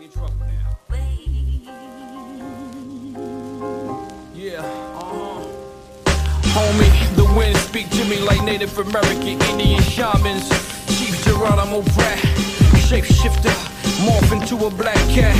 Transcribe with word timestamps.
In 0.00 0.08
trouble 0.12 0.32
now. 0.38 0.78
Yeah, 4.32 4.60
uh-huh. 4.60 5.42
Homie, 6.54 7.16
the 7.16 7.24
wind 7.36 7.56
speak 7.56 7.90
to 7.90 8.04
me 8.04 8.20
like 8.20 8.44
Native 8.44 8.78
American 8.78 9.42
Indian 9.50 9.82
shamans. 9.82 10.48
Chief 10.86 11.24
Geronimo 11.24 11.82
Pratt, 11.94 12.18
shapeshifter, 12.86 13.50
morph 14.06 14.30
into 14.30 14.66
a 14.66 14.70
black 14.70 14.94
cat. 15.08 15.36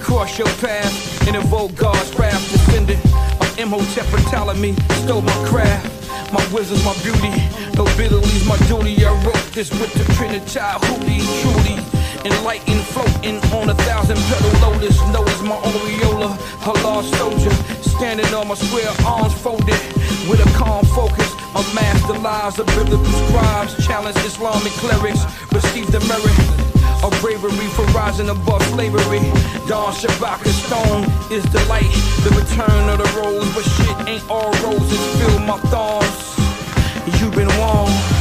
Cross 0.00 0.38
your 0.38 0.48
path 0.64 1.28
in 1.28 1.34
a 1.34 1.40
Vogar's 1.42 2.10
craft, 2.14 2.50
descendant 2.52 3.04
of 3.04 3.58
Imhotep 3.58 4.06
and 4.14 4.24
Ptolemy, 4.28 4.74
stole 5.04 5.20
my 5.20 5.44
craft. 5.46 6.32
My 6.32 6.46
wisdom's 6.54 6.84
my 6.86 6.94
beauty, 7.02 7.36
nobility's 7.76 8.46
my 8.46 8.56
duty. 8.66 9.04
I 9.04 9.12
wrote 9.26 9.52
this 9.52 9.70
with 9.72 9.92
the 9.92 10.10
Trinity 10.14 10.58
Hootie, 10.58 11.42
truly 11.42 11.99
enlightened, 12.24 12.84
floating 12.92 13.38
on 13.52 13.70
a 13.70 13.74
thousand 13.86 14.16
petal 14.16 14.70
lotus. 14.70 14.98
Known 15.12 15.28
as 15.28 15.42
my 15.42 15.56
aureola, 15.56 16.30
a 16.66 16.72
lost 16.84 17.14
soldier, 17.14 17.50
standing 17.82 18.32
on 18.34 18.48
my 18.48 18.54
square 18.54 18.90
arms 19.06 19.34
folded 19.34 19.80
with 20.28 20.40
a 20.40 20.50
calm 20.56 20.84
focus. 20.86 21.32
Amass 21.54 22.00
the 22.06 22.18
lives 22.18 22.58
of 22.58 22.66
biblical 22.66 23.04
scribes, 23.04 23.86
challenge 23.86 24.16
Islamic 24.18 24.72
clerics, 24.78 25.24
receive 25.52 25.90
the 25.90 26.00
merit 26.06 26.70
of 27.02 27.10
bravery 27.20 27.66
for 27.74 27.84
rising 27.96 28.28
above 28.28 28.62
slavery. 28.74 29.20
Dawn 29.66 29.92
Shabaka 29.92 30.48
Stone 30.48 31.04
is 31.32 31.44
the 31.52 31.62
light, 31.68 31.90
the 32.24 32.30
return 32.38 32.88
of 32.88 32.98
the 32.98 33.08
rose, 33.18 33.48
but 33.54 33.64
shit 33.64 34.08
ain't 34.08 34.30
all 34.30 34.52
roses. 34.62 35.00
Feel 35.18 35.38
my 35.40 35.58
thorns. 35.72 37.20
You've 37.20 37.34
been 37.34 37.48
warned. 37.58 38.20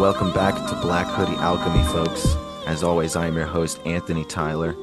Welcome 0.00 0.32
back 0.32 0.54
to 0.68 0.74
Black 0.76 1.06
Hoodie 1.06 1.36
Alchemy, 1.36 1.82
folks. 1.84 2.47
As 2.68 2.82
always, 2.82 3.16
I 3.16 3.26
am 3.26 3.34
your 3.34 3.46
host, 3.46 3.80
Anthony 3.86 4.26
Tyler. 4.26 4.74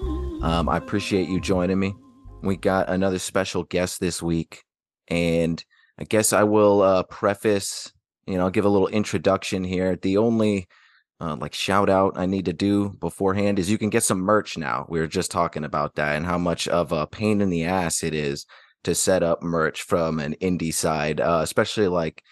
Um, 0.42 0.68
I 0.68 0.78
appreciate 0.78 1.30
you 1.30 1.40
joining 1.40 1.78
me. 1.78 1.94
We 2.42 2.58
got 2.58 2.90
another 2.90 3.20
special 3.20 3.62
guest 3.62 4.00
this 4.00 4.24
week, 4.24 4.64
and 5.08 5.64
I 6.00 6.06
guess 6.06 6.34
I 6.34 6.46
will 6.46 6.82
uh, 6.82 7.04
preface, 7.04 7.94
you 8.26 8.40
know, 8.40 8.50
give 8.50 8.66
a 8.66 8.70
little 8.70 8.88
introduction 8.88 9.64
here. 9.64 9.98
The 9.98 10.18
only 10.18 10.68
uh, 11.22 11.36
like 11.40 11.54
shout 11.54 11.88
out 11.88 12.18
I 12.18 12.26
need 12.26 12.46
to 12.46 12.54
do 12.54 12.90
beforehand 12.90 13.60
is 13.60 13.70
you 13.70 13.78
can 13.78 13.92
get 13.92 14.02
some 14.02 14.20
merch 14.20 14.58
now. 14.58 14.88
We 14.90 15.00
were 15.00 15.06
just 15.06 15.30
talking 15.30 15.64
about 15.64 15.94
that 15.94 16.16
and 16.16 16.26
how 16.26 16.40
much 16.40 16.68
of 16.68 16.92
a 16.92 17.06
pain 17.06 17.40
in 17.40 17.52
the 17.52 17.66
ass 17.66 18.02
it 18.02 18.16
is 18.16 18.48
to 18.86 18.96
set 18.96 19.22
up 19.22 19.44
merch 19.44 19.84
from 19.84 20.20
an 20.20 20.34
indie 20.42 20.74
side, 20.74 21.22
uh, 21.22 21.42
especially 21.44 21.88
like 21.88 22.24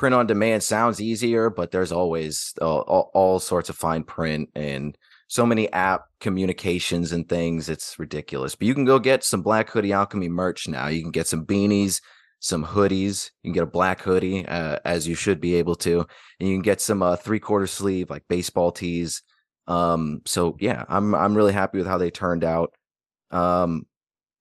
print 0.00 0.14
on 0.14 0.26
demand 0.26 0.62
sounds 0.62 0.98
easier, 0.98 1.50
but 1.50 1.70
there's 1.70 1.92
always 1.92 2.54
uh, 2.62 2.78
all, 2.78 3.10
all 3.12 3.38
sorts 3.38 3.68
of 3.68 3.76
fine 3.76 4.02
print 4.02 4.48
and 4.54 4.96
so 5.28 5.44
many 5.44 5.70
app 5.74 6.06
communications 6.20 7.12
and 7.12 7.28
things. 7.28 7.68
It's 7.68 7.98
ridiculous. 7.98 8.54
But 8.54 8.66
you 8.66 8.74
can 8.74 8.86
go 8.86 8.98
get 8.98 9.22
some 9.22 9.42
Black 9.42 9.68
Hoodie 9.68 9.92
Alchemy 9.92 10.30
merch 10.30 10.68
now. 10.68 10.86
You 10.86 11.02
can 11.02 11.10
get 11.10 11.26
some 11.26 11.44
beanies, 11.44 12.00
some 12.38 12.64
hoodies. 12.64 13.30
You 13.42 13.48
can 13.48 13.52
get 13.52 13.64
a 13.64 13.66
black 13.66 14.00
hoodie, 14.00 14.46
uh, 14.46 14.78
as 14.86 15.06
you 15.06 15.14
should 15.14 15.38
be 15.38 15.56
able 15.56 15.74
to, 15.76 16.06
and 16.40 16.48
you 16.48 16.54
can 16.54 16.62
get 16.62 16.80
some 16.80 17.02
uh, 17.02 17.16
three 17.16 17.38
quarter 17.38 17.66
sleeve 17.66 18.08
like 18.08 18.24
baseball 18.26 18.72
tees. 18.72 19.22
Um, 19.66 20.22
so 20.24 20.56
yeah, 20.60 20.82
I'm 20.88 21.14
I'm 21.14 21.36
really 21.36 21.52
happy 21.52 21.76
with 21.76 21.86
how 21.86 21.98
they 21.98 22.10
turned 22.10 22.42
out. 22.42 22.72
Um, 23.30 23.86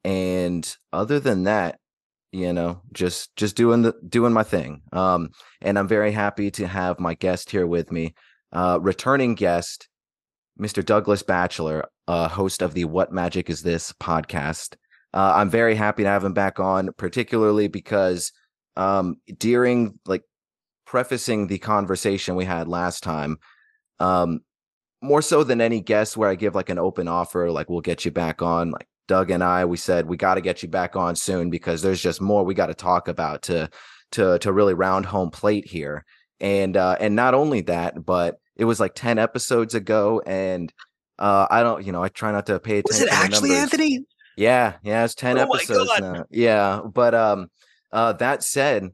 and 0.06 0.66
other 0.94 1.20
than 1.20 1.44
that, 1.44 1.80
you 2.32 2.54
know, 2.54 2.82
just 2.94 3.36
just 3.36 3.56
doing 3.56 3.82
the 3.82 3.94
doing 4.08 4.34
my 4.34 4.44
thing. 4.44 4.82
Um, 4.94 5.30
and 5.62 5.80
I'm 5.80 5.88
very 5.88 6.12
happy 6.12 6.52
to 6.52 6.68
have 6.68 7.00
my 7.00 7.16
guest 7.16 7.50
here 7.50 7.66
with 7.66 7.92
me, 7.92 8.14
uh, 8.52 8.80
returning 8.82 9.36
guest, 9.36 9.88
Mr. 10.60 10.86
Douglas 10.86 11.24
Batchelor, 11.24 11.86
uh, 12.08 12.28
host 12.28 12.62
of 12.62 12.74
the 12.74 12.86
What 12.86 13.12
Magic 13.12 13.50
Is 13.50 13.64
This 13.64 13.94
podcast. 13.94 14.76
Uh, 15.14 15.34
I'm 15.36 15.50
very 15.50 15.74
happy 15.76 16.04
to 16.04 16.10
have 16.10 16.24
him 16.24 16.34
back 16.34 16.60
on, 16.60 16.92
particularly 16.98 17.68
because 17.68 18.32
um, 18.76 19.18
during 19.38 20.00
like 20.06 20.24
prefacing 20.86 21.48
the 21.48 21.58
conversation 21.58 22.36
we 22.36 22.46
had 22.46 22.68
last 22.68 23.02
time, 23.02 23.38
um, 24.00 24.42
more 25.02 25.22
so 25.22 25.44
than 25.44 25.62
any 25.62 25.82
guest 25.82 26.16
where 26.16 26.30
I 26.30 26.36
give 26.36 26.54
like 26.54 26.70
an 26.70 26.78
open 26.78 27.08
offer, 27.08 27.50
like 27.50 27.70
we'll 27.70 27.82
get 27.82 28.06
you 28.06 28.12
back 28.12 28.44
on. 28.44 28.70
Like 28.70 28.88
Doug 29.10 29.32
and 29.32 29.44
I, 29.44 29.66
we 29.66 29.76
said 29.76 30.08
we 30.08 30.16
got 30.16 30.36
to 30.36 30.42
get 30.42 30.64
you 30.64 30.70
back 30.70 30.96
on 30.96 31.16
soon 31.18 31.50
because 31.50 31.82
there's 31.82 32.02
just 32.02 32.22
more 32.22 32.46
we 32.46 32.54
got 32.54 32.68
to 32.68 32.74
talk 32.74 33.10
about 33.10 33.42
to 33.44 33.70
to 34.12 34.40
to 34.40 34.54
really 34.54 34.74
round 34.74 35.06
home 35.08 35.32
plate 35.32 35.68
here. 35.68 36.06
And 36.40 36.78
uh, 36.78 36.96
and 37.02 37.16
not 37.16 37.34
only 37.34 37.62
that, 37.62 38.06
but 38.06 38.40
it 38.56 38.64
was 38.64 38.80
like 38.80 38.94
ten 38.96 39.18
episodes 39.18 39.76
ago, 39.76 40.22
and 40.26 40.72
uh, 41.18 41.48
I 41.50 41.64
don't, 41.64 41.86
you 41.86 41.92
know, 41.92 42.02
I 42.02 42.08
try 42.08 42.32
not 42.32 42.46
to 42.46 42.60
pay 42.60 42.78
attention. 42.78 43.08
Was 43.08 43.14
it 43.14 43.14
actually 43.14 43.52
Anthony? 43.52 44.06
Yeah, 44.38 44.76
yeah, 44.84 45.04
it's 45.04 45.16
10 45.16 45.38
Oh 45.38 45.42
episodes 45.42 45.92
now. 46.00 46.24
Yeah, 46.30 46.80
but 46.86 47.14
um 47.14 47.52
uh 47.92 48.14
that 48.14 48.42
said, 48.42 48.90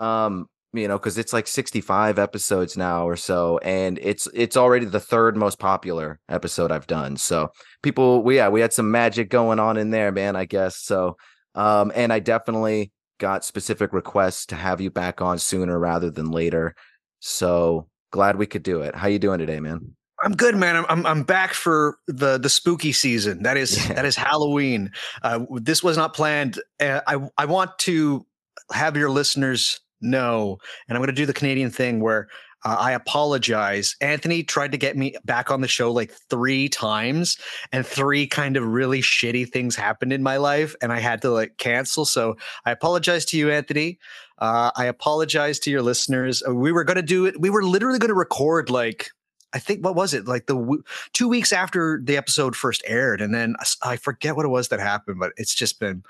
um 0.00 0.46
you 0.72 0.86
know, 0.86 0.98
cuz 0.98 1.16
it's 1.18 1.32
like 1.32 1.46
65 1.46 2.18
episodes 2.18 2.76
now 2.76 3.06
or 3.08 3.16
so 3.16 3.58
and 3.58 3.98
it's 4.02 4.28
it's 4.34 4.56
already 4.56 4.84
the 4.86 5.00
third 5.00 5.36
most 5.36 5.58
popular 5.58 6.20
episode 6.28 6.70
I've 6.70 6.86
done. 6.86 7.16
So 7.16 7.48
people 7.82 8.22
we 8.22 8.36
yeah, 8.36 8.48
we 8.48 8.60
had 8.60 8.72
some 8.72 8.90
magic 8.90 9.30
going 9.30 9.58
on 9.58 9.76
in 9.76 9.90
there, 9.90 10.12
man, 10.12 10.36
I 10.36 10.44
guess. 10.44 10.76
So 10.76 11.16
um 11.54 11.90
and 11.94 12.12
I 12.12 12.18
definitely 12.20 12.92
got 13.18 13.44
specific 13.44 13.92
requests 13.92 14.46
to 14.46 14.54
have 14.56 14.80
you 14.80 14.90
back 14.90 15.20
on 15.22 15.38
sooner 15.38 15.78
rather 15.78 16.10
than 16.10 16.30
later. 16.30 16.74
So 17.20 17.88
glad 18.12 18.36
we 18.36 18.46
could 18.46 18.62
do 18.62 18.82
it. 18.82 18.94
How 18.94 19.08
you 19.08 19.18
doing 19.18 19.38
today, 19.38 19.60
man? 19.60 19.94
I'm 20.22 20.32
good, 20.34 20.56
man. 20.56 20.76
I'm, 20.76 20.84
I'm 20.88 21.06
I'm 21.06 21.22
back 21.22 21.54
for 21.54 21.96
the 22.08 22.38
the 22.38 22.48
spooky 22.48 22.92
season. 22.92 23.42
That 23.44 23.56
is 23.56 23.86
Yeah. 23.88 23.94
that 23.94 24.04
is 24.04 24.16
Halloween. 24.16 24.90
Uh, 25.22 25.46
this 25.56 25.82
was 25.82 25.96
not 25.96 26.12
planned. 26.14 26.60
Uh, 26.80 27.00
I 27.06 27.28
I 27.38 27.44
want 27.46 27.78
to 27.80 28.26
have 28.72 28.96
your 28.96 29.10
listeners 29.10 29.80
know, 30.00 30.58
and 30.88 30.96
I'm 30.96 31.00
going 31.00 31.14
to 31.14 31.20
do 31.20 31.26
the 31.26 31.32
Canadian 31.32 31.70
thing 31.70 32.00
where 32.00 32.28
uh, 32.64 32.76
I 32.78 32.92
apologize. 32.92 33.94
Anthony 34.00 34.42
tried 34.42 34.72
to 34.72 34.78
get 34.78 34.96
me 34.96 35.14
back 35.24 35.50
on 35.50 35.60
the 35.60 35.68
show 35.68 35.92
like 35.92 36.12
three 36.28 36.68
times, 36.68 37.38
and 37.72 37.86
three 37.86 38.26
kind 38.26 38.56
of 38.56 38.64
really 38.64 39.00
shitty 39.00 39.48
things 39.48 39.76
happened 39.76 40.12
in 40.12 40.22
my 40.22 40.36
life, 40.38 40.74
and 40.82 40.92
I 40.92 40.98
had 40.98 41.22
to 41.22 41.30
like 41.30 41.56
cancel. 41.58 42.04
So 42.04 42.36
I 42.64 42.72
apologize 42.72 43.24
to 43.26 43.38
you, 43.38 43.50
Anthony. 43.50 43.98
Uh, 44.38 44.70
I 44.76 44.86
apologize 44.86 45.58
to 45.60 45.70
your 45.70 45.82
listeners. 45.82 46.42
Uh, 46.46 46.54
we 46.54 46.72
were 46.72 46.84
going 46.84 46.96
to 46.96 47.02
do 47.02 47.26
it. 47.26 47.40
We 47.40 47.50
were 47.50 47.62
literally 47.62 47.98
going 47.98 48.08
to 48.08 48.14
record 48.14 48.70
like 48.70 49.10
I 49.54 49.58
think 49.58 49.84
what 49.84 49.94
was 49.94 50.14
it? 50.14 50.26
Like 50.26 50.46
the 50.46 50.56
w- 50.56 50.82
two 51.12 51.28
weeks 51.28 51.52
after 51.52 52.00
the 52.02 52.16
episode 52.16 52.54
first 52.54 52.82
aired, 52.86 53.20
and 53.20 53.34
then 53.34 53.56
I 53.82 53.96
forget 53.96 54.36
what 54.36 54.44
it 54.44 54.50
was 54.50 54.68
that 54.68 54.80
happened, 54.80 55.18
but 55.18 55.32
it's 55.36 55.54
just 55.54 55.80
been, 55.80 56.02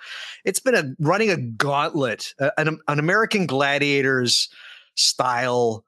it's 0.44 0.60
been 0.60 0.74
a 0.74 0.94
running 0.98 1.30
a 1.30 1.36
gauntlet, 1.36 2.34
an 2.56 2.78
an 2.88 2.98
American 2.98 3.46
Gladiators 3.46 4.48
style 4.96 5.84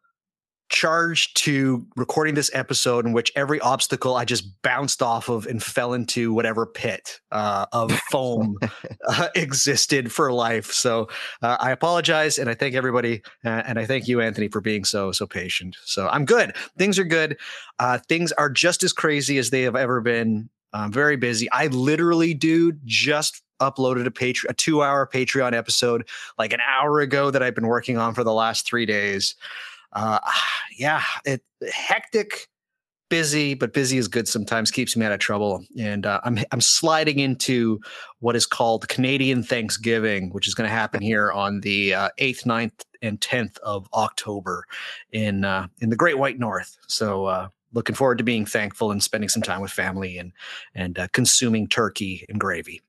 charge 0.71 1.35
to 1.35 1.85
recording 1.97 2.35
this 2.35 2.51
episode 2.55 3.05
in 3.05 3.13
which 3.13 3.31
every 3.37 3.61
obstacle 3.61 4.15
I 4.15 4.25
just 4.25 4.63
bounced 4.63 5.03
off 5.03 5.29
of 5.29 5.47
and 5.47 5.63
fell 5.63 5.93
into 5.93 6.33
whatever 6.33 6.65
pit 6.65 7.21
uh, 7.31 7.67
of 7.73 7.93
foam 8.11 8.57
uh, 9.07 9.29
existed 9.35 10.11
for 10.11 10.33
life. 10.33 10.73
So 10.73 11.09
uh, 11.43 11.59
I 11.61 11.73
apologize, 11.73 12.39
and 12.39 12.49
I 12.49 12.55
thank 12.55 12.75
everybody, 12.75 13.23
uh, 13.45 13.63
and 13.67 13.79
I 13.79 13.85
thank 13.85 14.09
you, 14.09 14.21
Anthony, 14.21 14.49
for 14.49 14.61
being 14.61 14.85
so 14.85 15.13
so 15.13 15.27
patient. 15.27 15.77
So 15.85 16.09
I'm 16.09 16.25
good. 16.25 16.55
Things 16.79 16.99
are 16.99 17.05
good. 17.05 17.37
Uh, 17.79 17.99
things 18.09 18.33
are 18.33 18.49
just 18.49 18.83
as 18.83 18.93
crazy 18.93 19.39
as 19.39 19.51
they 19.51 19.63
have 19.63 19.77
ever 19.77 20.01
been. 20.01 20.49
I'm 20.73 20.93
very 20.93 21.17
busy. 21.17 21.51
I 21.51 21.67
literally, 21.67 22.33
dude, 22.33 22.81
just 22.85 23.43
uploaded 23.61 24.07
a 24.07 24.11
Patre- 24.11 24.47
a 24.49 24.55
two 24.55 24.83
hour 24.83 25.09
Patreon 25.13 25.53
episode 25.53 26.09
like 26.39 26.53
an 26.53 26.61
hour 26.67 27.01
ago 27.01 27.31
that 27.31 27.43
I've 27.43 27.55
been 27.55 27.67
working 27.67 27.99
on 27.99 28.15
for 28.15 28.25
the 28.25 28.33
last 28.33 28.67
three 28.67 28.87
days. 28.87 29.35
Uh, 29.93 30.19
yeah, 30.77 31.03
it 31.25 31.43
hectic, 31.73 32.49
busy, 33.09 33.55
but 33.55 33.75
busy 33.75 33.99
is 33.99 34.09
good 34.09 34.29
sometimes. 34.29 34.71
Keeps 34.71 34.97
me 34.97 35.05
out 35.05 35.13
of 35.13 35.21
trouble, 35.21 35.65
and 35.79 36.07
uh, 36.07 36.21
I'm 36.25 36.39
I'm 36.53 36.61
sliding 36.61 37.19
into 37.19 37.81
what 38.21 38.37
is 38.37 38.47
called 38.47 38.89
Canadian 38.89 39.43
Thanksgiving, 39.43 40.31
which 40.31 40.49
is 40.49 40.55
going 40.55 40.69
to 40.69 40.75
happen 40.75 41.03
here 41.03 41.31
on 41.33 41.61
the 41.61 41.95
uh, 41.95 42.09
8th, 42.19 42.45
9th, 42.45 42.85
and 43.03 43.21
10th 43.21 43.59
of 43.59 43.89
October 43.93 44.65
in 45.13 45.45
uh, 45.45 45.67
in 45.81 45.91
the 45.91 45.97
Great 45.97 46.19
White 46.19 46.39
North. 46.39 46.79
So 46.87 47.27
uh, 47.27 47.49
looking 47.73 47.95
forward 47.95 48.19
to 48.19 48.25
being 48.25 48.47
thankful 48.47 48.91
and 48.91 49.03
spending 49.03 49.29
some 49.29 49.43
time 49.43 49.61
with 49.61 49.71
family 49.71 50.19
and 50.19 50.33
and 50.75 50.99
uh, 50.99 51.09
consuming 51.13 51.69
turkey 51.69 52.25
and 52.29 52.41
gravy. 52.41 52.81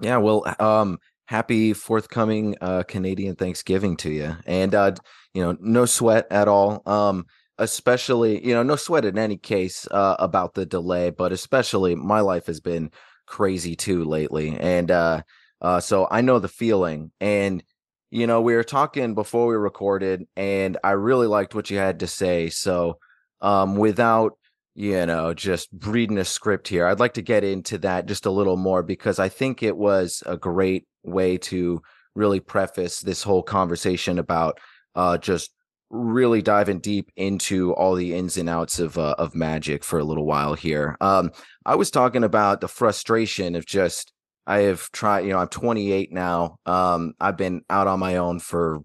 Yeah, 0.00 0.16
well, 0.16 0.44
um, 0.58 0.98
happy 1.30 1.72
forthcoming 1.72 2.56
uh 2.60 2.82
Canadian 2.82 3.36
Thanksgiving 3.36 3.96
to 3.98 4.10
you. 4.10 4.36
And 4.46 4.74
uh, 4.74 4.94
you 5.32 5.40
know, 5.40 5.56
no 5.60 5.86
sweat 5.86 6.26
at 6.28 6.48
all. 6.48 6.82
Um, 6.86 7.26
especially, 7.56 8.44
you 8.44 8.52
know, 8.52 8.64
no 8.64 8.74
sweat 8.74 9.04
in 9.04 9.16
any 9.16 9.36
case 9.36 9.86
uh 9.92 10.16
about 10.18 10.54
the 10.54 10.66
delay, 10.66 11.10
but 11.10 11.30
especially 11.30 11.94
my 11.94 12.18
life 12.18 12.46
has 12.46 12.58
been 12.60 12.90
crazy 13.26 13.76
too 13.76 14.04
lately. 14.04 14.56
And 14.58 14.90
uh 14.90 15.22
uh 15.60 15.78
so 15.78 16.08
I 16.10 16.20
know 16.20 16.40
the 16.40 16.48
feeling. 16.48 17.12
And 17.20 17.62
you 18.10 18.26
know, 18.26 18.40
we 18.40 18.56
were 18.56 18.64
talking 18.64 19.14
before 19.14 19.46
we 19.46 19.54
recorded, 19.54 20.26
and 20.36 20.78
I 20.82 20.92
really 20.92 21.28
liked 21.28 21.54
what 21.54 21.70
you 21.70 21.78
had 21.78 22.00
to 22.00 22.08
say. 22.08 22.50
So 22.50 22.98
um 23.40 23.76
without 23.76 24.32
you 24.80 25.04
know, 25.04 25.34
just 25.34 25.68
reading 25.84 26.16
a 26.16 26.24
script 26.24 26.66
here. 26.66 26.86
I'd 26.86 27.00
like 27.00 27.12
to 27.14 27.22
get 27.22 27.44
into 27.44 27.76
that 27.78 28.06
just 28.06 28.24
a 28.24 28.30
little 28.30 28.56
more 28.56 28.82
because 28.82 29.18
I 29.18 29.28
think 29.28 29.62
it 29.62 29.76
was 29.76 30.22
a 30.24 30.38
great 30.38 30.86
way 31.02 31.36
to 31.36 31.82
really 32.14 32.40
preface 32.40 33.00
this 33.00 33.22
whole 33.22 33.42
conversation 33.42 34.18
about 34.18 34.58
uh, 34.94 35.18
just 35.18 35.50
really 35.90 36.40
diving 36.40 36.78
deep 36.78 37.12
into 37.14 37.74
all 37.74 37.94
the 37.94 38.14
ins 38.14 38.38
and 38.38 38.48
outs 38.48 38.78
of 38.78 38.96
uh, 38.96 39.14
of 39.18 39.34
magic 39.34 39.84
for 39.84 39.98
a 39.98 40.04
little 40.04 40.24
while 40.24 40.54
here. 40.54 40.96
Um, 41.02 41.30
I 41.66 41.74
was 41.74 41.90
talking 41.90 42.24
about 42.24 42.62
the 42.62 42.68
frustration 42.68 43.56
of 43.56 43.66
just 43.66 44.14
I 44.46 44.60
have 44.60 44.90
tried, 44.92 45.26
you 45.26 45.32
know, 45.34 45.40
I'm 45.40 45.48
28 45.48 46.10
now. 46.10 46.56
Um, 46.64 47.12
I've 47.20 47.36
been 47.36 47.60
out 47.68 47.86
on 47.86 48.00
my 48.00 48.16
own 48.16 48.40
for 48.40 48.80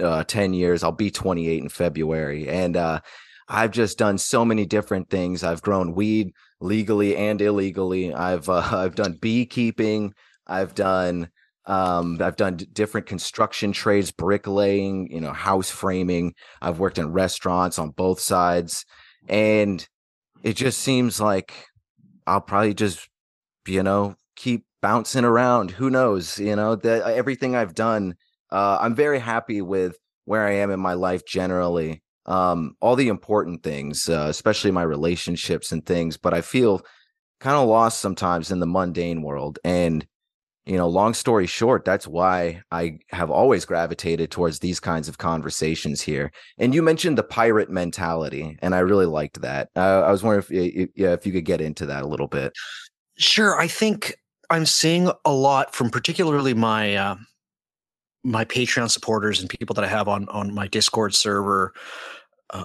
uh, 0.00 0.22
10 0.22 0.54
years. 0.54 0.84
I'll 0.84 0.92
be 0.92 1.10
28 1.10 1.60
in 1.60 1.68
February. 1.68 2.48
And 2.48 2.76
uh, 2.76 3.00
I've 3.48 3.70
just 3.70 3.98
done 3.98 4.18
so 4.18 4.44
many 4.44 4.66
different 4.66 5.10
things. 5.10 5.42
I've 5.42 5.62
grown 5.62 5.94
weed 5.94 6.32
legally 6.60 7.16
and 7.16 7.40
illegally. 7.40 8.14
I've 8.14 8.48
uh, 8.48 8.68
I've 8.72 8.94
done 8.94 9.18
beekeeping. 9.20 10.12
I've 10.46 10.74
done 10.74 11.28
um, 11.66 12.18
I've 12.20 12.36
done 12.36 12.56
different 12.56 13.06
construction 13.06 13.72
trades, 13.72 14.10
bricklaying, 14.10 15.10
you 15.12 15.20
know, 15.20 15.32
house 15.32 15.70
framing. 15.70 16.34
I've 16.60 16.80
worked 16.80 16.98
in 16.98 17.12
restaurants 17.12 17.78
on 17.78 17.90
both 17.90 18.20
sides, 18.20 18.84
and 19.28 19.86
it 20.42 20.56
just 20.56 20.80
seems 20.80 21.20
like 21.20 21.52
I'll 22.26 22.40
probably 22.40 22.74
just, 22.74 23.08
you 23.66 23.82
know, 23.82 24.16
keep 24.34 24.64
bouncing 24.80 25.24
around. 25.24 25.70
Who 25.70 25.88
knows? 25.88 26.38
You 26.38 26.56
know, 26.56 26.74
that 26.76 27.02
everything 27.14 27.54
I've 27.54 27.74
done, 27.74 28.16
uh, 28.50 28.78
I'm 28.80 28.96
very 28.96 29.20
happy 29.20 29.62
with 29.62 29.96
where 30.24 30.46
I 30.46 30.54
am 30.54 30.70
in 30.70 30.80
my 30.80 30.94
life 30.94 31.24
generally. 31.24 32.01
Um, 32.26 32.76
all 32.80 32.96
the 32.96 33.08
important 33.08 33.62
things, 33.62 34.08
uh, 34.08 34.26
especially 34.28 34.70
my 34.70 34.82
relationships 34.82 35.72
and 35.72 35.84
things, 35.84 36.16
but 36.16 36.32
I 36.32 36.40
feel 36.40 36.82
kind 37.40 37.56
of 37.56 37.68
lost 37.68 38.00
sometimes 38.00 38.50
in 38.52 38.60
the 38.60 38.66
mundane 38.66 39.22
world. 39.22 39.58
And, 39.64 40.06
you 40.64 40.76
know, 40.76 40.88
long 40.88 41.14
story 41.14 41.46
short, 41.46 41.84
that's 41.84 42.06
why 42.06 42.62
I 42.70 43.00
have 43.10 43.32
always 43.32 43.64
gravitated 43.64 44.30
towards 44.30 44.60
these 44.60 44.78
kinds 44.78 45.08
of 45.08 45.18
conversations 45.18 46.00
here. 46.00 46.30
And 46.58 46.72
you 46.72 46.82
mentioned 46.82 47.18
the 47.18 47.24
pirate 47.24 47.68
mentality, 47.70 48.56
and 48.62 48.74
I 48.74 48.78
really 48.78 49.06
liked 49.06 49.40
that. 49.40 49.70
Uh, 49.74 50.02
I 50.02 50.12
was 50.12 50.22
wondering 50.22 50.44
if, 50.48 50.76
if, 50.76 50.90
if 50.94 51.26
you 51.26 51.32
could 51.32 51.44
get 51.44 51.60
into 51.60 51.86
that 51.86 52.04
a 52.04 52.06
little 52.06 52.28
bit. 52.28 52.52
Sure. 53.18 53.58
I 53.58 53.66
think 53.66 54.14
I'm 54.50 54.66
seeing 54.66 55.10
a 55.24 55.32
lot 55.32 55.74
from 55.74 55.90
particularly 55.90 56.54
my 56.54 56.94
uh, 56.94 57.16
my 58.24 58.44
Patreon 58.44 58.90
supporters 58.90 59.40
and 59.40 59.50
people 59.50 59.74
that 59.74 59.84
I 59.84 59.88
have 59.88 60.08
on 60.08 60.28
on 60.28 60.54
my 60.54 60.68
Discord 60.68 61.14
server. 61.14 61.72
Uh, 62.50 62.64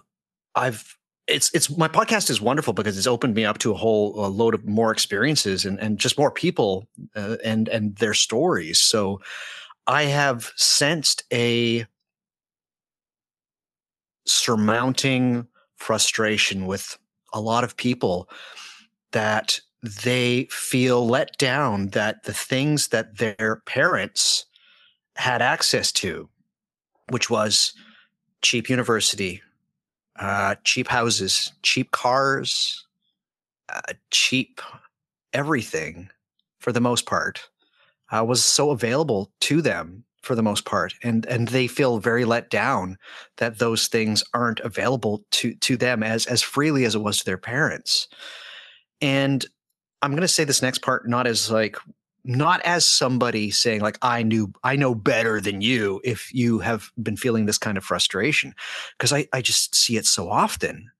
I've 0.56 0.98
it's 1.28 1.54
it's 1.54 1.76
my 1.76 1.88
podcast 1.88 2.30
is 2.30 2.40
wonderful 2.40 2.74
because 2.74 2.98
it's 2.98 3.08
opened 3.08 3.34
me 3.34 3.46
up 3.46 3.58
to 3.60 3.72
a 3.72 3.78
whole 3.78 4.26
a 4.26 4.28
load 4.28 4.54
of 4.54 4.66
more 4.66 4.92
experiences 4.92 5.66
and 5.66 5.80
and 5.80 6.00
just 6.00 6.18
more 6.18 6.32
people 6.32 6.88
uh, 7.16 7.38
and 7.44 7.68
and 7.70 7.96
their 7.98 8.14
stories. 8.14 8.80
So 8.80 9.22
I 9.88 10.04
have 10.04 10.52
sensed 10.56 11.24
a 11.32 11.86
surmounting 14.26 15.48
frustration 15.78 16.66
with 16.66 16.98
a 17.34 17.40
lot 17.40 17.64
of 17.64 17.78
people 17.78 18.30
that 19.12 19.60
they 19.82 20.48
feel 20.52 21.08
let 21.08 21.38
down 21.38 21.90
that 21.90 22.24
the 22.24 22.34
things 22.34 22.90
that 22.90 23.18
their 23.18 23.62
parents 23.66 24.47
had 25.18 25.42
access 25.42 25.92
to, 25.92 26.30
which 27.10 27.30
was 27.30 27.74
cheap 28.42 28.70
university, 28.70 29.42
uh, 30.20 30.56
cheap 30.64 30.88
houses, 30.88 31.52
cheap 31.64 31.92
cars, 31.92 32.86
uh, 33.70 33.94
cheap 34.12 34.62
everything 35.34 36.10
for 36.60 36.72
the 36.72 36.82
most 36.82 37.06
part, 37.06 37.50
uh, 38.12 38.24
was 38.24 38.44
so 38.44 38.72
available 38.72 39.32
to 39.42 39.62
them 39.62 40.04
for 40.22 40.36
the 40.36 40.44
most 40.44 40.66
part. 40.66 40.94
And 41.04 41.26
and 41.28 41.48
they 41.48 41.68
feel 41.68 42.00
very 42.00 42.26
let 42.26 42.50
down 42.50 42.98
that 43.38 43.60
those 43.60 43.88
things 43.88 44.24
aren't 44.34 44.60
available 44.60 45.24
to 45.32 45.54
to 45.56 45.78
them 45.78 46.04
as 46.04 46.26
as 46.26 46.42
freely 46.42 46.86
as 46.86 46.96
it 46.96 47.02
was 47.02 47.20
to 47.20 47.26
their 47.26 47.38
parents. 47.38 48.08
And 49.02 49.46
I'm 50.02 50.12
going 50.12 50.22
to 50.22 50.28
say 50.28 50.44
this 50.44 50.62
next 50.62 50.80
part 50.80 51.08
not 51.08 51.28
as 51.28 51.50
like 51.50 51.78
not 52.28 52.62
as 52.62 52.86
somebody 52.86 53.50
saying 53.50 53.82
like 53.82 53.98
I 54.02 54.22
knew 54.22 54.52
I 54.64 54.76
know 54.76 54.94
better 54.94 55.40
than 55.40 55.62
you 55.62 56.02
if 56.04 56.34
you 56.34 56.60
have 56.60 56.92
been 57.02 57.18
feeling 57.18 57.46
this 57.46 57.58
kind 57.58 57.78
of 57.78 57.84
frustration 57.84 58.54
because 58.98 59.14
I 59.14 59.28
I 59.34 59.42
just 59.42 59.74
see 59.74 59.98
it 59.98 60.06
so 60.06 60.30
often 60.30 60.92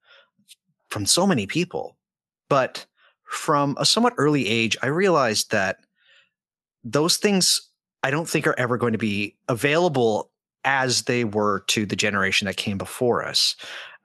from 0.90 1.06
so 1.06 1.28
many 1.28 1.46
people 1.46 1.98
but 2.50 2.86
from 3.26 3.76
a 3.78 3.86
somewhat 3.86 4.14
early 4.18 4.48
age 4.48 4.78
I 4.82 4.88
realized 4.88 5.52
that 5.52 5.80
those 6.84 7.18
things 7.18 7.70
I 8.04 8.10
don't 8.10 8.30
think 8.30 8.48
are 8.48 8.58
ever 8.58 8.78
going 8.78 8.94
to 8.94 8.98
be 8.98 9.36
available 9.50 10.32
as 10.64 11.04
they 11.04 11.24
were 11.24 11.62
to 11.68 11.86
the 11.86 11.96
generation 11.96 12.46
that 12.46 12.58
came 12.58 12.78
before 12.78 13.26
us. 13.26 13.56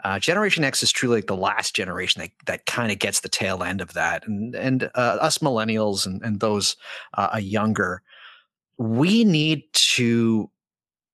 Uh, 0.04 0.18
generation 0.18 0.64
X 0.64 0.82
is 0.82 0.90
truly 0.90 1.16
like 1.16 1.26
the 1.26 1.36
last 1.36 1.74
generation 1.74 2.20
that, 2.20 2.30
that 2.46 2.66
kind 2.66 2.90
of 2.90 2.98
gets 2.98 3.20
the 3.20 3.28
tail 3.28 3.62
end 3.62 3.80
of 3.80 3.92
that, 3.94 4.26
and 4.26 4.54
and 4.54 4.84
uh, 4.94 5.18
us 5.20 5.38
millennials 5.38 6.06
and 6.06 6.22
and 6.22 6.40
those 6.40 6.76
uh, 7.14 7.38
younger, 7.40 8.02
we 8.78 9.24
need 9.24 9.64
to 9.72 10.50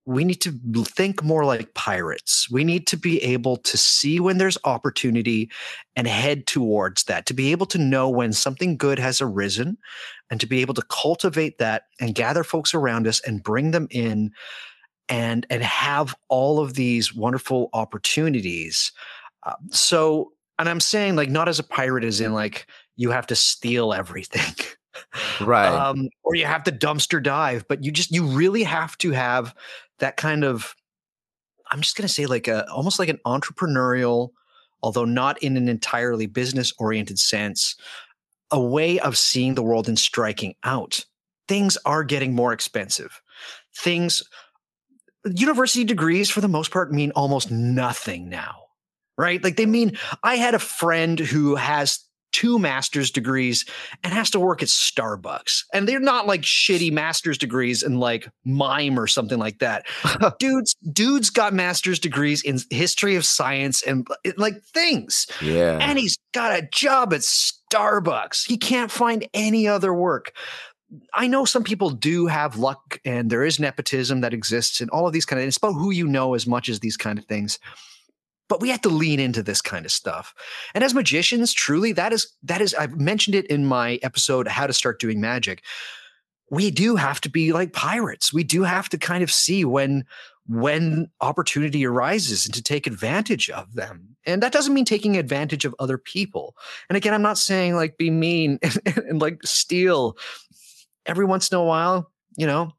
we 0.09 0.25
need 0.25 0.41
to 0.41 0.53
think 0.85 1.23
more 1.23 1.45
like 1.45 1.75
pirates. 1.75 2.51
We 2.51 2.65
need 2.65 2.87
to 2.87 2.97
be 2.97 3.23
able 3.23 3.59
to 3.59 3.77
see 3.77 4.21
when 4.21 4.39
there's 4.39 4.57
opportunity 4.65 5.51
and 5.97 6.07
head 6.07 6.47
towards 6.47 7.05
that, 7.05 7.27
to 7.27 7.35
be 7.35 7.53
able 7.53 7.67
to 7.67 7.77
know 7.77 8.09
when 8.09 8.33
something 8.33 8.79
good 8.79 8.99
has 8.99 9.21
arisen 9.21 9.77
and 10.31 10.41
to 10.41 10.47
be 10.47 10.63
able 10.63 10.73
to 10.73 10.83
cultivate 10.89 11.59
that 11.59 11.83
and 12.01 12.15
gather 12.15 12.43
folks 12.43 12.73
around 12.73 13.07
us 13.07 13.21
and 13.27 13.43
bring 13.43 13.73
them 13.73 13.87
in 13.91 14.33
and 15.09 15.47
and 15.51 15.63
have 15.63 16.15
all 16.29 16.61
of 16.61 16.75
these 16.75 17.15
wonderful 17.15 17.71
opportunities. 17.73 18.93
Uh, 19.45 19.55
so, 19.71 20.33
and 20.59 20.69
I'm 20.69 20.81
saying 20.81 21.17
like 21.17 21.31
not 21.31 21.49
as 21.49 21.59
a 21.59 21.65
pirate, 21.65 22.05
as 22.05 22.21
in 22.21 22.33
like 22.33 22.67
you 22.97 23.11
have 23.11 23.27
to 23.29 23.37
steal 23.37 23.95
everything, 23.95 24.55
right? 25.41 25.69
Um, 25.69 26.09
or 26.23 26.35
you 26.35 26.45
have 26.45 26.65
to 26.65 26.73
dumpster 26.73 27.23
dive, 27.23 27.65
but 27.69 27.85
you 27.85 27.91
just 27.91 28.11
you 28.13 28.27
really 28.27 28.65
have 28.65 28.97
to 28.99 29.13
have 29.13 29.55
that 29.99 30.17
kind 30.17 30.45
of. 30.45 30.75
I'm 31.71 31.81
just 31.81 31.97
gonna 31.97 32.09
say 32.09 32.27
like 32.27 32.49
a 32.49 32.71
almost 32.71 32.99
like 32.99 33.09
an 33.09 33.21
entrepreneurial, 33.27 34.31
although 34.83 35.05
not 35.05 35.43
in 35.43 35.57
an 35.57 35.69
entirely 35.69 36.27
business 36.27 36.73
oriented 36.79 37.19
sense, 37.19 37.77
a 38.51 38.61
way 38.61 38.99
of 39.01 39.19
seeing 39.19 39.55
the 39.55 39.63
world 39.63 39.89
and 39.89 39.99
striking 39.99 40.55
out. 40.65 41.05
Things 41.47 41.79
are 41.85 42.05
getting 42.05 42.35
more 42.35 42.53
expensive. 42.53 43.23
Things 43.75 44.23
university 45.35 45.85
degrees 45.85 46.31
for 46.31 46.41
the 46.41 46.49
most 46.49 46.71
part 46.71 46.93
mean 46.93 47.11
almost 47.13 47.51
nothing 47.51 48.29
now 48.29 48.57
right? 49.19 49.43
Like 49.43 49.57
they 49.57 49.67
mean 49.67 49.99
i 50.23 50.37
had 50.37 50.55
a 50.55 50.59
friend 50.59 51.19
who 51.19 51.57
has 51.57 52.09
two 52.33 52.59
master's 52.59 53.11
degrees 53.11 53.65
and 54.05 54.13
has 54.13 54.31
to 54.31 54.39
work 54.39 54.63
at 54.63 54.69
starbucks. 54.69 55.65
And 55.73 55.89
they're 55.89 55.99
not 55.99 56.27
like 56.27 56.43
shitty 56.43 56.93
master's 56.93 57.39
degrees 57.39 57.83
in 57.83 57.99
like 57.99 58.29
mime 58.45 59.01
or 59.01 59.07
something 59.07 59.39
like 59.39 59.59
that. 59.59 59.87
Dudes 60.39 60.77
dudes 60.93 61.31
got 61.31 61.55
master's 61.55 61.99
degrees 61.99 62.43
in 62.43 62.59
history 62.71 63.17
of 63.17 63.25
science 63.25 63.83
and 63.83 64.07
like 64.37 64.63
things. 64.63 65.27
Yeah. 65.41 65.79
And 65.81 65.99
he's 65.99 66.19
got 66.33 66.57
a 66.57 66.69
job 66.71 67.13
at 67.13 67.21
starbucks. 67.21 68.47
He 68.47 68.57
can't 68.57 68.91
find 68.91 69.27
any 69.33 69.67
other 69.67 69.93
work 69.93 70.33
I 71.13 71.27
know 71.27 71.45
some 71.45 71.65
people 71.65 71.91
do 71.91 72.27
have 72.27 72.57
luck 72.57 72.99
and 73.05 73.31
there 73.31 73.45
is 73.45 73.61
nepotism 73.61 74.23
that 74.23 74.33
exists 74.33 74.81
and 74.81 74.91
all 74.91 75.07
of 75.07 75.13
these 75.13 75.27
kind 75.27 75.41
of 75.41 75.47
it's 75.47 75.57
about 75.57 75.75
who 75.75 75.91
you 75.91 76.07
know 76.07 76.35
as 76.35 76.47
much 76.47 76.69
as 76.69 76.81
these 76.81 76.97
kind 76.97 77.19
of 77.19 77.27
things. 77.27 77.59
But 78.49 78.63
we 78.63 78.71
have 78.71 78.81
to 78.83 78.89
lean 78.89 79.21
into 79.21 79.43
this 79.43 79.61
kind 79.61 79.85
of 79.85 79.93
stuff. 79.93 80.35
And 80.75 80.83
as 80.83 80.95
magicians, 80.95 81.53
truly, 81.53 81.93
that 81.93 82.15
is 82.15 82.33
that 82.43 82.63
is 82.63 82.75
I've 82.75 82.99
mentioned 82.99 83.35
it 83.35 83.47
in 83.47 83.67
my 83.67 83.99
episode 84.03 84.49
How 84.49 84.67
to 84.67 84.73
Start 84.73 85.01
Doing 85.01 85.21
Magic. 85.21 85.63
We 86.51 86.71
do 86.71 86.97
have 86.97 87.21
to 87.23 87.29
be 87.29 87.53
like 87.53 87.75
pirates. 87.75 88.33
We 88.33 88.45
do 88.45 88.63
have 88.63 88.89
to 88.89 88.99
kind 88.99 89.23
of 89.23 89.31
see 89.31 89.67
when 89.67 90.07
when 90.49 91.11
opportunity 91.21 91.85
arises 91.85 92.47
and 92.47 92.55
to 92.55 92.63
take 92.63 92.87
advantage 92.87 93.51
of 93.51 93.75
them. 93.75 94.17
And 94.25 94.43
that 94.43 94.53
doesn't 94.53 94.73
mean 94.73 94.87
taking 94.87 95.19
advantage 95.19 95.67
of 95.67 95.75
other 95.79 95.99
people. 95.99 96.57
And 96.89 96.97
again, 96.97 97.13
I'm 97.13 97.23
not 97.23 97.37
saying 97.37 97.77
like 97.77 97.99
be 97.99 98.11
mean 98.11 98.59
and, 98.63 98.97
and 98.97 99.21
like 99.21 99.43
steal 99.45 100.17
every 101.09 101.25
once 101.25 101.51
in 101.51 101.59
a 101.59 101.65
while, 101.65 102.11
you 102.37 102.47
know, 102.47 102.73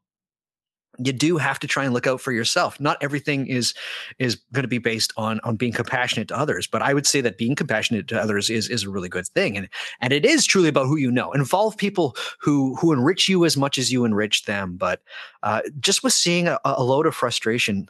you 1.02 1.12
do 1.12 1.38
have 1.38 1.58
to 1.60 1.66
try 1.66 1.84
and 1.84 1.94
look 1.94 2.06
out 2.06 2.20
for 2.20 2.32
yourself. 2.32 2.78
Not 2.78 2.98
everything 3.00 3.46
is 3.46 3.74
is 4.18 4.36
going 4.52 4.64
to 4.64 4.68
be 4.68 4.78
based 4.78 5.12
on 5.16 5.40
on 5.44 5.56
being 5.56 5.72
compassionate 5.72 6.28
to 6.28 6.38
others, 6.38 6.66
but 6.66 6.82
I 6.82 6.94
would 6.94 7.06
say 7.06 7.20
that 7.22 7.38
being 7.38 7.54
compassionate 7.54 8.08
to 8.08 8.20
others 8.20 8.50
is 8.50 8.68
is 8.68 8.84
a 8.84 8.90
really 8.90 9.08
good 9.08 9.26
thing, 9.26 9.56
and 9.56 9.68
and 10.00 10.12
it 10.12 10.26
is 10.26 10.46
truly 10.46 10.68
about 10.68 10.86
who 10.86 10.96
you 10.96 11.10
know. 11.10 11.32
Involve 11.32 11.76
people 11.76 12.16
who 12.40 12.76
who 12.76 12.92
enrich 12.92 13.28
you 13.28 13.44
as 13.44 13.56
much 13.56 13.78
as 13.78 13.92
you 13.92 14.04
enrich 14.04 14.44
them. 14.44 14.76
But 14.76 15.00
uh, 15.42 15.62
just 15.80 16.02
with 16.02 16.12
seeing 16.12 16.48
a, 16.48 16.58
a 16.64 16.82
load 16.82 17.06
of 17.06 17.14
frustration 17.14 17.88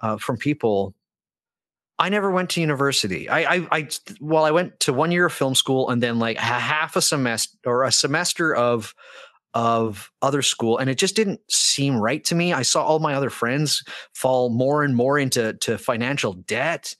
uh, 0.00 0.16
from 0.16 0.38
people, 0.38 0.94
I 1.98 2.10
never 2.10 2.30
went 2.30 2.50
to 2.50 2.60
university. 2.60 3.28
I, 3.28 3.54
I, 3.54 3.68
I, 3.72 3.88
well, 4.20 4.44
I 4.44 4.50
went 4.50 4.80
to 4.80 4.92
one 4.92 5.10
year 5.10 5.26
of 5.26 5.32
film 5.32 5.54
school 5.54 5.88
and 5.88 6.02
then 6.02 6.18
like 6.18 6.36
half 6.36 6.94
a 6.94 7.00
semester 7.00 7.56
or 7.64 7.84
a 7.84 7.92
semester 7.92 8.54
of, 8.54 8.94
of 9.56 10.12
other 10.20 10.42
school, 10.42 10.76
and 10.76 10.90
it 10.90 10.98
just 10.98 11.16
didn't 11.16 11.40
seem 11.50 11.96
right 11.96 12.22
to 12.24 12.34
me. 12.34 12.52
I 12.52 12.60
saw 12.60 12.84
all 12.84 12.98
my 12.98 13.14
other 13.14 13.30
friends 13.30 13.82
fall 14.14 14.50
more 14.50 14.84
and 14.84 14.94
more 14.94 15.18
into 15.18 15.54
to 15.54 15.78
financial 15.78 16.34
debt, 16.34 16.94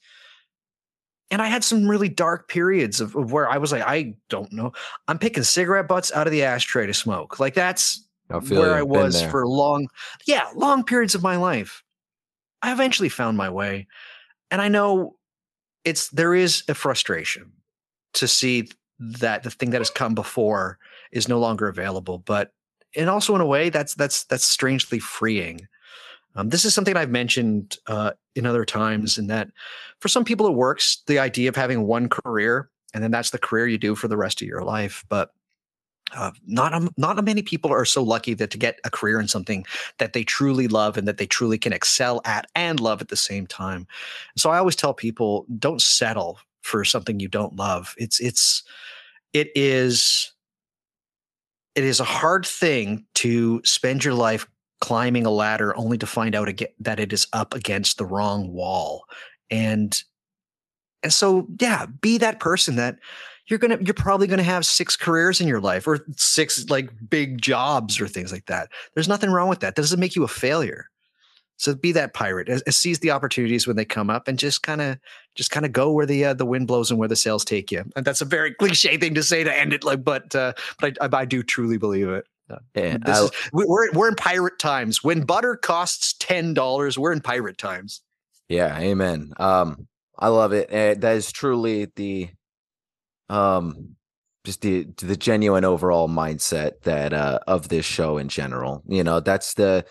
and 1.30 1.42
I 1.42 1.48
had 1.48 1.62
some 1.62 1.86
really 1.86 2.08
dark 2.08 2.48
periods 2.48 3.02
of, 3.02 3.14
of 3.14 3.30
where 3.30 3.46
I 3.48 3.58
was 3.58 3.72
like, 3.72 3.82
I 3.82 4.14
don't 4.30 4.50
know, 4.52 4.72
I'm 5.06 5.18
picking 5.18 5.42
cigarette 5.42 5.86
butts 5.86 6.10
out 6.12 6.26
of 6.26 6.32
the 6.32 6.44
ashtray 6.44 6.86
to 6.86 6.94
smoke. 6.94 7.38
Like 7.38 7.52
that's 7.52 8.02
I 8.30 8.38
where 8.38 8.74
I 8.74 8.82
was 8.82 9.22
for 9.22 9.46
long, 9.46 9.88
yeah, 10.26 10.48
long 10.54 10.82
periods 10.82 11.14
of 11.14 11.22
my 11.22 11.36
life. 11.36 11.82
I 12.62 12.72
eventually 12.72 13.10
found 13.10 13.36
my 13.36 13.50
way 13.50 13.86
and 14.50 14.62
I 14.62 14.68
know 14.68 15.16
it's 15.84 16.08
there 16.10 16.34
is 16.34 16.62
a 16.68 16.74
frustration 16.74 17.52
to 18.14 18.28
see 18.28 18.68
that 18.98 19.42
the 19.42 19.50
thing 19.50 19.70
that 19.70 19.80
has 19.80 19.90
come 19.90 20.14
before 20.14 20.78
is 21.12 21.28
no 21.28 21.38
longer 21.38 21.68
available, 21.68 22.18
but 22.18 22.52
and 22.94 23.10
also 23.10 23.34
in 23.34 23.40
a 23.40 23.46
way 23.46 23.68
that's 23.68 23.94
that's 23.94 24.24
that's 24.24 24.44
strangely 24.44 24.98
freeing. 24.98 25.68
Um, 26.34 26.50
this 26.50 26.64
is 26.64 26.74
something 26.74 26.96
I've 26.96 27.10
mentioned 27.10 27.78
uh, 27.86 28.12
in 28.34 28.44
other 28.44 28.64
times, 28.64 29.16
in 29.16 29.28
that 29.28 29.48
for 30.00 30.08
some 30.08 30.24
people 30.24 30.46
it 30.46 30.54
works. 30.54 31.02
The 31.06 31.18
idea 31.18 31.48
of 31.48 31.56
having 31.56 31.86
one 31.86 32.08
career 32.08 32.70
and 32.96 33.02
then 33.02 33.10
that's 33.10 33.30
the 33.30 33.38
career 33.38 33.66
you 33.66 33.76
do 33.76 33.94
for 33.94 34.08
the 34.08 34.16
rest 34.16 34.40
of 34.40 34.48
your 34.48 34.62
life. 34.62 35.04
But 35.10 35.30
uh, 36.14 36.30
not 36.46 36.72
um, 36.72 36.88
not 36.96 37.22
many 37.22 37.42
people 37.42 37.70
are 37.70 37.84
so 37.84 38.02
lucky 38.02 38.32
that 38.32 38.50
to 38.52 38.58
get 38.58 38.78
a 38.84 38.90
career 38.90 39.20
in 39.20 39.28
something 39.28 39.66
that 39.98 40.14
they 40.14 40.24
truly 40.24 40.66
love 40.66 40.96
and 40.96 41.06
that 41.06 41.18
they 41.18 41.26
truly 41.26 41.58
can 41.58 41.74
excel 41.74 42.22
at 42.24 42.46
and 42.54 42.80
love 42.80 43.02
at 43.02 43.08
the 43.08 43.16
same 43.16 43.46
time. 43.46 43.86
So 44.36 44.48
I 44.48 44.56
always 44.56 44.76
tell 44.76 44.94
people 44.94 45.44
don't 45.58 45.82
settle 45.82 46.38
for 46.66 46.84
something 46.84 47.20
you 47.20 47.28
don't 47.28 47.56
love. 47.56 47.94
It's 47.96 48.20
it's 48.20 48.62
it 49.32 49.50
is 49.54 50.32
it 51.74 51.84
is 51.84 52.00
a 52.00 52.04
hard 52.04 52.44
thing 52.44 53.04
to 53.14 53.60
spend 53.64 54.04
your 54.04 54.14
life 54.14 54.46
climbing 54.80 55.24
a 55.24 55.30
ladder 55.30 55.76
only 55.76 55.96
to 55.98 56.06
find 56.06 56.34
out 56.34 56.48
again 56.48 56.68
that 56.80 57.00
it 57.00 57.12
is 57.12 57.26
up 57.32 57.54
against 57.54 57.98
the 57.98 58.04
wrong 58.04 58.52
wall. 58.52 59.04
And 59.50 59.96
and 61.02 61.12
so 61.12 61.46
yeah, 61.60 61.86
be 61.86 62.18
that 62.18 62.40
person 62.40 62.76
that 62.76 62.98
you're 63.46 63.58
gonna 63.58 63.78
you're 63.80 63.94
probably 63.94 64.26
gonna 64.26 64.42
have 64.42 64.66
six 64.66 64.96
careers 64.96 65.40
in 65.40 65.46
your 65.46 65.60
life 65.60 65.86
or 65.86 66.04
six 66.16 66.68
like 66.68 66.90
big 67.08 67.40
jobs 67.40 68.00
or 68.00 68.08
things 68.08 68.32
like 68.32 68.46
that. 68.46 68.70
There's 68.94 69.08
nothing 69.08 69.30
wrong 69.30 69.48
with 69.48 69.60
that. 69.60 69.76
That 69.76 69.82
doesn't 69.82 70.00
make 70.00 70.16
you 70.16 70.24
a 70.24 70.28
failure. 70.28 70.90
So 71.58 71.74
be 71.74 71.92
that 71.92 72.12
pirate. 72.12 72.50
Seize 72.72 72.98
the 72.98 73.10
opportunities 73.10 73.66
when 73.66 73.76
they 73.76 73.84
come 73.84 74.10
up, 74.10 74.28
and 74.28 74.38
just 74.38 74.62
kind 74.62 74.80
of 74.82 74.98
just 75.34 75.50
kind 75.50 75.64
of 75.64 75.72
go 75.72 75.90
where 75.90 76.06
the 76.06 76.26
uh, 76.26 76.34
the 76.34 76.44
wind 76.44 76.66
blows 76.66 76.90
and 76.90 76.98
where 76.98 77.08
the 77.08 77.16
sails 77.16 77.44
take 77.44 77.72
you. 77.72 77.84
And 77.96 78.04
that's 78.04 78.20
a 78.20 78.26
very 78.26 78.52
cliche 78.58 78.96
thing 78.96 79.14
to 79.14 79.22
say 79.22 79.42
to 79.44 79.58
end 79.58 79.72
it, 79.72 79.84
like, 79.84 80.04
but 80.04 80.34
uh, 80.34 80.52
but 80.80 80.96
I, 81.00 81.06
I, 81.06 81.20
I 81.20 81.24
do 81.24 81.42
truly 81.42 81.78
believe 81.78 82.08
it. 82.08 82.26
Uh, 82.48 82.58
yeah, 82.74 82.98
is, 83.06 83.30
we're 83.52 83.90
we're 83.92 84.08
in 84.08 84.14
pirate 84.14 84.58
times. 84.58 85.02
When 85.02 85.22
butter 85.22 85.56
costs 85.56 86.14
ten 86.18 86.54
dollars, 86.54 86.98
we're 86.98 87.12
in 87.12 87.20
pirate 87.20 87.58
times. 87.58 88.02
Yeah, 88.48 88.78
amen. 88.78 89.32
Um, 89.38 89.88
I 90.18 90.28
love 90.28 90.52
it. 90.52 90.70
Uh, 90.70 91.00
that 91.00 91.16
is 91.16 91.32
truly 91.32 91.88
the 91.96 92.30
um 93.28 93.96
just 94.44 94.60
the 94.60 94.86
the 94.98 95.16
genuine 95.16 95.64
overall 95.64 96.08
mindset 96.08 96.80
that 96.82 97.12
uh 97.12 97.40
of 97.48 97.68
this 97.68 97.84
show 97.84 98.18
in 98.18 98.28
general 98.28 98.80
you 98.86 99.02
know 99.02 99.18
that's 99.18 99.54
the 99.54 99.84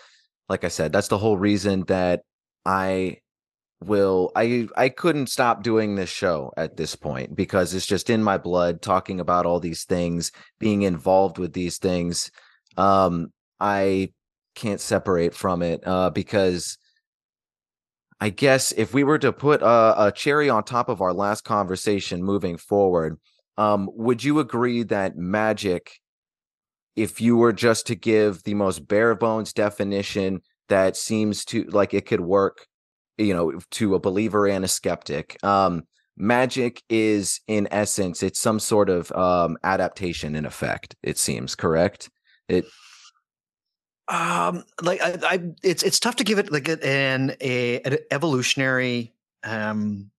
like 0.48 0.64
i 0.64 0.68
said 0.68 0.92
that's 0.92 1.08
the 1.08 1.18
whole 1.18 1.36
reason 1.36 1.82
that 1.84 2.22
i 2.64 3.16
will 3.84 4.32
i 4.34 4.66
i 4.76 4.88
couldn't 4.88 5.28
stop 5.28 5.62
doing 5.62 5.94
this 5.94 6.08
show 6.08 6.50
at 6.56 6.76
this 6.76 6.96
point 6.96 7.36
because 7.36 7.74
it's 7.74 7.86
just 7.86 8.08
in 8.08 8.22
my 8.22 8.38
blood 8.38 8.80
talking 8.80 9.20
about 9.20 9.44
all 9.44 9.60
these 9.60 9.84
things 9.84 10.32
being 10.58 10.82
involved 10.82 11.38
with 11.38 11.52
these 11.52 11.78
things. 11.78 12.30
Um 12.76 13.32
i 13.60 14.10
can't 14.54 14.80
separate 14.80 15.34
from 15.34 15.62
it 15.62 15.86
uh 15.86 16.10
because 16.10 16.78
I 18.18 18.30
guess 18.30 18.72
if 18.72 18.94
we 18.94 19.04
were 19.04 19.18
to 19.18 19.32
put 19.32 19.60
a, 19.60 20.06
a, 20.06 20.12
cherry 20.12 20.48
on 20.48 20.64
top 20.64 20.88
of 20.88 21.02
our 21.02 21.12
last 21.12 21.44
conversation 21.44 22.22
moving 22.22 22.56
forward, 22.56 23.18
um, 23.58 23.90
would 23.92 24.24
you 24.24 24.38
agree 24.38 24.84
that 24.84 25.18
magic, 25.18 26.00
if 26.96 27.20
you 27.20 27.36
were 27.36 27.52
just 27.52 27.86
to 27.86 27.94
give 27.94 28.42
the 28.42 28.54
most 28.54 28.88
bare 28.88 29.14
bones 29.14 29.52
definition 29.52 30.40
that 30.68 30.96
seems 30.96 31.44
to 31.44 31.64
like 31.64 31.94
it 31.94 32.06
could 32.06 32.20
work, 32.20 32.66
you 33.18 33.34
know, 33.34 33.60
to 33.72 33.94
a 33.94 34.00
believer 34.00 34.48
and 34.48 34.64
a 34.64 34.68
skeptic, 34.68 35.36
um, 35.44 35.84
magic 36.16 36.82
is 36.88 37.40
in 37.46 37.68
essence 37.70 38.22
it's 38.22 38.40
some 38.40 38.58
sort 38.58 38.88
of 38.88 39.12
um, 39.12 39.56
adaptation 39.62 40.34
in 40.34 40.46
effect. 40.46 40.96
It 41.02 41.18
seems 41.18 41.54
correct. 41.54 42.08
It 42.48 42.64
um 44.08 44.62
like 44.82 45.02
I, 45.02 45.18
I, 45.22 45.40
it's 45.64 45.82
it's 45.82 45.98
tough 45.98 46.16
to 46.16 46.24
give 46.24 46.38
it 46.38 46.52
like 46.52 46.68
an 46.68 47.34
a 47.40 47.80
an 47.80 47.98
evolutionary 48.12 49.12
um 49.42 50.10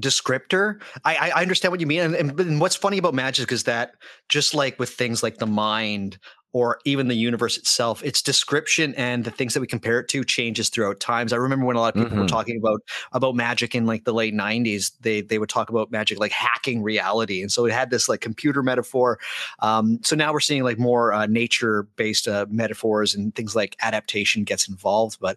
descriptor. 0.00 0.80
I, 1.04 1.30
I 1.30 1.42
understand 1.42 1.72
what 1.72 1.80
you 1.80 1.86
mean, 1.86 2.00
and, 2.00 2.14
and, 2.14 2.40
and 2.40 2.60
what's 2.60 2.76
funny 2.76 2.98
about 2.98 3.14
magic 3.14 3.52
is 3.52 3.64
that 3.64 3.94
just 4.28 4.54
like 4.54 4.78
with 4.78 4.90
things 4.90 5.22
like 5.22 5.38
the 5.38 5.46
mind 5.46 6.18
or 6.54 6.78
even 6.84 7.08
the 7.08 7.16
universe 7.16 7.58
itself, 7.58 8.02
its 8.04 8.22
description 8.22 8.94
and 8.94 9.24
the 9.24 9.30
things 9.30 9.54
that 9.54 9.60
we 9.60 9.66
compare 9.66 9.98
it 9.98 10.06
to 10.06 10.22
changes 10.22 10.68
throughout 10.68 11.00
times. 11.00 11.32
I 11.32 11.36
remember 11.36 11.66
when 11.66 11.74
a 11.74 11.80
lot 11.80 11.88
of 11.88 11.94
people 11.94 12.10
mm-hmm. 12.10 12.20
were 12.20 12.28
talking 12.28 12.56
about 12.56 12.80
about 13.12 13.34
magic 13.34 13.74
in 13.74 13.86
like 13.86 14.04
the 14.04 14.14
late 14.14 14.32
'90s, 14.32 14.92
they 15.00 15.20
they 15.20 15.40
would 15.40 15.48
talk 15.48 15.68
about 15.68 15.90
magic 15.90 16.20
like 16.20 16.30
hacking 16.30 16.80
reality, 16.80 17.42
and 17.42 17.50
so 17.50 17.66
it 17.66 17.72
had 17.72 17.90
this 17.90 18.08
like 18.08 18.20
computer 18.20 18.62
metaphor. 18.62 19.18
Um, 19.58 19.98
so 20.04 20.14
now 20.14 20.32
we're 20.32 20.40
seeing 20.40 20.62
like 20.62 20.78
more 20.78 21.12
uh, 21.12 21.26
nature 21.26 21.88
based 21.96 22.28
uh, 22.28 22.46
metaphors 22.48 23.16
and 23.16 23.34
things 23.34 23.56
like 23.56 23.76
adaptation 23.82 24.44
gets 24.44 24.68
involved, 24.68 25.18
but 25.20 25.36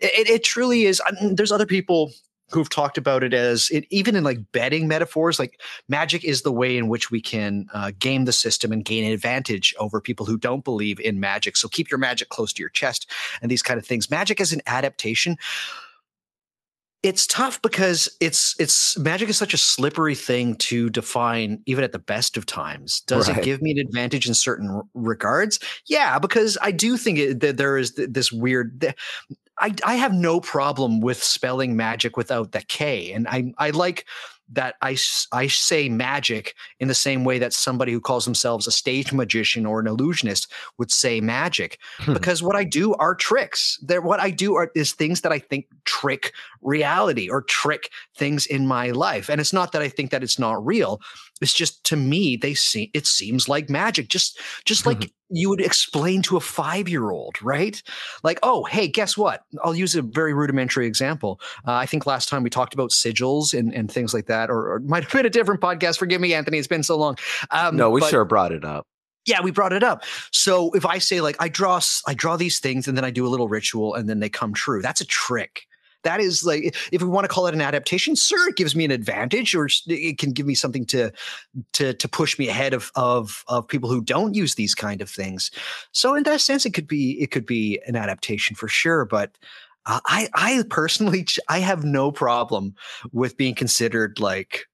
it, 0.00 0.28
it 0.28 0.44
truly 0.44 0.86
is. 0.86 1.00
I 1.06 1.12
mean, 1.12 1.36
there's 1.36 1.52
other 1.52 1.66
people 1.66 2.10
who've 2.50 2.68
talked 2.68 2.96
about 2.96 3.22
it 3.24 3.34
as 3.34 3.70
it, 3.70 3.86
even 3.90 4.14
in 4.14 4.24
like 4.24 4.38
betting 4.52 4.86
metaphors 4.86 5.38
like 5.38 5.60
magic 5.88 6.24
is 6.24 6.42
the 6.42 6.52
way 6.52 6.76
in 6.76 6.88
which 6.88 7.10
we 7.10 7.20
can 7.20 7.66
uh, 7.74 7.90
game 7.98 8.24
the 8.24 8.32
system 8.32 8.72
and 8.72 8.84
gain 8.84 9.04
an 9.04 9.12
advantage 9.12 9.74
over 9.78 10.00
people 10.00 10.26
who 10.26 10.38
don't 10.38 10.64
believe 10.64 11.00
in 11.00 11.18
magic. 11.18 11.56
So 11.56 11.68
keep 11.68 11.90
your 11.90 11.98
magic 11.98 12.28
close 12.28 12.52
to 12.54 12.62
your 12.62 12.70
chest 12.70 13.10
and 13.42 13.50
these 13.50 13.62
kind 13.62 13.78
of 13.78 13.86
things. 13.86 14.10
Magic 14.10 14.40
as 14.40 14.52
an 14.52 14.62
adaptation 14.66 15.36
it's 17.02 17.26
tough 17.26 17.62
because 17.62 18.08
it's 18.20 18.56
it's 18.58 18.98
magic 18.98 19.28
is 19.28 19.36
such 19.36 19.54
a 19.54 19.58
slippery 19.58 20.14
thing 20.16 20.56
to 20.56 20.90
define 20.90 21.62
even 21.66 21.84
at 21.84 21.92
the 21.92 22.00
best 22.00 22.36
of 22.36 22.46
times. 22.46 23.02
Does 23.02 23.28
right. 23.28 23.38
it 23.38 23.44
give 23.44 23.62
me 23.62 23.70
an 23.70 23.78
advantage 23.78 24.26
in 24.26 24.34
certain 24.34 24.82
regards? 24.94 25.60
Yeah 25.86 26.18
because 26.18 26.58
i 26.62 26.70
do 26.70 26.96
think 26.96 27.18
it, 27.18 27.40
that 27.40 27.58
there 27.58 27.76
is 27.78 27.92
this 27.94 28.32
weird 28.32 28.94
I, 29.58 29.74
I 29.84 29.94
have 29.94 30.12
no 30.12 30.40
problem 30.40 31.00
with 31.00 31.22
spelling 31.22 31.76
magic 31.76 32.16
without 32.16 32.52
the 32.52 32.62
K. 32.62 33.12
And 33.12 33.26
I, 33.28 33.52
I 33.58 33.70
like 33.70 34.06
that 34.52 34.76
I, 34.80 34.96
I 35.32 35.48
say 35.48 35.88
magic 35.88 36.54
in 36.78 36.88
the 36.88 36.94
same 36.94 37.24
way 37.24 37.38
that 37.38 37.52
somebody 37.52 37.92
who 37.92 38.00
calls 38.00 38.24
themselves 38.24 38.66
a 38.66 38.70
stage 38.70 39.12
magician 39.12 39.66
or 39.66 39.80
an 39.80 39.88
illusionist 39.88 40.52
would 40.78 40.92
say 40.92 41.20
magic 41.20 41.78
hmm. 41.98 42.12
because 42.12 42.42
what 42.42 42.54
I 42.54 42.62
do 42.62 42.94
are 42.94 43.14
tricks. 43.14 43.78
That 43.82 44.04
what 44.04 44.20
I 44.20 44.30
do 44.30 44.54
are 44.54 44.70
is 44.74 44.92
things 44.92 45.22
that 45.22 45.32
I 45.32 45.38
think 45.38 45.66
trick 45.84 46.32
reality 46.62 47.28
or 47.28 47.42
trick 47.42 47.90
things 48.16 48.46
in 48.46 48.66
my 48.66 48.90
life. 48.90 49.28
And 49.28 49.40
it's 49.40 49.52
not 49.52 49.72
that 49.72 49.82
I 49.82 49.88
think 49.88 50.10
that 50.12 50.22
it's 50.22 50.38
not 50.38 50.64
real. 50.64 51.00
It's 51.40 51.52
just 51.52 51.84
to 51.84 51.96
me 51.96 52.36
they 52.36 52.54
see 52.54 52.90
it 52.94 53.06
seems 53.06 53.48
like 53.48 53.68
magic. 53.68 54.08
Just 54.08 54.38
just 54.64 54.86
like 54.86 55.10
you 55.28 55.48
would 55.48 55.60
explain 55.60 56.22
to 56.22 56.36
a 56.36 56.40
five 56.40 56.88
year 56.88 57.10
old, 57.10 57.40
right? 57.42 57.82
Like, 58.22 58.38
oh, 58.42 58.64
hey, 58.64 58.88
guess 58.88 59.16
what? 59.16 59.44
I'll 59.62 59.74
use 59.74 59.94
a 59.94 60.02
very 60.02 60.32
rudimentary 60.34 60.86
example. 60.86 61.40
Uh, 61.66 61.72
I 61.72 61.86
think 61.86 62.06
last 62.06 62.28
time 62.28 62.42
we 62.42 62.50
talked 62.50 62.74
about 62.74 62.90
sigils 62.90 63.56
and, 63.58 63.74
and 63.74 63.90
things 63.90 64.14
like 64.14 64.26
that, 64.26 64.50
or, 64.50 64.74
or 64.74 64.80
might 64.80 65.02
have 65.02 65.12
been 65.12 65.26
a 65.26 65.30
different 65.30 65.60
podcast. 65.60 65.98
Forgive 65.98 66.20
me, 66.20 66.32
Anthony. 66.32 66.58
It's 66.58 66.68
been 66.68 66.82
so 66.82 66.96
long. 66.96 67.18
Um, 67.50 67.76
no, 67.76 67.90
we 67.90 68.00
but, 68.00 68.10
sure 68.10 68.24
brought 68.24 68.52
it 68.52 68.64
up. 68.64 68.86
Yeah, 69.26 69.42
we 69.42 69.50
brought 69.50 69.72
it 69.72 69.82
up. 69.82 70.04
So 70.30 70.70
if 70.72 70.86
I 70.86 70.98
say 70.98 71.20
like 71.20 71.36
I 71.40 71.48
draw, 71.48 71.80
I 72.06 72.14
draw 72.14 72.36
these 72.36 72.60
things, 72.60 72.86
and 72.88 72.96
then 72.96 73.04
I 73.04 73.10
do 73.10 73.26
a 73.26 73.28
little 73.28 73.48
ritual, 73.48 73.94
and 73.94 74.08
then 74.08 74.20
they 74.20 74.28
come 74.28 74.54
true. 74.54 74.80
That's 74.80 75.00
a 75.00 75.06
trick 75.06 75.66
that 76.06 76.20
is 76.20 76.44
like 76.44 76.74
if 76.92 77.02
we 77.02 77.08
want 77.08 77.24
to 77.24 77.28
call 77.28 77.46
it 77.46 77.54
an 77.54 77.60
adaptation 77.60 78.14
sure 78.14 78.48
it 78.48 78.56
gives 78.56 78.76
me 78.76 78.84
an 78.84 78.90
advantage 78.90 79.54
or 79.54 79.68
it 79.86 80.18
can 80.18 80.32
give 80.32 80.46
me 80.46 80.54
something 80.54 80.84
to 80.86 81.12
to 81.72 81.94
to 81.94 82.08
push 82.08 82.38
me 82.38 82.48
ahead 82.48 82.72
of 82.74 82.90
of 82.94 83.44
of 83.48 83.66
people 83.66 83.90
who 83.90 84.00
don't 84.00 84.34
use 84.34 84.54
these 84.54 84.74
kind 84.74 85.00
of 85.00 85.10
things. 85.10 85.50
So 85.92 86.14
in 86.14 86.22
that 86.24 86.40
sense 86.40 86.64
it 86.64 86.74
could 86.74 86.88
be 86.88 87.20
it 87.20 87.30
could 87.30 87.46
be 87.46 87.80
an 87.86 87.96
adaptation 87.96 88.56
for 88.56 88.68
sure 88.68 89.04
but 89.04 89.36
uh, 89.86 90.00
I 90.06 90.28
I 90.34 90.64
personally 90.70 91.26
I 91.48 91.58
have 91.60 91.84
no 91.84 92.10
problem 92.10 92.74
with 93.12 93.36
being 93.36 93.54
considered 93.54 94.20
like 94.20 94.66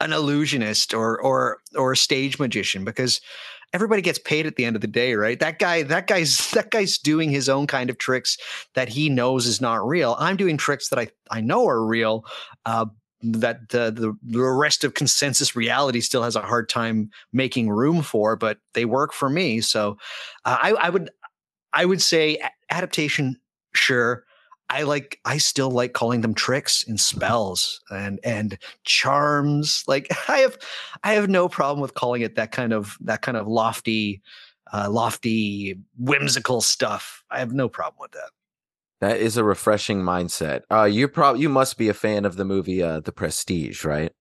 an 0.00 0.12
illusionist 0.12 0.92
or 0.92 1.20
or 1.20 1.58
or 1.76 1.92
a 1.92 1.96
stage 1.96 2.38
magician 2.38 2.84
because 2.84 3.20
everybody 3.74 4.00
gets 4.00 4.20
paid 4.20 4.46
at 4.46 4.54
the 4.54 4.64
end 4.64 4.76
of 4.76 4.80
the 4.80 4.88
day, 4.88 5.14
right? 5.14 5.38
That 5.40 5.58
guy, 5.58 5.82
that 5.82 6.06
guy's 6.06 6.50
that 6.52 6.70
guy's 6.70 6.96
doing 6.96 7.30
his 7.30 7.48
own 7.48 7.66
kind 7.66 7.90
of 7.90 7.98
tricks 7.98 8.38
that 8.74 8.88
he 8.88 9.10
knows 9.10 9.46
is 9.46 9.60
not 9.60 9.86
real. 9.86 10.16
I'm 10.18 10.36
doing 10.36 10.56
tricks 10.56 10.88
that 10.88 10.98
I 10.98 11.08
I 11.30 11.42
know 11.42 11.66
are 11.66 11.84
real, 11.84 12.24
uh, 12.64 12.86
that 13.22 13.68
the, 13.68 13.90
the 13.90 14.16
the 14.22 14.40
rest 14.40 14.84
of 14.84 14.94
consensus 14.94 15.56
reality 15.56 16.00
still 16.00 16.22
has 16.22 16.36
a 16.36 16.40
hard 16.40 16.68
time 16.68 17.10
making 17.32 17.68
room 17.68 18.02
for, 18.02 18.36
but 18.36 18.58
they 18.72 18.84
work 18.84 19.12
for 19.12 19.28
me. 19.28 19.60
So 19.60 19.98
uh, 20.44 20.56
I 20.62 20.70
I 20.72 20.90
would 20.90 21.10
I 21.72 21.84
would 21.84 22.00
say 22.00 22.40
adaptation, 22.70 23.36
sure. 23.74 24.24
I 24.70 24.82
like 24.82 25.20
I 25.24 25.38
still 25.38 25.70
like 25.70 25.92
calling 25.92 26.22
them 26.22 26.34
tricks 26.34 26.84
and 26.86 26.98
spells 26.98 27.80
and 27.90 28.18
and 28.24 28.58
charms. 28.84 29.84
Like 29.86 30.08
I 30.28 30.38
have 30.38 30.58
I 31.02 31.12
have 31.14 31.28
no 31.28 31.48
problem 31.48 31.80
with 31.80 31.94
calling 31.94 32.22
it 32.22 32.36
that 32.36 32.52
kind 32.52 32.72
of 32.72 32.96
that 33.00 33.22
kind 33.22 33.36
of 33.36 33.46
lofty, 33.46 34.22
uh, 34.72 34.88
lofty, 34.90 35.78
whimsical 35.98 36.60
stuff. 36.60 37.22
I 37.30 37.38
have 37.38 37.52
no 37.52 37.68
problem 37.68 37.98
with 38.00 38.12
that. 38.12 38.30
That 39.00 39.18
is 39.18 39.36
a 39.36 39.44
refreshing 39.44 40.00
mindset. 40.00 40.62
Uh, 40.70 40.84
you 40.84 41.08
probably 41.08 41.42
you 41.42 41.48
must 41.48 41.76
be 41.76 41.88
a 41.88 41.94
fan 41.94 42.24
of 42.24 42.36
the 42.36 42.44
movie 42.44 42.82
uh, 42.82 43.00
The 43.00 43.12
Prestige, 43.12 43.84
right? 43.84 44.12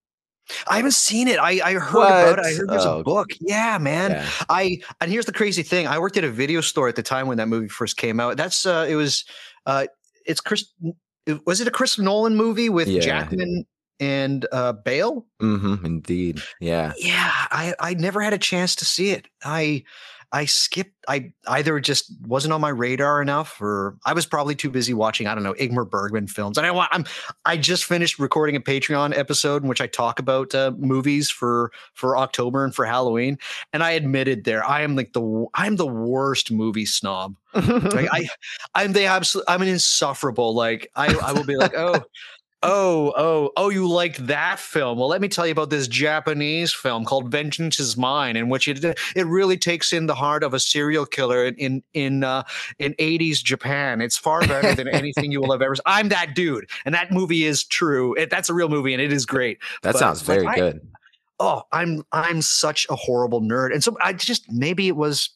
I 0.68 0.78
haven't 0.78 0.92
seen 0.94 1.28
it. 1.28 1.40
I, 1.40 1.62
I 1.64 1.74
heard 1.76 1.98
what? 1.98 2.08
about 2.08 2.40
it. 2.40 2.46
I 2.46 2.54
heard 2.54 2.70
there's 2.70 2.86
oh. 2.86 3.00
a 3.00 3.04
book. 3.04 3.30
Yeah, 3.40 3.78
man. 3.78 4.12
Yeah. 4.12 4.30
I 4.50 4.80
and 5.00 5.10
here's 5.10 5.26
the 5.26 5.32
crazy 5.32 5.64
thing. 5.64 5.88
I 5.88 6.00
worked 6.00 6.18
at 6.18 6.24
a 6.24 6.30
video 6.30 6.62
store 6.62 6.90
at 6.90 6.96
the 6.96 7.04
time 7.04 7.28
when 7.28 7.38
that 7.38 7.48
movie 7.48 7.70
first 7.70 7.98
came 7.98 8.20
out. 8.20 8.36
That's 8.36 8.66
uh 8.66 8.86
it 8.90 8.96
was 8.96 9.24
uh 9.66 9.88
it's 10.26 10.42
Chris 10.42 10.66
was 11.46 11.62
it 11.62 11.68
a 11.68 11.72
Chris 11.72 11.98
Nolan 11.98 12.36
movie 12.36 12.70
with 12.70 12.88
yeah. 12.88 13.02
Jackman 13.02 13.66
and 14.00 14.46
uh 14.52 14.74
Bale? 14.74 15.26
Mm-hmm, 15.42 15.86
indeed. 15.86 16.42
Yeah. 16.60 16.94
Yeah. 16.98 17.32
I 17.32 17.74
I 17.80 17.94
never 17.94 18.22
had 18.22 18.34
a 18.34 18.38
chance 18.38 18.76
to 18.78 18.86
see 18.86 19.12
it. 19.12 19.28
I 19.44 19.84
I 20.34 20.46
skipped. 20.46 20.96
I 21.08 21.32
either 21.48 21.80
just 21.80 22.12
wasn't 22.26 22.54
on 22.54 22.60
my 22.62 22.70
radar 22.70 23.22
enough, 23.22 23.62
or 23.62 23.96
I 24.04 24.14
was 24.14 24.26
probably 24.26 24.56
too 24.56 24.72
busy 24.72 24.92
watching. 24.92 25.28
I 25.28 25.36
don't 25.36 25.44
know 25.44 25.54
Ingmar 25.54 25.88
Bergman 25.88 26.26
films. 26.26 26.58
And 26.58 26.66
I 26.66 26.72
want. 26.72 26.90
I'm. 26.92 27.06
I 27.46 27.56
just 27.56 27.86
finished 27.86 28.18
recording 28.18 28.56
a 28.56 28.60
Patreon 28.60 29.16
episode 29.16 29.62
in 29.62 29.70
which 29.70 29.80
I 29.80 29.86
talk 29.86 30.18
about 30.18 30.56
uh, 30.56 30.72
movies 30.76 31.30
for 31.30 31.72
for 31.94 32.18
October 32.18 32.66
and 32.66 32.74
for 32.74 32.84
Halloween. 32.84 33.38
And 33.74 33.84
I 33.84 33.92
admitted 33.92 34.44
there, 34.44 34.66
I 34.68 34.82
am 34.82 34.96
like 34.96 35.14
the 35.14 35.46
I'm 35.54 35.76
the 35.76 35.86
worst 35.86 36.52
movie 36.52 36.88
snob. 36.88 37.36
like 37.54 38.10
I, 38.12 38.28
I'm 38.74 38.94
the 38.94 39.06
absolute. 39.06 39.46
I'm 39.48 39.62
an 39.62 39.68
insufferable. 39.68 40.56
Like 40.56 40.90
I, 40.96 41.14
I 41.14 41.32
will 41.34 41.46
be 41.46 41.58
like, 41.58 41.76
oh, 41.78 42.02
Oh, 42.66 43.14
oh, 43.18 43.52
oh, 43.58 43.70
you 43.70 43.90
like 43.90 44.16
that 44.18 44.58
film? 44.58 44.98
Well, 44.98 45.10
let 45.10 45.20
me 45.20 45.28
tell 45.28 45.46
you 45.46 45.52
about 45.52 45.70
this 45.70 45.86
Japanese 45.86 46.74
film 46.74 47.04
called 47.04 47.30
Vengeance 47.30 47.78
is 47.78 47.98
Mine, 47.98 48.38
in 48.38 48.48
which 48.48 48.70
it 48.70 48.84
it 48.84 49.28
really 49.28 49.58
takes 49.58 49.92
in 49.92 50.06
the 50.06 50.16
heart 50.16 50.44
of 50.44 50.54
a 50.54 50.60
serial 50.62 51.06
killer 51.06 51.46
in 51.46 51.56
in 51.56 51.84
in, 51.94 52.24
uh, 52.24 52.44
in 52.80 52.94
80s 52.94 53.44
Japan. 53.44 54.00
It's 54.00 54.18
far 54.18 54.40
better 54.48 54.74
than 54.74 54.88
anything 54.94 55.30
you 55.30 55.42
will 55.42 55.52
have 55.52 55.62
ever. 55.62 55.76
I'm 55.86 56.08
that 56.10 56.36
dude, 56.36 56.70
and 56.86 56.96
that 56.96 57.12
movie 57.12 57.44
is 57.44 57.66
true. 57.66 58.16
It, 58.16 58.30
that's 58.30 58.50
a 58.50 58.54
real 58.54 58.70
movie, 58.70 58.94
and 58.94 59.02
it 59.02 59.12
is 59.12 59.26
great. 59.26 59.60
That 59.82 59.94
but, 59.94 60.00
sounds 60.00 60.22
very 60.22 60.48
good. 60.56 60.80
Oh, 61.42 61.64
I'm 61.74 62.04
I'm 62.14 62.42
such 62.42 62.88
a 62.90 62.96
horrible 62.96 63.42
nerd, 63.42 63.74
and 63.74 63.84
so 63.84 63.98
I 64.00 64.14
just 64.14 64.50
maybe 64.50 64.88
it 64.88 64.96
was 64.96 65.32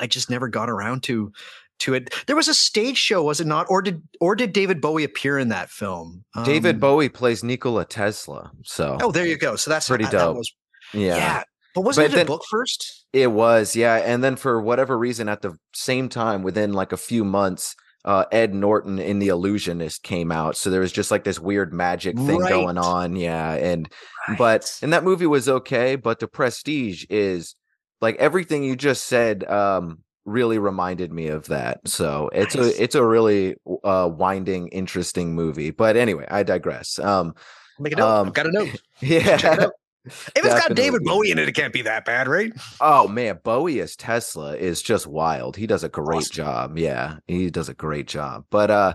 I 0.00 0.08
just 0.08 0.28
never 0.28 0.48
got 0.48 0.68
around 0.68 1.04
to 1.04 1.32
to 1.80 1.94
it. 1.94 2.14
There 2.26 2.36
was 2.36 2.48
a 2.48 2.54
stage 2.54 2.98
show, 2.98 3.22
was 3.22 3.40
it 3.40 3.46
not? 3.46 3.66
Or 3.68 3.82
did 3.82 4.02
or 4.20 4.34
did 4.34 4.52
David 4.52 4.80
Bowie 4.80 5.04
appear 5.04 5.38
in 5.38 5.48
that 5.48 5.70
film? 5.70 6.24
Um, 6.34 6.44
David 6.44 6.80
Bowie 6.80 7.08
plays 7.08 7.42
Nikola 7.42 7.84
Tesla. 7.84 8.50
So 8.64 8.98
oh, 9.00 9.10
there 9.10 9.26
you 9.26 9.36
go. 9.36 9.56
So 9.56 9.70
that's 9.70 9.88
pretty 9.88 10.04
dope. 10.04 10.12
That 10.12 10.34
was, 10.34 10.52
yeah. 10.92 11.16
yeah. 11.16 11.42
But 11.74 11.82
wasn't 11.82 12.10
but 12.10 12.18
it 12.18 12.22
a 12.22 12.26
book 12.26 12.42
first? 12.50 13.06
It 13.12 13.32
was, 13.32 13.76
yeah. 13.76 13.96
And 13.96 14.22
then 14.22 14.36
for 14.36 14.60
whatever 14.60 14.98
reason, 14.98 15.28
at 15.28 15.42
the 15.42 15.56
same 15.72 16.08
time, 16.08 16.42
within 16.42 16.72
like 16.72 16.92
a 16.92 16.96
few 16.96 17.24
months, 17.24 17.74
uh, 18.04 18.24
Ed 18.32 18.54
Norton 18.54 18.98
in 18.98 19.18
The 19.18 19.28
Illusionist 19.28 20.02
came 20.02 20.32
out. 20.32 20.56
So 20.56 20.70
there 20.70 20.80
was 20.80 20.92
just 20.92 21.10
like 21.10 21.24
this 21.24 21.38
weird 21.38 21.72
magic 21.72 22.16
thing 22.16 22.40
right. 22.40 22.50
going 22.50 22.78
on. 22.78 23.16
Yeah. 23.16 23.52
And 23.54 23.88
right. 24.28 24.38
but 24.38 24.78
and 24.82 24.92
that 24.92 25.04
movie 25.04 25.26
was 25.26 25.48
okay, 25.48 25.96
but 25.96 26.18
the 26.18 26.28
prestige 26.28 27.04
is 27.10 27.54
like 28.00 28.16
everything 28.16 28.64
you 28.64 28.76
just 28.76 29.04
said 29.04 29.44
um 29.44 29.98
really 30.28 30.58
reminded 30.58 31.12
me 31.12 31.28
of 31.28 31.46
that. 31.46 31.80
So 31.86 32.30
it's 32.32 32.54
nice. 32.54 32.78
a 32.78 32.82
it's 32.82 32.94
a 32.94 33.04
really 33.04 33.56
uh 33.84 34.08
winding, 34.12 34.68
interesting 34.68 35.34
movie. 35.34 35.70
But 35.70 35.96
anyway, 35.96 36.26
I 36.30 36.42
digress. 36.42 36.98
Um 36.98 37.34
make 37.78 37.94
a 37.94 37.96
note. 37.96 38.08
Um, 38.08 38.26
I've 38.28 38.34
got 38.34 38.46
a 38.46 38.52
note. 38.52 38.82
Yeah. 39.00 39.68
If 40.04 40.30
it's 40.36 40.54
got 40.54 40.74
David 40.74 41.04
Bowie 41.04 41.30
in 41.30 41.38
it, 41.38 41.48
it 41.48 41.52
can't 41.52 41.72
be 41.72 41.82
that 41.82 42.06
bad, 42.06 42.28
right? 42.28 42.52
Oh 42.80 43.08
man, 43.08 43.40
Bowie 43.42 43.80
as 43.80 43.94
Tesla 43.94 44.56
is 44.56 44.80
just 44.80 45.06
wild. 45.06 45.54
He 45.54 45.66
does 45.66 45.84
a 45.84 45.88
great 45.88 46.18
awesome. 46.18 46.34
job. 46.34 46.78
Yeah, 46.78 47.16
he 47.26 47.50
does 47.50 47.68
a 47.68 47.74
great 47.74 48.06
job. 48.06 48.44
But 48.50 48.70
uh 48.70 48.94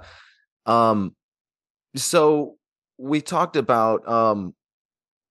um 0.66 1.16
so 1.96 2.56
we 2.98 3.22
talked 3.22 3.56
about 3.56 4.08
um 4.08 4.56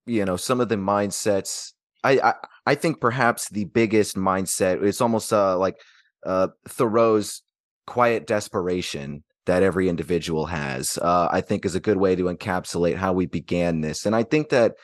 you 0.07 0.25
know 0.25 0.37
some 0.37 0.61
of 0.61 0.69
the 0.69 0.77
mindsets 0.77 1.73
I, 2.05 2.19
I 2.19 2.35
I 2.67 2.75
think 2.75 3.01
perhaps 3.01 3.49
the 3.49 3.65
biggest 3.65 4.17
mindset 4.17 4.83
it's 4.83 5.01
almost 5.01 5.33
uh 5.33 5.59
like 5.59 5.77
uh, 6.25 6.49
Thoreau's 6.69 7.43
quiet 7.87 8.27
desperation 8.27 9.25
that 9.47 9.63
every 9.63 9.89
individual 9.89 10.47
has, 10.47 10.99
uh, 10.99 11.29
I 11.31 11.41
think 11.41 11.65
is 11.65 11.75
a 11.75 11.81
good 11.81 11.97
way 11.97 12.15
to 12.15 12.25
encapsulate 12.25 12.97
how 12.97 13.13
we 13.13 13.27
began 13.27 13.81
this. 13.81 14.07
And 14.07 14.15
I 14.15 14.23
think 14.23 14.51
that 14.51 14.75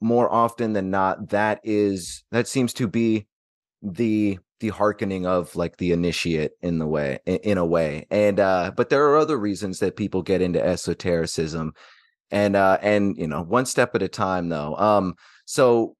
more 0.00 0.32
often 0.32 0.72
than 0.74 0.90
not, 0.90 1.30
that 1.30 1.60
is 1.64 2.22
that 2.30 2.46
seems 2.46 2.72
to 2.74 2.86
be 2.86 3.26
the 3.82 4.38
the 4.60 4.68
hearkening 4.70 5.26
of 5.26 5.54
like 5.54 5.76
the 5.76 5.92
initiate 5.92 6.52
in 6.62 6.78
the 6.78 6.86
way 6.86 7.18
in 7.26 7.58
a 7.58 7.64
way 7.66 8.06
and 8.10 8.40
uh 8.40 8.72
but 8.74 8.88
there 8.88 9.06
are 9.06 9.18
other 9.18 9.36
reasons 9.36 9.80
that 9.80 9.96
people 9.96 10.22
get 10.22 10.40
into 10.40 10.64
esotericism 10.64 11.74
and 12.30 12.56
uh 12.56 12.78
and 12.80 13.16
you 13.18 13.26
know 13.26 13.42
one 13.42 13.66
step 13.66 13.94
at 13.94 14.02
a 14.02 14.08
time 14.08 14.48
though 14.48 14.74
um 14.76 15.14
so 15.44 15.94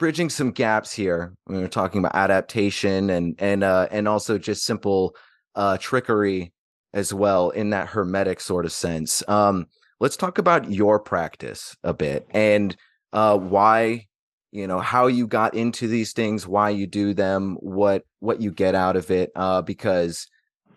bridging 0.00 0.30
some 0.30 0.50
gaps 0.50 0.92
here. 0.92 1.34
we're 1.46 1.68
talking 1.68 1.98
about 1.98 2.16
adaptation 2.16 3.10
and 3.10 3.36
and 3.38 3.62
uh, 3.62 3.86
and 3.92 4.08
also 4.08 4.38
just 4.38 4.64
simple 4.64 5.14
uh, 5.54 5.76
trickery 5.78 6.52
as 6.94 7.14
well 7.14 7.50
in 7.50 7.70
that 7.70 7.86
hermetic 7.86 8.40
sort 8.40 8.64
of 8.64 8.72
sense. 8.72 9.22
Um, 9.28 9.66
let's 10.00 10.16
talk 10.16 10.38
about 10.38 10.72
your 10.72 10.98
practice 10.98 11.76
a 11.84 11.92
bit 11.92 12.26
and 12.30 12.74
uh, 13.12 13.36
why 13.36 14.06
you 14.50 14.66
know 14.66 14.80
how 14.80 15.06
you 15.06 15.28
got 15.28 15.54
into 15.54 15.86
these 15.86 16.12
things, 16.14 16.48
why 16.48 16.70
you 16.70 16.86
do 16.88 17.14
them, 17.14 17.56
what 17.60 18.02
what 18.18 18.40
you 18.40 18.50
get 18.50 18.74
out 18.74 18.96
of 18.96 19.10
it. 19.10 19.30
Uh, 19.36 19.60
because 19.60 20.26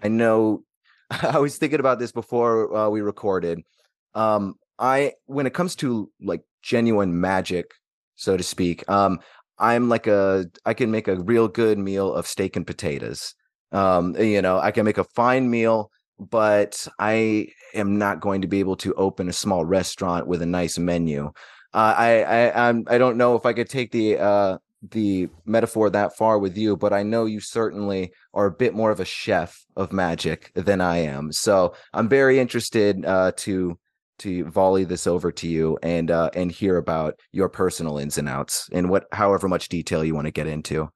I 0.04 0.10
know 0.10 0.64
I 1.10 1.40
was 1.40 1.58
thinking 1.58 1.80
about 1.80 1.98
this 1.98 2.12
before 2.12 2.76
uh, 2.76 2.90
we 2.90 3.00
recorded. 3.00 3.62
Um, 4.14 4.56
I 4.78 5.14
when 5.28 5.48
it 5.48 5.54
comes 5.54 5.78
to 5.78 6.12
like 6.22 6.42
genuine 6.62 7.22
magic 7.22 7.72
so 8.16 8.38
to 8.38 8.44
speak. 8.44 8.88
Um, 8.90 9.20
I'm 9.58 9.90
like 9.90 10.08
a 10.08 10.46
I 10.66 10.74
can 10.74 10.92
make 10.92 11.08
a 11.08 11.20
real 11.20 11.48
good 11.48 11.78
meal 11.78 12.14
of 12.14 12.28
steak 12.28 12.56
and 12.56 12.66
potatoes. 12.66 13.36
Um, 13.72 14.16
you 14.18 14.42
know, 14.42 14.60
I 14.60 14.72
can 14.72 14.86
make 14.86 14.98
a 14.98 15.04
fine 15.04 15.50
meal, 15.50 15.92
but 16.20 16.88
I 17.00 17.48
am 17.74 17.98
not 17.98 18.20
going 18.20 18.42
to 18.42 18.48
be 18.48 18.60
able 18.60 18.76
to 18.78 18.94
open 18.96 19.30
a 19.30 19.34
small 19.34 19.66
restaurant 19.66 20.28
with 20.28 20.42
a 20.42 20.46
nice 20.46 20.78
menu. 20.78 21.32
Uh, 21.74 21.96
I 21.98 22.24
I 22.24 22.70
I'm, 22.70 22.84
I 22.88 22.98
don't 22.98 23.18
know 23.18 23.36
if 23.36 23.46
I 23.46 23.54
could 23.54 23.70
take 23.70 23.92
the 23.92 24.20
uh 24.20 24.58
the 24.92 25.30
metaphor 25.46 25.90
that 25.90 26.18
far 26.18 26.38
with 26.40 26.58
you, 26.58 26.76
but 26.76 26.94
I 26.94 27.04
know 27.04 27.26
you 27.26 27.40
certainly 27.40 28.12
are 28.34 28.48
a 28.48 28.52
bit 28.52 28.74
more 28.74 28.92
of 28.92 29.00
a 29.00 29.06
chef 29.06 29.66
of 29.76 29.94
magic 29.94 30.52
than 30.56 30.82
I 30.82 30.98
am. 30.98 31.32
So 31.32 31.74
I'm 31.94 32.10
very 32.10 32.40
interested 32.40 33.06
uh, 33.06 33.32
to 33.38 33.78
to 34.24 34.46
volley 34.46 34.84
this 34.84 35.08
over 35.08 35.32
to 35.32 35.48
you 35.48 35.78
and 35.84 36.10
uh, 36.10 36.30
and 36.34 36.52
hear 36.52 36.78
about 36.78 37.20
your 37.32 37.50
personal 37.50 37.98
ins 37.98 38.18
and 38.18 38.28
outs 38.28 38.70
and 38.72 38.90
what 38.90 39.06
however 39.12 39.48
much 39.48 39.70
detail 39.70 40.04
you 40.04 40.16
want 40.16 40.26
to 40.26 40.32
get 40.32 40.48
into. 40.48 40.90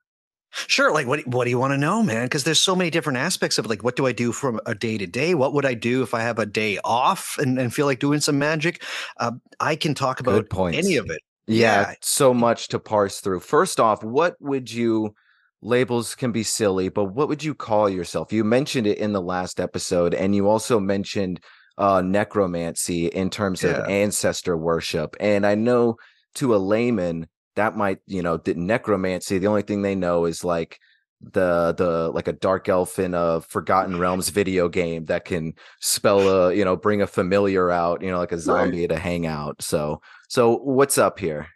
Sure. 0.51 0.91
Like, 0.91 1.07
what 1.07 1.27
what 1.27 1.43
do 1.43 1.49
you 1.49 1.59
want 1.59 1.73
to 1.73 1.77
know, 1.77 2.01
man? 2.01 2.25
Because 2.25 2.43
there's 2.43 2.61
so 2.61 2.75
many 2.75 2.89
different 2.89 3.17
aspects 3.17 3.57
of 3.57 3.67
like, 3.67 3.83
what 3.83 3.95
do 3.95 4.07
I 4.07 4.11
do 4.11 4.31
from 4.31 4.59
a 4.65 4.73
day 4.73 4.97
to 4.97 5.05
day? 5.05 5.35
What 5.35 5.53
would 5.53 5.65
I 5.65 5.73
do 5.73 6.03
if 6.03 6.13
I 6.13 6.21
have 6.21 6.39
a 6.39 6.45
day 6.45 6.79
off 6.83 7.37
and, 7.37 7.59
and 7.59 7.73
feel 7.73 7.85
like 7.85 7.99
doing 7.99 8.21
some 8.21 8.39
magic? 8.39 8.81
Uh, 9.19 9.33
I 9.59 9.75
can 9.75 9.93
talk 9.93 10.19
about 10.19 10.45
any 10.73 10.95
of 10.95 11.09
it. 11.09 11.21
Yeah, 11.47 11.89
yeah, 11.89 11.93
so 12.01 12.33
much 12.33 12.69
to 12.69 12.79
parse 12.79 13.19
through. 13.19 13.41
First 13.41 13.79
off, 13.79 14.03
what 14.03 14.35
would 14.39 14.71
you? 14.71 15.13
Labels 15.61 16.13
can 16.13 16.31
be 16.31 16.43
silly, 16.43 16.87
but 16.89 17.05
what 17.05 17.27
would 17.29 17.43
you 17.43 17.55
call 17.55 17.89
yourself? 17.89 18.31
You 18.31 18.43
mentioned 18.43 18.85
it 18.85 18.99
in 18.99 19.11
the 19.11 19.21
last 19.21 19.59
episode, 19.59 20.13
and 20.13 20.35
you 20.35 20.47
also 20.47 20.79
mentioned 20.79 21.39
uh, 21.77 22.01
necromancy 22.01 23.07
in 23.07 23.29
terms 23.29 23.63
yeah. 23.63 23.71
of 23.71 23.89
ancestor 23.89 24.57
worship. 24.57 25.15
And 25.19 25.45
I 25.45 25.55
know 25.55 25.97
to 26.35 26.55
a 26.55 26.57
layman 26.57 27.27
that 27.55 27.75
might, 27.75 27.99
you 28.05 28.21
know, 28.21 28.37
the 28.37 28.53
necromancy, 28.53 29.37
the 29.39 29.47
only 29.47 29.63
thing 29.63 29.81
they 29.81 29.95
know 29.95 30.25
is 30.25 30.43
like 30.43 30.79
the 31.19 31.73
the 31.75 32.11
like 32.13 32.27
a 32.27 32.33
dark 32.33 32.69
elf 32.69 32.99
in 32.99 33.15
a 33.15 33.41
Forgotten 33.41 33.97
Realms 33.97 34.29
video 34.29 34.69
game 34.69 35.05
that 35.05 35.25
can 35.25 35.53
spell 35.81 36.19
a, 36.29 36.53
you 36.53 36.63
know, 36.63 36.75
bring 36.75 37.01
a 37.01 37.07
familiar 37.07 37.71
out, 37.71 38.01
you 38.03 38.11
know, 38.11 38.19
like 38.19 38.31
a 38.31 38.39
zombie 38.39 38.81
right. 38.81 38.89
to 38.89 38.99
hang 38.99 39.25
out. 39.25 39.61
So 39.61 40.01
so 40.29 40.57
what's 40.57 40.97
up 40.97 41.19
here? 41.19 41.47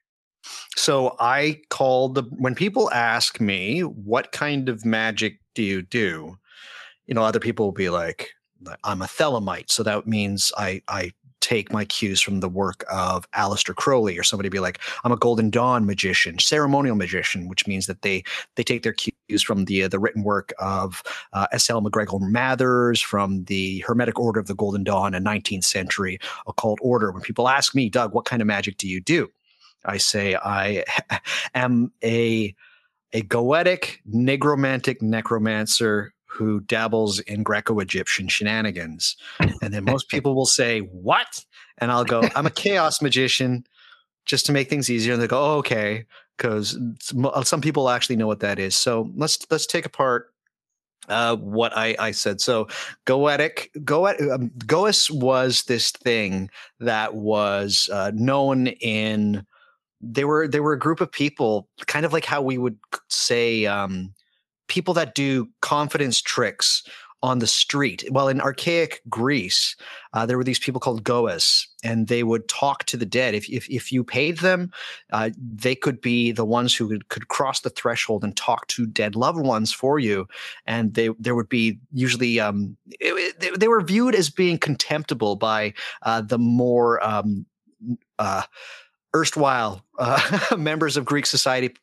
So 0.75 1.15
I 1.19 1.61
called 1.69 2.15
the 2.15 2.23
when 2.31 2.55
people 2.55 2.91
ask 2.91 3.39
me 3.39 3.81
what 3.81 4.31
kind 4.31 4.69
of 4.69 4.83
magic 4.85 5.39
do 5.53 5.61
you 5.61 5.83
do, 5.83 6.37
you 7.05 7.13
know, 7.13 7.23
other 7.23 7.39
people 7.39 7.67
will 7.67 7.73
be 7.73 7.89
like, 7.89 8.31
I'm 8.83 9.01
a 9.01 9.05
Thelemite, 9.05 9.69
so 9.71 9.83
that 9.83 10.07
means 10.07 10.51
I 10.57 10.81
I 10.87 11.11
take 11.41 11.73
my 11.73 11.83
cues 11.83 12.21
from 12.21 12.39
the 12.39 12.47
work 12.47 12.85
of 12.91 13.29
Aleister 13.31 13.75
Crowley, 13.75 14.17
or 14.17 14.23
somebody 14.23 14.47
be 14.47 14.59
like, 14.59 14.79
I'm 15.03 15.11
a 15.11 15.17
Golden 15.17 15.49
Dawn 15.49 15.85
magician, 15.85 16.39
ceremonial 16.39 16.95
magician, 16.95 17.49
which 17.49 17.67
means 17.67 17.87
that 17.87 18.03
they 18.03 18.23
they 18.55 18.63
take 18.63 18.83
their 18.83 18.93
cues 18.93 19.43
from 19.43 19.65
the 19.65 19.83
uh, 19.83 19.87
the 19.87 19.99
written 19.99 20.23
work 20.23 20.53
of 20.59 21.03
uh, 21.33 21.47
S.L. 21.51 21.81
MacGregor 21.81 22.19
Mathers, 22.19 23.01
from 23.01 23.43
the 23.45 23.79
Hermetic 23.79 24.19
Order 24.19 24.39
of 24.39 24.47
the 24.47 24.55
Golden 24.55 24.83
Dawn, 24.83 25.13
a 25.13 25.19
19th 25.19 25.65
century 25.65 26.19
occult 26.47 26.79
order. 26.81 27.11
When 27.11 27.21
people 27.21 27.49
ask 27.49 27.75
me, 27.75 27.89
Doug, 27.89 28.13
what 28.13 28.25
kind 28.25 28.41
of 28.41 28.47
magic 28.47 28.77
do 28.77 28.87
you 28.87 29.01
do? 29.01 29.29
I 29.83 29.97
say 29.97 30.35
I 30.35 30.85
am 31.55 31.91
a 32.03 32.55
a 33.13 33.21
goetic 33.23 33.97
negromantic 34.09 35.01
necromancer 35.01 36.13
who 36.31 36.61
dabbles 36.61 37.19
in 37.19 37.43
Greco-Egyptian 37.43 38.27
shenanigans. 38.27 39.17
And 39.61 39.73
then 39.73 39.83
most 39.83 40.09
people 40.09 40.33
will 40.33 40.45
say, 40.45 40.79
"What?" 40.79 41.45
And 41.77 41.91
I'll 41.91 42.05
go, 42.05 42.23
"I'm 42.35 42.45
a 42.45 42.51
chaos 42.51 43.01
magician." 43.01 43.65
Just 44.25 44.45
to 44.45 44.51
make 44.51 44.69
things 44.69 44.89
easier, 44.89 45.13
and 45.13 45.21
they 45.21 45.27
go, 45.27 45.43
oh, 45.43 45.57
"Okay," 45.57 46.05
because 46.37 46.77
some 47.43 47.61
people 47.61 47.89
actually 47.89 48.15
know 48.15 48.27
what 48.27 48.39
that 48.39 48.59
is. 48.59 48.75
So 48.75 49.11
let's 49.15 49.39
let's 49.51 49.65
take 49.65 49.85
apart 49.85 50.31
uh, 51.09 51.35
what 51.35 51.75
I, 51.75 51.95
I 51.99 52.11
said. 52.11 52.41
So 52.41 52.67
Goetic, 53.05 53.69
Goet, 53.83 54.19
um, 54.31 54.51
Goes 54.65 55.09
was 55.11 55.63
this 55.63 55.91
thing 55.91 56.49
that 56.79 57.15
was 57.15 57.89
uh, 57.91 58.11
known 58.13 58.67
in 58.67 59.45
they 60.01 60.25
were 60.25 60.47
they 60.47 60.59
were 60.59 60.73
a 60.73 60.79
group 60.79 61.01
of 61.01 61.11
people, 61.11 61.67
kind 61.85 62.05
of 62.05 62.13
like 62.13 62.25
how 62.25 62.41
we 62.41 62.57
would 62.57 62.77
say 63.09 63.65
um, 63.65 64.13
people 64.71 64.93
that 64.93 65.13
do 65.15 65.49
confidence 65.59 66.21
tricks 66.21 66.81
on 67.21 67.39
the 67.39 67.45
street. 67.45 68.05
Well, 68.09 68.29
in 68.29 68.39
archaic 68.39 69.01
Greece, 69.09 69.75
uh, 70.13 70.25
there 70.25 70.37
were 70.37 70.45
these 70.45 70.59
people 70.59 70.79
called 70.79 71.03
goas, 71.03 71.67
and 71.83 72.07
they 72.07 72.23
would 72.23 72.47
talk 72.47 72.85
to 72.85 72.95
the 72.95 73.05
dead. 73.05 73.35
If 73.35 73.49
if, 73.49 73.69
if 73.69 73.91
you 73.91 74.03
paid 74.05 74.37
them, 74.37 74.71
uh, 75.11 75.29
they 75.37 75.75
could 75.75 75.99
be 75.99 76.31
the 76.31 76.45
ones 76.45 76.73
who 76.73 76.87
could, 76.87 77.09
could 77.09 77.27
cross 77.27 77.59
the 77.59 77.69
threshold 77.69 78.23
and 78.23 78.35
talk 78.35 78.65
to 78.67 78.87
dead 78.87 79.15
loved 79.15 79.45
ones 79.45 79.73
for 79.73 79.99
you. 79.99 80.25
And 80.65 80.93
they 80.93 81.09
there 81.19 81.35
would 81.35 81.49
be 81.49 81.77
usually 81.91 82.39
um, 82.39 82.77
it, 82.87 83.39
they, 83.41 83.51
they, 83.51 83.67
were 83.67 83.81
viewed 83.81 84.15
as 84.15 84.29
being 84.29 84.57
contemptible 84.57 85.35
by 85.35 85.73
uh, 86.03 86.21
the 86.21 86.39
more 86.39 87.05
um, 87.05 87.45
uh, 88.19 88.43
erstwhile 89.13 89.83
uh, 89.99 90.55
members 90.57 90.97
of 90.97 91.05
Greek 91.05 91.25
society. 91.25 91.73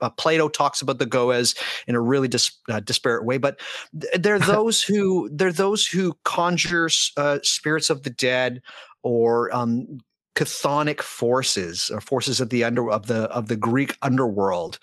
Uh, 0.00 0.10
Plato 0.10 0.48
talks 0.48 0.82
about 0.82 0.98
the 0.98 1.06
Goas 1.06 1.56
in 1.86 1.94
a 1.94 2.00
really 2.00 2.28
dis, 2.28 2.50
uh, 2.68 2.80
disparate 2.80 3.24
way, 3.24 3.38
but 3.38 3.58
they're 3.92 4.38
those 4.38 4.82
who 4.82 5.28
they're 5.32 5.52
those 5.52 5.86
who 5.86 6.16
conjure 6.24 6.88
uh, 7.16 7.38
spirits 7.42 7.90
of 7.90 8.02
the 8.02 8.10
dead 8.10 8.62
or 9.02 9.54
um, 9.54 9.98
chthonic 10.36 11.00
forces 11.00 11.90
or 11.90 12.00
forces 12.00 12.40
of 12.40 12.50
the 12.50 12.64
under 12.64 12.90
of 12.90 13.06
the 13.06 13.22
of 13.30 13.48
the 13.48 13.56
Greek 13.56 13.96
underworld. 14.02 14.78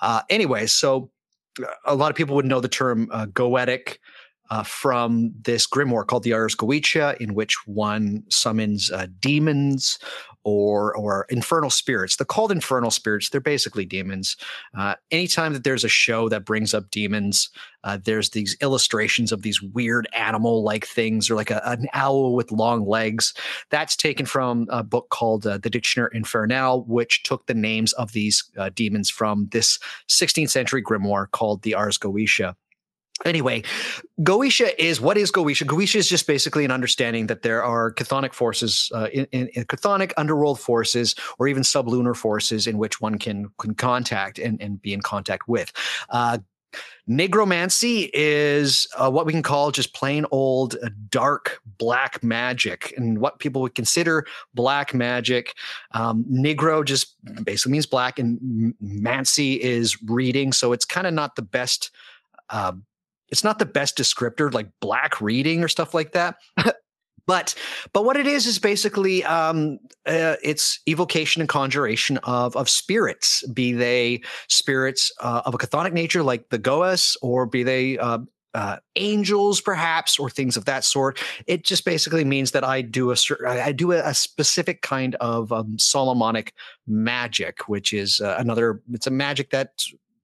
Uh, 0.00 0.22
anyway, 0.28 0.66
so 0.66 1.10
uh, 1.62 1.66
a 1.84 1.94
lot 1.94 2.10
of 2.10 2.16
people 2.16 2.34
would 2.34 2.46
know 2.46 2.60
the 2.60 2.68
term 2.68 3.06
goetic 3.32 3.98
uh, 4.50 4.62
from 4.62 5.32
this 5.42 5.66
grimoire 5.66 6.06
called 6.06 6.22
the 6.22 6.32
Ars 6.32 6.54
Goetia, 6.54 7.16
in 7.18 7.34
which 7.34 7.56
one 7.66 8.24
summons 8.28 8.90
uh, 8.90 9.06
demons 9.20 9.98
or 10.46 10.96
or 10.96 11.26
infernal 11.28 11.70
spirits. 11.70 12.16
They're 12.16 12.24
called 12.24 12.52
infernal 12.52 12.92
spirits. 12.92 13.28
They're 13.28 13.40
basically 13.40 13.84
demons. 13.84 14.36
Uh, 14.78 14.94
anytime 15.10 15.52
that 15.52 15.64
there's 15.64 15.82
a 15.82 15.88
show 15.88 16.28
that 16.28 16.44
brings 16.44 16.72
up 16.72 16.88
demons, 16.90 17.50
uh, 17.82 17.98
there's 18.04 18.30
these 18.30 18.56
illustrations 18.62 19.32
of 19.32 19.42
these 19.42 19.60
weird 19.60 20.08
animal-like 20.14 20.86
things, 20.86 21.28
or 21.28 21.34
like 21.34 21.50
a, 21.50 21.60
an 21.68 21.88
owl 21.92 22.36
with 22.36 22.52
long 22.52 22.86
legs. 22.86 23.34
That's 23.70 23.96
taken 23.96 24.24
from 24.24 24.68
a 24.70 24.84
book 24.84 25.08
called 25.10 25.46
uh, 25.46 25.58
the 25.58 25.68
Dictionnaire 25.68 26.08
Infernal, 26.08 26.84
which 26.84 27.24
took 27.24 27.46
the 27.46 27.54
names 27.54 27.92
of 27.94 28.12
these 28.12 28.48
uh, 28.56 28.70
demons 28.72 29.10
from 29.10 29.48
this 29.50 29.80
16th 30.08 30.50
century 30.50 30.82
grimoire 30.82 31.28
called 31.28 31.62
the 31.62 31.74
Ars 31.74 31.98
Goetia. 31.98 32.54
Anyway, 33.24 33.62
Goetia 34.20 34.70
is 34.78 35.00
what 35.00 35.16
is 35.16 35.32
Goetia? 35.32 35.66
Goetia 35.66 35.96
is 35.96 36.08
just 36.08 36.26
basically 36.26 36.64
an 36.64 36.70
understanding 36.70 37.28
that 37.28 37.42
there 37.42 37.64
are 37.64 37.92
chthonic 37.94 38.34
forces, 38.34 38.90
uh, 38.94 39.08
in, 39.12 39.26
in, 39.32 39.48
in, 39.48 39.64
chthonic 39.64 40.12
underworld 40.18 40.60
forces, 40.60 41.14
or 41.38 41.48
even 41.48 41.62
sublunar 41.62 42.14
forces 42.14 42.66
in 42.66 42.76
which 42.76 43.00
one 43.00 43.18
can 43.18 43.50
can 43.58 43.74
contact 43.74 44.38
and, 44.38 44.60
and 44.60 44.82
be 44.82 44.92
in 44.92 45.00
contact 45.00 45.48
with. 45.48 45.72
Uh, 46.10 46.38
Negromancy 47.08 48.10
is 48.12 48.86
uh, 48.96 49.10
what 49.10 49.26
we 49.26 49.32
can 49.32 49.42
call 49.42 49.70
just 49.70 49.94
plain 49.94 50.26
old 50.30 50.76
uh, 50.82 50.90
dark 51.08 51.60
black 51.78 52.22
magic, 52.22 52.92
and 52.96 53.18
what 53.18 53.38
people 53.38 53.62
would 53.62 53.74
consider 53.74 54.26
black 54.54 54.92
magic. 54.92 55.54
Um, 55.92 56.24
Negro 56.30 56.84
just 56.84 57.14
basically 57.44 57.72
means 57.72 57.86
black, 57.86 58.18
and 58.18 58.74
mancy 58.80 59.54
is 59.54 59.96
reading, 60.02 60.52
so 60.52 60.72
it's 60.72 60.84
kind 60.84 61.06
of 61.06 61.14
not 61.14 61.36
the 61.36 61.42
best. 61.42 61.90
Uh, 62.50 62.72
it's 63.28 63.44
not 63.44 63.58
the 63.58 63.66
best 63.66 63.96
descriptor 63.96 64.52
like 64.52 64.68
black 64.80 65.20
reading 65.20 65.62
or 65.62 65.68
stuff 65.68 65.94
like 65.94 66.12
that. 66.12 66.36
But 67.26 67.56
but 67.92 68.04
what 68.04 68.16
it 68.16 68.26
is 68.26 68.46
is 68.46 68.58
basically 68.58 69.24
um, 69.24 69.78
uh, 70.06 70.36
it's 70.42 70.78
evocation 70.88 71.42
and 71.42 71.48
conjuration 71.48 72.18
of 72.18 72.56
of 72.56 72.70
spirits 72.70 73.44
be 73.48 73.72
they 73.72 74.22
spirits 74.48 75.10
uh, 75.20 75.42
of 75.44 75.54
a 75.54 75.58
chthonic 75.58 75.92
nature 75.92 76.22
like 76.22 76.48
the 76.50 76.58
goas 76.58 77.16
or 77.22 77.44
be 77.46 77.64
they 77.64 77.98
uh, 77.98 78.18
uh, 78.54 78.76
angels 78.94 79.60
perhaps 79.60 80.18
or 80.18 80.30
things 80.30 80.56
of 80.56 80.64
that 80.64 80.82
sort. 80.84 81.22
It 81.46 81.64
just 81.64 81.84
basically 81.84 82.24
means 82.24 82.52
that 82.52 82.64
i 82.64 82.80
do 82.80 83.12
a 83.12 83.16
i 83.46 83.72
do 83.72 83.92
a, 83.92 84.14
specific 84.14 84.82
kind 84.82 85.16
of 85.16 85.52
um, 85.52 85.78
solomonic 85.78 86.54
magic 86.86 87.68
which 87.68 87.92
is 87.92 88.20
uh, 88.20 88.36
another 88.38 88.80
it's 88.92 89.06
a 89.06 89.10
magic 89.10 89.50
that 89.50 89.72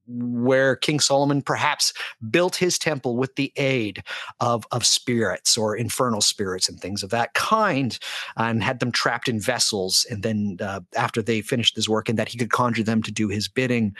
where 0.06 0.76
King 0.76 1.00
Solomon 1.00 1.42
perhaps 1.42 1.92
built 2.30 2.56
his 2.56 2.78
temple 2.78 3.16
with 3.16 3.36
the 3.36 3.52
aid 3.56 4.02
of, 4.40 4.66
of 4.72 4.84
spirits 4.84 5.56
or 5.56 5.76
infernal 5.76 6.20
spirits 6.20 6.68
and 6.68 6.80
things 6.80 7.02
of 7.02 7.10
that 7.10 7.34
kind, 7.34 7.98
and 8.36 8.62
had 8.62 8.80
them 8.80 8.92
trapped 8.92 9.28
in 9.28 9.40
vessels. 9.40 10.06
And 10.10 10.22
then 10.22 10.58
uh, 10.60 10.80
after 10.96 11.22
they 11.22 11.40
finished 11.40 11.76
his 11.76 11.88
work, 11.88 12.08
and 12.08 12.18
that 12.18 12.28
he 12.28 12.38
could 12.38 12.50
conjure 12.50 12.82
them 12.82 13.02
to 13.02 13.12
do 13.12 13.28
his 13.28 13.48
bidding. 13.48 13.94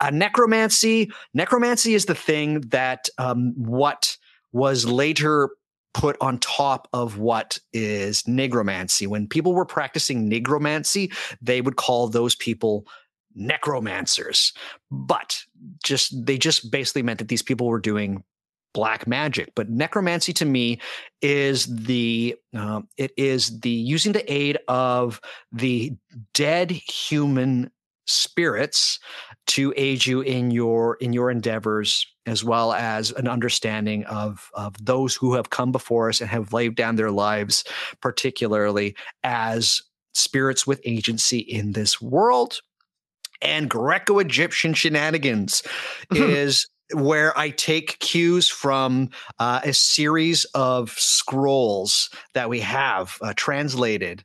Uh, 0.00 0.10
necromancy, 0.10 1.10
necromancy 1.34 1.94
is 1.94 2.06
the 2.06 2.14
thing 2.14 2.60
that 2.62 3.08
um, 3.18 3.52
what 3.56 4.16
was 4.52 4.84
later 4.84 5.50
put 5.92 6.16
on 6.20 6.38
top 6.38 6.88
of 6.92 7.18
what 7.18 7.58
is 7.72 8.22
negromancy. 8.22 9.06
When 9.06 9.26
people 9.26 9.54
were 9.54 9.64
practicing 9.64 10.30
negromancy, 10.30 11.12
they 11.42 11.60
would 11.60 11.76
call 11.76 12.08
those 12.08 12.34
people 12.36 12.86
necromancers. 13.34 14.52
But 14.90 15.38
just 15.84 16.14
they 16.26 16.38
just 16.38 16.70
basically 16.70 17.02
meant 17.02 17.18
that 17.18 17.28
these 17.28 17.42
people 17.42 17.66
were 17.66 17.80
doing 17.80 18.24
black 18.72 19.06
magic. 19.06 19.52
But 19.54 19.68
necromancy 19.68 20.32
to 20.34 20.44
me 20.44 20.80
is 21.22 21.66
the 21.66 22.36
uh, 22.56 22.82
it 22.96 23.12
is 23.16 23.60
the 23.60 23.70
using 23.70 24.12
the 24.12 24.32
aid 24.32 24.58
of 24.68 25.20
the 25.52 25.92
dead 26.34 26.70
human 26.70 27.70
spirits 28.06 28.98
to 29.46 29.72
aid 29.76 30.04
you 30.04 30.20
in 30.20 30.50
your 30.50 30.96
in 30.96 31.12
your 31.12 31.30
endeavors 31.30 32.06
as 32.26 32.42
well 32.44 32.72
as 32.72 33.12
an 33.12 33.28
understanding 33.28 34.04
of 34.06 34.50
of 34.54 34.74
those 34.84 35.14
who 35.14 35.34
have 35.34 35.50
come 35.50 35.70
before 35.70 36.08
us 36.08 36.20
and 36.20 36.28
have 36.28 36.52
laid 36.52 36.74
down 36.74 36.96
their 36.96 37.10
lives 37.10 37.62
particularly 38.00 38.96
as 39.22 39.80
spirits 40.12 40.66
with 40.66 40.80
agency 40.84 41.38
in 41.38 41.72
this 41.72 42.00
world 42.00 42.60
and 43.42 43.68
Greco 43.68 44.18
Egyptian 44.18 44.74
shenanigans 44.74 45.62
is 46.10 46.66
where 46.92 47.36
I 47.38 47.50
take 47.50 47.98
cues 48.00 48.48
from 48.48 49.10
uh, 49.38 49.60
a 49.64 49.72
series 49.72 50.44
of 50.54 50.90
scrolls 50.90 52.10
that 52.34 52.48
we 52.48 52.60
have 52.60 53.16
uh, 53.22 53.32
translated 53.36 54.24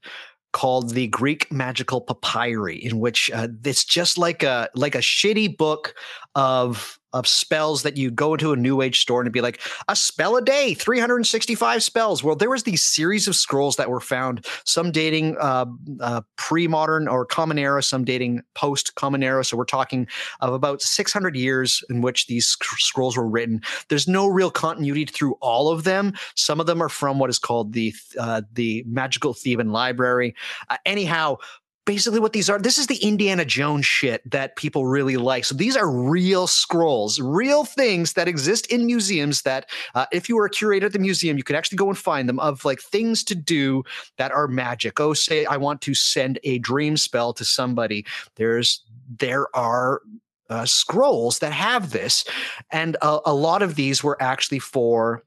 called 0.52 0.92
the 0.92 1.08
Greek 1.08 1.52
Magical 1.52 2.00
Papyri, 2.00 2.78
in 2.78 3.00
which 3.00 3.30
uh, 3.34 3.50
it's 3.66 3.84
just 3.84 4.18
like 4.18 4.42
a 4.42 4.70
like 4.74 4.96
a 4.96 5.00
shitty 5.00 5.58
book 5.58 5.94
of 6.34 6.98
of 7.16 7.26
spells 7.26 7.84
that 7.84 7.98
you 7.98 8.12
go 8.12 8.34
into 8.34 8.52
a 8.52 8.58
new 8.58 8.82
age 8.82 9.00
store 9.00 9.22
and 9.22 9.32
be 9.32 9.42
like 9.42 9.62
a 9.88 9.96
spell 9.96 10.36
a 10.36 10.42
day 10.42 10.74
365 10.74 11.82
spells. 11.82 12.24
Well 12.24 12.36
there 12.36 12.50
was 12.50 12.64
these 12.64 12.84
series 12.84 13.28
of 13.28 13.36
scrolls 13.36 13.78
that 13.78 13.90
were 13.90 14.02
found 14.02 14.46
some 14.66 14.92
dating 14.92 15.38
uh, 15.40 15.66
uh, 16.02 16.22
pre-modern 16.36 17.08
or 17.08 17.26
common 17.26 17.58
era 17.58 17.82
some 17.82 18.04
dating 18.04 18.42
post 18.54 18.96
common 18.96 19.24
era. 19.24 19.46
So 19.46 19.56
we're 19.56 19.66
talking 19.66 20.08
of 20.42 20.54
about 20.54 20.82
600 20.82 21.36
years 21.36 21.84
in 21.90 22.02
which 22.02 22.28
these 22.28 22.48
sc- 22.48 22.80
scrolls 22.80 23.16
were 23.16 23.28
written. 23.28 23.62
There's 23.88 24.08
no 24.08 24.28
real 24.28 24.52
continuity 24.52 25.06
through 25.06 25.36
all 25.42 25.70
of 25.70 25.86
them. 25.86 26.14
Some 26.36 26.60
of 26.60 26.66
them 26.66 26.82
are 26.84 26.90
from 26.90 27.18
what 27.18 27.30
is 27.30 27.40
called 27.40 27.72
the 27.74 27.94
uh, 28.20 28.42
the 28.54 28.84
magical 28.88 29.34
theban 29.34 29.72
library. 29.72 30.36
Uh, 30.70 30.78
anyhow 30.86 31.38
basically 31.86 32.20
what 32.20 32.34
these 32.34 32.50
are. 32.50 32.60
This 32.60 32.78
is 32.78 32.88
the 32.88 32.98
Indiana 32.98 33.46
Jones 33.46 33.86
shit 33.86 34.30
that 34.30 34.56
people 34.56 34.86
really 34.86 35.18
like. 35.18 35.46
So 35.46 35.56
these 35.56 35.78
are 35.78 35.90
real 35.90 36.48
scrolls, 36.48 37.20
real 37.20 37.64
things 37.64 38.14
that 38.14 38.28
exist 38.28 38.68
in 38.68 38.86
museums. 38.86 39.44
That 39.44 39.70
uh, 39.94 40.06
if 40.12 40.28
you 40.28 40.36
were 40.36 40.46
a 40.46 40.50
curator 40.50 40.88
at 40.88 40.94
the 40.94 41.00
museum, 41.00 41.38
you 41.38 41.44
could 41.44 41.56
actually 41.56 41.78
go 41.78 41.90
and 41.90 41.98
find 41.98 42.28
them 42.28 42.40
of 42.40 42.66
like 42.66 42.82
things 42.82 43.24
to 43.26 43.36
do 43.36 43.84
that 44.18 44.32
are 44.32 44.48
magic. 44.48 45.00
Oh, 45.00 45.14
say 45.14 45.46
I 45.46 45.58
want 45.58 45.82
to 45.82 45.94
send 45.94 46.40
a 46.44 46.60
dream 46.60 46.98
spell 46.98 47.34
to 47.34 47.46
somebody. 47.46 48.06
There's 48.36 48.84
there 49.20 49.56
are 49.56 50.02
uh, 50.50 50.66
scrolls 50.66 51.40
that 51.40 51.54
have 51.54 51.92
this, 51.92 52.26
and 52.72 52.98
a, 53.02 53.20
a 53.26 53.34
lot 53.34 53.62
of 53.62 53.76
these 53.76 54.04
were 54.04 54.22
actually 54.22 54.60
for 54.60 55.24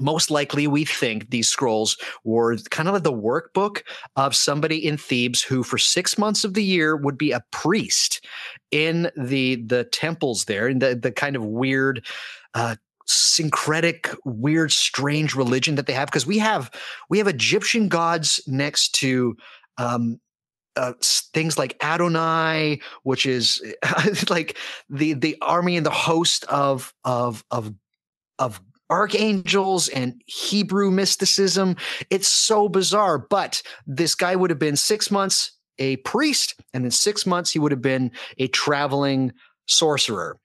most 0.00 0.30
likely 0.30 0.66
we 0.66 0.84
think 0.84 1.30
these 1.30 1.48
scrolls 1.48 1.96
were 2.24 2.56
kind 2.70 2.88
of 2.88 2.94
like 2.94 3.02
the 3.02 3.12
workbook 3.12 3.82
of 4.16 4.34
somebody 4.34 4.84
in 4.84 4.96
thebes 4.96 5.42
who 5.42 5.62
for 5.62 5.78
six 5.78 6.18
months 6.18 6.44
of 6.44 6.54
the 6.54 6.64
year 6.64 6.96
would 6.96 7.18
be 7.18 7.32
a 7.32 7.44
priest 7.50 8.24
in 8.70 9.10
the 9.16 9.56
the 9.56 9.84
temples 9.84 10.44
there 10.44 10.68
in 10.68 10.78
the, 10.78 10.94
the 10.94 11.12
kind 11.12 11.36
of 11.36 11.44
weird 11.44 12.04
uh, 12.54 12.76
syncretic 13.06 14.14
weird 14.24 14.72
strange 14.72 15.34
religion 15.34 15.74
that 15.74 15.86
they 15.86 15.92
have. 15.92 16.08
Because 16.08 16.26
we 16.26 16.38
have 16.38 16.70
we 17.08 17.18
have 17.18 17.26
egyptian 17.26 17.88
gods 17.88 18.40
next 18.46 18.94
to 18.96 19.36
um, 19.78 20.20
uh, 20.76 20.92
things 21.02 21.58
like 21.58 21.76
Adonai, 21.82 22.80
which 23.02 23.26
is 23.26 23.62
like 24.30 24.56
the 24.88 25.14
the 25.14 25.36
army 25.42 25.76
and 25.76 25.84
the 25.84 25.90
host 25.90 26.44
of 26.44 26.94
of 27.04 27.44
of 27.50 27.74
of 28.38 28.60
archangels 28.90 29.88
and 29.88 30.20
Hebrew 30.26 30.90
mysticism. 30.90 31.76
It's 32.10 32.28
so 32.28 32.68
bizarre. 32.68 33.18
But 33.18 33.62
this 33.86 34.14
guy 34.14 34.36
would 34.36 34.50
have 34.50 34.58
been 34.58 34.76
six 34.76 35.10
months 35.10 35.52
a 35.78 35.96
priest, 35.98 36.60
and 36.74 36.84
in 36.84 36.90
six 36.90 37.26
months, 37.26 37.50
he 37.50 37.58
would 37.58 37.72
have 37.72 37.82
been 37.82 38.12
a 38.38 38.48
traveling 38.48 39.32
sorcerer. 39.66 40.38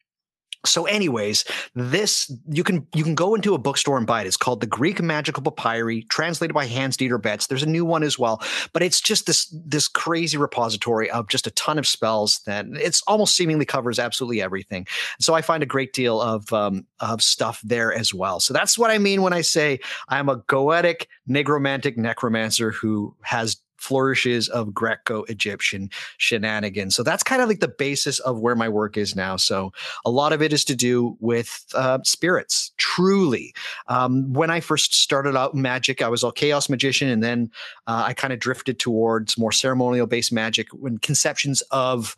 So, 0.66 0.86
anyways, 0.86 1.46
this 1.74 2.32
you 2.50 2.64
can 2.64 2.88
you 2.94 3.04
can 3.04 3.16
go 3.16 3.36
into 3.36 3.54
a 3.54 3.58
bookstore 3.58 3.98
and 3.98 4.08
buy 4.08 4.22
it. 4.22 4.28
It's 4.28 4.38
called 4.38 4.62
the 4.62 4.68
Greek 4.68 5.02
Magical 5.02 5.44
Papyri, 5.44 6.04
translated 6.04 6.54
by 6.54 6.66
Hans 6.66 6.98
Dieter 6.98 7.22
Betz. 7.22 7.48
There's 7.48 7.64
a 7.64 7.68
new 7.68 7.86
one 7.86 8.04
as 8.04 8.20
well, 8.20 8.42
but 8.74 8.84
it's 8.84 9.02
just 9.02 9.26
this 9.26 9.54
this 9.66 9.88
crazy 9.88 10.38
repository 10.38 11.10
of 11.10 11.28
just 11.28 11.48
a 11.48 11.52
ton 11.52 11.78
of 11.78 11.88
spells 11.88 12.40
that 12.46 12.66
it's 12.72 13.02
almost 13.08 13.36
seemingly 13.36 13.66
covers 13.66 14.00
absolutely 14.00 14.42
everything. 14.42 14.88
So 15.20 15.34
I 15.34 15.42
find 15.42 15.64
a 15.64 15.68
great 15.68 15.94
deal 15.94 16.22
of 16.22 16.52
um, 16.54 16.86
of 17.00 17.22
stuff 17.22 17.62
there 17.64 17.94
as 17.94 18.14
well. 18.14 18.40
So 18.40 18.54
that's 18.54 18.78
what 18.78 18.92
I 18.92 18.98
mean 18.98 19.22
when 19.22 19.34
I 19.34 19.42
say 19.42 19.80
I'm 20.10 20.30
a 20.30 20.38
goetic 20.38 21.08
negromantic 21.30 21.98
necromancer 21.98 22.72
who 22.72 23.16
has 23.22 23.58
flourishes 23.86 24.50
of 24.50 24.74
Greco 24.74 25.24
Egyptian 25.24 25.90
shenanigans. 26.18 26.96
So 26.96 27.04
that's 27.04 27.24
kind 27.24 27.42
of 27.42 27.48
like 27.48 27.60
the 27.60 27.68
basis 27.68 28.20
of 28.20 28.40
where 28.40 28.56
my 28.56 28.68
work 28.68 28.98
is 28.98 29.16
now. 29.16 29.38
So 29.38 29.72
a 30.04 30.10
lot 30.10 30.34
of 30.34 30.42
it 30.42 30.52
is 30.52 30.66
to 30.66 30.76
do 30.76 31.16
with 31.20 31.64
uh, 31.76 32.00
spirits, 32.04 32.72
truly. 32.78 33.54
Um, 33.88 34.34
when 34.34 34.50
I 34.50 34.60
first 34.60 34.96
started 34.96 35.38
out 35.38 35.54
magic, 35.54 36.02
I 36.02 36.10
was 36.10 36.24
a 36.24 36.32
chaos 36.32 36.70
magician, 36.70 37.10
and 37.10 37.24
then 37.24 37.52
uh, 37.88 38.04
I 38.08 38.14
kind 38.14 38.34
of 38.34 38.40
drifted 38.40 38.80
towards 38.80 39.38
more 39.38 39.52
ceremonial 39.52 40.08
based 40.08 40.32
magic 40.32 40.68
when 40.72 40.98
conceptions 40.98 41.62
of 41.72 42.16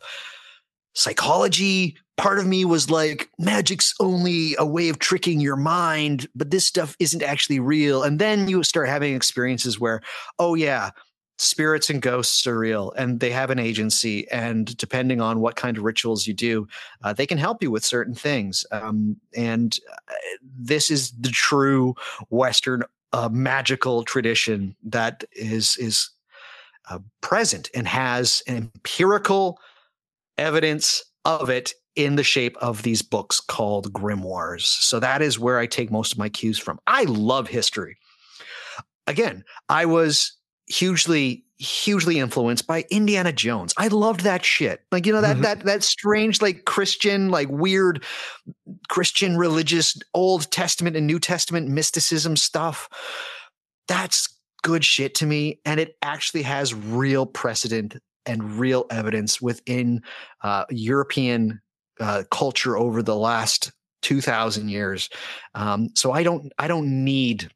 psychology 0.94 1.96
part 2.16 2.40
of 2.40 2.46
me 2.46 2.64
was 2.64 2.90
like 2.90 3.30
magic's 3.38 3.94
only 4.00 4.56
a 4.58 4.66
way 4.66 4.88
of 4.88 4.98
tricking 4.98 5.40
your 5.40 5.54
mind 5.54 6.26
but 6.34 6.50
this 6.50 6.66
stuff 6.66 6.96
isn't 6.98 7.22
actually 7.22 7.60
real 7.60 8.02
and 8.02 8.18
then 8.18 8.48
you 8.48 8.62
start 8.64 8.88
having 8.88 9.14
experiences 9.14 9.78
where 9.78 10.00
oh 10.40 10.54
yeah 10.54 10.90
spirits 11.38 11.88
and 11.88 12.02
ghosts 12.02 12.46
are 12.46 12.58
real 12.58 12.92
and 12.96 13.20
they 13.20 13.30
have 13.30 13.50
an 13.50 13.58
agency 13.58 14.28
and 14.30 14.76
depending 14.76 15.20
on 15.20 15.40
what 15.40 15.54
kind 15.56 15.76
of 15.76 15.84
rituals 15.84 16.26
you 16.26 16.34
do 16.34 16.66
uh, 17.04 17.12
they 17.12 17.26
can 17.26 17.38
help 17.38 17.62
you 17.62 17.70
with 17.70 17.84
certain 17.84 18.14
things 18.14 18.66
um, 18.72 19.16
and 19.36 19.78
uh, 20.08 20.14
this 20.42 20.90
is 20.90 21.12
the 21.12 21.30
true 21.30 21.94
western 22.30 22.82
uh, 23.12 23.28
magical 23.30 24.02
tradition 24.02 24.74
that 24.82 25.24
is 25.32 25.76
is 25.78 26.10
uh, 26.90 26.98
present 27.20 27.70
and 27.74 27.86
has 27.86 28.42
an 28.46 28.56
empirical 28.56 29.58
evidence 30.36 31.04
of 31.24 31.50
it 31.50 31.72
in 31.96 32.16
the 32.16 32.22
shape 32.22 32.56
of 32.58 32.82
these 32.82 33.02
books 33.02 33.40
called 33.40 33.92
grimoires. 33.92 34.62
So 34.62 35.00
that 35.00 35.20
is 35.20 35.38
where 35.38 35.58
i 35.58 35.66
take 35.66 35.90
most 35.90 36.12
of 36.12 36.18
my 36.18 36.28
cues 36.28 36.58
from. 36.58 36.78
I 36.86 37.04
love 37.04 37.48
history. 37.48 37.96
Again 39.06 39.44
i 39.68 39.86
was 39.86 40.37
hugely 40.68 41.44
hugely 41.60 42.20
influenced 42.20 42.68
by 42.68 42.84
Indiana 42.88 43.32
Jones. 43.32 43.74
I 43.76 43.88
loved 43.88 44.20
that 44.20 44.44
shit. 44.44 44.80
Like 44.92 45.06
you 45.06 45.12
know 45.12 45.20
that 45.20 45.34
mm-hmm. 45.34 45.42
that 45.42 45.64
that 45.64 45.82
strange 45.82 46.40
like 46.40 46.64
Christian 46.64 47.30
like 47.30 47.48
weird 47.48 48.04
Christian 48.88 49.36
religious 49.36 49.96
Old 50.14 50.50
Testament 50.50 50.96
and 50.96 51.06
New 51.06 51.18
Testament 51.18 51.68
mysticism 51.68 52.36
stuff. 52.36 52.88
That's 53.88 54.28
good 54.62 54.84
shit 54.84 55.14
to 55.14 55.26
me 55.26 55.60
and 55.64 55.78
it 55.78 55.96
actually 56.02 56.42
has 56.42 56.74
real 56.74 57.24
precedent 57.26 57.96
and 58.26 58.58
real 58.58 58.86
evidence 58.90 59.40
within 59.40 60.02
uh, 60.42 60.64
European 60.68 61.60
uh, 62.00 62.24
culture 62.30 62.76
over 62.76 63.02
the 63.02 63.16
last 63.16 63.72
2000 64.02 64.68
years. 64.68 65.08
Um, 65.54 65.88
so 65.94 66.12
I 66.12 66.22
don't 66.22 66.52
I 66.58 66.68
don't 66.68 67.04
need 67.04 67.50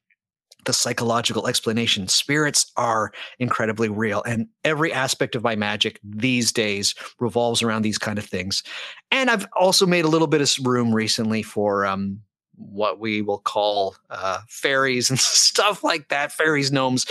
the 0.65 0.73
psychological 0.73 1.47
explanation. 1.47 2.09
Spirits 2.09 2.71
are 2.77 3.13
incredibly 3.39 3.89
real, 3.89 4.23
and 4.23 4.49
every 4.65 4.93
aspect 4.93 5.35
of 5.35 5.43
my 5.43 5.57
magic 5.57 5.99
these 6.05 6.53
days 6.53 6.95
revolves 7.19 7.63
around 7.63 7.83
these 7.83 7.99
kind 7.99 8.19
of 8.19 8.25
things. 8.25 8.63
And 9.11 9.31
I've 9.31 9.47
also 9.59 9.87
made 9.87 10.05
a 10.05 10.09
little 10.09 10.27
bit 10.27 10.41
of 10.41 10.67
room 10.67 10.95
recently 10.95 11.43
for 11.43 11.85
um, 11.87 12.21
what 12.57 13.01
we 13.01 13.23
will 13.23 13.39
call 13.39 13.97
uh, 14.11 14.39
fairies 14.49 15.11
and 15.11 15.19
stuff 15.19 15.83
like 15.83 16.09
that. 16.09 16.33
Fairies, 16.33 16.73
gnomes. 16.73 17.07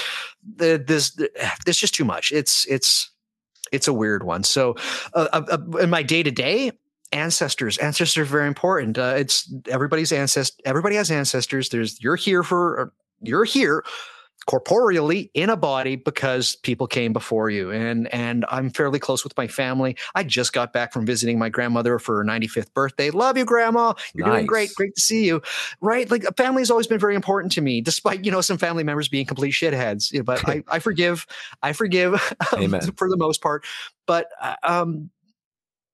The, 0.56 0.84
this 0.86 1.18
just 1.80 1.96
too 1.96 2.06
much. 2.06 2.32
It's 2.32 2.66
it's 2.68 3.12
it's 3.72 3.88
a 3.88 3.94
weird 3.94 4.24
one. 4.24 4.44
So, 4.44 4.76
uh, 5.14 5.28
uh, 5.32 5.44
uh 5.50 5.78
in 5.78 5.90
my 5.90 6.04
day 6.04 6.24
to 6.24 6.32
day, 6.32 6.72
ancestors 7.14 7.78
ancestors 7.80 8.22
are 8.22 8.32
very 8.32 8.48
important 8.48 8.98
uh, 8.98 9.14
it's 9.18 9.54
everybody's 9.68 10.14
ancest 10.14 10.62
everybody 10.64 10.96
has 10.96 11.12
ancestors 11.12 11.68
there's 11.68 12.02
you're 12.02 12.16
here 12.16 12.42
for 12.42 12.94
you're 13.22 13.46
here 13.46 13.84
corporeally 14.48 15.30
in 15.34 15.50
a 15.50 15.56
body 15.56 15.96
because 15.96 16.56
people 16.58 16.88
came 16.88 17.14
before 17.14 17.50
you 17.50 17.70
and 17.70 18.12
and 18.14 18.44
I'm 18.50 18.72
fairly 18.72 18.98
close 18.98 19.24
with 19.24 19.38
my 19.38 19.48
family. 19.48 19.96
I 20.16 20.24
just 20.24 20.52
got 20.52 20.74
back 20.74 20.94
from 20.94 21.06
visiting 21.06 21.38
my 21.38 21.50
grandmother 21.50 22.00
for 22.00 22.18
her 22.18 22.24
95th 22.24 22.74
birthday. 22.74 23.12
Love 23.12 23.38
you 23.38 23.46
grandma. 23.46 23.94
You're 24.16 24.28
nice. 24.28 24.38
doing 24.38 24.46
great. 24.48 24.74
Great 24.76 24.96
to 24.96 25.02
see 25.02 25.26
you. 25.26 25.42
Right? 25.80 26.10
Like 26.10 26.24
a 26.24 26.34
family 26.34 26.62
has 26.62 26.72
always 26.72 26.88
been 26.88 27.00
very 27.00 27.16
important 27.16 27.52
to 27.54 27.62
me 27.62 27.82
despite, 27.82 28.26
you 28.26 28.32
know, 28.32 28.42
some 28.42 28.58
family 28.58 28.84
members 28.84 29.08
being 29.08 29.28
complete 29.28 29.54
shitheads. 29.54 30.26
but 30.26 30.48
I 30.50 30.64
I 30.68 30.80
forgive. 30.80 31.28
I 31.62 31.74
forgive 31.74 32.20
for 32.96 33.10
the 33.10 33.18
most 33.18 33.42
part. 33.42 33.66
But 34.08 34.30
uh, 34.42 34.56
um 34.64 35.12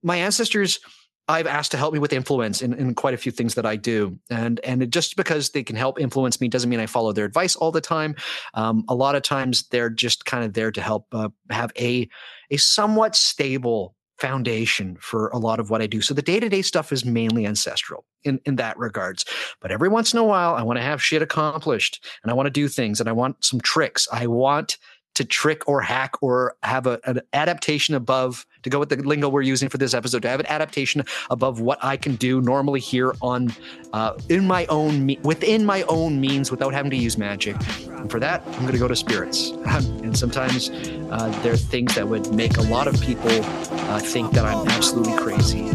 my 0.04 0.18
ancestors 0.18 0.80
I've 1.28 1.48
asked 1.48 1.72
to 1.72 1.78
help 1.78 1.94
me 1.94 2.00
with 2.00 2.14
influence 2.14 2.62
in, 2.62 2.74
in 2.74 2.96
quite 2.96 3.14
a 3.14 3.18
few 3.18 3.32
things 3.32 3.56
that 3.56 3.66
I 3.66 3.76
do. 3.76 4.18
And 4.30 4.60
and 4.62 4.92
just 4.92 5.16
because 5.18 5.50
they 5.50 5.64
can 5.64 5.76
help 5.76 6.00
influence 6.00 6.40
me 6.40 6.48
doesn't 6.48 6.70
mean 6.70 6.80
I 6.80 6.86
follow 6.86 7.12
their 7.12 7.26
advice 7.26 7.56
all 7.56 7.72
the 7.72 7.82
time. 7.82 8.16
Um, 8.54 8.86
a 8.88 8.96
lot 8.96 9.16
of 9.16 9.24
times 9.24 9.68
they're 9.70 9.90
just 9.90 10.26
kind 10.26 10.44
of 10.44 10.54
there 10.54 10.72
to 10.72 10.82
help 10.82 11.08
uh, 11.12 11.30
have 11.50 11.72
a 11.78 12.10
a 12.50 12.58
somewhat 12.58 13.16
stable 13.16 13.96
foundation 14.20 14.98
for 15.00 15.28
a 15.28 15.38
lot 15.38 15.60
of 15.60 15.70
what 15.70 15.82
I 15.82 15.88
do. 15.88 16.02
So 16.02 16.14
the 16.14 16.24
day-to-day 16.24 16.64
stuff 16.64 16.92
is 16.92 17.06
mainly 17.06 17.46
ancestral 17.46 18.04
in, 18.24 18.40
in 18.46 18.56
that 18.56 18.78
regards. 18.78 19.26
But 19.62 19.72
every 19.72 19.90
once 19.90 20.12
in 20.12 20.20
a 20.20 20.24
while, 20.24 20.56
I 20.56 20.64
want 20.64 20.78
to 20.78 20.84
have 20.84 21.04
shit 21.04 21.22
accomplished 21.22 22.04
and 22.24 22.32
I 22.32 22.34
want 22.34 22.48
to 22.48 22.52
do 22.52 22.68
things 22.68 23.00
and 23.00 23.08
I 23.08 23.12
want 23.12 23.46
some 23.46 23.62
tricks. 23.62 24.08
I 24.12 24.26
want 24.26 24.78
to 25.18 25.26
trick 25.26 25.68
or 25.68 25.82
hack 25.82 26.14
or 26.22 26.56
have 26.62 26.86
a, 26.86 27.00
an 27.06 27.20
adaptation 27.34 27.96
above 27.96 28.46
to 28.62 28.70
go 28.70 28.78
with 28.78 28.90
the 28.90 28.98
lingo 28.98 29.28
we're 29.28 29.42
using 29.42 29.68
for 29.68 29.80
this 29.80 29.96
episode 29.96 30.22
to 30.22 30.30
have 30.30 30.40
an 30.40 30.46
adaptation 30.46 31.04
above 31.32 31.60
what 31.60 31.84
I 31.84 31.98
can 31.98 32.16
do 32.18 32.40
normally 32.40 32.80
here 32.80 33.16
on 33.20 33.52
uh, 33.94 34.14
in 34.30 34.46
my 34.46 34.68
own 34.68 35.08
me- 35.08 35.18
within 35.24 35.66
my 35.66 35.82
own 35.84 36.22
means 36.22 36.52
without 36.52 36.72
having 36.72 36.92
to 36.92 36.98
use 36.98 37.18
magic. 37.18 37.56
And 37.88 38.12
for 38.12 38.20
that, 38.20 38.44
I'm 38.46 38.62
going 38.62 38.74
to 38.74 38.78
go 38.78 38.88
to 38.88 38.96
spirits. 38.96 39.50
and 40.04 40.16
sometimes 40.16 40.70
uh, 40.70 41.40
there 41.42 41.54
are 41.54 41.58
things 41.58 41.96
that 41.96 42.08
would 42.08 42.32
make 42.36 42.58
a 42.58 42.64
lot 42.64 42.88
of 42.88 43.02
people 43.02 43.32
uh, 43.32 43.98
think 43.98 44.34
that 44.34 44.46
I'm 44.46 44.68
absolutely 44.68 45.18
crazy 45.18 45.70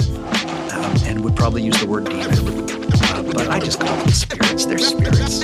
um, 0.73 0.95
and 1.05 1.25
would 1.25 1.35
probably 1.35 1.65
use 1.65 1.81
the 1.81 1.87
word 1.87 2.05
demon. 2.05 2.31
Uh, 2.31 3.23
but 3.25 3.49
I 3.49 3.59
just 3.59 3.81
call 3.81 3.97
them 3.97 4.09
spirits. 4.11 4.67
They're 4.67 4.79
spirits. 4.79 5.43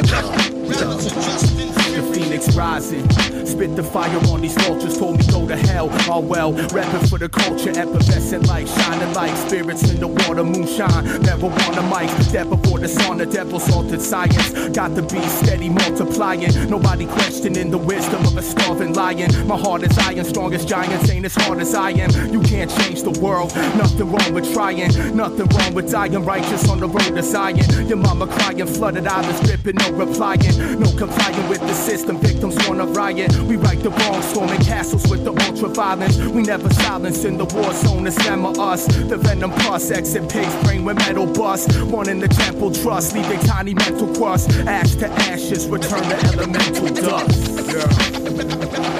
The 2.38 2.52
phoenix 2.52 2.56
rising. 2.56 3.08
Spit 3.46 3.76
the 3.76 3.82
fire 3.82 4.18
on 4.30 4.40
these 4.40 4.54
vultures, 4.54 4.98
told 4.98 5.18
me 5.18 5.26
go 5.26 5.46
to 5.46 5.56
hell. 5.56 5.90
All 6.10 6.22
well, 6.22 6.52
rapping 6.52 7.06
for 7.08 7.18
the 7.18 7.28
culture, 7.28 7.70
effervescent 7.70 8.46
like 8.46 8.66
shining 8.66 9.12
like 9.14 9.34
spirits 9.36 9.90
in 9.90 10.00
the 10.00 10.06
water, 10.06 10.44
moonshine. 10.44 11.04
Never 11.22 11.46
want 11.46 11.78
a 11.78 11.82
mic, 11.82 12.10
that 12.32 12.48
before 12.48 12.78
the 12.78 12.88
sun, 12.88 13.18
the 13.18 13.26
devil 13.26 13.58
salted 13.58 14.00
science. 14.00 14.50
Got 14.70 14.94
to 14.96 15.02
be 15.02 15.20
steady 15.28 15.68
multiplying. 15.68 16.68
Nobody 16.68 17.06
questioning 17.06 17.70
the 17.70 17.78
wisdom 17.78 18.24
of 18.26 18.36
a 18.36 18.42
starving 18.42 18.94
lion. 18.94 19.30
My 19.46 19.56
heart 19.56 19.82
is 19.82 19.96
iron, 19.98 20.24
strongest 20.24 20.68
giants 20.68 21.10
ain't 21.10 21.24
as 21.24 21.34
hard 21.34 21.58
as 21.60 21.74
I 21.74 21.90
am. 21.90 22.10
You 22.32 22.40
can't 22.42 22.70
change 22.82 23.02
the 23.02 23.18
world, 23.20 23.54
nothing 23.76 24.10
wrong 24.10 24.32
with 24.32 24.52
trying, 24.52 25.16
nothing 25.16 25.46
wrong 25.46 25.74
with 25.74 25.90
dying 25.90 26.24
righteous 26.24 26.68
on 26.68 26.80
the 26.80 26.86
road 26.86 27.16
to 27.16 27.22
Zion. 27.22 27.88
Your 27.88 27.96
mama 27.96 28.26
crying, 28.26 28.66
flooded 28.66 29.06
eyes 29.06 29.40
dripping, 29.40 29.76
no 29.76 29.90
replying, 29.92 30.80
no 30.80 30.90
complying 30.96 31.48
with 31.48 31.60
the 31.60 31.74
system. 31.74 32.18
Victims 32.28 32.68
wanna 32.68 32.84
riot. 32.84 33.34
We 33.48 33.56
right 33.56 33.82
the 33.82 33.88
wrong, 33.88 34.20
storming 34.20 34.60
castles 34.60 35.08
with 35.10 35.24
the 35.24 35.32
ultra 35.46 35.68
violence. 35.70 36.18
We 36.18 36.42
never 36.42 36.68
silence 36.74 37.24
in 37.24 37.38
the 37.38 37.46
war 37.46 37.72
zone, 37.72 38.06
it's 38.06 38.22
them 38.22 38.44
or 38.44 38.52
us. 38.60 38.86
The 38.86 39.16
venom 39.16 39.50
plus, 39.50 39.90
exit 39.90 40.28
pigs, 40.28 40.54
brain 40.62 40.84
with 40.84 40.98
metal 40.98 41.26
bust. 41.26 41.66
One 41.84 42.06
in 42.08 42.20
the 42.20 42.28
temple 42.28 42.70
trust, 42.70 43.14
leaving 43.14 43.40
tiny 43.40 43.72
mental 43.72 44.08
crust. 44.14 44.50
Ash 44.66 44.94
to 44.96 45.08
ashes, 45.32 45.66
return 45.68 46.02
to 46.02 46.16
elemental 46.26 46.88
dust. 46.88 47.48
Yeah. 47.72 47.88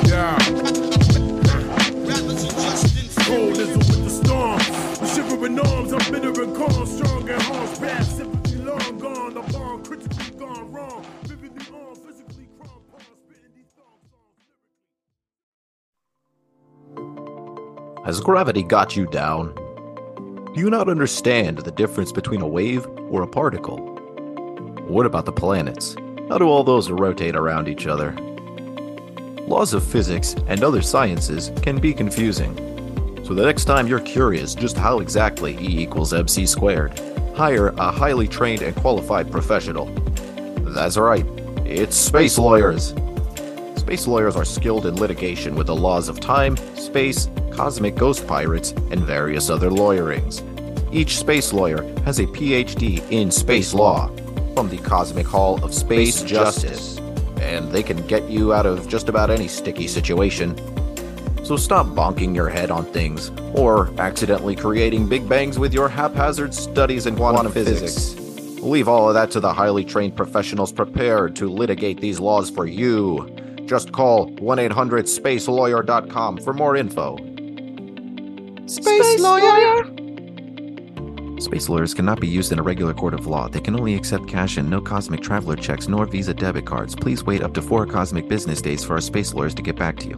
Yeah. 0.08 0.38
Cold 3.28 3.58
as 3.58 3.76
with 3.76 4.04
the 4.04 4.10
storm. 4.10 4.58
With 5.00 5.14
shivering 5.14 5.60
arms, 5.60 5.92
I'm 5.92 6.10
bitter 6.10 6.42
and 6.42 6.56
calm, 6.56 6.86
strong 6.86 7.28
and 7.28 7.42
hard, 7.42 7.80
bad 7.80 8.04
sympathy 8.04 8.56
long 8.56 8.98
gone. 8.98 9.34
The 9.34 9.42
bomb 9.52 9.77
Has 18.08 18.20
gravity 18.20 18.62
got 18.62 18.96
you 18.96 19.04
down? 19.04 19.54
Do 20.54 20.60
you 20.62 20.70
not 20.70 20.88
understand 20.88 21.58
the 21.58 21.70
difference 21.70 22.10
between 22.10 22.40
a 22.40 22.48
wave 22.48 22.86
or 23.10 23.20
a 23.20 23.26
particle? 23.26 23.76
What 24.86 25.04
about 25.04 25.26
the 25.26 25.32
planets? 25.32 25.94
How 26.30 26.38
do 26.38 26.46
all 26.46 26.64
those 26.64 26.90
rotate 26.90 27.36
around 27.36 27.68
each 27.68 27.86
other? 27.86 28.12
Laws 29.46 29.74
of 29.74 29.84
physics 29.84 30.34
and 30.46 30.64
other 30.64 30.80
sciences 30.80 31.52
can 31.60 31.78
be 31.80 31.92
confusing. 31.92 32.56
So 33.26 33.34
the 33.34 33.44
next 33.44 33.66
time 33.66 33.86
you're 33.86 34.00
curious 34.00 34.54
just 34.54 34.78
how 34.78 35.00
exactly 35.00 35.58
E 35.58 35.82
equals 35.82 36.14
MC 36.14 36.46
squared, 36.46 36.98
hire 37.36 37.74
a 37.76 37.90
highly 37.90 38.26
trained 38.26 38.62
and 38.62 38.74
qualified 38.76 39.30
professional. 39.30 39.84
That's 40.62 40.96
right, 40.96 41.26
it's 41.66 41.94
space 41.94 42.38
lawyers. 42.38 42.94
Space 43.88 44.06
lawyers 44.06 44.36
are 44.36 44.44
skilled 44.44 44.84
in 44.84 44.96
litigation 44.96 45.54
with 45.54 45.68
the 45.68 45.74
laws 45.74 46.10
of 46.10 46.20
time, 46.20 46.58
space, 46.76 47.30
cosmic 47.50 47.94
ghost 47.94 48.26
pirates, 48.26 48.72
and 48.90 49.00
various 49.00 49.48
other 49.48 49.70
lawyerings. 49.70 50.42
Each 50.92 51.16
space 51.16 51.54
lawyer 51.54 51.80
has 52.04 52.18
a 52.18 52.26
PhD 52.26 53.02
in 53.10 53.30
space 53.30 53.72
law 53.72 54.08
from 54.54 54.68
the 54.68 54.76
Cosmic 54.76 55.26
Hall 55.26 55.64
of 55.64 55.72
Space 55.72 56.22
Justice, 56.22 56.98
and 57.40 57.72
they 57.72 57.82
can 57.82 58.06
get 58.06 58.28
you 58.28 58.52
out 58.52 58.66
of 58.66 58.86
just 58.88 59.08
about 59.08 59.30
any 59.30 59.48
sticky 59.48 59.88
situation. 59.88 60.54
So 61.42 61.56
stop 61.56 61.86
bonking 61.86 62.34
your 62.34 62.50
head 62.50 62.70
on 62.70 62.84
things, 62.92 63.30
or 63.54 63.88
accidentally 63.98 64.54
creating 64.54 65.08
big 65.08 65.26
bangs 65.26 65.58
with 65.58 65.72
your 65.72 65.88
haphazard 65.88 66.52
studies 66.52 67.06
in 67.06 67.16
quantum, 67.16 67.50
physics. 67.50 68.14
Leave 68.60 68.86
all 68.86 69.08
of 69.08 69.14
that 69.14 69.30
to 69.30 69.40
the 69.40 69.54
highly 69.54 69.82
trained 69.82 70.14
professionals 70.14 70.72
prepared 70.72 71.34
to 71.36 71.48
litigate 71.48 72.02
these 72.02 72.20
laws 72.20 72.50
for 72.50 72.66
you. 72.66 73.34
Just 73.68 73.92
call 73.92 74.30
1 74.36 74.58
800 74.58 75.04
spacelawyer.com 75.04 76.38
for 76.38 76.54
more 76.54 76.74
info. 76.74 77.16
Space, 78.66 79.20
lawyer? 79.20 79.84
Space 81.38 81.68
lawyers 81.68 81.92
cannot 81.92 82.18
be 82.18 82.28
used 82.28 82.50
in 82.50 82.58
a 82.58 82.62
regular 82.62 82.94
court 82.94 83.12
of 83.12 83.26
law. 83.26 83.46
They 83.46 83.60
can 83.60 83.78
only 83.78 83.94
accept 83.94 84.26
cash 84.26 84.56
and 84.56 84.70
no 84.70 84.80
cosmic 84.80 85.20
traveler 85.20 85.54
checks 85.54 85.86
nor 85.86 86.06
Visa 86.06 86.32
debit 86.32 86.64
cards. 86.64 86.96
Please 86.96 87.24
wait 87.24 87.42
up 87.42 87.52
to 87.54 87.60
four 87.60 87.84
cosmic 87.84 88.26
business 88.26 88.62
days 88.62 88.82
for 88.82 88.94
our 88.94 89.02
space 89.02 89.34
lawyers 89.34 89.54
to 89.56 89.62
get 89.62 89.76
back 89.76 89.98
to 89.98 90.08
you. 90.08 90.16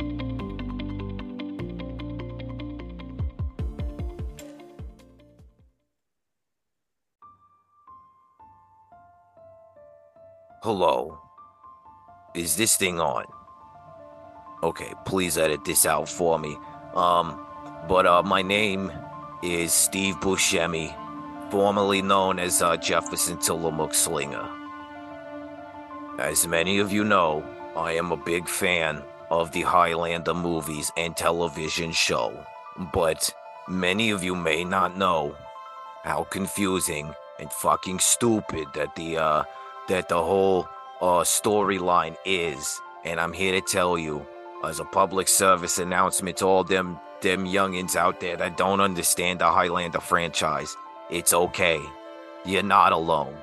Hello. 10.63 11.19
Is 12.37 12.55
this 12.55 12.77
thing 12.77 13.01
on? 13.01 13.25
Okay, 14.63 14.93
please 15.07 15.39
edit 15.39 15.65
this 15.65 15.87
out 15.87 16.09
for 16.09 16.39
me. 16.39 16.59
Um, 16.95 17.39
but 17.89 18.07
uh, 18.07 18.23
my 18.23 18.43
name 18.43 18.93
is 19.43 19.73
Steve 19.73 20.17
Buscemi, 20.17 20.95
formerly 21.51 22.03
known 22.03 22.39
as 22.39 22.61
uh, 22.61 22.77
Jefferson 22.77 23.39
Tillamook 23.39 23.95
Slinger. 23.95 24.47
As 26.19 26.47
many 26.47 26.79
of 26.79 26.93
you 26.93 27.05
know, 27.05 27.43
I 27.75 27.93
am 27.93 28.13
a 28.13 28.17
big 28.19 28.47
fan 28.47 29.03
of 29.31 29.51
the 29.53 29.63
Highlander 29.63 30.35
movies 30.35 30.93
and 30.95 31.17
television 31.17 31.93
show, 31.93 32.45
but 32.93 33.33
many 33.67 34.11
of 34.11 34.23
you 34.23 34.35
may 34.35 34.63
not 34.63 34.99
know 34.99 35.35
how 36.03 36.25
confusing 36.25 37.15
and 37.39 37.51
fucking 37.51 38.01
stupid 38.01 38.67
that 38.75 38.95
the 38.97 39.17
uh 39.17 39.45
that 39.89 40.09
the 40.11 40.23
whole 40.23 40.69
uh 41.01 41.23
storyline 41.23 42.17
is, 42.27 42.79
and 43.05 43.19
I'm 43.19 43.33
here 43.33 43.53
to 43.53 43.63
tell 43.63 43.97
you 43.97 44.27
as 44.65 44.81
a 44.81 44.85
public 44.85 45.29
service 45.29 45.79
announcement 45.79 46.37
to 46.39 46.47
all 46.47 46.65
them 46.65 46.99
them 47.23 47.45
youngins 47.45 47.97
out 47.97 48.21
there 48.21 48.37
that 48.37 48.57
don't 48.57 48.81
understand 48.81 49.41
the 49.41 49.51
Highlander 49.51 50.01
franchise. 50.01 50.75
It's 51.11 51.35
okay. 51.35 51.81
You're 52.47 52.63
not 52.63 52.93
alone. 52.93 53.37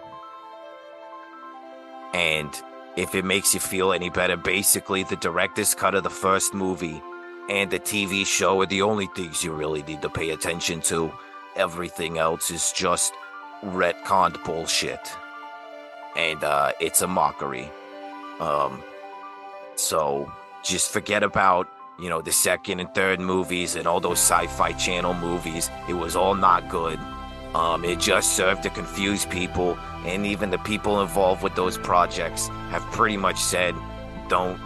And 2.13 2.49
if 2.95 3.13
it 3.13 3.23
makes 3.23 3.53
you 3.53 3.59
feel 3.59 3.93
any 3.93 4.09
better, 4.09 4.35
basically 4.35 5.03
the 5.03 5.15
director's 5.17 5.75
cut 5.75 5.93
of 5.93 6.03
the 6.03 6.09
first 6.09 6.55
movie 6.55 7.01
and 7.49 7.69
the 7.69 7.79
TV 7.79 8.25
show 8.25 8.61
are 8.61 8.65
the 8.65 8.81
only 8.81 9.07
things 9.15 9.43
you 9.43 9.53
really 9.53 9.83
need 9.83 10.01
to 10.01 10.09
pay 10.09 10.31
attention 10.31 10.81
to. 10.81 11.11
Everything 11.55 12.17
else 12.17 12.51
is 12.51 12.71
just 12.71 13.13
retconned 13.63 14.43
bullshit. 14.43 14.99
And 16.15 16.43
uh, 16.43 16.71
it's 16.79 17.01
a 17.01 17.07
mockery. 17.07 17.69
Um, 18.39 18.83
so 19.75 20.31
just 20.63 20.91
forget 20.91 21.23
about, 21.23 21.67
you 21.99 22.09
know, 22.09 22.21
the 22.21 22.31
second 22.31 22.79
and 22.79 22.93
third 22.93 23.19
movies 23.19 23.75
and 23.75 23.87
all 23.87 23.99
those 23.99 24.19
sci 24.19 24.47
fi 24.47 24.73
channel 24.73 25.13
movies. 25.13 25.69
It 25.87 25.93
was 25.93 26.15
all 26.15 26.35
not 26.35 26.69
good. 26.69 26.99
Um, 27.55 27.83
it 27.85 27.99
just 27.99 28.33
served 28.33 28.63
to 28.63 28.69
confuse 28.69 29.25
people, 29.25 29.77
and 30.05 30.25
even 30.25 30.51
the 30.51 30.59
people 30.59 31.01
involved 31.01 31.41
with 31.41 31.55
those 31.55 31.77
projects 31.77 32.49
have 32.69 32.83
pretty 32.91 33.17
much 33.17 33.39
said, 33.39 33.73
don't 34.27 34.59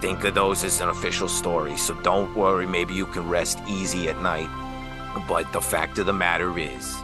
think 0.00 0.24
of 0.24 0.34
those 0.34 0.64
as 0.64 0.80
an 0.80 0.88
official 0.88 1.28
story. 1.28 1.76
So 1.76 1.94
don't 2.02 2.36
worry, 2.36 2.66
maybe 2.66 2.94
you 2.94 3.06
can 3.06 3.28
rest 3.28 3.60
easy 3.66 4.08
at 4.08 4.20
night. 4.20 4.48
But 5.26 5.52
the 5.52 5.60
fact 5.60 5.98
of 5.98 6.06
the 6.06 6.12
matter 6.12 6.58
is, 6.58 6.96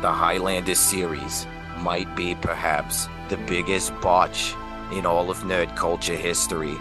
the 0.00 0.10
Highlander 0.10 0.74
series 0.74 1.46
might 1.78 2.14
be 2.14 2.34
perhaps 2.34 3.08
the 3.28 3.36
biggest 3.36 3.98
botch 4.00 4.54
in 4.92 5.06
all 5.06 5.30
of 5.30 5.38
nerd 5.38 5.74
culture 5.76 6.16
history. 6.16 6.76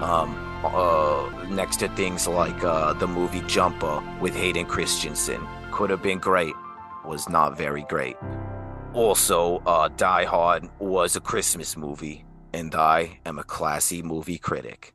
Um, 0.00 0.34
uh, 0.64 1.30
next 1.50 1.76
to 1.78 1.88
things 1.90 2.26
like 2.26 2.64
uh, 2.64 2.94
the 2.94 3.06
movie 3.06 3.42
Jumper 3.42 4.02
with 4.20 4.34
Hayden 4.34 4.66
Christensen. 4.66 5.46
Could 5.70 5.90
have 5.90 6.02
been 6.02 6.18
great, 6.18 6.54
was 7.04 7.28
not 7.28 7.56
very 7.56 7.82
great. 7.82 8.16
Also, 8.92 9.58
uh, 9.66 9.88
Die 9.88 10.24
Hard 10.24 10.68
was 10.78 11.16
a 11.16 11.20
Christmas 11.20 11.76
movie, 11.76 12.24
and 12.52 12.74
I 12.74 13.18
am 13.26 13.38
a 13.38 13.44
classy 13.44 14.02
movie 14.02 14.38
critic. 14.38 14.94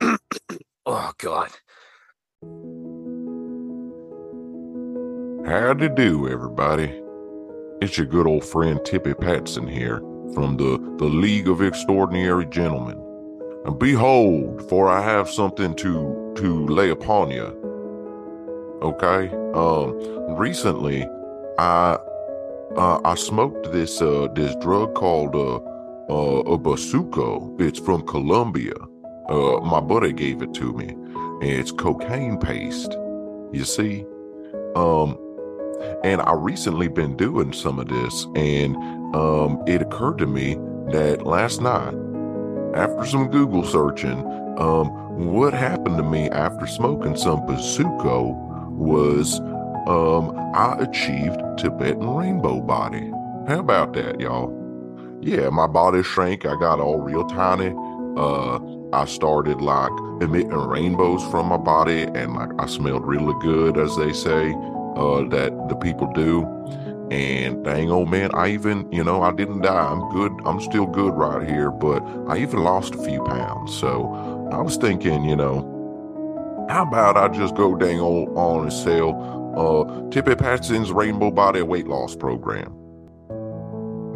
oh, 0.86 1.12
God. 1.18 1.50
Howdy 5.46 5.88
do, 5.90 6.28
everybody. 6.28 7.02
It's 7.82 7.98
your 7.98 8.06
good 8.06 8.26
old 8.26 8.44
friend 8.44 8.80
Tippy 8.84 9.12
Patson 9.12 9.66
here 9.66 9.98
from 10.34 10.56
the, 10.56 10.78
the 10.98 11.04
League 11.04 11.48
of 11.48 11.60
Extraordinary 11.60 12.46
Gentlemen. 12.46 13.01
And 13.64 13.78
behold, 13.78 14.68
for 14.68 14.88
I 14.88 15.02
have 15.02 15.28
something 15.30 15.74
to 15.76 16.32
to 16.36 16.66
lay 16.66 16.90
upon 16.90 17.30
you. 17.30 17.46
Okay? 18.82 19.28
Um 19.54 20.36
recently 20.36 21.06
I 21.58 21.98
uh, 22.76 23.00
I 23.04 23.14
smoked 23.14 23.70
this 23.72 24.00
uh 24.00 24.28
this 24.34 24.54
drug 24.56 24.94
called 24.94 25.34
uh 25.34 25.56
uh 26.12 26.40
a 26.54 26.58
basuco. 26.58 27.60
It's 27.60 27.78
from 27.78 28.06
Colombia. 28.06 28.74
Uh 29.28 29.60
my 29.60 29.80
buddy 29.80 30.12
gave 30.12 30.42
it 30.42 30.54
to 30.54 30.72
me. 30.72 30.88
And 30.88 31.50
it's 31.60 31.72
cocaine 31.72 32.38
paste. 32.38 32.92
You 33.52 33.64
see? 33.64 34.04
Um 34.74 35.18
and 36.04 36.20
I 36.22 36.32
recently 36.34 36.88
been 36.88 37.16
doing 37.16 37.52
some 37.52 37.78
of 37.78 37.88
this, 37.88 38.26
and 38.34 38.76
um, 39.14 39.62
it 39.66 39.82
occurred 39.82 40.18
to 40.18 40.26
me 40.26 40.54
that 40.92 41.26
last 41.26 41.60
night 41.60 41.94
after 42.74 43.06
some 43.06 43.28
Google 43.30 43.64
searching, 43.64 44.26
um, 44.58 45.26
what 45.32 45.52
happened 45.52 45.96
to 45.96 46.02
me 46.02 46.28
after 46.30 46.66
smoking 46.66 47.16
some 47.16 47.40
Bazuco 47.46 48.34
was 48.70 49.40
um, 49.86 50.36
I 50.54 50.76
achieved 50.78 51.40
Tibetan 51.58 52.08
rainbow 52.08 52.60
body. 52.60 53.10
How 53.48 53.58
about 53.58 53.92
that, 53.94 54.20
y'all? 54.20 54.58
Yeah, 55.20 55.50
my 55.50 55.66
body 55.66 56.02
shrank. 56.02 56.44
I 56.44 56.56
got 56.58 56.80
all 56.80 56.98
real 56.98 57.26
tiny. 57.26 57.74
Uh, 58.16 58.58
I 58.92 59.04
started 59.06 59.60
like 59.60 59.90
emitting 60.20 60.50
rainbows 60.52 61.22
from 61.30 61.46
my 61.46 61.56
body, 61.56 62.02
and 62.02 62.34
like 62.34 62.50
I 62.58 62.66
smelled 62.66 63.06
really 63.06 63.34
good, 63.40 63.78
as 63.78 63.96
they 63.96 64.12
say, 64.12 64.52
uh, 64.96 65.22
that 65.28 65.52
the 65.68 65.76
people 65.76 66.10
do. 66.12 66.42
And 67.10 67.64
dang 67.64 67.90
old 67.90 68.10
man, 68.10 68.30
I 68.32 68.48
even, 68.48 68.90
you 68.90 69.04
know, 69.04 69.22
I 69.22 69.32
didn't 69.32 69.62
die. 69.62 69.86
I'm 69.92 70.08
good. 70.10 70.32
I'm 70.46 70.60
still 70.60 70.86
good 70.86 71.12
right 71.14 71.46
here, 71.46 71.70
but 71.70 72.02
I 72.28 72.38
even 72.38 72.60
lost 72.60 72.94
a 72.94 72.98
few 73.02 73.22
pounds. 73.24 73.74
So 73.74 74.48
I 74.50 74.60
was 74.60 74.76
thinking, 74.76 75.24
you 75.24 75.36
know, 75.36 76.66
how 76.70 76.84
about 76.84 77.16
I 77.16 77.28
just 77.28 77.54
go 77.54 77.74
dang 77.74 78.00
old 78.00 78.30
on 78.36 78.62
and 78.62 78.72
sell 78.72 79.10
uh, 79.56 80.10
Tippy 80.10 80.34
Patson's 80.34 80.90
Rainbow 80.92 81.30
Body 81.30 81.60
Weight 81.62 81.86
Loss 81.86 82.16
Program? 82.16 82.78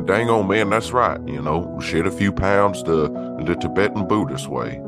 Dang 0.07 0.31
old 0.31 0.49
man, 0.49 0.71
that's 0.71 0.93
right. 0.93 1.21
You 1.27 1.43
know, 1.43 1.79
shed 1.81 2.07
a 2.07 2.11
few 2.11 2.33
pounds 2.33 2.83
the 2.85 3.09
the 3.45 3.57
Tibetan 3.57 4.07
Buddhist 4.07 4.49
way. 4.49 4.81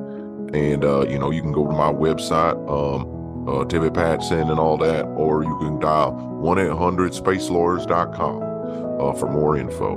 And, 0.54 0.82
uh, 0.84 1.06
you 1.06 1.18
know, 1.18 1.30
you 1.30 1.42
can 1.42 1.52
go 1.52 1.66
to 1.66 1.72
my 1.72 1.92
website, 1.92 2.56
um, 2.70 3.17
uh, 3.48 3.64
Tippy 3.64 3.90
Patson 3.90 4.50
and 4.50 4.58
all 4.58 4.76
that, 4.78 5.04
or 5.04 5.42
you 5.42 5.58
can 5.58 5.78
dial 5.78 6.12
1 6.12 6.58
800 6.58 7.12
spacelawyers.com 7.12 8.42
uh, 9.00 9.12
for 9.14 9.28
more 9.30 9.56
info. 9.56 9.96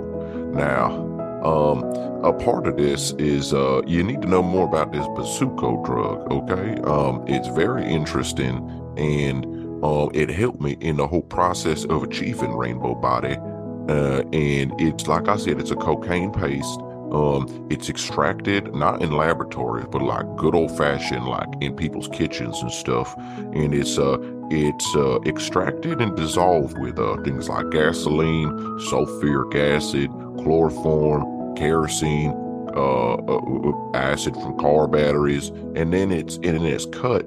Now, 0.54 1.12
um, 1.44 1.84
a 2.24 2.34
part 2.34 2.68
of 2.68 2.78
this 2.78 3.12
is 3.14 3.54
uh, 3.54 3.82
you 3.86 4.04
need 4.04 4.22
to 4.22 4.28
know 4.28 4.44
more 4.44 4.68
about 4.68 4.92
this 4.92 5.06
Bazuco 5.08 5.84
drug, 5.86 6.32
okay? 6.32 6.80
Um, 6.82 7.24
it's 7.28 7.48
very 7.50 7.86
interesting 7.86 8.58
and 8.98 9.46
um, 9.84 10.12
it 10.14 10.30
helped 10.30 10.62
me 10.62 10.78
in 10.80 10.98
the 10.98 11.08
whole 11.08 11.24
process 11.24 11.86
of 11.86 12.04
achieving 12.04 12.56
rainbow 12.56 12.94
body. 12.94 13.38
Uh, 13.90 14.22
and 14.32 14.80
it's 14.80 15.08
like 15.08 15.28
I 15.28 15.38
said, 15.38 15.60
it's 15.60 15.72
a 15.72 15.76
cocaine 15.76 16.32
paste 16.32 16.80
um, 17.12 17.68
it's 17.70 17.90
extracted 17.90 18.74
not 18.74 19.02
in 19.02 19.12
laboratories, 19.12 19.86
but 19.92 20.02
like 20.02 20.26
good 20.38 20.56
old 20.56 20.76
fashioned, 20.78 21.26
like 21.26 21.50
in 21.60 21.76
people's 21.76 22.08
kitchens 22.08 22.62
and 22.62 22.72
stuff. 22.72 23.14
And 23.18 23.74
it's 23.74 23.98
uh, 23.98 24.18
it's 24.50 24.96
uh, 24.96 25.20
extracted 25.26 26.02
and 26.02 26.16
dissolved 26.16 26.78
with 26.78 26.98
uh, 27.00 27.18
things 27.24 27.50
like 27.50 27.70
gasoline, 27.70 28.50
sulfuric 28.90 29.56
acid, 29.56 30.10
chloroform, 30.40 31.56
kerosene, 31.56 32.32
uh, 32.76 33.16
uh, 33.16 33.42
uh, 33.42 33.98
acid 33.98 34.34
from 34.36 34.58
car 34.58 34.88
batteries, 34.88 35.50
and 35.76 35.94
then 35.94 36.12
it's 36.12 36.38
and 36.38 36.66
it's 36.66 36.86
cut, 36.86 37.26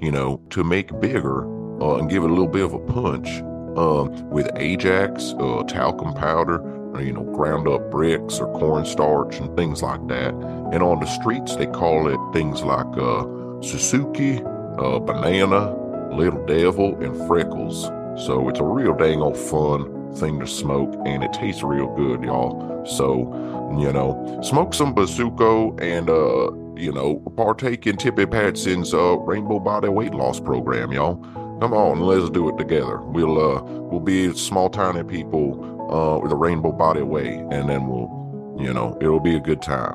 you 0.00 0.10
know, 0.10 0.40
to 0.50 0.64
make 0.64 0.98
bigger 1.00 1.44
uh, 1.82 1.96
and 1.96 2.08
give 2.08 2.22
it 2.22 2.30
a 2.30 2.32
little 2.32 2.48
bit 2.48 2.64
of 2.64 2.72
a 2.72 2.78
punch. 2.78 3.28
Um, 3.76 4.30
with 4.30 4.48
Ajax, 4.56 5.34
uh, 5.38 5.62
talcum 5.64 6.14
powder, 6.14 6.62
you 7.00 7.12
know, 7.12 7.22
ground 7.22 7.68
up 7.68 7.90
bricks 7.90 8.38
or 8.38 8.52
cornstarch 8.58 9.38
and 9.38 9.54
things 9.56 9.82
like 9.82 10.06
that. 10.08 10.34
And 10.72 10.82
on 10.82 11.00
the 11.00 11.06
streets, 11.06 11.56
they 11.56 11.66
call 11.66 12.08
it 12.08 12.32
things 12.32 12.62
like 12.62 12.86
uh, 12.96 13.24
Suzuki, 13.60 14.42
uh, 14.78 14.98
banana, 14.98 15.74
little 16.14 16.44
devil, 16.46 16.96
and 17.02 17.16
freckles. 17.26 17.84
So 18.26 18.48
it's 18.48 18.60
a 18.60 18.64
real 18.64 18.94
dang 18.94 19.20
old 19.20 19.36
fun 19.36 20.14
thing 20.16 20.40
to 20.40 20.46
smoke, 20.46 20.94
and 21.04 21.22
it 21.22 21.32
tastes 21.32 21.62
real 21.62 21.94
good, 21.94 22.22
y'all. 22.22 22.84
So, 22.86 23.32
you 23.78 23.92
know, 23.92 24.40
smoke 24.42 24.74
some 24.74 24.94
Bazuco 24.94 25.78
and, 25.80 26.08
uh, 26.08 26.52
you 26.80 26.92
know, 26.92 27.16
partake 27.36 27.86
in 27.86 27.96
Tippy 27.96 28.26
Patson's 28.26 28.94
uh, 28.94 29.18
Rainbow 29.18 29.58
Body 29.58 29.88
Weight 29.88 30.14
Loss 30.14 30.40
Program, 30.40 30.92
y'all. 30.92 31.16
Come 31.60 31.72
on, 31.72 32.00
let's 32.00 32.28
do 32.30 32.48
it 32.50 32.58
together. 32.58 32.98
We'll 33.00 33.38
uh, 33.40 33.62
we'll 33.62 34.00
be 34.00 34.34
small, 34.34 34.68
tiny 34.68 35.02
people 35.02 35.75
uh, 35.90 36.18
with 36.22 36.32
a 36.32 36.36
rainbow 36.36 36.72
body 36.72 37.02
way, 37.02 37.34
and 37.50 37.68
then 37.68 37.86
we'll, 37.86 38.08
you 38.58 38.72
know, 38.72 38.96
it'll 39.00 39.20
be 39.20 39.36
a 39.36 39.40
good 39.40 39.62
time. 39.62 39.94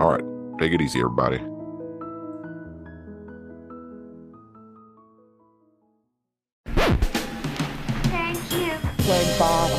All 0.00 0.10
right, 0.10 0.24
take 0.58 0.72
it 0.72 0.80
easy, 0.80 1.00
everybody. 1.00 1.38
Thank 8.10 8.52
you. 8.52 8.72
Red 9.08 9.38
bottom. 9.38 9.78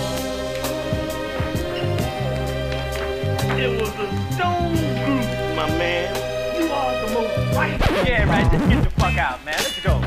It 3.59 3.79
was 3.79 3.89
a 3.89 4.33
stone 4.33 4.75
group, 4.75 5.55
my 5.55 5.69
man. 5.77 6.15
You 6.59 6.71
are 6.71 7.07
the 7.07 7.13
most 7.13 7.55
right. 7.55 7.79
Yeah, 8.05 8.29
right. 8.29 8.51
Just 8.51 8.69
get 8.69 8.83
the 8.83 8.89
fuck 8.91 9.17
out, 9.17 9.45
man. 9.45 9.55
Let's 9.57 9.79
go. 9.81 10.02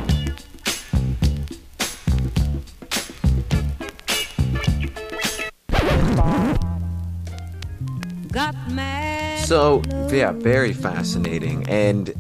So, 9.47 9.83
yeah, 10.11 10.33
very 10.33 10.73
fascinating. 10.73 11.67
And 11.69 12.13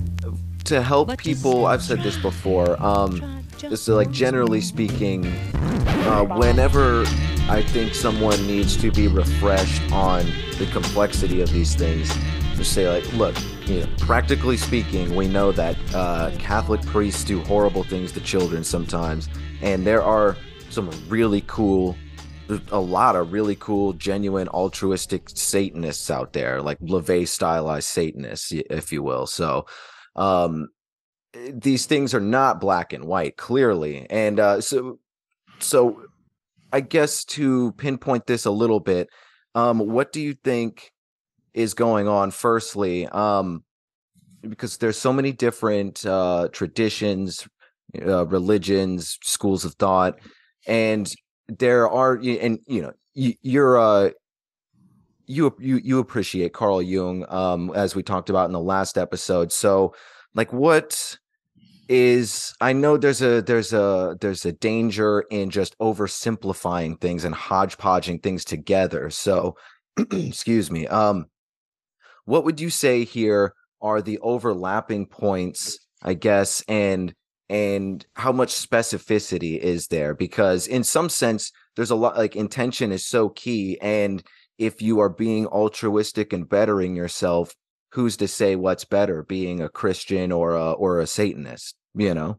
to 0.64 0.82
help 0.82 1.18
people, 1.18 1.66
I've 1.66 1.82
said 1.82 2.02
this 2.02 2.16
before, 2.16 2.82
um, 2.82 3.44
just 3.58 3.86
like 3.88 4.10
generally 4.10 4.60
speaking, 4.60 5.26
uh, 5.26 6.24
whenever 6.24 7.02
I 7.48 7.62
think 7.62 7.94
someone 7.94 8.46
needs 8.46 8.76
to 8.78 8.90
be 8.90 9.08
refreshed 9.08 9.82
on 9.92 10.24
the 10.58 10.66
complexity 10.72 11.42
of 11.42 11.52
these 11.52 11.74
things, 11.74 12.10
just 12.54 12.72
say, 12.72 12.88
like, 12.88 13.12
look, 13.12 13.36
you 13.66 13.80
know, 13.80 13.86
practically 13.98 14.56
speaking, 14.56 15.14
we 15.14 15.28
know 15.28 15.52
that 15.52 15.76
uh, 15.94 16.30
Catholic 16.38 16.80
priests 16.86 17.24
do 17.24 17.42
horrible 17.42 17.82
things 17.82 18.12
to 18.12 18.20
children 18.20 18.64
sometimes, 18.64 19.28
and 19.60 19.86
there 19.86 20.02
are 20.02 20.36
some 20.70 20.90
really 21.08 21.42
cool 21.46 21.96
a 22.70 22.80
lot 22.80 23.16
of 23.16 23.32
really 23.32 23.56
cool, 23.56 23.92
genuine, 23.92 24.48
altruistic 24.48 25.28
Satanists 25.30 26.10
out 26.10 26.32
there, 26.32 26.62
like 26.62 26.78
LaVey 26.80 27.26
stylized 27.26 27.88
Satanists, 27.88 28.52
if 28.52 28.92
you 28.92 29.02
will. 29.02 29.26
So, 29.26 29.66
um, 30.14 30.68
these 31.32 31.86
things 31.86 32.14
are 32.14 32.20
not 32.20 32.60
black 32.60 32.92
and 32.92 33.04
white, 33.04 33.36
clearly, 33.36 34.06
and 34.08 34.40
uh, 34.40 34.60
so, 34.60 34.98
so, 35.58 36.02
I 36.72 36.80
guess 36.80 37.24
to 37.26 37.72
pinpoint 37.72 38.26
this 38.26 38.44
a 38.44 38.50
little 38.50 38.80
bit, 38.80 39.08
um, 39.54 39.78
what 39.78 40.12
do 40.12 40.20
you 40.20 40.34
think 40.34 40.92
is 41.54 41.74
going 41.74 42.08
on? 42.08 42.30
Firstly, 42.30 43.06
um, 43.06 43.64
because 44.42 44.76
there's 44.78 44.98
so 44.98 45.12
many 45.12 45.32
different 45.32 46.04
uh, 46.04 46.48
traditions, 46.52 47.46
uh, 48.00 48.26
religions, 48.26 49.18
schools 49.22 49.64
of 49.64 49.74
thought, 49.74 50.18
and 50.66 51.12
there 51.48 51.88
are 51.88 52.14
and 52.14 52.58
you 52.66 52.82
know 52.82 52.92
you're 53.14 53.78
uh 53.78 54.10
you 55.26 55.54
you 55.58 55.80
you 55.82 55.98
appreciate 55.98 56.52
Carl 56.52 56.82
Jung 56.82 57.24
um 57.28 57.72
as 57.74 57.94
we 57.94 58.02
talked 58.02 58.30
about 58.30 58.46
in 58.46 58.52
the 58.52 58.60
last 58.60 58.98
episode. 58.98 59.52
So 59.52 59.94
like 60.34 60.52
what 60.52 61.16
is 61.88 62.54
I 62.60 62.72
know 62.72 62.96
there's 62.96 63.22
a 63.22 63.42
there's 63.42 63.72
a 63.72 64.16
there's 64.20 64.44
a 64.44 64.52
danger 64.52 65.24
in 65.30 65.50
just 65.50 65.78
oversimplifying 65.78 67.00
things 67.00 67.24
and 67.24 67.34
hodgepodging 67.34 68.20
things 68.20 68.44
together. 68.44 69.10
So 69.10 69.56
excuse 70.12 70.70
me 70.70 70.86
um 70.88 71.26
what 72.24 72.44
would 72.44 72.60
you 72.60 72.70
say 72.70 73.04
here 73.04 73.54
are 73.80 74.02
the 74.02 74.18
overlapping 74.18 75.06
points 75.06 75.78
I 76.02 76.14
guess 76.14 76.62
and 76.68 77.14
and 77.48 78.04
how 78.14 78.32
much 78.32 78.52
specificity 78.54 79.58
is 79.58 79.88
there? 79.88 80.14
Because 80.14 80.66
in 80.66 80.84
some 80.84 81.08
sense 81.08 81.52
there's 81.76 81.90
a 81.90 81.96
lot 81.96 82.16
like 82.16 82.36
intention 82.36 82.92
is 82.92 83.06
so 83.06 83.28
key 83.28 83.78
and 83.80 84.22
if 84.58 84.80
you 84.80 85.00
are 85.00 85.10
being 85.10 85.46
altruistic 85.46 86.32
and 86.32 86.48
bettering 86.48 86.96
yourself 86.96 87.54
who's 87.92 88.16
to 88.16 88.26
say 88.26 88.56
what's 88.56 88.84
better 88.84 89.22
being 89.22 89.60
a 89.60 89.68
christian 89.68 90.32
or 90.32 90.54
a 90.54 90.72
or 90.72 91.00
a 91.00 91.06
satanist 91.06 91.76
you 91.96 92.14
know? 92.14 92.38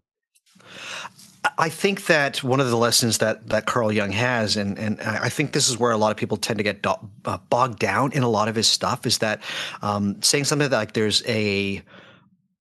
I 1.58 1.70
think 1.70 2.06
that 2.08 2.44
one 2.44 2.60
of 2.60 2.70
the 2.70 2.78
lessons 2.78 3.20
that 3.20 3.48
that 3.48 3.66
Carl 3.66 3.92
Jung 3.92 4.12
has, 4.12 4.58
and 4.58 4.78
and 4.78 5.00
I 5.02 5.30
think 5.30 5.54
this 5.54 5.70
is 5.70 5.78
where 5.78 5.92
a 5.92 5.98
lot 5.98 6.12
of 6.12 6.18
people 6.18 6.36
tend 6.36 6.58
to 6.58 6.64
get 6.64 6.82
do- 6.82 7.10
uh, 7.26 7.38
bogged 7.50 7.80
down 7.80 8.12
in 8.12 8.24
a 8.24 8.30
lot 8.30 8.48
of 8.48 8.56
his 8.56 8.68
stuff, 8.68 9.06
is 9.06 9.20
that 9.20 9.42
um, 9.82 10.22
saying 10.22 10.44
something 10.44 10.70
like 10.70 10.94
there's 10.94 11.24
a 11.26 11.82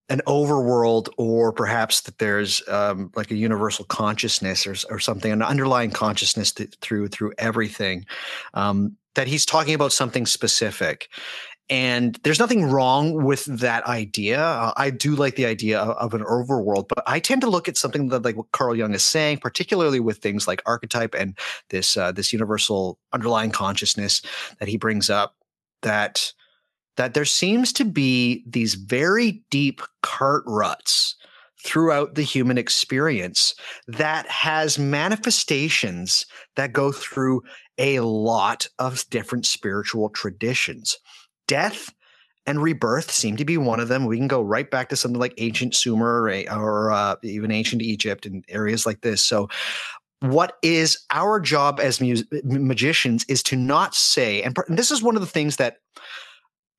an 0.08 0.20
overworld 0.26 1.08
or 1.16 1.52
perhaps 1.52 2.02
that 2.02 2.18
there's 2.18 2.66
um, 2.68 3.10
like 3.16 3.30
a 3.30 3.36
universal 3.36 3.84
consciousness 3.86 4.66
or, 4.66 4.76
or 4.88 4.98
something 4.98 5.32
an 5.32 5.42
underlying 5.42 5.90
consciousness 5.90 6.52
through 6.80 7.08
through 7.08 7.32
everything 7.38 8.04
um, 8.54 8.96
that 9.14 9.26
he's 9.26 9.44
talking 9.44 9.74
about 9.74 9.92
something 9.92 10.26
specific 10.26 11.08
and 11.68 12.14
there's 12.22 12.38
nothing 12.38 12.70
wrong 12.70 13.24
with 13.24 13.44
that 13.46 13.84
idea. 13.86 14.40
Uh, 14.40 14.72
I 14.76 14.90
do 14.90 15.16
like 15.16 15.34
the 15.34 15.46
idea 15.46 15.80
of, 15.80 15.96
of, 15.96 16.14
an 16.14 16.24
overworld, 16.24 16.86
but 16.86 17.02
I 17.08 17.18
tend 17.18 17.40
to 17.40 17.50
look 17.50 17.68
at 17.68 17.76
something 17.76 18.08
that, 18.08 18.24
like 18.24 18.36
what 18.36 18.52
Carl 18.52 18.76
Jung 18.76 18.94
is 18.94 19.04
saying, 19.04 19.38
particularly 19.38 19.98
with 19.98 20.18
things 20.18 20.46
like 20.46 20.62
archetype 20.64 21.14
and 21.14 21.36
this 21.70 21.96
uh, 21.96 22.12
this 22.12 22.32
universal 22.32 23.00
underlying 23.12 23.50
consciousness 23.50 24.22
that 24.60 24.68
he 24.68 24.76
brings 24.76 25.10
up. 25.10 25.34
That 25.82 26.32
that 26.96 27.14
there 27.14 27.24
seems 27.24 27.72
to 27.74 27.84
be 27.84 28.44
these 28.46 28.74
very 28.74 29.42
deep 29.50 29.80
cart 30.02 30.44
ruts 30.46 31.16
throughout 31.64 32.14
the 32.14 32.22
human 32.22 32.58
experience 32.58 33.54
that 33.88 34.28
has 34.28 34.78
manifestations 34.78 36.26
that 36.54 36.72
go 36.72 36.92
through 36.92 37.42
a 37.78 38.00
lot 38.00 38.68
of 38.78 39.04
different 39.10 39.46
spiritual 39.46 40.08
traditions. 40.10 40.98
Death 41.48 41.92
and 42.46 42.62
rebirth 42.62 43.10
seem 43.10 43.36
to 43.36 43.44
be 43.44 43.58
one 43.58 43.80
of 43.80 43.88
them. 43.88 44.06
We 44.06 44.16
can 44.16 44.28
go 44.28 44.40
right 44.40 44.70
back 44.70 44.88
to 44.90 44.96
something 44.96 45.20
like 45.20 45.34
ancient 45.38 45.74
Sumer 45.74 46.22
or, 46.22 46.44
or 46.52 46.92
uh, 46.92 47.16
even 47.22 47.50
ancient 47.50 47.82
Egypt 47.82 48.24
and 48.24 48.44
areas 48.48 48.86
like 48.86 49.00
this. 49.00 49.22
So, 49.22 49.48
what 50.20 50.56
is 50.62 50.98
our 51.10 51.40
job 51.40 51.78
as 51.78 52.00
mu- 52.00 52.22
magicians 52.42 53.24
is 53.28 53.42
to 53.44 53.56
not 53.56 53.94
say, 53.94 54.42
and, 54.42 54.56
and 54.66 54.78
this 54.78 54.90
is 54.90 55.02
one 55.02 55.14
of 55.14 55.20
the 55.20 55.26
things 55.26 55.56
that 55.56 55.76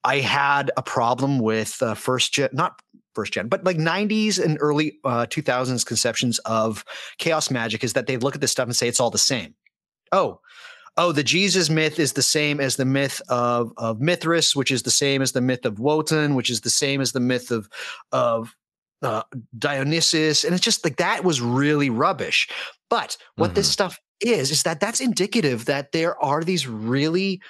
I 0.04 0.20
had 0.20 0.72
a 0.78 0.84
problem 0.84 1.40
with 1.40 1.82
uh, 1.82 1.94
first 1.94 2.34
gen, 2.34 2.50
not 2.54 2.82
first 3.14 3.34
gen, 3.34 3.48
but 3.48 3.64
like 3.64 3.78
90s 3.78 4.44
and 4.44 4.58
early 4.62 5.00
uh, 5.04 5.26
2000s 5.26 5.86
conceptions 5.86 6.40
of 6.40 6.86
chaos 7.18 7.50
magic 7.50 7.84
is 7.84 7.94
that 7.94 8.08
they 8.08 8.18
look 8.18 8.36
at 8.36 8.42
this 8.42 8.52
stuff 8.52 8.68
and 8.68 8.76
say 8.76 8.88
it's 8.88 9.00
all 9.00 9.10
the 9.10 9.18
same. 9.18 9.56
Oh, 10.12 10.40
oh, 10.98 11.12
the 11.12 11.24
Jesus 11.24 11.70
myth 11.70 12.00
is 12.00 12.14
the 12.14 12.22
same 12.22 12.60
as 12.60 12.76
the 12.76 12.86
myth 12.86 13.22
of 13.30 13.72
of 13.78 14.00
Mithras, 14.00 14.56
which 14.56 14.72
is 14.72 14.84
the 14.84 14.92
same 14.92 15.22
as 15.22 15.32
the 15.32 15.42
myth 15.42 15.66
of 15.66 15.80
Wotan, 15.80 16.36
which 16.36 16.50
is 16.50 16.62
the 16.62 16.70
same 16.70 17.02
as 17.02 17.12
the 17.12 17.20
myth 17.20 17.52
of 17.52 17.70
of 18.12 18.56
uh, 19.02 19.24
Dionysus, 19.58 20.44
and 20.44 20.54
it's 20.54 20.64
just 20.64 20.84
like 20.84 20.98
that 20.98 21.24
was 21.24 21.42
really 21.42 21.90
rubbish. 21.90 22.50
But 22.90 23.18
what 23.36 23.48
mm-hmm. 23.48 23.56
this 23.56 23.70
stuff 23.70 24.00
is 24.20 24.50
is 24.52 24.64
that 24.64 24.80
that's 24.80 25.00
indicative 25.00 25.66
that 25.66 25.92
there 25.92 26.22
are 26.24 26.44
these 26.44 26.68
really 26.68 27.42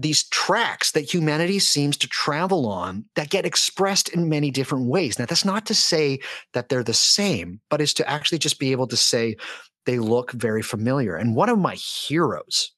these 0.00 0.24
tracks 0.24 0.92
that 0.92 1.12
humanity 1.12 1.58
seems 1.58 1.96
to 1.98 2.08
travel 2.08 2.66
on 2.66 3.04
that 3.16 3.30
get 3.30 3.44
expressed 3.44 4.08
in 4.08 4.28
many 4.28 4.50
different 4.50 4.86
ways. 4.86 5.18
Now, 5.18 5.26
that's 5.26 5.44
not 5.44 5.66
to 5.66 5.74
say 5.74 6.20
that 6.54 6.68
they're 6.68 6.82
the 6.82 6.94
same, 6.94 7.60
but 7.68 7.80
is 7.80 7.92
to 7.94 8.08
actually 8.08 8.38
just 8.38 8.58
be 8.58 8.72
able 8.72 8.86
to 8.88 8.96
say 8.96 9.36
they 9.84 9.98
look 9.98 10.32
very 10.32 10.62
familiar. 10.62 11.16
And 11.16 11.36
one 11.36 11.48
of 11.48 11.58
my 11.58 11.74
heroes, 11.74 12.72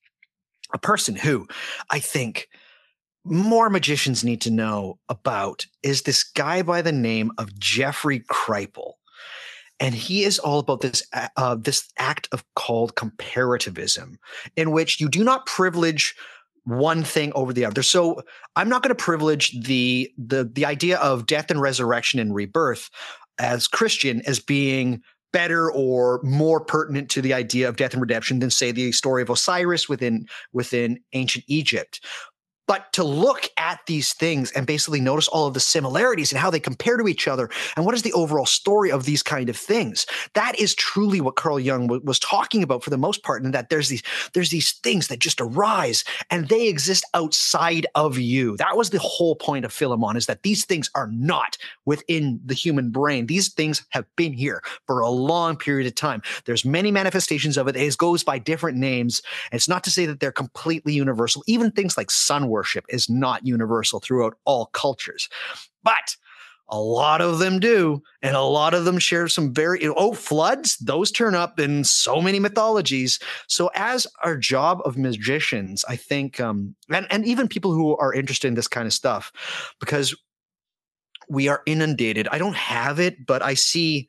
a 0.75 0.79
person 0.79 1.15
who 1.15 1.47
I 1.91 2.01
think 2.01 2.49
more 3.25 3.71
magicians 3.71 4.25
need 4.25 4.41
to 4.41 4.51
know 4.51 4.99
about, 5.09 5.67
is 5.83 6.03
this 6.03 6.25
guy 6.25 6.63
by 6.63 6.83
the 6.83 6.93
name 6.93 7.31
of 7.39 7.57
Jeffrey 7.59 8.21
Kripal 8.21 8.95
and 9.81 9.97
he 9.97 10.23
is 10.23 10.39
all 10.39 10.61
about 10.61 10.81
this 10.81 11.03
uh, 11.37 11.57
this 11.57 11.89
act 11.99 12.29
of 12.31 12.45
called 12.55 12.95
comparativism 12.95 14.15
in 14.55 14.71
which 14.71 15.01
you 15.01 15.09
do 15.09 15.25
not 15.25 15.47
privilege 15.47 16.15
one 16.65 17.03
thing 17.03 17.33
over 17.35 17.53
the 17.53 17.65
other. 17.65 17.83
So 17.83 18.23
I'm 18.57 18.69
not 18.69 18.83
going 18.83 18.95
to 18.95 19.03
privilege 19.03 19.53
the 19.65 20.11
the 20.17 20.45
the 20.45 20.65
idea 20.65 20.99
of 20.99 21.27
death 21.27 21.51
and 21.51 21.61
resurrection 21.61 22.21
and 22.21 22.35
rebirth 22.35 22.91
as 23.39 23.67
Christian 23.67 24.23
as 24.27 24.39
being 24.39 25.03
better 25.33 25.73
or 25.73 26.21
more 26.23 26.61
pertinent 26.61 27.11
to 27.11 27.23
the 27.23 27.33
idea 27.33 27.69
of 27.69 27.77
death 27.77 27.95
and 27.95 28.03
redemption 28.03 28.39
than 28.39 28.51
say 28.51 28.71
the 28.71 28.93
story 28.93 29.23
of 29.23 29.31
Osiris 29.31 29.89
within 29.89 30.27
within 30.53 31.01
ancient 31.15 31.45
Egypt 31.49 32.05
but 32.67 32.93
to 32.93 33.05
look 33.05 33.49
at 33.57 33.81
these 33.87 34.13
things 34.13 34.53
and 34.53 34.67
basically 34.67 35.01
notice 35.01 35.29
all 35.29 35.47
of 35.47 35.55
the 35.55 35.61
similarities 35.61 36.33
and 36.33 36.41
how 36.41 36.51
they 36.51 36.61
compare 36.61 36.97
to 36.97 37.09
each 37.09 37.27
other 37.27 37.51
and 37.77 37.85
what 37.85 37.95
is 37.95 38.03
the 38.03 38.13
overall 38.13 38.47
story 38.47 38.91
of 38.91 39.05
these 39.05 39.23
kind 39.23 39.49
of 39.49 39.57
things. 39.57 40.07
That 40.35 40.59
is 40.59 40.75
truly 40.75 41.21
what 41.21 41.37
carl 41.37 41.59
jung 41.59 41.87
w- 41.87 42.03
was 42.05 42.19
talking 42.19 42.63
about 42.63 42.83
for 42.83 42.91
the 42.91 42.99
most 42.99 43.23
part 43.23 43.43
and 43.43 43.53
that 43.55 43.69
there's 43.69 43.89
these 43.89 44.03
there's 44.33 44.51
these 44.51 44.73
things 44.83 45.09
that 45.09 45.19
just 45.19 45.41
arise 45.41 46.05
and 46.31 46.49
they 46.49 46.69
exist 46.69 47.05
outside 47.15 47.87
of 47.95 48.19
you. 48.19 48.57
That 48.57 48.77
was 48.77 48.91
the 48.91 48.99
whole 48.99 49.37
point 49.37 49.65
of 49.65 49.73
philemon 49.73 50.17
is 50.17 50.27
that 50.27 50.43
these 50.43 50.65
things 50.65 50.91
are 50.95 51.09
not 51.09 51.57
within 51.85 52.41
the 52.45 52.55
human 52.55 52.91
brain. 52.91 53.27
These 53.27 53.53
things 53.53 53.85
have 53.91 54.07
been 54.17 54.33
here 54.33 54.63
for 54.87 55.01
a 55.01 55.11
long 55.11 55.57
period 55.57 55.87
of 55.87 55.95
time. 55.95 56.23
There's 56.45 56.65
many 56.65 56.91
manifestations 56.91 57.57
of 57.57 57.69
it. 57.69 57.77
It 57.77 57.99
goes 57.99 58.25
by 58.25 58.39
different 58.39 58.79
names. 58.79 59.23
And 59.51 59.59
it's 59.59 59.69
not 59.69 59.85
to 59.85 59.91
say 59.91 60.07
that 60.07 60.21
they're 60.21 60.33
completely 60.33 60.93
universal. 60.93 61.43
Even 61.47 61.71
things 61.71 61.97
like 61.97 62.11
sun 62.11 62.49
worship 62.53 62.85
is 62.89 63.11
not 63.11 63.47
universal 63.47 63.99
throughout 63.99 64.37
all 64.45 64.67
cultures. 64.67 65.29
But 65.83 66.17
a 66.69 66.81
lot 66.81 67.21
of 67.21 67.39
them 67.39 67.61
do, 67.61 68.03
and 68.23 68.35
a 68.35 68.41
lot 68.41 68.73
of 68.73 68.85
them 68.87 68.99
share 68.99 69.29
some 69.29 69.53
very 69.53 69.87
oh 69.87 70.15
floods. 70.15 70.79
Those 70.79 71.11
turn 71.11 71.35
up 71.35 71.61
in 71.61 71.85
so 71.85 72.23
many 72.23 72.39
mythologies. 72.39 73.19
So, 73.47 73.71
as 73.75 74.07
our 74.25 74.37
job 74.37 74.81
of 74.85 74.97
magicians, 74.97 75.85
I 75.87 75.97
think, 75.97 76.41
um, 76.41 76.75
and 76.89 77.07
and 77.11 77.27
even 77.27 77.47
people 77.47 77.73
who 77.73 77.97
are 77.99 78.15
interested 78.15 78.49
in 78.49 78.55
this 78.55 78.69
kind 78.69 78.87
of 78.87 78.95
stuff, 78.95 79.33
because 79.81 80.17
we 81.29 81.49
are 81.49 81.63
inundated. 81.67 82.27
I 82.29 82.39
don't 82.39 82.57
have 82.57 82.99
it, 83.01 83.27
but 83.27 83.43
I 83.43 83.55
see 83.55 84.09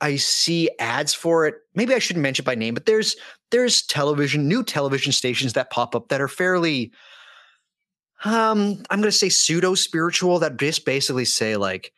I 0.00 0.16
see 0.16 0.70
ads 0.78 1.14
for 1.14 1.46
it. 1.46 1.54
Maybe 1.74 1.94
I 1.94 1.98
shouldn't 1.98 2.22
mention 2.22 2.44
by 2.44 2.54
name, 2.54 2.74
but 2.74 2.86
there's 2.86 3.16
there's 3.50 3.82
television, 3.82 4.48
new 4.48 4.64
television 4.64 5.12
stations 5.12 5.52
that 5.52 5.70
pop 5.70 5.94
up 5.94 6.08
that 6.08 6.20
are 6.20 6.28
fairly 6.28 6.92
um, 8.24 8.82
I'm 8.90 9.00
going 9.00 9.02
to 9.04 9.12
say 9.12 9.28
pseudo 9.28 9.74
spiritual 9.74 10.38
that 10.40 10.56
just 10.56 10.84
basically 10.84 11.24
say 11.24 11.56
like, 11.56 11.92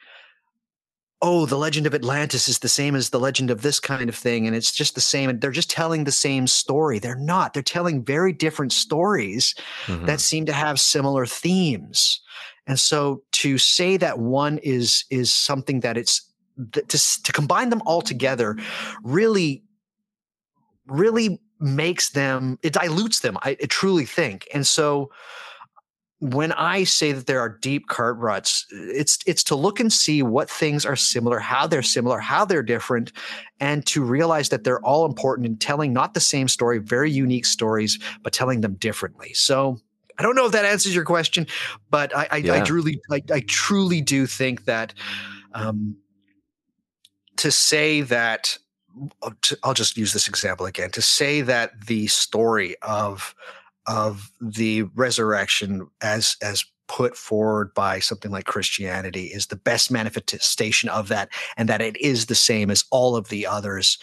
oh, 1.23 1.47
the 1.47 1.57
legend 1.57 1.87
of 1.87 1.95
Atlantis 1.95 2.49
is 2.49 2.59
the 2.59 2.69
same 2.69 2.95
as 2.95 3.11
the 3.11 3.21
legend 3.21 3.51
of 3.51 3.63
this 3.63 3.81
kind 3.81 4.09
of 4.09 4.15
thing, 4.15 4.47
and 4.47 4.55
it's 4.55 4.73
just 4.73 4.95
the 4.95 5.01
same. 5.01 5.31
And 5.31 5.41
they're 5.41 5.51
just 5.51 5.71
telling 5.71 6.05
the 6.05 6.13
same 6.13 6.47
story. 6.47 6.99
They're 6.99 7.17
not. 7.17 7.55
They're 7.55 7.63
telling 7.63 8.05
very 8.05 8.33
different 8.33 8.73
stories 8.73 9.55
mm-hmm. 9.87 10.07
that 10.07 10.21
seem 10.21 10.47
to 10.47 10.53
have 10.53 10.79
similar 10.79 11.27
themes. 11.27 12.21
And 12.67 12.79
so 12.79 13.23
to 13.33 13.59
say 13.59 13.97
that 13.97 14.19
one 14.19 14.59
is 14.59 15.05
is 15.11 15.33
something 15.33 15.81
that 15.81 15.97
it's 15.97 16.23
to 16.73 17.23
to 17.23 17.33
combine 17.33 17.71
them 17.71 17.83
all 17.87 18.03
together 18.03 18.57
really 19.03 19.63
really 20.87 21.41
makes 21.61 22.11
them 22.11 22.59
it 22.63 22.73
dilutes 22.73 23.21
them 23.21 23.39
I, 23.43 23.51
I 23.51 23.67
truly 23.67 24.05
think 24.05 24.47
and 24.53 24.67
so 24.67 25.11
when 26.21 26.53
I 26.53 26.85
say 26.85 27.13
that 27.13 27.27
there 27.27 27.41
are 27.41 27.59
deep 27.61 27.89
cart 27.89 28.17
ruts, 28.17 28.67
it's 28.71 29.19
it's 29.27 29.45
to 29.45 29.55
look 29.55 29.81
and 29.81 29.93
see 29.93 30.23
what 30.23 30.49
things 30.49 30.87
are 30.87 30.97
similar, 30.97 31.39
how 31.39 31.67
they're 31.67 31.83
similar, 31.83 32.19
how 32.19 32.45
they're 32.45 32.63
different, 32.63 33.13
and 33.61 33.85
to 33.87 34.03
realize 34.03 34.49
that 34.49 34.65
they're 34.65 34.81
all 34.81 35.05
important 35.05 35.47
in 35.47 35.59
telling 35.59 35.93
not 35.93 36.15
the 36.15 36.21
same 36.21 36.49
story, 36.49 36.79
very 36.79 37.11
unique 37.11 37.45
stories, 37.45 37.99
but 38.23 38.33
telling 38.33 38.63
them 38.63 38.75
differently. 38.75 39.35
So 39.35 39.79
I 40.19 40.23
don't 40.23 40.35
know 40.35 40.47
if 40.47 40.53
that 40.53 40.65
answers 40.65 40.95
your 40.95 41.05
question, 41.05 41.47
but 41.91 42.17
I 42.17 42.29
I, 42.31 42.37
yeah. 42.39 42.55
I 42.55 42.61
truly 42.61 43.01
I, 43.11 43.23
I, 43.31 43.41
truly 43.41 44.01
do 44.01 44.27
think 44.27 44.65
that 44.65 44.95
um, 45.53 45.97
to 47.37 47.51
say 47.51 48.01
that 48.01 48.57
I'll 49.63 49.75
just 49.75 49.99
use 49.99 50.15
this 50.15 50.29
example 50.29 50.65
again 50.65 50.91
to 50.93 51.03
say 51.03 51.43
that 51.43 51.87
the 51.87 52.07
story 52.07 52.77
of 52.81 53.35
of 53.87 54.31
the 54.41 54.83
resurrection 54.95 55.87
as 56.01 56.37
as 56.43 56.65
put 56.89 57.17
forward 57.17 57.75
by 57.75 57.99
something 57.99 58.31
like 58.31 58.45
Christianity 58.45 59.27
is 59.27 59.47
the 59.47 59.57
best 59.57 59.91
manifestation 59.91 60.89
of 60.89 61.09
that, 61.09 61.29
and 61.57 61.69
that 61.69 61.83
it 61.83 61.97
is 62.01 62.27
the 62.27 62.35
same 62.35 62.71
as 62.71 62.85
all 62.91 63.17
of 63.17 63.29
the 63.29 63.47
others 63.47 63.99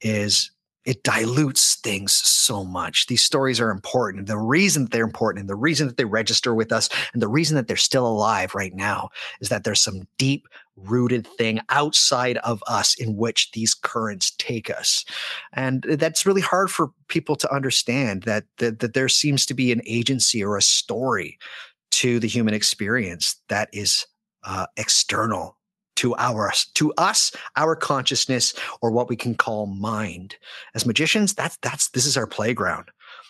is 0.00 0.50
it 0.84 1.02
dilutes 1.02 1.74
things 1.74 2.12
so 2.14 2.64
much. 2.64 3.08
These 3.08 3.22
stories 3.22 3.60
are 3.60 3.70
important. 3.70 4.26
The 4.26 4.38
reason 4.38 4.84
that 4.84 4.92
they're 4.92 5.04
important 5.04 5.40
and 5.40 5.48
the 5.50 5.54
reason 5.54 5.86
that 5.86 5.98
they 5.98 6.06
register 6.06 6.54
with 6.54 6.72
us 6.72 6.88
and 7.12 7.20
the 7.20 7.28
reason 7.28 7.56
that 7.56 7.68
they're 7.68 7.76
still 7.76 8.06
alive 8.06 8.54
right 8.54 8.74
now 8.74 9.10
is 9.40 9.50
that 9.50 9.64
there's 9.64 9.82
some 9.82 10.08
deep 10.16 10.48
rooted 10.84 11.26
thing 11.26 11.60
outside 11.68 12.38
of 12.38 12.62
us 12.66 12.94
in 12.94 13.16
which 13.16 13.50
these 13.52 13.74
currents 13.74 14.32
take 14.38 14.70
us. 14.70 15.04
And 15.52 15.82
that's 15.82 16.26
really 16.26 16.40
hard 16.40 16.70
for 16.70 16.90
people 17.08 17.36
to 17.36 17.52
understand 17.52 18.22
that, 18.22 18.44
that, 18.58 18.80
that 18.80 18.94
there 18.94 19.08
seems 19.08 19.46
to 19.46 19.54
be 19.54 19.72
an 19.72 19.82
agency 19.86 20.42
or 20.42 20.56
a 20.56 20.62
story 20.62 21.38
to 21.90 22.18
the 22.20 22.28
human 22.28 22.54
experience 22.54 23.40
that 23.48 23.68
is 23.72 24.06
uh, 24.44 24.66
external 24.76 25.56
to 25.96 26.14
our 26.14 26.52
to 26.74 26.92
us 26.94 27.32
our 27.56 27.74
consciousness 27.74 28.54
or 28.80 28.92
what 28.92 29.08
we 29.08 29.16
can 29.16 29.34
call 29.34 29.66
mind 29.66 30.36
as 30.76 30.86
magicians 30.86 31.34
that's 31.34 31.58
that's 31.60 31.88
this 31.88 32.06
is 32.06 32.16
our 32.16 32.26
playground 32.26 32.88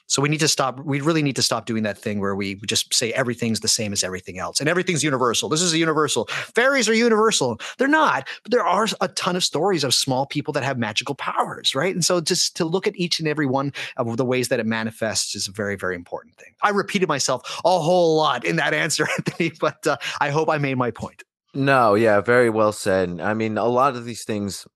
so 0.09 0.23
we 0.23 0.29
need 0.29 0.41
to 0.41 0.49
stop. 0.49 0.81
We 0.81 1.01
really 1.01 1.23
need 1.23 1.37
to 1.37 1.43
stop 1.43 1.67
doing 1.67 1.83
that 1.83 1.99
thing 1.99 2.19
where 2.19 2.35
we 2.35 2.57
just 2.67 2.93
say 2.93 3.13
everything's 3.13 3.61
the 3.61 3.69
same 3.69 3.93
as 3.93 4.03
everything 4.03 4.39
else 4.39 4.59
and 4.59 4.69
everything's 4.69 5.05
universal. 5.05 5.49
This 5.49 5.61
is 5.61 5.75
a 5.75 5.79
universal. 5.79 6.25
Fairies 6.55 6.89
are 6.89 6.95
universal. 6.95 7.61
They're 7.77 7.89
not, 7.89 8.27
but 8.43 8.51
there 8.51 8.65
are 8.65 8.89
a 9.03 9.09
ton 9.09 9.37
of 9.37 9.45
stories 9.45 9.85
of 9.85 9.93
small 9.93 10.27
people 10.27 10.53
that 10.55 10.65
have 10.65 10.79
magical 10.79 11.15
powers, 11.15 11.75
right? 11.75 11.95
And 11.95 12.05
so 12.05 12.21
just 12.23 12.57
to 12.57 12.65
look 12.65 12.87
at 12.87 12.97
each 12.97 13.19
and 13.21 13.29
every 13.29 13.47
one 13.47 13.73
of 13.99 14.17
the 14.17 14.25
ways 14.25 14.49
that 14.49 14.61
it 14.61 14.67
manifests 14.67 15.35
is 15.35 15.47
a 15.47 15.53
very, 15.53 15.77
very 15.77 15.95
important 15.95 16.37
thing. 16.37 16.55
I 16.63 16.71
repeated 16.71 17.09
myself 17.09 17.61
a 17.65 17.79
whole 17.79 18.17
lot 18.17 18.45
in 18.45 18.57
that 18.57 18.73
answer, 18.73 19.07
Anthony, 19.19 19.53
but 19.61 19.87
uh, 19.87 19.99
I 20.21 20.31
hope 20.31 20.49
I 20.49 20.57
made 20.57 20.77
my 20.77 20.91
point. 20.91 21.23
No, 21.55 21.95
yeah, 21.95 22.21
very 22.21 22.49
well 22.49 22.73
said. 22.73 23.21
I 23.21 23.35
mean, 23.35 23.59
a 23.59 23.67
lot 23.67 23.97
of 23.97 24.05
these 24.07 24.25
things 24.25 24.67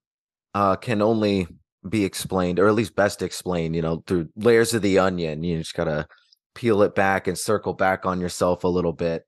uh, 0.53 0.75
can 0.75 1.01
only 1.01 1.47
be 1.87 2.05
explained, 2.05 2.59
or 2.59 2.67
at 2.67 2.75
least 2.75 2.95
best 2.95 3.21
explained, 3.21 3.75
you 3.75 3.81
know, 3.81 4.03
through 4.07 4.29
layers 4.35 4.73
of 4.73 4.81
the 4.81 4.99
onion. 4.99 5.43
You 5.43 5.57
just 5.59 5.73
gotta 5.73 6.07
peel 6.55 6.81
it 6.83 6.95
back 6.95 7.27
and 7.27 7.37
circle 7.37 7.73
back 7.73 8.05
on 8.05 8.21
yourself 8.21 8.63
a 8.63 8.67
little 8.67 8.93
bit. 8.93 9.25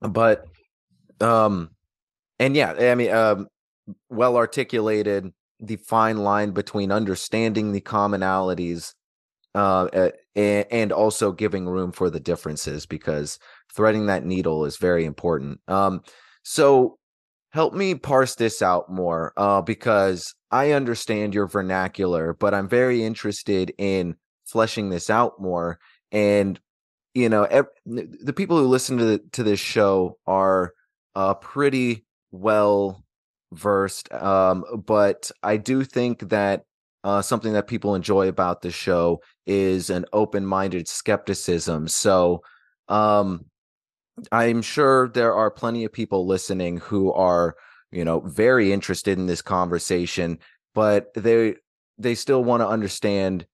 but 0.00 0.46
um 1.20 1.70
and 2.38 2.56
yeah 2.56 2.72
i 2.72 2.94
mean 2.94 3.10
um 3.10 3.46
well 4.08 4.36
articulated 4.36 5.32
the 5.60 5.76
fine 5.76 6.18
line 6.18 6.52
between 6.52 6.90
understanding 6.90 7.72
the 7.72 7.80
commonalities 7.80 8.94
uh 9.54 10.10
and, 10.34 10.66
and 10.70 10.92
also 10.92 11.32
giving 11.32 11.68
room 11.68 11.92
for 11.92 12.08
the 12.08 12.20
differences 12.20 12.86
because 12.86 13.38
threading 13.74 14.06
that 14.06 14.24
needle 14.24 14.64
is 14.64 14.76
very 14.78 15.04
important 15.04 15.60
um 15.68 16.00
so 16.42 16.98
help 17.50 17.74
me 17.74 17.94
parse 17.94 18.34
this 18.36 18.62
out 18.62 18.90
more 18.90 19.32
uh 19.36 19.60
because 19.60 20.34
i 20.50 20.72
understand 20.72 21.34
your 21.34 21.46
vernacular 21.46 22.34
but 22.34 22.54
i'm 22.54 22.68
very 22.68 23.04
interested 23.04 23.72
in 23.78 24.14
fleshing 24.46 24.90
this 24.90 25.10
out 25.10 25.40
more 25.40 25.78
and 26.12 26.58
you 27.14 27.28
know 27.28 27.44
ev- 27.44 27.66
the 27.86 28.32
people 28.34 28.58
who 28.58 28.66
listen 28.66 28.98
to 28.98 29.04
the, 29.04 29.18
to 29.32 29.42
this 29.42 29.60
show 29.60 30.16
are 30.26 30.72
uh 31.14 31.34
pretty 31.34 32.04
well 32.30 33.04
versed 33.52 34.12
um 34.12 34.64
but 34.86 35.30
i 35.42 35.56
do 35.56 35.82
think 35.84 36.28
that 36.28 36.62
uh 37.02 37.20
something 37.20 37.52
that 37.52 37.66
people 37.66 37.94
enjoy 37.94 38.28
about 38.28 38.62
the 38.62 38.70
show 38.70 39.20
is 39.46 39.90
an 39.90 40.04
open-minded 40.12 40.86
skepticism 40.86 41.88
so 41.88 42.40
um 42.88 43.44
i'm 44.32 44.62
sure 44.62 45.08
there 45.08 45.34
are 45.34 45.50
plenty 45.50 45.84
of 45.84 45.92
people 45.92 46.26
listening 46.26 46.78
who 46.78 47.12
are 47.12 47.54
you 47.90 48.04
know 48.04 48.20
very 48.20 48.72
interested 48.72 49.18
in 49.18 49.26
this 49.26 49.42
conversation 49.42 50.38
but 50.74 51.12
they 51.14 51.54
they 51.98 52.14
still 52.14 52.42
want 52.42 52.62
to 52.62 52.68
understand 52.68 53.46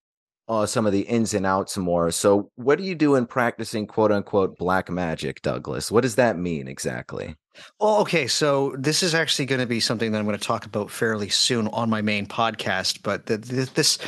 uh, 0.49 0.67
some 0.67 0.87
of 0.87 0.93
the 0.93 1.01
ins 1.01 1.35
and 1.35 1.45
outs 1.45 1.77
more. 1.77 2.11
So, 2.11 2.51
what 2.55 2.79
do 2.79 2.85
you 2.85 2.95
do 2.95 3.17
in 3.17 3.27
practicing 3.27 3.87
quote 3.87 4.13
unquote 4.13 4.57
black 4.57 4.89
magic, 4.91 5.43
Douglas? 5.43 5.91
What 5.91 6.03
does 6.03 6.15
that 6.17 6.39
mean 6.39 6.69
exactly? 6.69 7.35
Well, 7.81 7.99
okay. 8.03 8.27
So 8.27 8.75
this 8.79 9.03
is 9.03 9.15
actually 9.15 9.47
going 9.47 9.61
to 9.61 9.67
be 9.67 9.81
something 9.81 10.13
that 10.13 10.19
I'm 10.19 10.27
going 10.27 10.39
to 10.39 10.45
talk 10.45 10.67
about 10.67 10.91
fairly 10.91 11.29
soon 11.29 11.69
on 11.69 11.91
my 11.91 12.03
main 12.03 12.27
podcast. 12.27 13.01
But 13.03 13.27
the, 13.27 13.39
the, 13.39 13.71
this, 13.75 13.99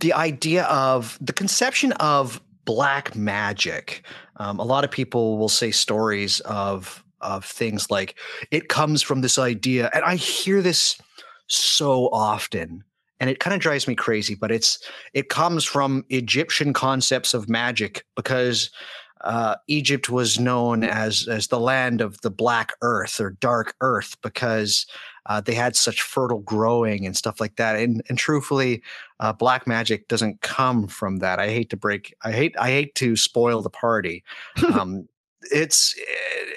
the 0.00 0.12
idea 0.12 0.64
of 0.64 1.18
the 1.20 1.32
conception 1.32 1.92
of 1.92 2.40
black 2.64 3.16
magic. 3.16 4.04
Um, 4.42 4.58
a 4.58 4.64
lot 4.64 4.82
of 4.82 4.90
people 4.90 5.38
will 5.38 5.48
say 5.48 5.70
stories 5.70 6.40
of 6.40 7.04
of 7.20 7.44
things 7.44 7.88
like 7.88 8.16
it 8.50 8.68
comes 8.68 9.00
from 9.00 9.20
this 9.20 9.38
idea, 9.38 9.88
and 9.94 10.04
I 10.04 10.16
hear 10.16 10.60
this 10.60 11.00
so 11.46 12.08
often 12.12 12.82
and 13.20 13.28
it 13.30 13.38
kind 13.38 13.52
of 13.52 13.60
drives 13.60 13.86
me 13.86 13.94
crazy 13.94 14.34
but 14.34 14.50
it's 14.50 14.78
it 15.12 15.28
comes 15.28 15.64
from 15.64 16.02
egyptian 16.08 16.72
concepts 16.72 17.34
of 17.34 17.46
magic 17.46 18.06
because 18.16 18.70
uh, 19.22 19.54
Egypt 19.68 20.08
was 20.08 20.38
known 20.38 20.82
as 20.82 21.28
as 21.28 21.46
the 21.46 21.60
land 21.60 22.00
of 22.00 22.20
the 22.22 22.30
black 22.30 22.72
earth 22.82 23.20
or 23.20 23.30
dark 23.30 23.74
earth 23.80 24.16
because 24.22 24.86
uh, 25.26 25.40
they 25.40 25.54
had 25.54 25.76
such 25.76 26.02
fertile 26.02 26.40
growing 26.40 27.06
and 27.06 27.16
stuff 27.16 27.40
like 27.40 27.56
that. 27.56 27.76
And 27.76 28.02
and 28.08 28.18
truthfully, 28.18 28.82
uh, 29.20 29.32
black 29.32 29.66
magic 29.66 30.08
doesn't 30.08 30.40
come 30.40 30.88
from 30.88 31.18
that. 31.18 31.38
I 31.38 31.48
hate 31.48 31.70
to 31.70 31.76
break. 31.76 32.14
I 32.22 32.32
hate. 32.32 32.54
I 32.58 32.70
hate 32.70 32.94
to 32.96 33.16
spoil 33.16 33.62
the 33.62 33.70
party. 33.70 34.24
Um, 34.72 35.06
it's 35.50 35.94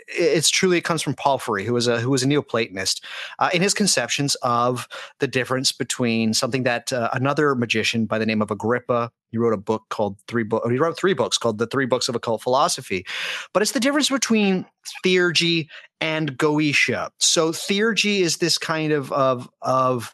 it's 0.07 0.49
truly 0.49 0.77
it 0.77 0.83
comes 0.83 1.01
from 1.01 1.15
Porphyry, 1.15 1.65
who 1.65 1.73
was 1.73 1.87
a 1.87 1.99
who 1.99 2.09
was 2.09 2.23
a 2.23 2.27
Neoplatonist, 2.27 3.01
uh, 3.39 3.49
in 3.53 3.61
his 3.61 3.73
conceptions 3.73 4.35
of 4.35 4.87
the 5.19 5.27
difference 5.27 5.71
between 5.71 6.33
something 6.33 6.63
that 6.63 6.93
uh, 6.93 7.09
another 7.13 7.55
magician 7.55 8.05
by 8.05 8.19
the 8.19 8.25
name 8.25 8.41
of 8.41 8.51
Agrippa 8.51 9.11
he 9.31 9.37
wrote 9.37 9.53
a 9.53 9.57
book 9.57 9.83
called 9.89 10.17
three 10.27 10.43
book 10.43 10.63
he 10.69 10.77
wrote 10.77 10.97
three 10.97 11.13
books 11.13 11.37
called 11.37 11.57
the 11.57 11.67
three 11.67 11.85
books 11.85 12.07
of 12.07 12.15
occult 12.15 12.41
philosophy, 12.41 13.05
but 13.53 13.61
it's 13.61 13.73
the 13.73 13.79
difference 13.79 14.09
between 14.09 14.65
theurgy 15.03 15.67
and 15.99 16.37
goetia. 16.37 17.09
So 17.19 17.51
theurgy 17.51 18.19
is 18.19 18.37
this 18.37 18.57
kind 18.57 18.91
of 18.91 19.11
of 19.11 19.49
of 19.61 20.13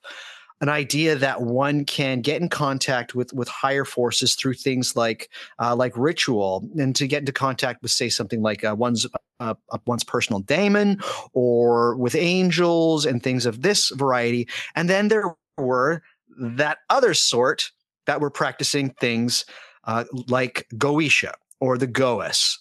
an 0.61 0.69
idea 0.69 1.15
that 1.15 1.41
one 1.41 1.85
can 1.85 2.21
get 2.21 2.39
in 2.39 2.47
contact 2.47 3.15
with 3.15 3.33
with 3.33 3.47
higher 3.47 3.83
forces 3.83 4.35
through 4.35 4.53
things 4.53 4.95
like 4.95 5.29
uh, 5.59 5.75
like 5.75 5.97
ritual, 5.97 6.69
and 6.77 6.95
to 6.95 7.07
get 7.07 7.19
into 7.19 7.31
contact 7.31 7.81
with 7.81 7.91
say 7.91 8.09
something 8.09 8.41
like 8.41 8.63
uh, 8.63 8.75
one's 8.77 9.07
uh, 9.39 9.55
one's 9.85 10.03
personal 10.03 10.39
daemon 10.39 11.01
or 11.33 11.95
with 11.97 12.15
angels 12.15 13.05
and 13.05 13.23
things 13.23 13.45
of 13.45 13.63
this 13.63 13.89
variety. 13.89 14.47
And 14.75 14.89
then 14.89 15.07
there 15.07 15.35
were 15.57 16.03
that 16.39 16.77
other 16.89 17.13
sort 17.13 17.71
that 18.05 18.21
were 18.21 18.29
practicing 18.29 18.91
things 18.91 19.45
uh, 19.85 20.05
like 20.27 20.67
Goetia 20.75 21.33
or 21.59 21.77
the 21.77 21.87
Goas. 21.87 22.57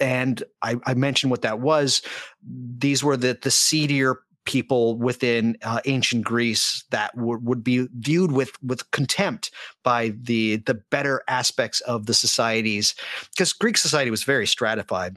And 0.00 0.42
I, 0.62 0.76
I 0.86 0.94
mentioned 0.94 1.30
what 1.30 1.42
that 1.42 1.60
was. 1.60 2.02
These 2.42 3.04
were 3.04 3.18
the 3.18 3.38
the 3.40 3.50
seedier 3.50 4.20
people 4.44 4.96
within 4.98 5.56
uh, 5.62 5.80
ancient 5.86 6.24
Greece 6.24 6.84
that 6.90 7.14
w- 7.16 7.40
would 7.42 7.64
be 7.64 7.88
viewed 7.98 8.32
with 8.32 8.52
with 8.62 8.90
contempt 8.90 9.50
by 9.82 10.12
the 10.20 10.56
the 10.56 10.74
better 10.74 11.22
aspects 11.28 11.80
of 11.82 12.06
the 12.06 12.14
societies 12.14 12.94
because 13.30 13.52
Greek 13.52 13.76
society 13.76 14.10
was 14.10 14.24
very 14.24 14.46
stratified 14.46 15.16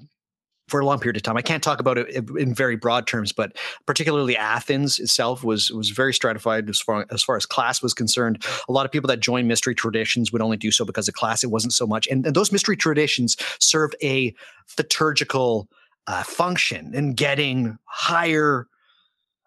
for 0.68 0.82
a 0.82 0.86
long 0.86 1.00
period 1.00 1.16
of 1.16 1.24
time. 1.24 1.38
I 1.38 1.42
can't 1.42 1.64
talk 1.64 1.80
about 1.80 1.98
it 1.98 2.30
in 2.38 2.54
very 2.54 2.76
broad 2.76 3.08
terms, 3.08 3.32
but 3.32 3.56
particularly 3.86 4.36
Athens 4.36 5.00
itself 5.00 5.44
was 5.44 5.72
was 5.72 5.90
very 5.90 6.14
stratified 6.14 6.70
as 6.70 6.80
far 6.80 7.06
as 7.10 7.24
far 7.24 7.38
as 7.38 7.46
class 7.46 7.82
was 7.82 7.94
concerned. 7.94 8.44
A 8.68 8.72
lot 8.72 8.86
of 8.86 8.92
people 8.92 9.08
that 9.08 9.20
joined 9.20 9.48
mystery 9.48 9.76
traditions 9.76 10.32
would 10.32 10.42
only 10.42 10.58
do 10.58 10.72
so 10.72 10.86
because 10.86 11.08
of 11.08 11.14
class. 11.14 11.44
It 11.44 11.52
wasn't 11.52 11.74
so 11.74 11.88
much, 11.88 12.08
and, 12.08 12.26
and 12.26 12.36
those 12.36 12.52
mystery 12.52 12.76
traditions 12.76 13.38
served 13.60 13.96
a 14.04 14.34
liturgical 14.78 15.70
uh, 16.08 16.24
function 16.24 16.94
in 16.94 17.14
getting 17.14 17.78
higher 17.86 18.68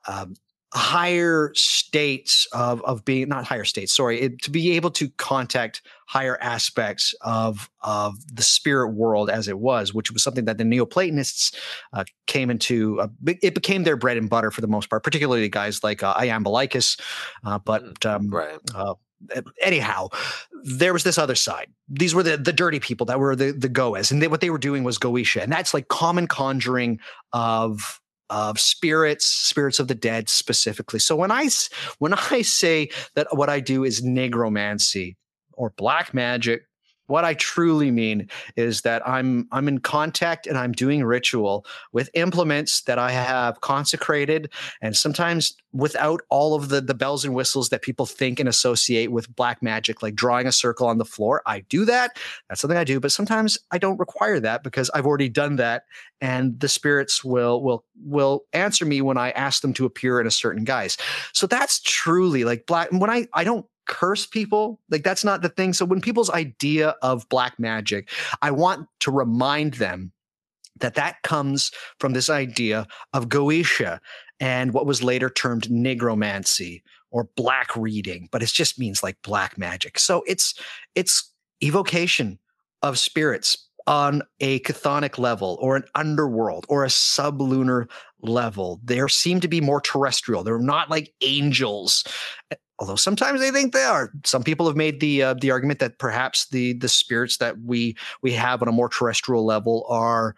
um, 0.09 0.34
higher 0.72 1.51
states 1.55 2.46
of 2.53 2.80
of 2.82 3.05
being 3.05 3.28
not 3.28 3.44
higher 3.44 3.64
states 3.64 3.92
sorry 3.92 4.20
it, 4.20 4.40
to 4.40 4.51
be 4.53 4.70
able 4.72 4.90
to 4.90 5.09
contact 5.16 5.82
higher 6.07 6.38
aspects 6.40 7.12
of 7.22 7.68
of 7.80 8.14
the 8.32 8.42
spirit 8.42 8.90
world 8.90 9.28
as 9.28 9.48
it 9.48 9.59
was 9.59 9.92
which 9.92 10.12
was 10.12 10.22
something 10.22 10.44
that 10.44 10.59
the 10.59 10.64
neoplatonists 10.64 11.53
uh, 11.92 12.05
came 12.28 12.51
into 12.51 13.01
uh, 13.01 13.09
it 13.42 13.53
became 13.53 13.82
their 13.82 13.96
bread 13.96 14.16
and 14.16 14.30
butter 14.30 14.53
for 14.53 14.61
the 14.61 14.68
most 14.68 14.88
part 14.88 15.03
particularly 15.03 15.48
guys 15.48 15.82
like 15.82 16.05
uh, 16.05 16.14
iamblichus 16.14 17.01
uh, 17.44 17.59
but 17.59 17.82
Mm, 18.01 18.07
um, 18.07 18.30
Right. 18.30 18.59
uh, 18.74 18.94
anyhow, 19.62 20.09
there 20.64 20.92
was 20.92 21.05
this 21.05 21.18
other 21.18 21.34
side. 21.34 21.68
These 21.88 22.14
were 22.14 22.22
the 22.22 22.36
the 22.36 22.53
dirty 22.53 22.80
people 22.80 23.05
that 23.07 23.18
were 23.18 23.36
the 23.36 23.53
the 23.53 23.68
Goas, 23.68 24.11
and 24.11 24.22
they, 24.22 24.28
what 24.28 24.40
they 24.40 24.51
were 24.51 24.59
doing 24.59 24.84
was 24.84 24.98
Goetia, 24.98 25.42
and 25.42 25.53
that's 25.53 25.74
like 25.74 25.88
common 25.88 26.26
conjuring 26.26 27.01
of 27.32 28.01
of 28.31 28.59
spirits, 28.59 29.26
spirits 29.26 29.78
of 29.78 29.89
the 29.89 29.95
dead 29.95 30.28
specifically. 30.28 31.01
So 31.01 31.16
when 31.16 31.31
I 31.31 31.49
when 31.99 32.14
I 32.14 32.43
say 32.43 32.91
that 33.14 33.37
what 33.37 33.51
I 33.51 33.61
do 33.61 33.85
is 33.85 34.03
negromancy 34.03 35.16
or 35.53 35.74
black 35.76 36.14
magic, 36.14 36.62
what 37.11 37.24
I 37.24 37.34
truly 37.34 37.90
mean 37.90 38.28
is 38.56 38.82
that 38.82 39.06
I'm 39.06 39.48
I'm 39.52 39.68
in 39.68 39.78
contact 39.78 40.46
and 40.46 40.56
I'm 40.56 40.72
doing 40.72 41.04
ritual 41.04 41.66
with 41.92 42.08
implements 42.14 42.82
that 42.82 42.98
I 42.98 43.11
have 43.11 43.61
consecrated 43.61 44.50
and 44.80 44.96
sometimes 44.96 45.56
without 45.72 46.22
all 46.30 46.54
of 46.54 46.68
the 46.68 46.80
the 46.80 46.94
bells 46.94 47.24
and 47.24 47.34
whistles 47.34 47.68
that 47.68 47.82
people 47.82 48.06
think 48.06 48.40
and 48.40 48.48
associate 48.48 49.12
with 49.12 49.34
black 49.36 49.62
magic 49.62 50.02
like 50.02 50.14
drawing 50.14 50.46
a 50.46 50.52
circle 50.52 50.86
on 50.86 50.98
the 50.98 51.04
floor. 51.04 51.42
I 51.46 51.61
do 51.61 51.84
that. 51.84 52.18
That's 52.48 52.61
something 52.61 52.78
i 52.78 52.84
do 52.84 53.00
but 53.00 53.12
sometimes 53.12 53.58
i 53.70 53.78
don't 53.78 53.98
require 53.98 54.40
that 54.40 54.62
because 54.62 54.90
i've 54.94 55.06
already 55.06 55.28
done 55.28 55.56
that 55.56 55.84
and 56.20 56.58
the 56.61 56.68
spirits 56.68 57.24
will 57.24 57.62
will 57.62 57.84
will 58.04 58.44
answer 58.52 58.84
me 58.84 59.00
when 59.00 59.16
i 59.16 59.30
ask 59.30 59.62
them 59.62 59.72
to 59.74 59.84
appear 59.86 60.20
in 60.20 60.26
a 60.26 60.30
certain 60.30 60.64
guise. 60.64 60.96
So 61.32 61.46
that's 61.46 61.80
truly 61.80 62.44
like 62.44 62.66
black 62.66 62.90
when 62.92 63.11
i 63.11 63.26
i 63.34 63.44
don't 63.44 63.66
curse 63.91 64.24
people 64.24 64.80
like 64.88 65.03
that's 65.03 65.24
not 65.24 65.43
the 65.43 65.49
thing 65.49 65.72
so 65.72 65.84
when 65.84 66.01
people's 66.01 66.30
idea 66.30 66.95
of 67.03 67.28
black 67.28 67.59
magic 67.59 68.09
i 68.41 68.51
want 68.51 68.86
to 69.01 69.11
remind 69.11 69.74
them 69.74 70.12
that 70.80 70.95
that 70.95 71.22
comes 71.22 71.70
from 71.99 72.12
this 72.12 72.30
idea 72.30 72.86
of 73.12 73.28
Goetia 73.28 74.01
and 74.41 74.72
what 74.72 74.86
was 74.86 75.03
later 75.03 75.30
termed 75.30 75.64
negromancy 75.64 76.82
or 77.11 77.28
black 77.36 77.74
reading, 77.76 78.28
but 78.30 78.43
it 78.43 78.49
just 78.49 78.78
means 78.78 79.03
like 79.03 79.20
black 79.22 79.59
magic. 79.59 79.99
So 79.99 80.22
it's 80.26 80.55
it's 80.95 81.32
evocation 81.62 82.38
of 82.82 82.99
spirits 82.99 83.68
on 83.86 84.22
a 84.41 84.61
chthonic 84.61 85.18
level 85.18 85.59
or 85.61 85.76
an 85.76 85.84
underworld 85.95 86.64
or 86.68 86.84
a 86.84 86.88
sublunar 86.88 87.88
level. 88.22 88.80
They 88.84 89.01
seem 89.09 89.41
to 89.41 89.49
be 89.49 89.61
more 89.61 89.80
terrestrial. 89.80 90.45
They're 90.45 90.59
not 90.59 90.91
like 90.91 91.12
angels. 91.20 92.05
Although 92.81 92.97
sometimes 92.97 93.41
they 93.41 93.51
think 93.51 93.74
they 93.74 93.85
are. 93.85 94.11
Some 94.24 94.43
people 94.43 94.66
have 94.66 94.76
made 94.76 95.01
the 95.01 95.22
uh, 95.22 95.35
the 95.35 95.51
argument 95.51 95.81
that 95.81 95.99
perhaps 95.99 96.47
the 96.47 96.72
the 96.72 96.89
spirits 96.89 97.37
that 97.37 97.61
we 97.61 97.95
we 98.22 98.33
have 98.33 98.62
on 98.62 98.68
a 98.68 98.72
more 98.72 98.89
terrestrial 98.89 99.45
level 99.45 99.85
are 99.89 100.35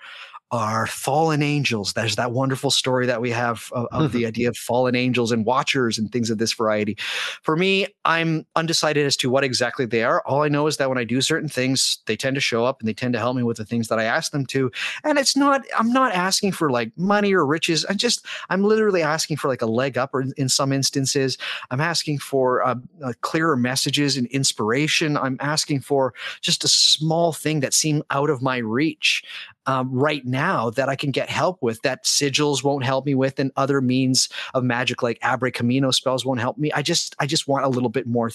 are 0.52 0.86
fallen 0.86 1.42
angels. 1.42 1.94
There's 1.94 2.16
that 2.16 2.32
wonderful 2.32 2.70
story 2.70 3.06
that 3.06 3.22
we 3.22 3.30
have 3.30 3.70
of, 3.72 3.86
of 3.90 4.12
the 4.12 4.26
idea 4.26 4.50
of 4.50 4.56
fallen 4.56 4.94
angels 4.94 5.32
and 5.32 5.46
watchers 5.46 5.98
and 5.98 6.12
things 6.12 6.28
of 6.28 6.36
this 6.36 6.52
variety. 6.52 6.98
For 7.42 7.56
me, 7.56 7.86
I'm 8.04 8.46
undecided 8.54 9.06
as 9.06 9.16
to 9.16 9.30
what 9.30 9.44
exactly 9.44 9.86
they 9.86 10.04
are. 10.04 10.22
All 10.26 10.42
I 10.42 10.48
know 10.48 10.66
is 10.66 10.76
that 10.76 10.90
when 10.90 10.98
I 10.98 11.04
do 11.04 11.22
certain 11.22 11.48
things, 11.48 11.98
they 12.06 12.16
tend 12.16 12.34
to 12.34 12.40
show 12.40 12.66
up 12.66 12.80
and 12.80 12.88
they 12.88 12.92
tend 12.92 13.14
to 13.14 13.18
help 13.18 13.34
me 13.34 13.42
with 13.42 13.56
the 13.56 13.64
things 13.64 13.88
that 13.88 13.98
I 13.98 14.04
ask 14.04 14.30
them 14.30 14.44
to. 14.46 14.70
And 15.04 15.18
it's 15.18 15.34
not, 15.34 15.62
I'm 15.78 15.90
not 15.90 16.12
asking 16.12 16.52
for 16.52 16.70
like 16.70 16.92
money 16.98 17.32
or 17.32 17.46
riches. 17.46 17.86
I'm 17.88 17.96
just, 17.96 18.26
I'm 18.50 18.62
literally 18.62 19.02
asking 19.02 19.38
for 19.38 19.48
like 19.48 19.62
a 19.62 19.66
leg 19.66 19.96
up, 19.96 20.10
or 20.12 20.26
in 20.36 20.50
some 20.50 20.70
instances, 20.70 21.38
I'm 21.70 21.80
asking 21.80 22.18
for 22.18 22.62
uh, 22.62 22.74
uh, 23.02 23.14
clearer 23.22 23.56
messages 23.56 24.18
and 24.18 24.26
inspiration. 24.26 25.16
I'm 25.16 25.38
asking 25.40 25.80
for 25.80 26.12
just 26.42 26.62
a 26.62 26.68
small 26.68 27.32
thing 27.32 27.60
that 27.60 27.72
seemed 27.72 28.02
out 28.10 28.28
of 28.28 28.42
my 28.42 28.58
reach 28.58 29.24
um, 29.66 29.92
right 29.92 30.24
now 30.24 30.70
that 30.70 30.88
I 30.88 30.96
can 30.96 31.10
get 31.10 31.28
help 31.28 31.62
with 31.62 31.82
that 31.82 32.04
sigils 32.04 32.64
won't 32.64 32.84
help 32.84 33.06
me 33.06 33.14
with 33.14 33.38
and 33.38 33.52
other 33.56 33.80
means 33.80 34.28
of 34.54 34.64
magic 34.64 35.02
like 35.02 35.20
abre 35.20 35.52
camino 35.52 35.90
spells 35.90 36.24
won't 36.24 36.40
help 36.40 36.58
me. 36.58 36.72
I 36.72 36.82
just 36.82 37.14
I 37.18 37.26
just 37.26 37.48
want 37.48 37.64
a 37.64 37.68
little 37.68 37.88
bit 37.88 38.06
more 38.06 38.30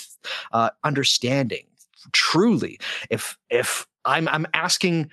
uh, 0.51 0.69
understanding. 0.83 1.65
Truly, 2.11 2.79
if 3.09 3.37
if 3.49 3.87
I'm 4.05 4.27
I'm 4.29 4.47
asking 4.53 5.09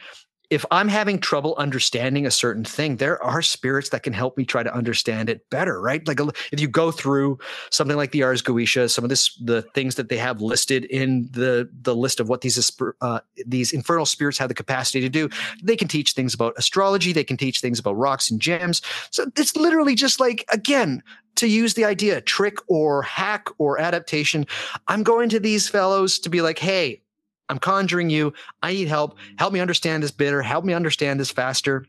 if 0.54 0.64
I'm 0.70 0.86
having 0.86 1.18
trouble 1.18 1.56
understanding 1.58 2.26
a 2.26 2.30
certain 2.30 2.64
thing, 2.64 2.98
there 2.98 3.20
are 3.20 3.42
spirits 3.42 3.88
that 3.88 4.04
can 4.04 4.12
help 4.12 4.38
me 4.38 4.44
try 4.44 4.62
to 4.62 4.72
understand 4.72 5.28
it 5.28 5.50
better, 5.50 5.80
right? 5.80 6.06
Like 6.06 6.20
if 6.52 6.60
you 6.60 6.68
go 6.68 6.92
through 6.92 7.40
something 7.70 7.96
like 7.96 8.12
the 8.12 8.22
Ars 8.22 8.40
Goetia, 8.40 8.88
some 8.88 9.04
of 9.04 9.08
this, 9.08 9.34
the 9.42 9.62
things 9.62 9.96
that 9.96 10.10
they 10.10 10.16
have 10.16 10.40
listed 10.40 10.84
in 10.84 11.28
the 11.32 11.68
the 11.82 11.96
list 11.96 12.20
of 12.20 12.28
what 12.28 12.42
these 12.42 12.70
uh, 13.00 13.18
these 13.44 13.72
infernal 13.72 14.06
spirits 14.06 14.38
have 14.38 14.48
the 14.48 14.54
capacity 14.54 15.00
to 15.00 15.08
do, 15.08 15.28
they 15.60 15.74
can 15.74 15.88
teach 15.88 16.12
things 16.12 16.34
about 16.34 16.54
astrology, 16.56 17.12
they 17.12 17.24
can 17.24 17.36
teach 17.36 17.60
things 17.60 17.80
about 17.80 17.96
rocks 17.96 18.30
and 18.30 18.40
gems. 18.40 18.80
So 19.10 19.26
it's 19.36 19.56
literally 19.56 19.96
just 19.96 20.20
like 20.20 20.44
again 20.52 21.02
to 21.34 21.48
use 21.48 21.74
the 21.74 21.84
idea 21.84 22.20
trick 22.20 22.58
or 22.68 23.02
hack 23.02 23.48
or 23.58 23.80
adaptation. 23.80 24.46
I'm 24.86 25.02
going 25.02 25.30
to 25.30 25.40
these 25.40 25.68
fellows 25.68 26.20
to 26.20 26.30
be 26.30 26.42
like, 26.42 26.60
hey, 26.60 27.02
I'm 27.48 27.58
conjuring 27.58 28.10
you. 28.10 28.32
I 28.62 28.72
need 28.72 28.88
help. 28.88 29.18
Help 29.38 29.52
me 29.52 29.60
understand 29.60 30.02
this 30.02 30.10
better. 30.10 30.42
Help 30.42 30.64
me 30.64 30.72
understand 30.72 31.20
this 31.20 31.30
faster. 31.30 31.86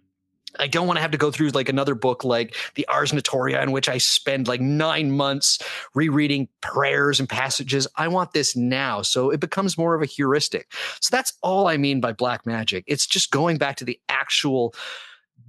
I 0.59 0.67
don't 0.67 0.87
want 0.87 0.97
to 0.97 1.01
have 1.01 1.11
to 1.11 1.17
go 1.17 1.31
through 1.31 1.49
like 1.49 1.69
another 1.69 1.95
book 1.95 2.23
like 2.23 2.55
the 2.75 2.87
Ars 2.87 3.11
Notoria, 3.11 3.61
in 3.61 3.71
which 3.71 3.89
I 3.89 3.97
spend 3.97 4.47
like 4.47 4.61
nine 4.61 5.11
months 5.11 5.59
rereading 5.93 6.47
prayers 6.61 7.19
and 7.19 7.27
passages. 7.27 7.87
I 7.95 8.07
want 8.07 8.31
this 8.31 8.55
now. 8.55 9.01
So 9.01 9.29
it 9.29 9.39
becomes 9.39 9.77
more 9.77 9.95
of 9.95 10.01
a 10.01 10.05
heuristic. 10.05 10.71
So 11.01 11.09
that's 11.15 11.33
all 11.41 11.67
I 11.67 11.77
mean 11.77 11.99
by 11.99 12.13
black 12.13 12.45
magic. 12.45 12.83
It's 12.87 13.05
just 13.05 13.31
going 13.31 13.57
back 13.57 13.75
to 13.77 13.85
the 13.85 13.99
actual 14.09 14.73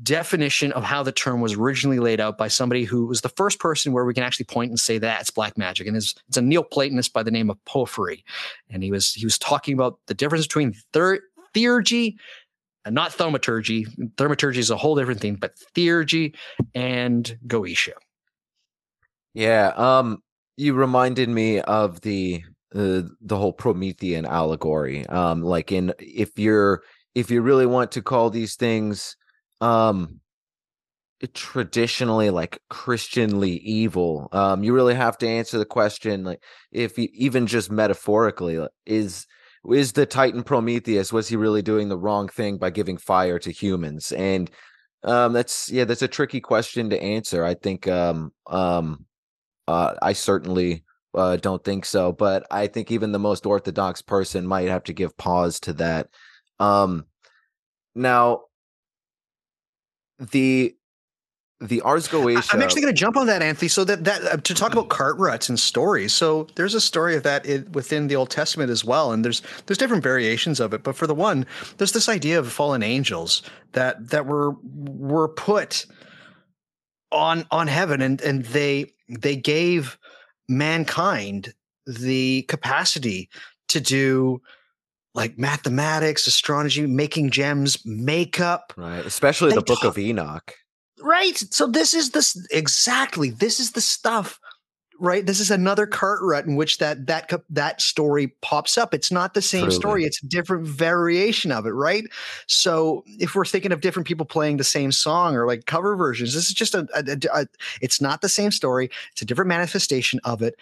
definition 0.02 0.72
of 0.72 0.84
how 0.84 1.02
the 1.02 1.12
term 1.12 1.40
was 1.40 1.54
originally 1.54 1.98
laid 1.98 2.20
out 2.20 2.36
by 2.36 2.48
somebody 2.48 2.84
who 2.84 3.06
was 3.06 3.22
the 3.22 3.28
first 3.30 3.58
person 3.58 3.92
where 3.92 4.04
we 4.04 4.14
can 4.14 4.22
actually 4.22 4.44
point 4.44 4.70
and 4.70 4.78
say 4.78 4.98
that's 4.98 5.30
black 5.30 5.56
magic. 5.56 5.86
And 5.86 5.96
it's, 5.96 6.14
it's 6.28 6.36
a 6.36 6.42
Neoplatonist 6.42 7.12
by 7.12 7.22
the 7.22 7.30
name 7.30 7.50
of 7.50 7.62
Porphyry. 7.64 8.24
And 8.70 8.82
he 8.82 8.90
was 8.90 9.14
he 9.14 9.24
was 9.24 9.38
talking 9.38 9.74
about 9.74 9.98
the 10.06 10.14
difference 10.14 10.46
between 10.46 10.74
thir- 10.92 11.22
theurgy 11.54 12.16
and 12.84 12.94
not 12.94 13.12
thaumaturgy. 13.12 13.86
Thaumaturgy 14.16 14.60
is 14.60 14.70
a 14.70 14.76
whole 14.76 14.96
different 14.96 15.20
thing, 15.20 15.36
but 15.36 15.54
theurgy 15.74 16.34
and 16.74 17.38
Goetia. 17.46 17.94
Yeah, 19.34 19.72
um, 19.76 20.22
you 20.56 20.74
reminded 20.74 21.28
me 21.28 21.60
of 21.60 22.00
the 22.02 22.42
uh, 22.74 23.02
the 23.20 23.36
whole 23.36 23.52
Promethean 23.52 24.26
allegory. 24.26 25.06
Um, 25.06 25.42
like 25.42 25.72
in 25.72 25.92
if 25.98 26.38
you're 26.38 26.82
if 27.14 27.30
you 27.30 27.40
really 27.40 27.66
want 27.66 27.92
to 27.92 28.02
call 28.02 28.30
these 28.30 28.56
things 28.56 29.16
um 29.60 30.20
traditionally 31.32 32.28
like 32.28 32.60
christianly 32.68 33.52
evil 33.52 34.28
um 34.32 34.62
you 34.62 34.74
really 34.74 34.94
have 34.94 35.16
to 35.16 35.26
answer 35.26 35.56
the 35.56 35.64
question 35.64 36.24
like 36.24 36.42
if 36.72 36.98
even 36.98 37.46
just 37.46 37.70
metaphorically 37.70 38.58
is 38.84 39.26
is 39.72 39.92
the 39.92 40.04
titan 40.04 40.42
prometheus 40.42 41.12
was 41.12 41.26
he 41.26 41.36
really 41.36 41.62
doing 41.62 41.88
the 41.88 41.96
wrong 41.98 42.28
thing 42.28 42.58
by 42.58 42.68
giving 42.70 42.98
fire 42.98 43.38
to 43.38 43.50
humans? 43.50 44.12
And 44.12 44.50
um 45.06 45.32
that's 45.32 45.70
yeah 45.70 45.84
that's 45.84 46.02
a 46.02 46.08
tricky 46.08 46.40
question 46.40 46.90
to 46.90 47.02
answer 47.02 47.44
i 47.44 47.54
think 47.54 47.86
um 47.88 48.32
um 48.48 49.06
uh 49.68 49.94
i 50.02 50.12
certainly 50.12 50.84
uh 51.14 51.36
don't 51.36 51.64
think 51.64 51.84
so 51.84 52.12
but 52.12 52.46
i 52.50 52.66
think 52.66 52.90
even 52.90 53.12
the 53.12 53.18
most 53.18 53.46
orthodox 53.46 54.02
person 54.02 54.46
might 54.46 54.68
have 54.68 54.84
to 54.84 54.92
give 54.92 55.16
pause 55.16 55.60
to 55.60 55.72
that 55.74 56.08
um 56.58 57.04
now 57.94 58.40
the 60.18 60.74
the 61.60 61.80
Ars 61.80 62.06
Goetia. 62.06 62.52
I'm 62.52 62.60
actually 62.60 62.82
going 62.82 62.94
to 62.94 62.98
jump 62.98 63.16
on 63.16 63.26
that, 63.28 63.40
Anthony. 63.40 63.68
So 63.68 63.84
that 63.84 64.04
that 64.04 64.22
uh, 64.24 64.36
to 64.36 64.54
talk 64.54 64.72
about 64.72 64.88
cart 64.88 65.16
ruts 65.16 65.48
and 65.48 65.58
stories. 65.58 66.12
So 66.12 66.48
there's 66.54 66.74
a 66.74 66.80
story 66.80 67.16
of 67.16 67.22
that 67.22 67.46
in, 67.46 67.70
within 67.72 68.08
the 68.08 68.16
Old 68.16 68.30
Testament 68.30 68.70
as 68.70 68.84
well, 68.84 69.12
and 69.12 69.24
there's 69.24 69.42
there's 69.66 69.78
different 69.78 70.02
variations 70.02 70.60
of 70.60 70.74
it. 70.74 70.82
But 70.82 70.96
for 70.96 71.06
the 71.06 71.14
one, 71.14 71.46
there's 71.78 71.92
this 71.92 72.08
idea 72.08 72.38
of 72.38 72.52
fallen 72.52 72.82
angels 72.82 73.42
that 73.72 74.10
that 74.10 74.26
were 74.26 74.54
were 74.62 75.28
put 75.28 75.86
on 77.10 77.46
on 77.50 77.68
heaven, 77.68 78.02
and 78.02 78.20
and 78.20 78.44
they 78.46 78.92
they 79.08 79.36
gave 79.36 79.98
mankind 80.48 81.54
the 81.86 82.42
capacity 82.42 83.30
to 83.68 83.80
do 83.80 84.42
like 85.16 85.38
mathematics, 85.38 86.26
astrology, 86.26 86.86
making 86.86 87.30
gems, 87.30 87.84
makeup. 87.84 88.72
Right. 88.76 89.04
Especially 89.04 89.52
the 89.52 89.62
book 89.62 89.82
of 89.82 89.98
Enoch. 89.98 90.54
Right. 91.00 91.36
So 91.50 91.66
this 91.66 91.94
is 91.94 92.10
this 92.10 92.36
exactly. 92.50 93.30
This 93.30 93.58
is 93.58 93.72
the 93.72 93.80
stuff. 93.80 94.38
Right. 94.98 95.26
This 95.26 95.40
is 95.40 95.50
another 95.50 95.86
cart 95.86 96.20
rut 96.22 96.46
in 96.46 96.56
which 96.56 96.78
that 96.78 97.06
that 97.06 97.30
that 97.50 97.80
story 97.80 98.28
pops 98.42 98.78
up. 98.78 98.94
It's 98.94 99.10
not 99.10 99.34
the 99.34 99.42
same 99.42 99.64
Truly. 99.64 99.74
story. 99.74 100.04
It's 100.04 100.22
a 100.22 100.26
different 100.26 100.66
variation 100.66 101.50
of 101.50 101.66
it. 101.66 101.72
Right. 101.72 102.04
So 102.46 103.02
if 103.06 103.34
we're 103.34 103.44
thinking 103.44 103.72
of 103.72 103.80
different 103.80 104.06
people 104.06 104.26
playing 104.26 104.58
the 104.58 104.64
same 104.64 104.92
song 104.92 105.34
or 105.34 105.46
like 105.46 105.66
cover 105.66 105.96
versions, 105.96 106.34
this 106.34 106.48
is 106.48 106.54
just 106.54 106.74
a, 106.74 106.86
a, 106.94 107.40
a 107.40 107.46
it's 107.80 108.00
not 108.00 108.20
the 108.20 108.28
same 108.28 108.50
story. 108.50 108.90
It's 109.12 109.22
a 109.22 109.26
different 109.26 109.48
manifestation 109.48 110.20
of 110.24 110.42
it 110.42 110.56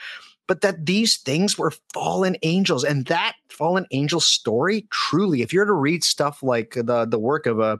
but 0.46 0.60
that 0.60 0.86
these 0.86 1.16
things 1.16 1.58
were 1.58 1.72
fallen 1.92 2.36
angels 2.42 2.84
and 2.84 3.06
that 3.06 3.34
fallen 3.48 3.86
angel 3.90 4.20
story 4.20 4.86
truly 4.90 5.42
if 5.42 5.52
you're 5.52 5.64
to 5.64 5.72
read 5.72 6.04
stuff 6.04 6.42
like 6.42 6.74
the 6.74 7.06
the 7.06 7.18
work 7.18 7.46
of 7.46 7.60
a 7.60 7.78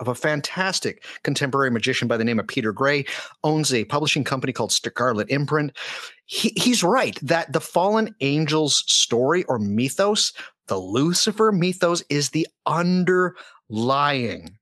of 0.00 0.08
a 0.08 0.14
fantastic 0.14 1.04
contemporary 1.22 1.70
magician 1.70 2.08
by 2.08 2.16
the 2.16 2.24
name 2.24 2.40
of 2.40 2.48
Peter 2.48 2.72
Gray, 2.72 3.04
owns 3.44 3.72
a 3.72 3.84
publishing 3.84 4.24
company 4.24 4.52
called 4.52 4.72
Scarlet 4.72 5.30
Imprint. 5.30 5.76
He, 6.24 6.52
he's 6.56 6.82
right 6.82 7.18
that 7.22 7.52
the 7.52 7.60
fallen 7.60 8.14
angels 8.20 8.82
story 8.86 9.44
or 9.44 9.58
mythos, 9.58 10.32
the 10.68 10.78
Lucifer 10.78 11.52
mythos, 11.52 12.02
is 12.08 12.30
the 12.30 12.48
underlying 12.66 14.56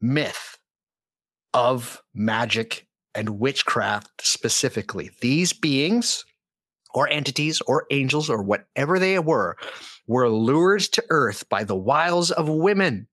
myth 0.00 0.58
of 1.52 2.02
magic 2.14 2.86
and 3.14 3.40
witchcraft 3.40 4.24
specifically. 4.24 5.10
These 5.20 5.52
beings 5.52 6.24
or 6.94 7.08
entities 7.08 7.60
or 7.66 7.86
angels 7.90 8.30
or 8.30 8.42
whatever 8.42 8.98
they 8.98 9.18
were 9.18 9.56
were 10.06 10.28
lured 10.28 10.80
to 10.80 11.04
earth 11.10 11.48
by 11.48 11.64
the 11.64 11.76
wiles 11.76 12.30
of 12.30 12.48
women 12.48 13.06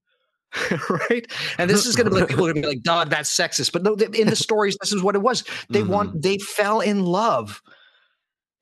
right? 1.09 1.25
And 1.57 1.69
this 1.69 1.85
is 1.85 1.95
going 1.95 2.09
to 2.09 2.13
be 2.13 2.19
like 2.19 2.29
people 2.29 2.45
are 2.45 2.53
going 2.53 2.63
to 2.63 2.69
be 2.69 2.75
like 2.75 2.83
dog 2.83 3.09
that's 3.09 3.33
sexist. 3.33 3.71
But 3.71 3.83
no 3.83 3.93
in 3.93 4.27
the 4.27 4.35
stories 4.35 4.77
this 4.81 4.91
is 4.91 5.01
what 5.01 5.15
it 5.15 5.21
was. 5.21 5.45
They 5.69 5.79
mm-hmm. 5.81 5.91
want 5.91 6.21
they 6.21 6.37
fell 6.39 6.81
in 6.81 7.05
love 7.05 7.61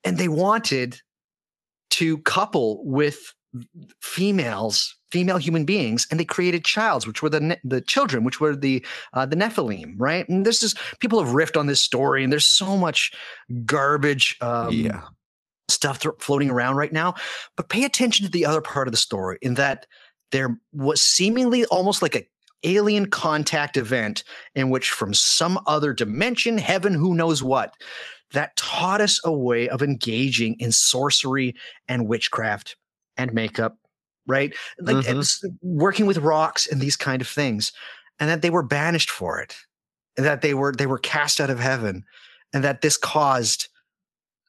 and 0.04 0.16
they 0.16 0.28
wanted 0.28 1.00
to 1.90 2.18
couple 2.18 2.84
with 2.84 3.34
females 4.00 4.96
female 5.10 5.38
human 5.38 5.64
beings 5.64 6.06
and 6.10 6.20
they 6.20 6.24
created 6.24 6.64
childs 6.64 7.06
which 7.06 7.22
were 7.22 7.28
the 7.28 7.40
ne- 7.40 7.60
the 7.64 7.80
children 7.80 8.22
which 8.22 8.40
were 8.40 8.54
the 8.54 8.84
uh, 9.12 9.26
the 9.26 9.36
nephilim 9.36 9.94
right? 9.98 10.28
And 10.28 10.44
this 10.46 10.62
is 10.62 10.74
people 10.98 11.22
have 11.22 11.34
riffed 11.34 11.58
on 11.58 11.66
this 11.66 11.80
story 11.80 12.24
and 12.24 12.32
there's 12.32 12.46
so 12.46 12.76
much 12.76 13.12
garbage 13.64 14.36
um, 14.40 14.72
yeah. 14.72 15.02
stuff 15.68 16.00
th- 16.00 16.14
floating 16.18 16.50
around 16.50 16.76
right 16.76 16.92
now. 16.92 17.14
But 17.56 17.68
pay 17.68 17.84
attention 17.84 18.24
to 18.24 18.32
the 18.32 18.46
other 18.46 18.60
part 18.60 18.88
of 18.88 18.92
the 18.92 18.98
story 18.98 19.38
in 19.42 19.54
that 19.54 19.86
there 20.32 20.58
was 20.72 21.02
seemingly 21.02 21.64
almost 21.66 22.02
like 22.02 22.14
a 22.14 22.26
alien 22.62 23.06
contact 23.06 23.76
event 23.76 24.22
in 24.54 24.70
which 24.70 24.90
from 24.90 25.14
some 25.14 25.58
other 25.66 25.92
dimension 25.92 26.58
heaven 26.58 26.92
who 26.92 27.14
knows 27.14 27.42
what 27.42 27.74
that 28.32 28.54
taught 28.56 29.00
us 29.00 29.18
a 29.24 29.32
way 29.32 29.68
of 29.68 29.82
engaging 29.82 30.54
in 30.60 30.70
sorcery 30.70 31.54
and 31.88 32.06
witchcraft 32.06 32.76
and 33.16 33.32
makeup 33.32 33.76
right? 34.30 34.54
Like 34.78 34.96
mm-hmm. 34.96 35.48
working 35.62 36.06
with 36.06 36.18
rocks 36.18 36.66
and 36.66 36.80
these 36.80 36.96
kind 36.96 37.20
of 37.20 37.28
things, 37.28 37.72
and 38.18 38.30
that 38.30 38.42
they 38.42 38.50
were 38.50 38.62
banished 38.62 39.10
for 39.10 39.40
it, 39.40 39.56
and 40.16 40.24
that 40.24 40.42
they 40.42 40.54
were 40.54 40.72
they 40.72 40.86
were 40.86 40.98
cast 40.98 41.40
out 41.40 41.50
of 41.50 41.58
heaven, 41.58 42.04
and 42.54 42.64
that 42.64 42.80
this 42.80 42.96
caused 42.96 43.68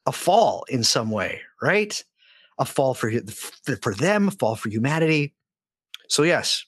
a 0.05 0.11
fall 0.11 0.65
in 0.69 0.83
some 0.83 1.09
way, 1.11 1.41
right? 1.61 2.03
A 2.59 2.65
fall 2.65 2.93
for 2.93 3.11
for 3.81 3.93
them, 3.93 4.27
a 4.27 4.31
fall 4.31 4.55
for 4.55 4.69
humanity. 4.69 5.33
So 6.07 6.23
yes, 6.23 6.63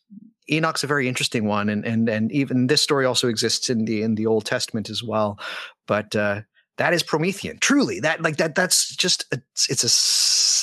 Enoch's 0.49 0.83
a 0.83 0.87
very 0.87 1.07
interesting 1.07 1.45
one, 1.45 1.69
and 1.69 1.85
and 1.85 2.09
and 2.09 2.31
even 2.31 2.67
this 2.67 2.81
story 2.81 3.05
also 3.05 3.27
exists 3.27 3.69
in 3.69 3.85
the 3.85 4.01
in 4.01 4.15
the 4.15 4.25
Old 4.25 4.45
Testament 4.45 4.89
as 4.89 5.03
well. 5.03 5.39
But 5.87 6.15
uh, 6.15 6.41
that 6.77 6.93
is 6.93 7.03
Promethean. 7.03 7.59
Truly, 7.59 7.99
that 7.99 8.21
like 8.21 8.37
that 8.37 8.55
that's 8.55 8.95
just 8.95 9.25
a, 9.31 9.41
it's 9.69 9.83
a 9.83 9.89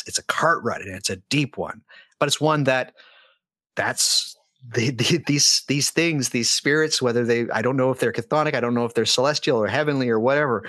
it's 0.06 0.18
a 0.18 0.24
cart 0.24 0.62
rut 0.62 0.82
and 0.82 0.94
it's 0.94 1.10
a 1.10 1.16
deep 1.16 1.56
one, 1.56 1.82
but 2.18 2.26
it's 2.26 2.40
one 2.40 2.64
that 2.64 2.94
that's 3.76 4.36
the, 4.74 4.90
the, 4.90 5.22
these 5.26 5.62
these 5.68 5.90
things, 5.90 6.30
these 6.30 6.50
spirits, 6.50 7.00
whether 7.00 7.24
they 7.24 7.48
I 7.50 7.62
don't 7.62 7.76
know 7.76 7.90
if 7.90 7.98
they're 7.98 8.12
chthonic, 8.12 8.54
I 8.54 8.60
don't 8.60 8.74
know 8.74 8.84
if 8.84 8.94
they're 8.94 9.06
celestial 9.06 9.58
or 9.58 9.66
heavenly 9.66 10.08
or 10.08 10.20
whatever, 10.20 10.68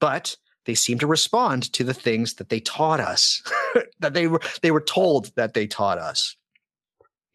but 0.00 0.36
they 0.66 0.74
seem 0.74 0.98
to 0.98 1.06
respond 1.06 1.72
to 1.72 1.84
the 1.84 1.94
things 1.94 2.34
that 2.34 2.48
they 2.48 2.60
taught 2.60 3.00
us, 3.00 3.42
that 4.00 4.14
they 4.14 4.26
were 4.26 4.40
they 4.62 4.70
were 4.70 4.80
told 4.80 5.34
that 5.36 5.54
they 5.54 5.66
taught 5.66 5.98
us. 5.98 6.36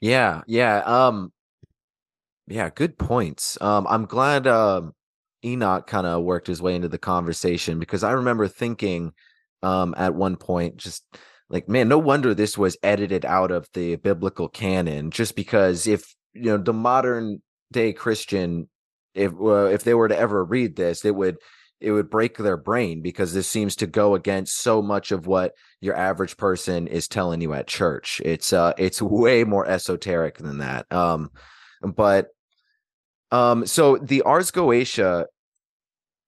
Yeah, 0.01 0.41
yeah. 0.47 0.79
Um 0.85 1.31
yeah, 2.47 2.69
good 2.69 2.97
points. 2.97 3.59
Um 3.61 3.87
I'm 3.89 4.05
glad 4.05 4.47
um 4.47 4.93
Enoch 5.43 5.87
kind 5.87 6.07
of 6.07 6.23
worked 6.23 6.47
his 6.47 6.61
way 6.61 6.75
into 6.75 6.89
the 6.89 6.97
conversation 6.97 7.79
because 7.79 8.03
I 8.03 8.11
remember 8.11 8.47
thinking 8.47 9.13
um 9.63 9.93
at 9.97 10.15
one 10.15 10.35
point 10.35 10.77
just 10.77 11.03
like 11.49 11.69
man, 11.69 11.87
no 11.87 11.97
wonder 11.97 12.33
this 12.33 12.57
was 12.57 12.77
edited 12.81 13.23
out 13.23 13.51
of 13.51 13.67
the 13.73 13.95
biblical 13.97 14.49
canon 14.49 15.11
just 15.11 15.35
because 15.35 15.85
if 15.87 16.15
you 16.33 16.45
know 16.45 16.57
the 16.57 16.73
modern 16.73 17.41
day 17.71 17.93
Christian 17.93 18.67
if 19.15 19.31
uh, 19.39 19.65
if 19.65 19.83
they 19.83 19.93
were 19.93 20.07
to 20.07 20.17
ever 20.17 20.43
read 20.43 20.75
this, 20.75 21.05
it 21.05 21.15
would 21.15 21.37
it 21.81 21.91
would 21.91 22.09
break 22.09 22.37
their 22.37 22.57
brain 22.57 23.01
because 23.01 23.33
this 23.33 23.47
seems 23.47 23.75
to 23.77 23.87
go 23.87 24.15
against 24.15 24.61
so 24.61 24.81
much 24.81 25.11
of 25.11 25.27
what 25.27 25.53
your 25.81 25.95
average 25.95 26.37
person 26.37 26.87
is 26.87 27.07
telling 27.07 27.41
you 27.41 27.53
at 27.53 27.67
church. 27.67 28.21
It's 28.23 28.53
uh 28.53 28.73
it's 28.77 29.01
way 29.01 29.43
more 29.43 29.67
esoteric 29.67 30.37
than 30.37 30.59
that. 30.59 30.91
Um 30.91 31.31
but 31.81 32.27
um 33.31 33.65
so 33.65 33.97
the 33.97 34.21
Ars 34.23 34.51
Goetia 34.51 35.25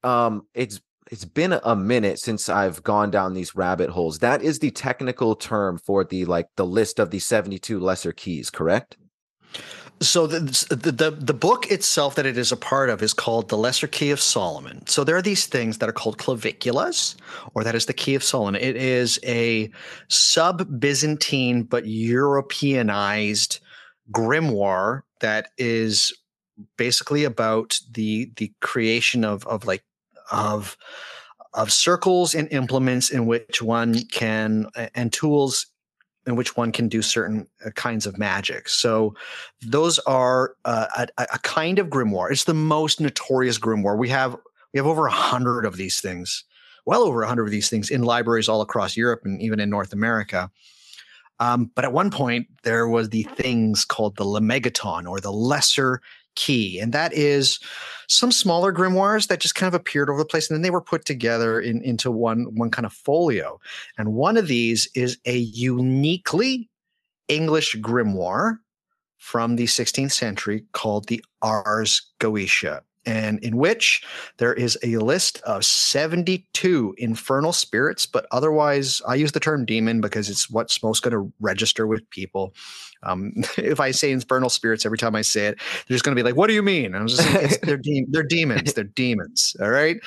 um 0.03 0.43
it's 0.53 0.79
it's 1.11 1.25
been 1.25 1.59
a 1.63 1.75
minute 1.75 2.19
since 2.19 2.49
I've 2.49 2.83
gone 2.83 3.11
down 3.11 3.33
these 3.33 3.55
rabbit 3.55 3.89
holes. 3.89 4.19
That 4.19 4.41
is 4.41 4.59
the 4.59 4.71
technical 4.71 5.35
term 5.35 5.77
for 5.77 6.03
the 6.03 6.25
like 6.25 6.47
the 6.55 6.65
list 6.65 6.99
of 6.99 7.11
the 7.11 7.19
72 7.19 7.79
lesser 7.79 8.11
keys, 8.11 8.49
correct? 8.49 8.97
So 9.99 10.27
the, 10.27 10.39
the, 10.69 10.91
the 10.91 11.11
the 11.11 11.33
book 11.33 11.71
itself 11.71 12.15
that 12.15 12.27
it 12.27 12.37
is 12.37 12.51
a 12.51 12.57
part 12.57 12.89
of 12.89 13.01
is 13.01 13.13
called 13.13 13.49
the 13.49 13.57
Lesser 13.57 13.87
Key 13.87 14.11
of 14.11 14.21
Solomon. 14.21 14.85
So 14.85 15.03
there 15.03 15.17
are 15.17 15.23
these 15.23 15.47
things 15.47 15.79
that 15.79 15.89
are 15.89 15.93
called 15.93 16.19
claviculas, 16.19 17.15
or 17.55 17.63
that 17.63 17.73
is 17.73 17.87
the 17.87 17.93
Key 17.93 18.13
of 18.13 18.23
Solomon. 18.23 18.61
It 18.61 18.75
is 18.75 19.19
a 19.23 19.71
sub-Byzantine 20.07 21.63
but 21.63 21.87
Europeanized 21.87 23.59
grimoire 24.11 25.01
that 25.19 25.49
is 25.57 26.13
basically 26.77 27.23
about 27.23 27.79
the 27.91 28.31
the 28.35 28.53
creation 28.61 29.23
of 29.23 29.47
of 29.47 29.65
like 29.65 29.83
of 30.31 30.77
of 31.53 31.71
circles 31.71 32.35
and 32.35 32.51
implements 32.51 33.09
in 33.09 33.25
which 33.25 33.61
one 33.61 34.05
can 34.05 34.67
and 34.93 35.11
tools 35.11 35.67
in 36.27 36.35
which 36.35 36.57
one 36.57 36.71
can 36.71 36.89
do 36.89 37.01
certain 37.01 37.47
uh, 37.65 37.69
kinds 37.71 38.05
of 38.05 38.17
magic. 38.17 38.67
So 38.67 39.15
those 39.61 39.97
are 39.99 40.55
uh, 40.65 41.07
a, 41.17 41.27
a, 41.33 41.39
kind 41.39 41.79
of 41.79 41.87
grimoire. 41.87 42.29
It's 42.31 42.43
the 42.43 42.53
most 42.53 42.99
notorious 42.99 43.57
grimoire. 43.57 43.97
We 43.97 44.09
have 44.09 44.35
we 44.73 44.77
have 44.77 44.85
over 44.85 45.07
a 45.07 45.11
hundred 45.11 45.63
of 45.63 45.77
these 45.77 46.01
things, 46.01 46.43
well 46.85 47.03
over 47.03 47.23
a 47.23 47.27
hundred 47.27 47.45
of 47.45 47.51
these 47.51 47.69
things 47.69 47.89
in 47.89 48.03
libraries 48.03 48.49
all 48.49 48.61
across 48.61 48.97
Europe 48.97 49.21
and 49.23 49.41
even 49.41 49.59
in 49.59 49.69
North 49.69 49.93
America. 49.93 50.51
Um, 51.39 51.71
but 51.75 51.85
at 51.85 51.93
one 51.93 52.11
point, 52.11 52.47
there 52.63 52.87
was 52.87 53.09
the 53.09 53.23
things 53.23 53.85
called 53.85 54.17
the 54.17 54.25
Lemegeton 54.25 55.07
or 55.07 55.19
the 55.19 55.31
Lesser 55.31 56.01
Key, 56.37 56.79
and 56.79 56.93
that 56.93 57.13
is 57.13 57.59
some 58.07 58.31
smaller 58.31 58.71
grimoires 58.71 59.27
that 59.27 59.39
just 59.39 59.55
kind 59.55 59.67
of 59.67 59.73
appeared 59.73 60.07
over 60.07 60.19
the 60.19 60.25
place, 60.25 60.49
and 60.49 60.55
then 60.55 60.61
they 60.61 60.69
were 60.69 60.81
put 60.81 61.03
together 61.03 61.59
in, 61.59 61.81
into 61.81 62.11
one 62.11 62.55
one 62.55 62.69
kind 62.69 62.85
of 62.85 62.93
folio. 62.93 63.59
And 63.97 64.13
one 64.13 64.37
of 64.37 64.47
these 64.47 64.87
is 64.93 65.17
a 65.25 65.37
uniquely 65.37 66.69
English 67.27 67.75
grimoire 67.77 68.59
from 69.17 69.55
the 69.55 69.65
16th 69.65 70.11
century 70.11 70.63
called 70.73 71.07
the 71.07 71.23
Ars 71.41 72.01
Goetia 72.19 72.81
and 73.07 73.39
in 73.39 73.55
which 73.55 74.03
there 74.37 74.53
is 74.53 74.77
a 74.83 74.97
list 74.97 75.41
of 75.41 75.65
72 75.65 76.93
infernal 76.97 77.53
spirits, 77.53 78.05
but 78.05 78.27
otherwise, 78.31 79.01
I 79.07 79.15
use 79.15 79.31
the 79.31 79.39
term 79.39 79.65
demon 79.65 80.01
because 80.01 80.29
it's 80.29 80.49
what's 80.49 80.83
most 80.83 81.01
going 81.01 81.13
to 81.13 81.31
register 81.39 81.87
with 81.87 82.07
people. 82.09 82.53
Um, 83.03 83.31
if 83.57 83.79
I 83.79 83.91
say 83.91 84.11
infernal 84.11 84.49
spirits 84.49 84.85
every 84.85 84.97
time 84.97 85.15
I 85.15 85.21
say 85.21 85.47
it, 85.47 85.57
they're 85.57 85.95
just 85.95 86.03
going 86.03 86.15
to 86.15 86.19
be 86.21 86.23
like, 86.23 86.35
"What 86.35 86.47
do 86.47 86.53
you 86.53 86.61
mean?" 86.61 86.93
I'm 86.93 87.07
just 87.07 87.23
saying, 87.23 87.51
they're 87.63 87.77
de- 87.77 88.05
they're 88.09 88.23
demons. 88.23 88.73
They're 88.73 88.83
demons. 88.83 89.55
All 89.61 89.71
right. 89.71 89.97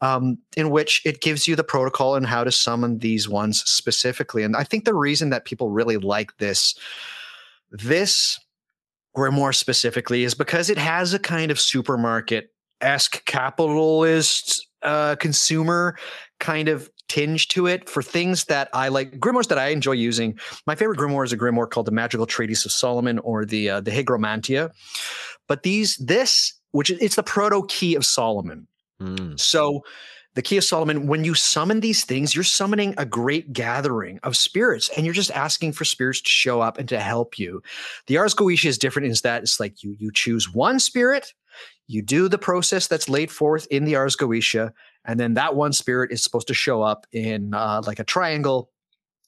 Um, 0.00 0.36
in 0.56 0.70
which 0.70 1.02
it 1.06 1.20
gives 1.20 1.46
you 1.46 1.54
the 1.54 1.64
protocol 1.64 2.16
and 2.16 2.26
how 2.26 2.42
to 2.42 2.50
summon 2.50 2.98
these 2.98 3.28
ones 3.28 3.62
specifically. 3.62 4.42
And 4.42 4.56
I 4.56 4.64
think 4.64 4.84
the 4.84 4.94
reason 4.94 5.30
that 5.30 5.44
people 5.44 5.70
really 5.70 5.98
like 5.98 6.36
this 6.38 6.74
this 7.70 8.40
Grimoire 9.16 9.54
specifically 9.54 10.24
is 10.24 10.34
because 10.34 10.70
it 10.70 10.78
has 10.78 11.14
a 11.14 11.18
kind 11.18 11.50
of 11.50 11.60
supermarket 11.60 12.50
esque 12.80 13.24
capitalist 13.24 14.66
uh, 14.82 15.16
consumer 15.16 15.96
kind 16.38 16.68
of 16.68 16.90
tinge 17.08 17.48
to 17.48 17.66
it 17.66 17.88
for 17.88 18.02
things 18.02 18.44
that 18.44 18.68
I 18.72 18.88
like 18.88 19.18
grimoires 19.18 19.48
that 19.48 19.58
I 19.58 19.68
enjoy 19.68 19.92
using. 19.92 20.38
My 20.66 20.74
favorite 20.74 20.98
grimoire 20.98 21.24
is 21.24 21.32
a 21.32 21.36
grimoire 21.36 21.68
called 21.68 21.86
the 21.86 21.92
Magical 21.92 22.24
Treatise 22.24 22.64
of 22.64 22.72
Solomon 22.72 23.18
or 23.18 23.44
the 23.44 23.68
uh, 23.68 23.80
the 23.80 23.90
Hygromanteia. 23.90 24.70
But 25.48 25.64
these 25.64 25.96
this 25.96 26.54
which 26.70 26.90
it's 26.90 27.16
the 27.16 27.22
proto 27.22 27.66
key 27.68 27.96
of 27.96 28.06
Solomon. 28.06 28.66
Mm. 29.02 29.38
So 29.38 29.82
the 30.34 30.42
key 30.42 30.56
of 30.56 30.64
Solomon, 30.64 31.06
when 31.06 31.24
you 31.24 31.34
summon 31.34 31.80
these 31.80 32.04
things, 32.04 32.34
you're 32.34 32.44
summoning 32.44 32.94
a 32.96 33.04
great 33.04 33.52
gathering 33.52 34.20
of 34.22 34.36
spirits 34.36 34.88
and 34.96 35.04
you're 35.04 35.14
just 35.14 35.32
asking 35.32 35.72
for 35.72 35.84
spirits 35.84 36.20
to 36.20 36.28
show 36.28 36.60
up 36.60 36.78
and 36.78 36.88
to 36.88 37.00
help 37.00 37.38
you. 37.38 37.62
The 38.06 38.18
Ars 38.18 38.34
Goetia 38.34 38.66
is 38.66 38.78
different 38.78 39.06
in 39.06 39.14
that 39.24 39.42
it's 39.42 39.58
like 39.58 39.82
you 39.82 39.96
you 39.98 40.12
choose 40.12 40.52
one 40.52 40.78
spirit, 40.78 41.34
you 41.88 42.02
do 42.02 42.28
the 42.28 42.38
process 42.38 42.86
that's 42.86 43.08
laid 43.08 43.30
forth 43.30 43.66
in 43.70 43.84
the 43.84 43.96
Ars 43.96 44.16
Goetia, 44.16 44.72
and 45.04 45.18
then 45.18 45.34
that 45.34 45.56
one 45.56 45.72
spirit 45.72 46.12
is 46.12 46.22
supposed 46.22 46.48
to 46.48 46.54
show 46.54 46.82
up 46.82 47.06
in 47.12 47.52
uh, 47.52 47.82
like 47.86 47.98
a 47.98 48.04
triangle 48.04 48.70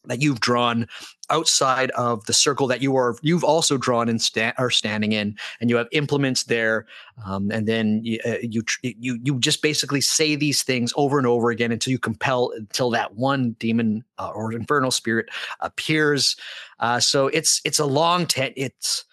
that 0.07 0.21
you've 0.21 0.41
drawn 0.41 0.87
outside 1.31 1.91
of 1.93 2.25
the 2.27 2.33
circle 2.33 2.67
that 2.67 2.83
you 2.83 2.97
are 2.97 3.17
you've 3.23 3.45
also 3.45 3.77
drawn 3.77 4.09
and 4.09 4.21
sta- 4.21 4.53
are 4.59 4.71
standing 4.71 5.13
in 5.13 5.37
and 5.61 5.71
you 5.71 5.77
have 5.77 5.87
implements 5.93 6.45
there 6.45 6.87
um, 7.25 7.51
and 7.51 7.67
then 7.67 8.01
you, 8.03 8.19
uh, 8.25 8.37
you 8.43 8.63
you 8.83 9.19
you 9.23 9.39
just 9.39 9.63
basically 9.63 10.01
say 10.01 10.35
these 10.35 10.63
things 10.63 10.93
over 10.97 11.19
and 11.19 11.27
over 11.27 11.51
again 11.51 11.73
until 11.73 11.91
you 11.91 11.99
compel 11.99 12.53
until 12.57 12.91
that 12.91 13.15
one 13.15 13.53
demon 13.59 14.05
uh, 14.19 14.31
or 14.35 14.53
infernal 14.53 14.91
spirit 14.91 15.29
appears. 15.61 16.37
Uh, 16.81 16.99
so 17.01 17.29
it's 17.29 17.61
it's 17.65 17.79
a 17.79 17.87
long 17.87 18.27
ten 18.27 18.53
it's 18.57 19.05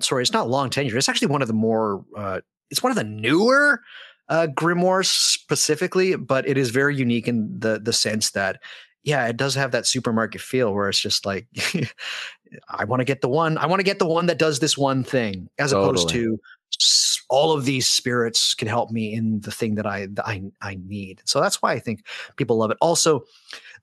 sorry 0.00 0.22
it's 0.22 0.32
not 0.32 0.48
long 0.48 0.68
tenure 0.68 0.98
it's 0.98 1.08
actually 1.08 1.28
one 1.28 1.40
of 1.40 1.48
the 1.48 1.54
more 1.54 2.04
uh, 2.16 2.40
it's 2.70 2.82
one 2.82 2.90
of 2.90 2.96
the 2.96 3.04
newer 3.04 3.80
uh, 4.28 4.48
grimoires 4.48 5.06
specifically, 5.06 6.16
but 6.16 6.48
it 6.48 6.58
is 6.58 6.70
very 6.70 6.96
unique 6.96 7.28
in 7.28 7.58
the 7.58 7.78
the 7.78 7.92
sense 7.92 8.30
that 8.32 8.60
yeah, 9.06 9.28
it 9.28 9.36
does 9.36 9.54
have 9.54 9.70
that 9.70 9.86
supermarket 9.86 10.40
feel 10.40 10.74
where 10.74 10.88
it's 10.88 11.00
just 11.00 11.24
like, 11.24 11.46
I 12.68 12.84
want 12.84 13.00
to 13.00 13.04
get 13.04 13.20
the 13.20 13.28
one, 13.28 13.56
I 13.56 13.66
want 13.66 13.78
to 13.78 13.84
get 13.84 14.00
the 14.00 14.06
one 14.06 14.26
that 14.26 14.38
does 14.38 14.58
this 14.58 14.76
one 14.76 15.04
thing, 15.04 15.48
as 15.58 15.70
totally. 15.70 15.90
opposed 15.90 16.08
to 16.10 16.40
all 17.30 17.52
of 17.52 17.64
these 17.64 17.88
spirits 17.88 18.52
can 18.52 18.66
help 18.66 18.90
me 18.90 19.14
in 19.14 19.40
the 19.42 19.52
thing 19.52 19.76
that 19.76 19.86
I, 19.86 20.06
that 20.06 20.26
I, 20.26 20.42
I 20.60 20.78
need. 20.84 21.22
So 21.24 21.40
that's 21.40 21.62
why 21.62 21.72
I 21.72 21.78
think 21.78 22.04
people 22.36 22.58
love 22.58 22.72
it. 22.72 22.78
Also, 22.80 23.22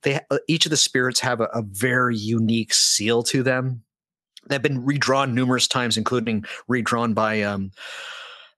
they 0.01 0.19
uh, 0.29 0.39
each 0.49 0.65
of 0.65 0.71
the 0.71 0.77
spirits 0.77 1.21
have 1.21 1.39
a, 1.39 1.45
a 1.45 1.61
very 1.61 2.17
unique 2.17 2.73
seal 2.73 3.23
to 3.23 3.43
them. 3.43 3.81
They've 4.49 4.61
been 4.61 4.83
redrawn 4.83 5.33
numerous 5.33 5.69
times, 5.69 5.95
including 5.95 6.43
redrawn 6.67 7.13
by 7.13 7.43
um, 7.43 7.71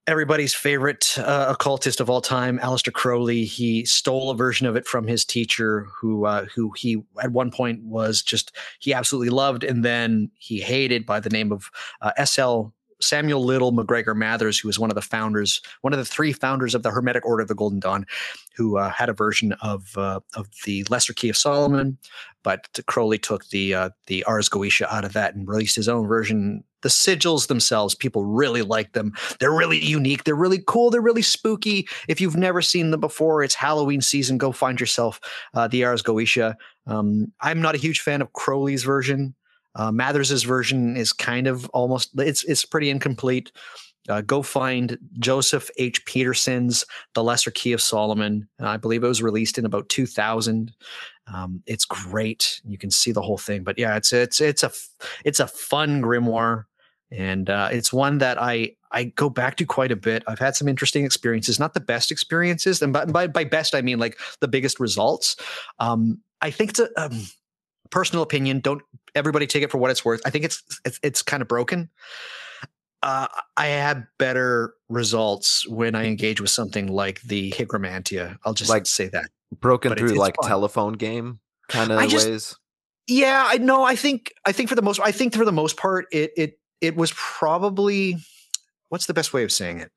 everybody's 0.08 0.54
favorite 0.54 1.18
uh, 1.18 1.48
occultist 1.50 2.00
of 2.00 2.10
all 2.10 2.22
time, 2.22 2.60
Aleister 2.60 2.94
Crowley. 2.94 3.46
He 3.46 3.86
stole 3.86 4.30
a 4.30 4.36
version 4.36 4.68
of 4.68 4.76
it 4.76 4.86
from 4.86 5.08
his 5.08 5.26
teacher, 5.26 5.88
who 6.00 6.26
uh, 6.26 6.46
who 6.46 6.72
he 6.76 7.04
at 7.22 7.32
one 7.32 7.52
point 7.52 7.84
was 7.84 8.22
just 8.22 8.56
he 8.80 8.94
absolutely 8.94 9.30
loved, 9.30 9.64
and 9.64 9.84
then 9.84 10.32
he 10.36 10.60
hated 10.60 11.06
by 11.06 11.20
the 11.20 11.30
name 11.30 11.52
of 11.52 11.70
uh, 12.02 12.12
S.L. 12.18 12.74
Samuel 13.06 13.44
Liddell 13.44 13.72
MacGregor 13.72 14.16
Mathers, 14.16 14.58
who 14.58 14.68
was 14.68 14.80
one 14.80 14.90
of 14.90 14.96
the 14.96 15.02
founders, 15.02 15.62
one 15.82 15.94
of 15.94 16.00
the 16.00 16.06
three 16.06 16.34
founders 16.34 16.76
of 16.76 16.84
the 16.84 16.92
Hermetic 16.92 17.26
Order 17.26 17.44
of 17.44 17.48
the 17.48 17.56
Golden 17.56 17.80
Dawn, 17.80 18.06
who 18.56 18.78
uh, 18.78 18.90
had 18.90 19.10
a 19.10 19.14
version 19.14 19.54
of 19.62 19.98
uh, 19.98 20.20
of 20.36 20.48
the 20.66 20.84
Lesser 20.90 21.14
Key 21.14 21.30
of 21.30 21.38
Solomon, 21.38 21.98
but 22.44 22.68
Crowley 22.88 23.18
took 23.18 23.48
the 23.50 23.74
uh, 23.74 23.90
the 24.08 24.24
Ars 24.26 24.50
Goetia 24.50 24.88
out 24.92 25.06
of 25.06 25.14
that 25.14 25.36
and 25.36 25.48
released 25.48 25.76
his 25.76 25.90
own 25.90 26.08
version. 26.08 26.64
The 26.82 26.90
sigils 26.90 27.48
themselves, 27.48 27.96
people 27.96 28.24
really 28.24 28.62
like 28.62 28.94
them. 28.94 29.14
They're 29.40 29.52
really 29.52 29.84
unique. 29.84 30.24
They're 30.24 30.36
really 30.36 30.62
cool. 30.68 30.92
They're 30.92 31.02
really 31.02 31.24
spooky. 31.24 31.88
If 32.08 32.22
you've 32.22 32.36
never 32.36 32.62
seen 32.62 32.92
them 32.92 33.00
before, 33.00 33.42
it's 33.42 33.56
Halloween 33.56 34.02
season. 34.02 34.38
Go 34.38 34.52
find 34.52 34.80
yourself 34.80 35.20
uh, 35.56 35.68
the 35.68 35.84
Ars 35.84 36.04
Goetia. 36.04 36.56
Um, 36.86 37.34
I'm 37.42 37.62
not 37.62 37.74
a 37.74 37.80
huge 37.80 38.02
fan 38.02 38.22
of 38.22 38.34
Crowley's 38.34 38.84
version. 38.84 39.34
Uh, 39.76 39.92
Mathers's 39.92 40.44
version 40.44 40.96
is 40.96 41.14
kind 41.14 41.48
of 41.48 41.70
almost 41.70 42.12
it's 42.18 42.44
it's 42.46 42.66
pretty 42.66 42.90
incomplete. 42.90 43.52
Uh, 44.08 44.22
go 44.22 44.44
find 44.44 44.98
Joseph 45.18 45.70
H. 45.78 46.06
Peterson's 46.06 46.86
The 47.16 47.24
Lesser 47.24 47.50
Key 47.52 47.74
of 47.74 47.82
Solomon. 47.82 48.48
I 48.60 48.78
believe 48.78 49.04
it 49.04 49.08
was 49.08 49.24
released 49.24 49.58
in 49.58 49.66
about 49.66 49.90
2000. 49.90 50.72
Um, 51.34 51.64
it's 51.66 51.86
great. 51.86 52.62
You 52.64 52.78
can 52.78 52.92
see 52.92 53.12
the 53.12 53.22
whole 53.22 53.38
thing. 53.38 53.64
But 53.64 53.80
yeah, 53.80 53.96
it's 53.96 54.14
it's 54.14 54.40
it's 54.42 54.64
a 54.64 54.72
it's 55.24 55.40
a 55.40 55.48
fun 55.48 56.02
grimoire, 56.02 56.66
and 57.12 57.50
uh, 57.50 57.70
it's 57.72 57.92
one 57.92 58.20
that 58.20 58.40
I 58.40 58.76
I 58.92 59.06
go 59.06 59.30
back 59.30 59.58
to 59.58 59.66
quite 59.66 59.92
a 59.92 59.96
bit. 59.96 60.24
I've 60.28 60.40
had 60.40 60.56
some 60.56 60.68
interesting 60.68 61.04
experiences, 61.04 61.60
not 61.60 61.74
the 61.74 61.80
best 61.80 62.12
experiences, 62.12 62.82
and 62.82 62.94
by 62.94 63.06
by, 63.06 63.28
by 63.28 63.44
best 63.44 63.74
I 63.74 63.82
mean 63.82 63.98
like 63.98 64.20
the 64.40 64.48
biggest 64.48 64.80
results. 64.80 65.36
Um, 65.80 66.22
I 66.42 66.52
think 66.52 66.72
it's 66.72 66.80
a 66.80 66.90
um, 67.02 67.26
personal 67.90 68.24
opinion. 68.24 68.60
Don't 68.60 68.82
everybody 69.14 69.48
take 69.48 69.64
it 69.64 69.72
for 69.72 69.78
what 69.78 69.92
it's 69.92 70.04
worth. 70.04 70.22
I 70.26 70.30
think 70.30 70.46
it's 70.46 70.64
it's, 70.86 71.00
it's 71.04 71.22
kind 71.22 71.42
of 71.42 71.48
broken 71.48 71.90
uh, 73.06 73.28
I 73.56 73.68
had 73.68 74.08
better 74.18 74.74
results 74.90 75.68
when 75.68 75.94
I 75.94 76.06
engage 76.06 76.42
with 76.42 76.50
something 76.50 76.88
like 76.88 77.22
the 77.22 77.52
Hygromanteia. 77.52 78.38
I'll 78.44 78.56
just 78.56 78.70
like 78.72 78.88
say 78.88 79.08
that 79.10 79.30
broken 79.60 79.90
but 79.90 80.00
through 80.00 80.10
it's, 80.10 80.18
like 80.18 80.34
telephone 80.42 80.94
game 80.94 81.40
kind 81.70 81.92
of 81.92 82.00
ways. 82.12 82.56
Yeah, 83.08 83.46
I 83.48 83.60
know. 83.60 83.84
I 83.84 83.96
think 83.96 84.34
I 84.44 84.52
think 84.52 84.70
for 84.70 84.76
the 84.76 84.82
most 84.82 85.00
I 85.02 85.12
think 85.12 85.36
for 85.36 85.46
the 85.46 85.52
most 85.52 85.78
part 85.78 86.08
it 86.12 86.32
it 86.36 86.60
it 86.82 86.96
was 86.96 87.14
probably 87.16 88.18
what's 88.90 89.06
the 89.06 89.14
best 89.14 89.34
way 89.34 89.44
of 89.44 89.52
saying 89.52 89.82
it. 89.82 89.92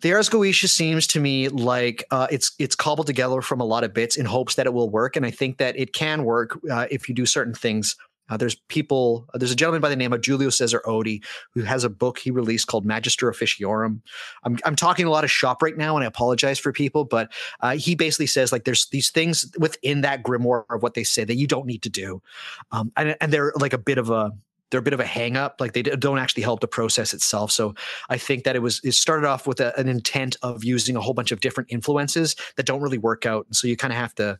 The 0.00 0.12
Ars 0.14 0.28
Goetia 0.28 0.68
seems 0.68 1.06
to 1.08 1.20
me 1.20 1.48
like 1.48 2.04
uh, 2.10 2.26
it's 2.30 2.52
it's 2.58 2.74
cobbled 2.74 3.06
together 3.06 3.42
from 3.42 3.60
a 3.60 3.64
lot 3.64 3.84
of 3.84 3.92
bits 3.92 4.16
in 4.16 4.26
hopes 4.26 4.54
that 4.54 4.66
it 4.66 4.72
will 4.72 4.90
work, 4.90 5.16
and 5.16 5.26
I 5.26 5.30
think 5.30 5.58
that 5.58 5.78
it 5.78 5.92
can 5.92 6.24
work 6.24 6.58
uh, 6.70 6.86
if 6.90 7.08
you 7.08 7.14
do 7.14 7.26
certain 7.26 7.54
things 7.54 7.96
uh, 8.30 8.36
there's 8.36 8.54
people, 8.68 9.26
uh, 9.34 9.38
there's 9.38 9.50
a 9.50 9.56
gentleman 9.56 9.80
by 9.80 9.88
the 9.88 9.96
name 9.96 10.12
of 10.12 10.24
Julio 10.24 10.50
Cesar 10.50 10.80
Ody 10.86 11.20
who 11.52 11.62
has 11.62 11.84
a 11.84 11.90
book 11.90 12.18
he 12.18 12.30
released 12.30 12.68
called 12.68 12.86
Magister 12.86 13.30
Officiorum. 13.30 14.00
I'm, 14.44 14.56
I'm 14.64 14.76
talking 14.76 15.04
a 15.04 15.10
lot 15.10 15.24
of 15.24 15.30
shop 15.30 15.62
right 15.62 15.76
now 15.76 15.96
and 15.96 16.04
I 16.04 16.06
apologize 16.06 16.58
for 16.58 16.72
people, 16.72 17.04
but 17.04 17.32
uh, 17.60 17.76
he 17.76 17.94
basically 17.94 18.28
says 18.28 18.52
like 18.52 18.64
there's 18.64 18.86
these 18.86 19.10
things 19.10 19.50
within 19.58 20.02
that 20.02 20.22
grimoire 20.22 20.64
of 20.70 20.82
what 20.82 20.94
they 20.94 21.04
say 21.04 21.24
that 21.24 21.36
you 21.36 21.46
don't 21.46 21.66
need 21.66 21.82
to 21.82 21.90
do. 21.90 22.22
Um, 22.70 22.92
and, 22.96 23.16
and 23.20 23.32
they're 23.32 23.52
like 23.56 23.72
a 23.72 23.78
bit 23.78 23.98
of 23.98 24.10
a, 24.10 24.30
they're 24.70 24.80
a 24.80 24.82
bit 24.82 24.92
of 24.92 25.00
a 25.00 25.06
hang 25.06 25.36
up 25.36 25.56
like 25.60 25.72
they 25.72 25.82
don't 25.82 26.18
actually 26.18 26.42
help 26.42 26.60
the 26.60 26.68
process 26.68 27.12
itself 27.12 27.50
so 27.50 27.74
i 28.08 28.16
think 28.16 28.44
that 28.44 28.56
it 28.56 28.60
was 28.60 28.80
it 28.84 28.92
started 28.92 29.26
off 29.26 29.46
with 29.46 29.60
a, 29.60 29.78
an 29.78 29.88
intent 29.88 30.36
of 30.42 30.64
using 30.64 30.96
a 30.96 31.00
whole 31.00 31.14
bunch 31.14 31.32
of 31.32 31.40
different 31.40 31.70
influences 31.72 32.36
that 32.56 32.66
don't 32.66 32.80
really 32.80 32.98
work 32.98 33.26
out 33.26 33.46
and 33.46 33.56
so 33.56 33.66
you 33.66 33.76
kind 33.76 33.92
of 33.92 33.98
have 33.98 34.14
to 34.14 34.38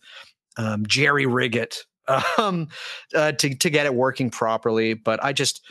um, 0.56 0.84
jerry 0.86 1.26
rig 1.26 1.56
it 1.56 1.84
um, 2.38 2.68
uh, 3.14 3.32
to 3.32 3.54
to 3.54 3.70
get 3.70 3.86
it 3.86 3.94
working 3.94 4.30
properly. 4.30 4.94
But 4.94 5.22
I 5.22 5.32
just 5.32 5.64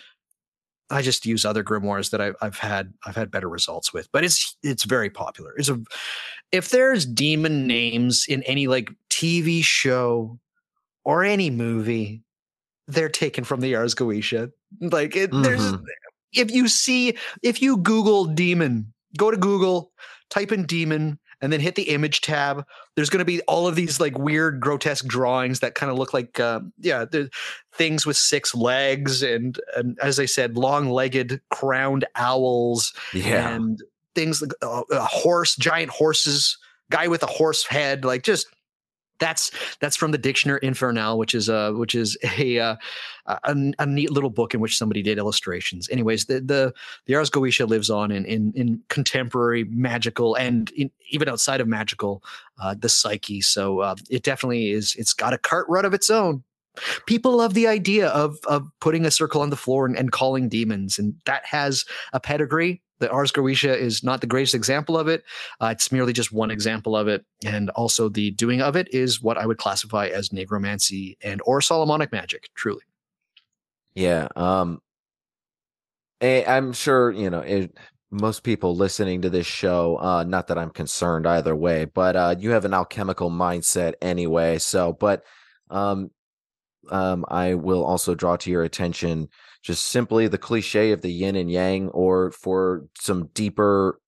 I 0.89 1.01
just 1.01 1.25
use 1.25 1.45
other 1.45 1.63
grimoires 1.63 2.11
that 2.11 2.21
I've, 2.21 2.35
I've 2.41 2.57
had 2.57 2.93
I've 3.05 3.15
had 3.15 3.31
better 3.31 3.49
results 3.49 3.93
with. 3.93 4.11
But 4.11 4.23
it's 4.23 4.57
it's 4.63 4.83
very 4.83 5.09
popular. 5.09 5.53
It's 5.57 5.69
a 5.69 5.79
if 6.51 6.69
there's 6.69 7.05
demon 7.05 7.67
names 7.67 8.25
in 8.27 8.43
any 8.43 8.67
like 8.67 8.89
TV 9.09 9.63
show 9.63 10.39
or 11.03 11.23
any 11.23 11.49
movie, 11.49 12.23
they're 12.89 13.09
taken 13.09 13.43
from 13.43 13.61
the 13.61 13.75
Ars 13.75 13.95
Goetia. 13.95 14.51
Like 14.81 15.15
it, 15.15 15.31
mm-hmm. 15.31 15.43
there's 15.43 15.73
if 16.33 16.51
you 16.51 16.67
see 16.67 17.17
if 17.41 17.61
you 17.61 17.77
Google 17.77 18.25
demon, 18.25 18.93
go 19.17 19.31
to 19.31 19.37
Google, 19.37 19.91
type 20.29 20.51
in 20.51 20.65
demon, 20.65 21.19
and 21.41 21.53
then 21.53 21.59
hit 21.59 21.75
the 21.75 21.83
image 21.83 22.21
tab. 22.21 22.65
There's 22.95 23.09
going 23.09 23.19
to 23.19 23.25
be 23.25 23.41
all 23.41 23.67
of 23.67 23.75
these 23.75 23.99
like 23.99 24.17
weird, 24.17 24.59
grotesque 24.59 25.05
drawings 25.05 25.61
that 25.61 25.75
kind 25.75 25.91
of 25.91 25.97
look 25.97 26.13
like, 26.13 26.39
uh, 26.39 26.61
yeah, 26.79 27.05
things 27.73 28.05
with 28.05 28.17
six 28.17 28.53
legs 28.53 29.23
and, 29.23 29.59
and 29.75 29.97
as 30.01 30.19
I 30.19 30.25
said, 30.25 30.57
long-legged 30.57 31.41
crowned 31.49 32.05
owls. 32.15 32.93
Yeah. 33.13 33.55
And 33.55 33.81
things 34.15 34.41
like 34.41 34.51
uh, 34.61 34.83
a 34.91 35.05
horse, 35.05 35.55
giant 35.55 35.91
horses, 35.91 36.57
guy 36.91 37.07
with 37.07 37.23
a 37.23 37.27
horse 37.27 37.65
head, 37.65 38.03
like 38.03 38.23
just 38.23 38.47
that's 39.19 39.51
that's 39.79 39.95
from 39.95 40.11
the 40.11 40.17
Dictionnaire 40.17 40.57
Infernal, 40.57 41.17
which 41.17 41.35
is 41.35 41.49
a 41.49 41.73
which 41.73 41.95
is 41.95 42.17
a, 42.37 42.59
uh, 42.59 42.75
a, 43.25 43.71
a 43.79 43.85
neat 43.85 44.11
little 44.11 44.29
book 44.29 44.53
in 44.53 44.59
which 44.59 44.77
somebody 44.77 45.01
did 45.01 45.17
illustrations. 45.17 45.89
Anyways, 45.89 46.25
the 46.25 46.39
the 46.41 46.73
the 47.05 47.15
Ars 47.15 47.29
Goetia 47.29 47.67
lives 47.67 47.89
on 47.89 48.11
in 48.11 48.25
in, 48.25 48.53
in 48.55 48.81
contemporary 48.89 49.65
magical 49.65 50.35
and 50.35 50.71
in, 50.71 50.91
even 51.09 51.29
outside 51.29 51.61
of 51.61 51.67
magical, 51.67 52.23
uh, 52.61 52.75
the 52.77 52.89
psyche. 52.89 53.41
So 53.41 53.79
uh, 53.79 53.95
it 54.09 54.23
definitely 54.23 54.71
is. 54.71 54.95
It's 54.95 55.13
got 55.13 55.33
a 55.33 55.37
cart 55.37 55.67
run 55.69 55.85
of 55.85 55.93
its 55.93 56.09
own. 56.09 56.43
People 57.07 57.37
love 57.37 57.53
the 57.53 57.67
idea 57.67 58.07
of 58.09 58.37
of 58.47 58.67
putting 58.79 59.05
a 59.05 59.11
circle 59.11 59.41
on 59.41 59.49
the 59.49 59.57
floor 59.57 59.85
and, 59.85 59.97
and 59.97 60.11
calling 60.11 60.49
demons, 60.49 60.97
and 60.97 61.15
that 61.25 61.45
has 61.45 61.85
a 62.13 62.19
pedigree 62.19 62.81
the 62.99 63.09
Ars 63.11 63.31
Goetia 63.31 63.75
is 63.75 64.03
not 64.03 64.21
the 64.21 64.27
greatest 64.27 64.55
example 64.55 64.97
of 64.97 65.07
it. 65.07 65.23
Uh, 65.59 65.67
it's 65.67 65.91
merely 65.91 66.13
just 66.13 66.31
one 66.31 66.51
example 66.51 66.95
of 66.95 67.07
it, 67.07 67.25
and 67.45 67.69
also 67.71 68.09
the 68.09 68.31
doing 68.31 68.61
of 68.61 68.75
it 68.75 68.93
is 68.93 69.21
what 69.21 69.37
I 69.37 69.45
would 69.45 69.57
classify 69.57 70.07
as 70.07 70.29
nigromancy 70.29 71.17
and 71.23 71.41
or 71.45 71.61
Solomonic 71.61 72.11
magic. 72.11 72.49
Truly. 72.55 72.81
Yeah. 73.95 74.27
Um. 74.35 74.81
I'm 76.21 76.73
sure 76.73 77.11
you 77.11 77.29
know 77.29 77.39
it, 77.39 77.77
most 78.11 78.43
people 78.43 78.75
listening 78.75 79.21
to 79.21 79.29
this 79.29 79.45
show. 79.45 79.97
Uh, 79.97 80.23
not 80.23 80.47
that 80.47 80.57
I'm 80.57 80.71
concerned 80.71 81.27
either 81.27 81.55
way, 81.55 81.85
but 81.85 82.15
uh, 82.15 82.35
you 82.37 82.51
have 82.51 82.65
an 82.65 82.73
alchemical 82.73 83.29
mindset 83.29 83.93
anyway. 84.01 84.57
So, 84.57 84.93
but 84.93 85.23
um, 85.69 86.11
um, 86.89 87.25
I 87.29 87.53
will 87.53 87.83
also 87.83 88.15
draw 88.15 88.35
to 88.37 88.49
your 88.49 88.63
attention 88.63 89.29
just 89.61 89.87
simply 89.87 90.27
the 90.27 90.37
cliche 90.37 90.91
of 90.91 91.01
the 91.01 91.11
yin 91.11 91.35
and 91.35 91.51
yang, 91.51 91.89
or 91.89 92.31
for 92.31 92.85
some 92.99 93.27
deeper, 93.33 93.99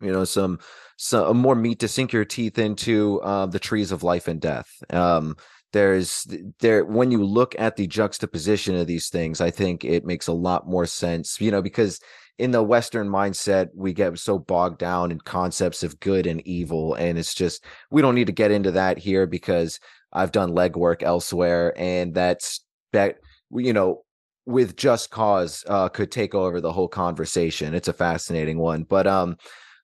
you 0.00 0.12
know, 0.12 0.24
some 0.24 0.58
some 0.96 1.36
more 1.36 1.54
meat 1.54 1.78
to 1.80 1.88
sink 1.88 2.12
your 2.12 2.24
teeth 2.24 2.58
into 2.58 3.20
uh, 3.22 3.46
the 3.46 3.58
trees 3.58 3.92
of 3.92 4.02
life 4.02 4.28
and 4.28 4.40
death. 4.40 4.68
Um, 4.90 5.36
there's 5.72 6.26
there 6.60 6.84
when 6.84 7.10
you 7.10 7.24
look 7.24 7.54
at 7.58 7.76
the 7.76 7.86
juxtaposition 7.86 8.76
of 8.76 8.86
these 8.86 9.08
things, 9.08 9.40
I 9.40 9.50
think 9.50 9.84
it 9.84 10.04
makes 10.04 10.26
a 10.26 10.32
lot 10.32 10.66
more 10.66 10.86
sense, 10.86 11.40
you 11.40 11.50
know, 11.50 11.62
because 11.62 12.00
in 12.38 12.50
the 12.50 12.62
Western 12.62 13.08
mindset, 13.08 13.68
we 13.74 13.92
get 13.92 14.18
so 14.18 14.38
bogged 14.38 14.78
down 14.78 15.10
in 15.10 15.18
concepts 15.20 15.82
of 15.82 15.98
good 16.00 16.26
and 16.26 16.46
evil. 16.46 16.94
And 16.94 17.18
it's 17.18 17.34
just, 17.34 17.64
we 17.90 18.02
don't 18.02 18.14
need 18.14 18.26
to 18.26 18.32
get 18.32 18.50
into 18.50 18.72
that 18.72 18.98
here 18.98 19.26
because 19.26 19.80
I've 20.12 20.32
done 20.32 20.50
legwork 20.50 21.02
elsewhere. 21.02 21.72
And 21.76 22.14
that's 22.14 22.64
that, 22.92 23.16
you 23.50 23.72
know, 23.72 24.04
with 24.46 24.76
just 24.76 25.10
cause 25.10 25.64
uh, 25.68 25.88
could 25.88 26.10
take 26.10 26.34
over 26.34 26.60
the 26.60 26.72
whole 26.72 26.88
conversation. 26.88 27.74
It's 27.74 27.88
a 27.88 27.92
fascinating 27.92 28.58
one, 28.58 28.84
but 28.84 29.06
um, 29.06 29.36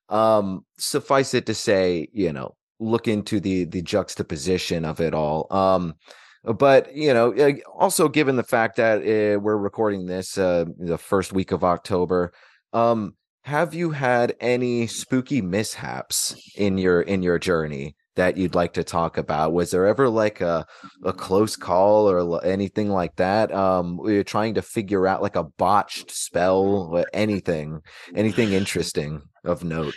um, 0.09 0.65
suffice 0.77 1.33
it 1.33 1.45
to 1.47 1.53
say, 1.53 2.07
you 2.13 2.31
know, 2.31 2.55
look 2.79 3.07
into 3.07 3.39
the 3.39 3.65
the 3.65 3.81
juxtaposition 3.81 4.85
of 4.85 4.99
it 4.99 5.13
all. 5.13 5.47
Um, 5.51 5.95
but 6.43 6.95
you 6.95 7.13
know, 7.13 7.33
also 7.77 8.09
given 8.09 8.35
the 8.35 8.43
fact 8.43 8.77
that 8.77 8.99
uh, 8.99 9.39
we're 9.39 9.57
recording 9.57 10.05
this 10.05 10.37
uh, 10.37 10.65
the 10.77 10.97
first 10.97 11.33
week 11.33 11.51
of 11.51 11.63
October, 11.63 12.33
um, 12.73 13.15
have 13.43 13.73
you 13.73 13.91
had 13.91 14.35
any 14.39 14.87
spooky 14.87 15.41
mishaps 15.41 16.35
in 16.55 16.77
your 16.77 17.01
in 17.01 17.21
your 17.21 17.39
journey? 17.39 17.95
That 18.15 18.37
you'd 18.37 18.55
like 18.55 18.73
to 18.73 18.83
talk 18.83 19.17
about? 19.17 19.53
Was 19.53 19.71
there 19.71 19.87
ever 19.87 20.09
like 20.09 20.41
a 20.41 20.65
a 21.03 21.13
close 21.13 21.55
call 21.55 22.09
or 22.09 22.43
anything 22.45 22.89
like 22.89 23.15
that? 23.17 23.53
Um, 23.53 23.97
we 23.97 24.17
were 24.17 24.23
trying 24.23 24.53
to 24.55 24.61
figure 24.61 25.07
out 25.07 25.21
like 25.21 25.35
a 25.35 25.43
botched 25.43 26.11
spell, 26.11 26.89
or 26.91 27.05
anything, 27.13 27.81
anything 28.15 28.53
interesting 28.53 29.21
of 29.43 29.63
note. 29.63 29.95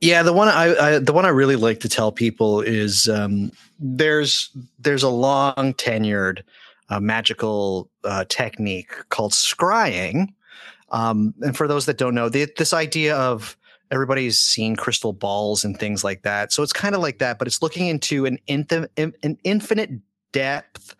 Yeah, 0.00 0.22
the 0.22 0.32
one 0.32 0.48
I, 0.48 0.76
I, 0.76 0.98
the 0.98 1.12
one 1.12 1.24
I 1.24 1.30
really 1.30 1.56
like 1.56 1.80
to 1.80 1.88
tell 1.88 2.12
people 2.12 2.60
is 2.60 3.08
um, 3.08 3.50
there's 3.78 4.50
there's 4.78 5.02
a 5.02 5.08
long 5.08 5.54
tenured 5.74 6.42
uh, 6.90 7.00
magical 7.00 7.90
uh, 8.04 8.24
technique 8.28 8.92
called 9.08 9.32
scrying. 9.32 10.28
Um, 10.90 11.34
and 11.40 11.56
for 11.56 11.66
those 11.66 11.86
that 11.86 11.98
don't 11.98 12.14
know, 12.14 12.28
the, 12.28 12.46
this 12.56 12.72
idea 12.72 13.16
of 13.16 13.56
everybody's 13.90 14.38
seen 14.38 14.76
crystal 14.76 15.12
balls 15.12 15.64
and 15.64 15.78
things 15.78 16.04
like 16.04 16.22
that. 16.22 16.52
So 16.52 16.62
it's 16.62 16.72
kind 16.72 16.94
of 16.94 17.00
like 17.00 17.18
that, 17.18 17.38
but 17.38 17.46
it's 17.46 17.62
looking 17.62 17.86
into 17.86 18.26
an, 18.26 18.38
infi- 18.48 18.88
an 18.96 19.38
infinite 19.44 19.90
depth, 20.32 20.94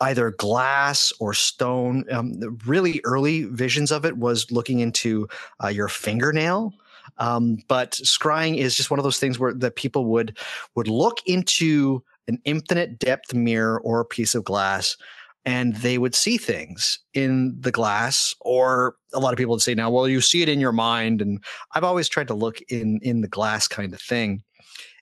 either 0.00 0.30
glass 0.32 1.12
or 1.20 1.34
stone. 1.34 2.04
Um, 2.10 2.58
really 2.66 3.00
early 3.04 3.44
visions 3.44 3.90
of 3.90 4.04
it 4.04 4.16
was 4.16 4.50
looking 4.50 4.80
into 4.80 5.28
uh, 5.62 5.68
your 5.68 5.88
fingernail. 5.88 6.72
Um, 7.18 7.58
but 7.68 7.92
scrying 7.92 8.56
is 8.56 8.76
just 8.76 8.90
one 8.90 8.98
of 8.98 9.04
those 9.04 9.18
things 9.18 9.38
where 9.38 9.52
that 9.54 9.76
people 9.76 10.06
would 10.06 10.38
would 10.74 10.88
look 10.88 11.18
into 11.26 12.02
an 12.28 12.40
infinite 12.44 12.98
depth 12.98 13.34
mirror 13.34 13.80
or 13.80 14.00
a 14.00 14.04
piece 14.04 14.34
of 14.34 14.44
glass 14.44 14.96
and 15.44 15.76
they 15.76 15.98
would 15.98 16.14
see 16.14 16.36
things 16.36 16.98
in 17.14 17.56
the 17.58 17.72
glass 17.72 18.34
or 18.40 18.96
a 19.14 19.18
lot 19.18 19.32
of 19.32 19.38
people 19.38 19.52
would 19.52 19.62
say 19.62 19.74
now 19.74 19.90
well 19.90 20.08
you 20.08 20.20
see 20.20 20.42
it 20.42 20.48
in 20.48 20.60
your 20.60 20.72
mind 20.72 21.22
and 21.22 21.42
i've 21.74 21.84
always 21.84 22.08
tried 22.08 22.28
to 22.28 22.34
look 22.34 22.60
in 22.68 22.98
in 23.02 23.20
the 23.20 23.28
glass 23.28 23.66
kind 23.66 23.94
of 23.94 24.00
thing 24.00 24.42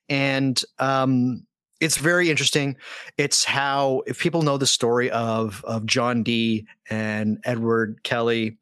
and 0.09 0.64
um 0.78 1.43
it's 1.80 1.97
very 1.97 2.30
interesting. 2.30 2.76
It's 3.16 3.45
how 3.45 4.03
if 4.07 4.18
people 4.18 4.43
know 4.43 4.59
the 4.59 4.66
story 4.66 5.11
of 5.11 5.64
of 5.64 5.86
John 5.86 6.22
Dee 6.22 6.66
and 6.91 7.39
Edward 7.45 8.03
Kelly, 8.03 8.59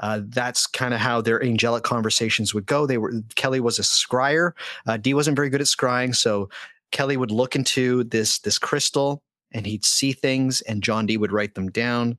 uh, 0.00 0.20
that's 0.24 0.66
kind 0.66 0.94
of 0.94 1.00
how 1.00 1.20
their 1.20 1.42
angelic 1.42 1.84
conversations 1.84 2.54
would 2.54 2.66
go. 2.66 2.86
They 2.86 2.98
were 2.98 3.12
Kelly 3.34 3.60
was 3.60 3.78
a 3.78 3.82
scryer. 3.82 4.52
Uh, 4.86 4.96
Dee 4.96 5.14
wasn't 5.14 5.36
very 5.36 5.50
good 5.50 5.60
at 5.60 5.66
scrying, 5.66 6.14
so 6.14 6.48
Kelly 6.92 7.16
would 7.16 7.30
look 7.30 7.56
into 7.56 8.04
this 8.04 8.38
this 8.40 8.58
crystal 8.58 9.22
and 9.52 9.66
he'd 9.66 9.84
see 9.84 10.12
things, 10.12 10.60
and 10.62 10.82
John 10.82 11.06
Dee 11.06 11.16
would 11.16 11.32
write 11.32 11.54
them 11.54 11.70
down. 11.70 12.18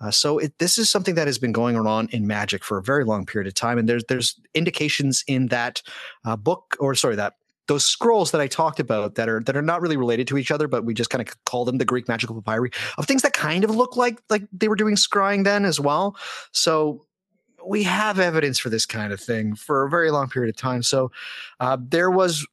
Uh, 0.00 0.10
so 0.10 0.38
it, 0.38 0.58
this 0.58 0.76
is 0.76 0.90
something 0.90 1.14
that 1.14 1.26
has 1.26 1.38
been 1.38 1.52
going 1.52 1.76
on 1.76 2.08
in 2.10 2.26
magic 2.26 2.64
for 2.64 2.78
a 2.78 2.82
very 2.82 3.04
long 3.04 3.24
period 3.26 3.46
of 3.46 3.54
time, 3.54 3.78
and 3.78 3.88
there's 3.88 4.04
there's 4.08 4.40
indications 4.54 5.24
in 5.26 5.48
that 5.48 5.82
uh, 6.24 6.36
book 6.36 6.76
or 6.80 6.94
sorry 6.94 7.16
that 7.16 7.34
those 7.66 7.84
scrolls 7.84 8.30
that 8.32 8.40
I 8.40 8.46
talked 8.46 8.80
about 8.80 9.14
that 9.14 9.28
are 9.28 9.40
that 9.40 9.56
are 9.56 9.62
not 9.62 9.80
really 9.80 9.96
related 9.96 10.26
to 10.28 10.38
each 10.38 10.50
other, 10.50 10.68
but 10.68 10.84
we 10.84 10.94
just 10.94 11.10
kind 11.10 11.26
of 11.26 11.44
call 11.44 11.64
them 11.64 11.78
the 11.78 11.84
Greek 11.84 12.08
magical 12.08 12.40
papyri 12.40 12.70
of 12.98 13.06
things 13.06 13.22
that 13.22 13.32
kind 13.32 13.64
of 13.64 13.70
look 13.70 13.96
like 13.96 14.20
like 14.28 14.42
they 14.52 14.68
were 14.68 14.76
doing 14.76 14.96
scrying 14.96 15.44
then 15.44 15.64
as 15.64 15.80
well. 15.80 16.16
So 16.52 17.06
we 17.66 17.84
have 17.84 18.18
evidence 18.18 18.58
for 18.58 18.68
this 18.68 18.84
kind 18.84 19.12
of 19.12 19.20
thing 19.20 19.54
for 19.54 19.84
a 19.84 19.90
very 19.90 20.10
long 20.10 20.28
period 20.28 20.54
of 20.54 20.56
time. 20.56 20.82
So 20.82 21.10
uh, 21.60 21.78
there 21.80 22.10
was 22.10 22.46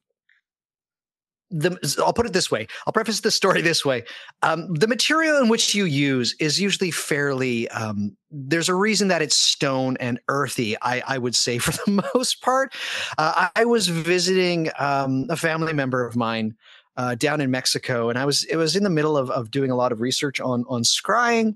the 1.52 2.02
I'll 2.04 2.12
put 2.12 2.26
it 2.26 2.32
this 2.32 2.50
way. 2.50 2.66
I'll 2.86 2.92
preface 2.92 3.20
the 3.20 3.30
story 3.30 3.60
this 3.60 3.84
way. 3.84 4.04
Um, 4.42 4.72
the 4.74 4.88
material 4.88 5.38
in 5.38 5.48
which 5.48 5.74
you 5.74 5.84
use 5.84 6.34
is 6.40 6.60
usually 6.60 6.90
fairly. 6.90 7.68
Um, 7.68 8.16
there's 8.30 8.68
a 8.68 8.74
reason 8.74 9.08
that 9.08 9.22
it's 9.22 9.36
stone 9.36 9.96
and 10.00 10.18
earthy. 10.28 10.76
I, 10.80 11.02
I 11.06 11.18
would 11.18 11.34
say 11.34 11.58
for 11.58 11.72
the 11.72 12.02
most 12.14 12.40
part. 12.40 12.74
Uh, 13.18 13.48
I 13.54 13.64
was 13.64 13.88
visiting 13.88 14.70
um, 14.78 15.26
a 15.28 15.36
family 15.36 15.72
member 15.72 16.06
of 16.06 16.16
mine 16.16 16.56
uh, 16.96 17.14
down 17.14 17.40
in 17.40 17.50
Mexico, 17.50 18.08
and 18.08 18.18
I 18.18 18.24
was 18.24 18.44
it 18.44 18.56
was 18.56 18.74
in 18.74 18.82
the 18.82 18.90
middle 18.90 19.16
of 19.16 19.30
of 19.30 19.50
doing 19.50 19.70
a 19.70 19.76
lot 19.76 19.92
of 19.92 20.00
research 20.00 20.40
on 20.40 20.64
on 20.68 20.82
scrying 20.82 21.54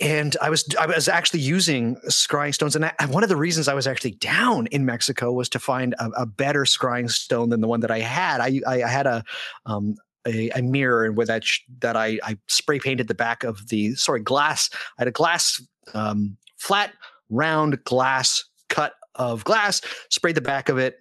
and 0.00 0.36
I 0.40 0.48
was 0.48 0.64
I 0.78 0.86
was 0.86 1.08
actually 1.08 1.40
using 1.40 1.96
scrying 2.08 2.54
stones, 2.54 2.74
and 2.74 2.84
I, 2.84 3.06
one 3.06 3.22
of 3.22 3.28
the 3.28 3.36
reasons 3.36 3.68
I 3.68 3.74
was 3.74 3.86
actually 3.86 4.12
down 4.12 4.66
in 4.68 4.86
Mexico 4.86 5.32
was 5.32 5.48
to 5.50 5.58
find 5.58 5.94
a, 5.98 6.08
a 6.16 6.26
better 6.26 6.64
scrying 6.64 7.10
stone 7.10 7.50
than 7.50 7.60
the 7.60 7.68
one 7.68 7.80
that 7.80 7.90
I 7.90 8.00
had. 8.00 8.40
I 8.40 8.60
I, 8.66 8.78
had 8.78 9.06
a 9.06 9.22
um, 9.66 9.96
a, 10.26 10.50
a, 10.50 10.62
mirror 10.62 11.12
with 11.12 11.28
that 11.28 11.44
sh- 11.44 11.60
that 11.80 11.96
I, 11.96 12.18
I 12.22 12.38
spray 12.48 12.78
painted 12.78 13.08
the 13.08 13.14
back 13.14 13.44
of 13.44 13.68
the 13.68 13.94
sorry 13.94 14.20
glass. 14.20 14.70
I 14.98 15.02
had 15.02 15.08
a 15.08 15.12
glass 15.12 15.62
um, 15.92 16.36
flat 16.56 16.92
round 17.28 17.82
glass 17.84 18.44
cut 18.68 18.94
of 19.14 19.44
glass, 19.44 19.82
sprayed 20.08 20.36
the 20.36 20.40
back 20.40 20.68
of 20.68 20.78
it. 20.78 21.00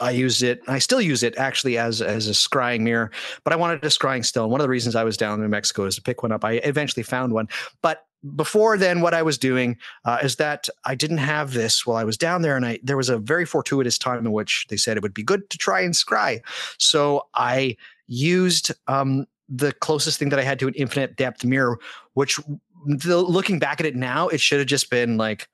I 0.00 0.10
used 0.10 0.42
it. 0.42 0.60
I 0.68 0.78
still 0.78 1.00
use 1.00 1.22
it 1.22 1.36
actually 1.36 1.78
as 1.78 2.02
as 2.02 2.28
a 2.28 2.32
scrying 2.32 2.80
mirror, 2.80 3.10
but 3.44 3.52
I 3.52 3.56
wanted 3.56 3.84
a 3.84 3.88
scrying 3.88 4.24
stone. 4.24 4.50
One 4.50 4.60
of 4.60 4.64
the 4.64 4.70
reasons 4.70 4.94
I 4.94 5.04
was 5.04 5.16
down 5.16 5.42
in 5.42 5.50
Mexico 5.50 5.84
is 5.84 5.96
to 5.96 6.02
pick 6.02 6.22
one 6.22 6.32
up. 6.32 6.44
I 6.44 6.52
eventually 6.52 7.02
found 7.02 7.32
one, 7.32 7.48
but 7.82 8.06
before 8.34 8.76
then, 8.76 9.02
what 9.02 9.14
I 9.14 9.22
was 9.22 9.38
doing 9.38 9.76
uh, 10.04 10.18
is 10.22 10.36
that 10.36 10.68
I 10.84 10.94
didn't 10.94 11.18
have 11.18 11.52
this 11.52 11.86
while 11.86 11.96
I 11.96 12.04
was 12.04 12.16
down 12.16 12.42
there, 12.42 12.56
and 12.56 12.66
I 12.66 12.78
there 12.82 12.96
was 12.96 13.08
a 13.08 13.18
very 13.18 13.44
fortuitous 13.44 13.98
time 13.98 14.18
in 14.18 14.32
which 14.32 14.66
they 14.68 14.76
said 14.76 14.96
it 14.96 15.02
would 15.02 15.14
be 15.14 15.22
good 15.22 15.48
to 15.50 15.58
try 15.58 15.80
and 15.80 15.94
scry. 15.94 16.40
So 16.78 17.26
I 17.34 17.76
used 18.06 18.72
um, 18.88 19.26
the 19.48 19.72
closest 19.72 20.18
thing 20.18 20.30
that 20.30 20.38
I 20.38 20.42
had 20.42 20.58
to 20.60 20.68
an 20.68 20.74
infinite 20.74 21.16
depth 21.16 21.44
mirror, 21.44 21.78
which 22.14 22.40
the, 22.86 23.18
looking 23.18 23.58
back 23.58 23.80
at 23.80 23.86
it 23.86 23.96
now, 23.96 24.28
it 24.28 24.40
should 24.40 24.58
have 24.58 24.68
just 24.68 24.90
been 24.90 25.16
like 25.16 25.48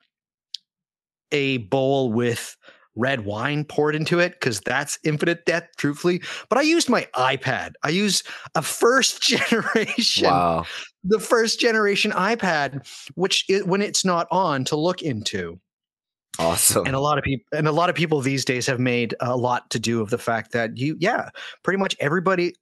a 1.31 1.59
bowl 1.59 2.13
with 2.13 2.57
red 2.95 3.25
wine 3.25 3.65
poured 3.65 3.95
into 3.95 4.19
it 4.19 4.33
because 4.33 4.61
that's 4.61 4.99
infinite 5.05 5.45
depth, 5.47 5.77
truthfully. 5.77 6.23
But 6.49 6.59
I 6.59 6.63
used 6.63 6.89
my 6.89 7.09
iPad. 7.15 7.73
I 7.83 7.89
used 7.89 8.27
a 8.55 8.63
first 8.63 9.23
generation 9.23 10.29
Wow. 10.29 10.65
the 11.05 11.19
first 11.19 11.59
generation 11.61 12.11
iPad, 12.13 12.87
which 13.15 13.45
it, 13.49 13.67
when 13.67 13.83
it's 13.83 14.05
not 14.05 14.27
on 14.31 14.65
to 14.67 14.77
look 14.77 15.03
into. 15.03 15.59
Awesome. 16.39 16.87
And 16.87 16.97
a 16.97 17.01
lot 17.01 17.19
of 17.19 17.25
people 17.25 17.45
and 17.53 17.69
a 17.69 17.73
lot 17.73 17.91
of 17.91 17.95
people 17.95 18.21
these 18.23 18.45
days 18.45 18.67
have 18.67 18.81
made 18.81 19.15
a 19.21 19.37
lot 19.37 19.69
to 19.71 19.79
do 19.79 20.01
of 20.01 20.09
the 20.09 20.17
fact 20.19 20.53
that 20.53 20.79
you, 20.79 20.97
yeah, 20.99 21.29
pretty 21.63 21.79
much 21.79 21.95
everybody 22.01 22.55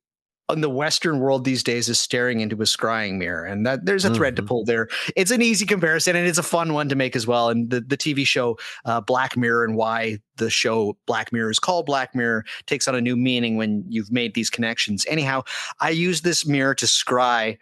in 0.54 0.60
the 0.60 0.70
Western 0.70 1.20
world 1.20 1.44
these 1.44 1.62
days 1.62 1.88
is 1.88 2.00
staring 2.00 2.40
into 2.40 2.56
a 2.56 2.64
scrying 2.64 3.18
mirror, 3.18 3.44
and 3.44 3.66
that 3.66 3.86
there's 3.86 4.04
a 4.04 4.14
thread 4.14 4.36
to 4.36 4.42
Mhm. 4.42 4.46
pull 4.46 4.64
there. 4.64 4.88
It's 5.16 5.30
an 5.30 5.42
easy 5.42 5.66
comparison, 5.66 6.16
and 6.16 6.26
it's 6.26 6.38
a 6.38 6.42
fun 6.42 6.72
one 6.72 6.88
to 6.88 6.94
make 6.94 7.14
as 7.16 7.26
well. 7.26 7.48
And 7.48 7.70
the 7.70 7.80
the 7.80 7.96
TV 7.96 8.24
show 8.24 8.58
uh, 8.84 9.00
Black 9.00 9.36
Mirror 9.36 9.64
and 9.64 9.76
why 9.76 10.18
the 10.36 10.50
show 10.50 10.96
Black 11.06 11.32
Mirror 11.32 11.50
is 11.50 11.58
called 11.58 11.86
Black 11.86 12.14
Mirror 12.14 12.44
takes 12.66 12.88
on 12.88 12.94
a 12.94 13.00
new 13.00 13.16
meaning 13.16 13.56
when 13.56 13.84
you've 13.88 14.10
made 14.10 14.34
these 14.34 14.50
connections. 14.50 15.04
Anyhow, 15.08 15.42
I 15.80 15.90
use 15.90 16.22
this 16.22 16.46
mirror 16.46 16.74
to 16.76 16.86
scry. 16.86 17.58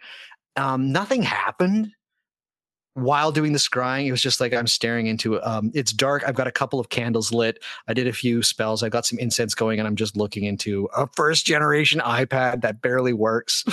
Um, 0.55 0.91
nothing 0.91 1.21
happened 1.23 1.91
while 3.01 3.31
doing 3.31 3.53
the 3.53 3.59
scrying. 3.59 4.05
It 4.05 4.11
was 4.11 4.21
just 4.21 4.39
like 4.39 4.53
I'm 4.53 4.67
staring 4.67 5.07
into. 5.07 5.41
Um, 5.41 5.71
it's 5.73 5.91
dark. 5.91 6.23
I've 6.27 6.35
got 6.35 6.47
a 6.47 6.51
couple 6.51 6.79
of 6.79 6.89
candles 6.89 7.31
lit. 7.31 7.63
I 7.87 7.93
did 7.93 8.07
a 8.07 8.13
few 8.13 8.41
spells. 8.43 8.83
I 8.83 8.89
got 8.89 9.05
some 9.05 9.19
incense 9.19 9.55
going, 9.55 9.79
and 9.79 9.87
I'm 9.87 9.95
just 9.95 10.17
looking 10.17 10.43
into 10.43 10.89
a 10.95 11.07
first 11.15 11.45
generation 11.45 12.01
iPad 12.01 12.61
that 12.61 12.81
barely 12.81 13.13
works 13.13 13.63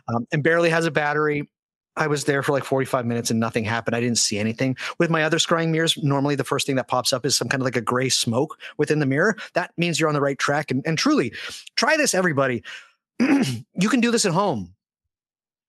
um, 0.08 0.26
and 0.32 0.42
barely 0.42 0.70
has 0.70 0.86
a 0.86 0.90
battery. 0.90 1.48
I 1.96 2.08
was 2.08 2.24
there 2.24 2.42
for 2.42 2.52
like 2.52 2.64
45 2.64 3.06
minutes 3.06 3.30
and 3.30 3.40
nothing 3.40 3.64
happened. 3.64 3.96
I 3.96 4.00
didn't 4.00 4.18
see 4.18 4.38
anything. 4.38 4.76
With 4.98 5.08
my 5.08 5.22
other 5.22 5.38
scrying 5.38 5.70
mirrors, 5.70 5.96
normally 5.96 6.34
the 6.34 6.44
first 6.44 6.66
thing 6.66 6.76
that 6.76 6.88
pops 6.88 7.12
up 7.12 7.24
is 7.24 7.34
some 7.34 7.48
kind 7.48 7.62
of 7.62 7.64
like 7.64 7.76
a 7.76 7.80
gray 7.80 8.10
smoke 8.10 8.58
within 8.76 8.98
the 8.98 9.06
mirror. 9.06 9.36
That 9.54 9.72
means 9.78 9.98
you're 9.98 10.08
on 10.08 10.14
the 10.14 10.20
right 10.20 10.38
track. 10.38 10.70
And, 10.70 10.82
and 10.86 10.98
truly, 10.98 11.32
try 11.74 11.96
this, 11.96 12.12
everybody. 12.12 12.62
you 13.18 13.88
can 13.88 14.00
do 14.00 14.10
this 14.10 14.26
at 14.26 14.32
home. 14.32 14.74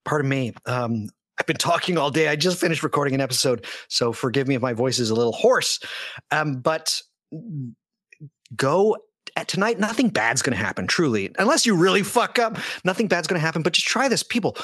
Pardon 0.04 0.28
me. 0.28 0.52
Um, 0.66 1.08
been 1.48 1.56
talking 1.56 1.98
all 1.98 2.12
day. 2.12 2.28
I 2.28 2.36
just 2.36 2.60
finished 2.60 2.84
recording 2.84 3.14
an 3.14 3.20
episode, 3.20 3.66
so 3.88 4.12
forgive 4.12 4.46
me 4.46 4.54
if 4.54 4.62
my 4.62 4.72
voice 4.72 5.00
is 5.00 5.10
a 5.10 5.14
little 5.16 5.32
hoarse. 5.32 5.80
Um, 6.30 6.60
but 6.60 7.02
go 8.54 8.96
at 9.34 9.48
tonight. 9.48 9.80
Nothing 9.80 10.10
bad's 10.10 10.42
going 10.42 10.56
to 10.56 10.64
happen, 10.64 10.86
truly, 10.86 11.34
unless 11.38 11.66
you 11.66 11.74
really 11.74 12.04
fuck 12.04 12.38
up. 12.38 12.58
Nothing 12.84 13.08
bad's 13.08 13.26
going 13.26 13.40
to 13.40 13.44
happen. 13.44 13.62
But 13.62 13.72
just 13.72 13.88
try 13.88 14.08
this, 14.08 14.22
people. 14.22 14.56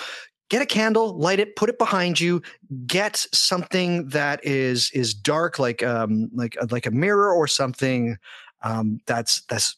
Get 0.50 0.62
a 0.62 0.66
candle, 0.66 1.18
light 1.18 1.40
it, 1.40 1.56
put 1.56 1.70
it 1.70 1.78
behind 1.78 2.20
you. 2.20 2.42
Get 2.86 3.26
something 3.32 4.08
that 4.08 4.44
is 4.44 4.90
is 4.92 5.14
dark, 5.14 5.58
like 5.58 5.82
um 5.82 6.30
like 6.34 6.56
like 6.70 6.86
a 6.86 6.90
mirror 6.90 7.32
or 7.32 7.48
something 7.48 8.18
um, 8.64 9.00
that's 9.06 9.42
that's 9.42 9.76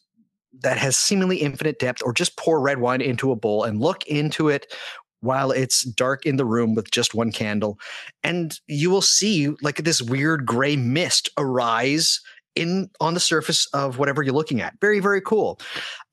that 0.61 0.77
has 0.77 0.97
seemingly 0.97 1.37
infinite 1.37 1.77
depth, 1.77 2.01
or 2.03 2.13
just 2.13 2.35
pour 2.37 2.59
red 2.59 2.79
wine 2.79 3.01
into 3.01 3.31
a 3.31 3.35
bowl 3.35 3.63
and 3.63 3.79
look 3.79 4.05
into 4.07 4.49
it 4.49 4.73
while 5.21 5.51
it's 5.51 5.83
dark 5.83 6.25
in 6.25 6.37
the 6.37 6.45
room 6.45 6.75
with 6.75 6.91
just 6.91 7.15
one 7.15 7.31
candle 7.31 7.79
and 8.23 8.59
you 8.67 8.89
will 8.89 9.01
see 9.01 9.49
like 9.61 9.77
this 9.77 10.01
weird 10.01 10.45
gray 10.45 10.75
mist 10.75 11.29
arise 11.37 12.19
in 12.57 12.89
on 12.99 13.13
the 13.13 13.19
surface 13.19 13.67
of 13.67 13.99
whatever 13.99 14.23
you're 14.23 14.33
looking 14.33 14.61
at. 14.61 14.73
Very 14.81 14.99
very 14.99 15.21
cool. 15.21 15.59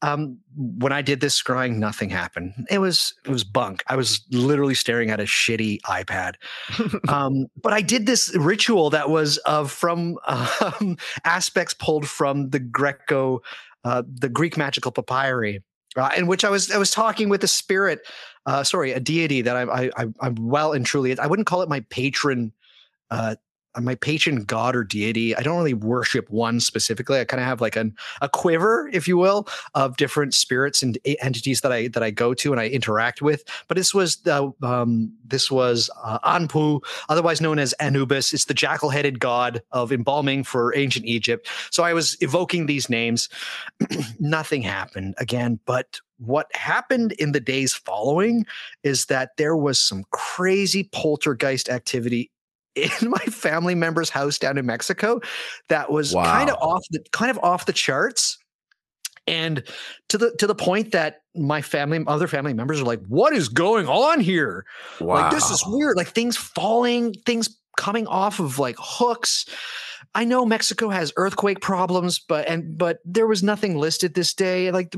Um, 0.03 0.39
when 0.57 0.93
i 0.93 1.01
did 1.01 1.21
this 1.21 1.41
scrying 1.41 1.77
nothing 1.77 2.11
happened. 2.11 2.53
It 2.71 2.79
was 2.79 3.15
it 3.25 3.31
was 3.31 3.45
bunk. 3.45 3.83
I 3.89 3.97
was 3.97 4.23
literally 4.31 4.75
staring 4.75 5.11
at 5.11 5.21
a 5.21 5.25
shitty 5.25 5.81
ipad. 5.83 6.35
Um, 7.09 7.47
but 7.63 7.73
i 7.73 7.81
did 7.81 8.07
this 8.07 8.35
ritual 8.37 8.91
that 8.91 9.09
was 9.11 9.39
of 9.39 9.71
from 9.71 10.19
um, 10.27 10.97
aspects 11.25 11.75
pulled 11.75 12.07
from 12.07 12.51
the 12.51 12.59
greco 12.59 13.41
uh, 13.85 14.03
the 14.07 14.29
greek 14.29 14.57
magical 14.57 14.93
papyri 14.93 15.63
uh, 15.97 16.11
in 16.17 16.27
which 16.27 16.45
I 16.45 16.51
was 16.51 16.71
I 16.71 16.79
was 16.79 16.91
talking 16.91 17.29
with 17.29 17.45
a 17.45 17.49
spirit, 17.49 18.01
uh, 18.47 18.63
sorry, 18.63 18.93
a 18.93 19.01
deity 19.01 19.43
that 19.43 19.57
I, 19.57 19.91
I 19.97 20.07
I'm 20.21 20.35
well 20.37 20.73
and 20.73 20.85
truly. 20.85 21.19
I 21.19 21.27
wouldn't 21.27 21.47
call 21.47 21.63
it 21.63 21.69
my 21.69 21.81
patron, 21.89 22.53
uh, 23.11 23.37
my 23.81 23.95
patron 23.97 24.45
god 24.45 24.77
or 24.77 24.85
deity. 24.85 25.35
I 25.35 25.43
don't 25.43 25.57
really 25.57 25.75
worship 25.75 26.29
one 26.31 26.61
specifically. 26.61 27.19
I 27.19 27.25
kind 27.25 27.41
of 27.41 27.47
have 27.47 27.61
like 27.61 27.75
an 27.75 27.95
a 28.21 28.29
quiver, 28.29 28.89
if 28.93 29.09
you 29.09 29.17
will, 29.17 29.49
of 29.75 29.97
different 29.97 30.35
spirits 30.35 30.83
and 30.83 30.99
entities 31.23 31.63
that 31.63 31.73
I 31.73 31.89
that 31.89 32.03
I 32.03 32.11
go 32.11 32.35
to 32.35 32.53
and 32.53 32.61
I 32.61 32.69
interact 32.69 33.23
with. 33.23 33.45
But 33.67 33.77
this 33.77 33.95
was 33.95 34.17
the 34.17 34.53
um, 34.63 35.13
this 35.25 35.51
was 35.51 35.89
uh, 36.03 36.19
Anpu, 36.21 36.85
otherwise 37.09 37.41
known 37.41 37.59
as 37.59 37.73
Anubis. 37.75 38.35
It's 38.35 38.45
the 38.45 38.55
jackal-headed 38.55 39.21
god 39.21 39.63
of 39.73 39.91
embalming 39.91 40.45
for 40.45 40.77
ancient 40.77 41.07
Egypt. 41.07 41.49
So 41.71 41.83
I 41.83 41.95
was 41.95 42.17
evoking 42.21 42.67
these 42.67 42.91
names. 42.91 43.29
Nothing 44.21 44.61
happened 44.63 45.15
again, 45.19 45.59
but 45.65 46.01
what 46.19 46.55
happened 46.55 47.13
in 47.13 47.33
the 47.33 47.41
days 47.41 47.75
following 47.75 48.47
is 48.83 49.07
that 49.07 49.31
there 49.37 49.57
was 49.57 49.79
some 49.79 50.05
crazy 50.11 50.89
poltergeist 50.93 51.69
activity 51.69 52.31
in 52.75 53.09
my 53.09 53.25
family 53.27 53.75
member's 53.75 54.11
house 54.11 54.39
down 54.39 54.59
in 54.59 54.67
Mexico 54.67 55.21
that 55.69 55.91
was 55.91 56.13
kind 56.13 56.51
of 56.51 56.57
off 56.61 56.83
the 56.91 57.01
kind 57.13 57.31
of 57.31 57.39
off 57.39 57.67
the 57.67 57.73
charts. 57.73 58.39
And 59.27 59.63
to 60.11 60.19
the 60.19 60.37
to 60.39 60.47
the 60.47 60.55
point 60.55 60.93
that 60.93 61.23
my 61.35 61.63
family 61.63 62.03
other 62.07 62.27
family 62.27 62.53
members 62.53 62.81
are 62.81 62.85
like 62.85 63.03
what 63.07 63.33
is 63.33 63.49
going 63.49 63.89
on 63.89 64.21
here? 64.21 64.67
Wow. 65.01 65.15
like 65.15 65.31
this 65.31 65.51
is 65.51 65.63
weird. 65.67 65.97
Like 65.97 66.09
things 66.09 66.37
falling 66.37 67.15
things 67.25 67.57
coming 67.79 68.07
off 68.07 68.39
of 68.39 68.59
like 68.59 68.77
hooks. 68.79 69.47
I 70.15 70.25
know 70.25 70.45
mexico 70.45 70.91
has 70.91 71.13
earthquake 71.17 71.61
problems 71.61 72.19
but 72.19 72.47
and 72.49 72.77
but 72.77 72.99
there 73.05 73.27
was 73.27 73.43
nothing 73.43 73.79
listed 73.79 74.15
this 74.15 74.35
day. 74.35 74.71
Like 74.71 74.95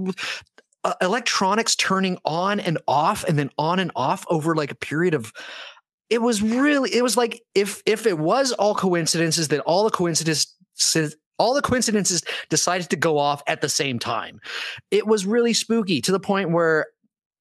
electronics 1.01 1.77
turning 1.77 2.19
on 2.25 2.61
and 2.61 2.79
off 2.87 3.25
and 3.25 3.39
then 3.39 3.51
on 3.59 3.79
and 3.79 3.91
off 3.97 4.25
over 4.29 4.55
like 4.55 4.71
a 4.71 4.77
period 4.77 5.15
of 5.15 5.33
it 6.11 6.23
was 6.23 6.43
really 6.43 6.95
it 6.95 7.03
was 7.03 7.17
like 7.17 7.43
if 7.55 7.83
if 7.87 8.07
it 8.07 8.19
was 8.19 8.53
all 8.53 8.75
coincidences 8.75 9.49
that 9.49 9.61
all 9.61 9.85
the 9.85 9.91
coincidences 9.91 11.17
all 11.39 11.55
the 11.55 11.63
coincidences 11.63 12.23
decided 12.49 12.89
to 12.89 12.97
go 12.97 13.19
off 13.19 13.43
at 13.47 13.61
the 13.61 13.69
same 13.69 13.99
time 13.99 14.41
it 14.91 15.07
was 15.07 15.27
really 15.27 15.53
spooky 15.53 16.01
to 16.01 16.13
the 16.13 16.21
point 16.21 16.51
where 16.51 16.87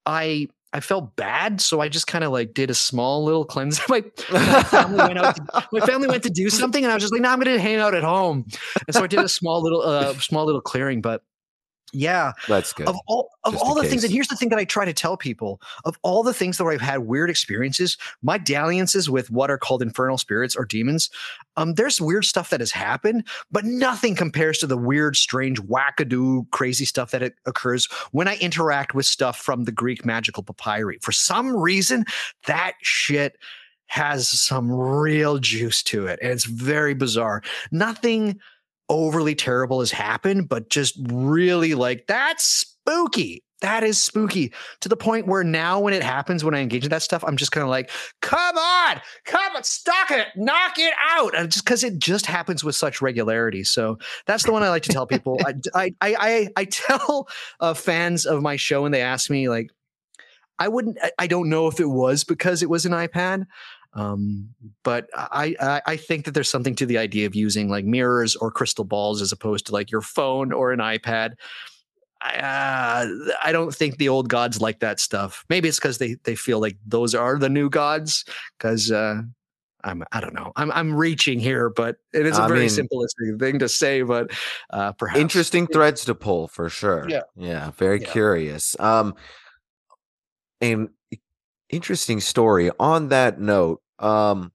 i 0.04 0.48
I 0.72 0.80
felt 0.80 1.16
bad, 1.16 1.62
so 1.62 1.80
I 1.80 1.88
just 1.88 2.06
kind 2.06 2.22
of 2.22 2.32
like 2.32 2.52
did 2.52 2.68
a 2.68 2.74
small 2.74 3.24
little 3.24 3.46
cleanse. 3.46 3.80
my, 3.88 4.04
my 4.30 4.62
family 4.64 4.98
went 4.98 5.18
out. 5.18 5.36
To, 5.36 5.68
my 5.72 5.80
family 5.86 6.06
went 6.06 6.22
to 6.24 6.30
do 6.30 6.50
something, 6.50 6.84
and 6.84 6.90
I 6.90 6.94
was 6.94 7.02
just 7.02 7.14
like, 7.14 7.22
"No, 7.22 7.28
nah, 7.28 7.32
I'm 7.32 7.40
going 7.40 7.56
to 7.56 7.62
hang 7.62 7.76
out 7.76 7.94
at 7.94 8.02
home." 8.02 8.44
And 8.86 8.94
so 8.94 9.02
I 9.02 9.06
did 9.06 9.20
a 9.20 9.28
small 9.28 9.62
little, 9.62 9.80
uh, 9.80 10.12
small 10.14 10.44
little 10.44 10.60
clearing. 10.60 11.00
But 11.00 11.22
yeah, 11.92 12.32
that's 12.48 12.72
good. 12.72 12.88
Of 12.88 12.96
all 13.06 13.30
of 13.44 13.52
Just 13.52 13.64
all 13.64 13.74
the 13.74 13.82
case. 13.82 13.90
things, 13.90 14.04
and 14.04 14.12
here's 14.12 14.28
the 14.28 14.36
thing 14.36 14.48
that 14.48 14.58
I 14.58 14.64
try 14.64 14.84
to 14.84 14.92
tell 14.92 15.16
people: 15.16 15.60
of 15.84 15.96
all 16.02 16.22
the 16.22 16.34
things 16.34 16.58
that 16.58 16.64
I've 16.64 16.80
had 16.80 16.98
weird 17.00 17.30
experiences, 17.30 17.96
my 18.22 18.38
dalliances 18.38 19.08
with 19.08 19.30
what 19.30 19.50
are 19.50 19.58
called 19.58 19.82
infernal 19.82 20.18
spirits 20.18 20.56
or 20.56 20.64
demons, 20.64 21.10
um, 21.56 21.74
there's 21.74 22.00
weird 22.00 22.24
stuff 22.24 22.50
that 22.50 22.60
has 22.60 22.72
happened, 22.72 23.26
but 23.50 23.64
nothing 23.64 24.14
compares 24.14 24.58
to 24.58 24.66
the 24.66 24.76
weird, 24.76 25.16
strange, 25.16 25.60
wackadoo, 25.62 26.50
crazy 26.50 26.84
stuff 26.84 27.12
that 27.12 27.32
occurs 27.46 27.86
when 28.12 28.28
I 28.28 28.36
interact 28.36 28.94
with 28.94 29.06
stuff 29.06 29.38
from 29.38 29.64
the 29.64 29.72
Greek 29.72 30.04
magical 30.04 30.42
papyri. 30.42 30.98
For 31.02 31.12
some 31.12 31.56
reason, 31.56 32.04
that 32.46 32.74
shit 32.82 33.36
has 33.86 34.28
some 34.28 34.70
real 34.70 35.38
juice 35.38 35.82
to 35.84 36.06
it, 36.06 36.18
and 36.20 36.32
it's 36.32 36.44
very 36.44 36.94
bizarre. 36.94 37.42
Nothing 37.70 38.40
overly 38.88 39.34
terrible 39.34 39.80
has 39.80 39.90
happened, 39.90 40.48
but 40.48 40.70
just 40.70 40.96
really 41.08 41.74
like 41.74 42.06
that's 42.06 42.44
spooky. 42.44 43.42
That 43.62 43.82
is 43.84 44.02
spooky 44.02 44.52
to 44.80 44.88
the 44.88 44.98
point 44.98 45.26
where 45.26 45.42
now 45.42 45.80
when 45.80 45.94
it 45.94 46.02
happens, 46.02 46.44
when 46.44 46.54
I 46.54 46.60
engage 46.60 46.84
in 46.84 46.90
that 46.90 47.00
stuff, 47.00 47.24
I'm 47.26 47.38
just 47.38 47.52
kind 47.52 47.62
of 47.62 47.70
like, 47.70 47.90
come 48.20 48.58
on, 48.58 49.00
come 49.24 49.56
on, 49.56 49.64
stop 49.64 50.10
it, 50.10 50.28
knock 50.36 50.78
it 50.78 50.92
out. 51.08 51.34
And 51.34 51.50
just 51.50 51.64
because 51.64 51.82
it 51.82 51.98
just 51.98 52.26
happens 52.26 52.62
with 52.62 52.74
such 52.74 53.00
regularity. 53.00 53.64
So 53.64 53.98
that's 54.26 54.44
the 54.44 54.52
one 54.52 54.62
I 54.62 54.68
like 54.68 54.82
to 54.82 54.92
tell 54.92 55.06
people. 55.06 55.38
I, 55.44 55.54
I, 55.74 55.94
I, 56.02 56.48
I, 56.54 56.64
tell 56.66 57.28
uh, 57.58 57.72
fans 57.72 58.26
of 58.26 58.42
my 58.42 58.56
show 58.56 58.84
and 58.84 58.94
they 58.94 59.00
ask 59.00 59.30
me 59.30 59.48
like, 59.48 59.70
I 60.58 60.68
wouldn't, 60.68 60.98
I 61.18 61.26
don't 61.26 61.48
know 61.48 61.66
if 61.66 61.80
it 61.80 61.88
was 61.88 62.24
because 62.24 62.62
it 62.62 62.68
was 62.68 62.84
an 62.84 62.92
iPad, 62.92 63.46
um, 63.96 64.50
but 64.84 65.08
I, 65.14 65.56
I, 65.58 65.82
I 65.86 65.96
think 65.96 66.26
that 66.26 66.32
there's 66.32 66.50
something 66.50 66.74
to 66.76 66.86
the 66.86 66.98
idea 66.98 67.26
of 67.26 67.34
using 67.34 67.70
like 67.70 67.86
mirrors 67.86 68.36
or 68.36 68.50
crystal 68.50 68.84
balls 68.84 69.22
as 69.22 69.32
opposed 69.32 69.66
to 69.66 69.72
like 69.72 69.90
your 69.90 70.02
phone 70.02 70.52
or 70.52 70.70
an 70.70 70.80
iPad. 70.80 71.32
I, 72.20 72.36
uh, 72.36 73.06
I 73.42 73.52
don't 73.52 73.74
think 73.74 73.96
the 73.96 74.10
old 74.10 74.28
gods 74.28 74.60
like 74.60 74.80
that 74.80 75.00
stuff. 75.00 75.46
Maybe 75.48 75.68
it's 75.68 75.78
because 75.78 75.96
they 75.96 76.16
they 76.24 76.34
feel 76.34 76.60
like 76.60 76.76
those 76.86 77.14
are 77.14 77.38
the 77.38 77.48
new 77.48 77.70
gods. 77.70 78.24
Because 78.58 78.92
uh, 78.92 79.22
I'm 79.82 80.04
I 80.12 80.20
don't 80.20 80.34
know. 80.34 80.52
I'm 80.56 80.70
I'm 80.72 80.94
reaching 80.94 81.40
here, 81.40 81.70
but 81.70 81.96
it 82.12 82.26
is 82.26 82.38
a 82.38 82.42
I 82.42 82.48
very 82.48 82.60
mean, 82.60 82.68
simplistic 82.68 83.40
thing 83.40 83.58
to 83.60 83.68
say. 83.68 84.02
But 84.02 84.30
uh, 84.70 84.92
perhaps 84.92 85.20
interesting 85.20 85.66
threads 85.66 86.04
to 86.04 86.14
pull 86.14 86.48
for 86.48 86.68
sure. 86.68 87.08
Yeah, 87.08 87.22
yeah, 87.34 87.70
very 87.72 88.00
yeah. 88.00 88.10
curious. 88.10 88.78
Um, 88.78 89.14
and 90.60 90.90
interesting 91.70 92.20
story. 92.20 92.70
On 92.78 93.08
that 93.08 93.40
note, 93.40 93.80
um, 93.98 94.52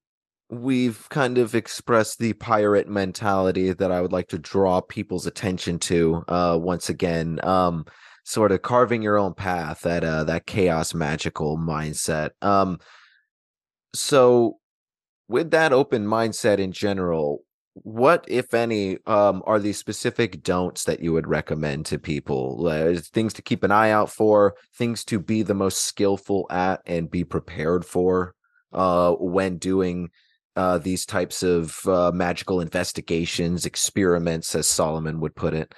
we've 0.49 1.07
kind 1.09 1.38
of 1.38 1.55
expressed 1.55 2.19
the 2.19 2.34
pirate 2.34 2.88
mentality 2.88 3.72
that 3.72 3.91
I 3.91 4.01
would 4.01 4.11
like 4.11 4.27
to 4.30 4.38
draw 4.38 4.81
people's 4.81 5.26
attention 5.26 5.80
to 5.80 6.23
uh, 6.27 6.57
once 6.61 6.89
again. 6.89 7.39
Um, 7.43 7.85
sort 8.23 8.51
of 8.51 8.61
carving 8.61 9.01
your 9.01 9.18
own 9.18 9.34
path, 9.34 9.81
that 9.81 10.03
uh, 10.03 10.23
that 10.26 10.45
chaos 10.45 10.93
magical 10.93 11.57
mindset. 11.57 12.31
Um, 12.41 12.80
so, 13.93 14.59
with 15.27 15.51
that 15.51 15.73
open 15.73 16.05
mindset 16.05 16.59
in 16.59 16.72
general, 16.72 17.43
what, 17.73 18.26
if 18.27 18.53
any, 18.53 18.97
um, 19.05 19.41
are 19.45 19.59
the 19.59 19.73
specific 19.73 20.43
don'ts 20.43 20.84
that 20.84 21.01
you 21.01 21.13
would 21.13 21.27
recommend 21.27 21.85
to 21.88 21.97
people? 21.97 22.68
Uh, 22.68 22.99
things 23.13 23.34
to 23.34 23.41
keep 23.41 23.63
an 23.63 23.72
eye 23.72 23.91
out 23.91 24.09
for, 24.09 24.55
things 24.77 25.05
to 25.05 25.19
be 25.19 25.41
the 25.41 25.53
most 25.53 25.80
skillful 25.85 26.45
at 26.49 26.81
and 26.85 27.09
be 27.09 27.23
prepared 27.23 27.85
for 27.85 28.35
uh, 28.73 29.14
when 29.14 29.57
doing 29.57 30.10
uh, 30.56 30.77
these 30.77 31.06
types 31.06 31.43
of 31.43 31.80
uh, 31.88 32.11
magical 32.14 32.61
investigations, 32.61 33.65
experiments, 33.65 34.53
as 34.56 34.68
Solomon 34.68 35.19
would 35.19 35.35
put 35.35 35.53
it? 35.53 35.73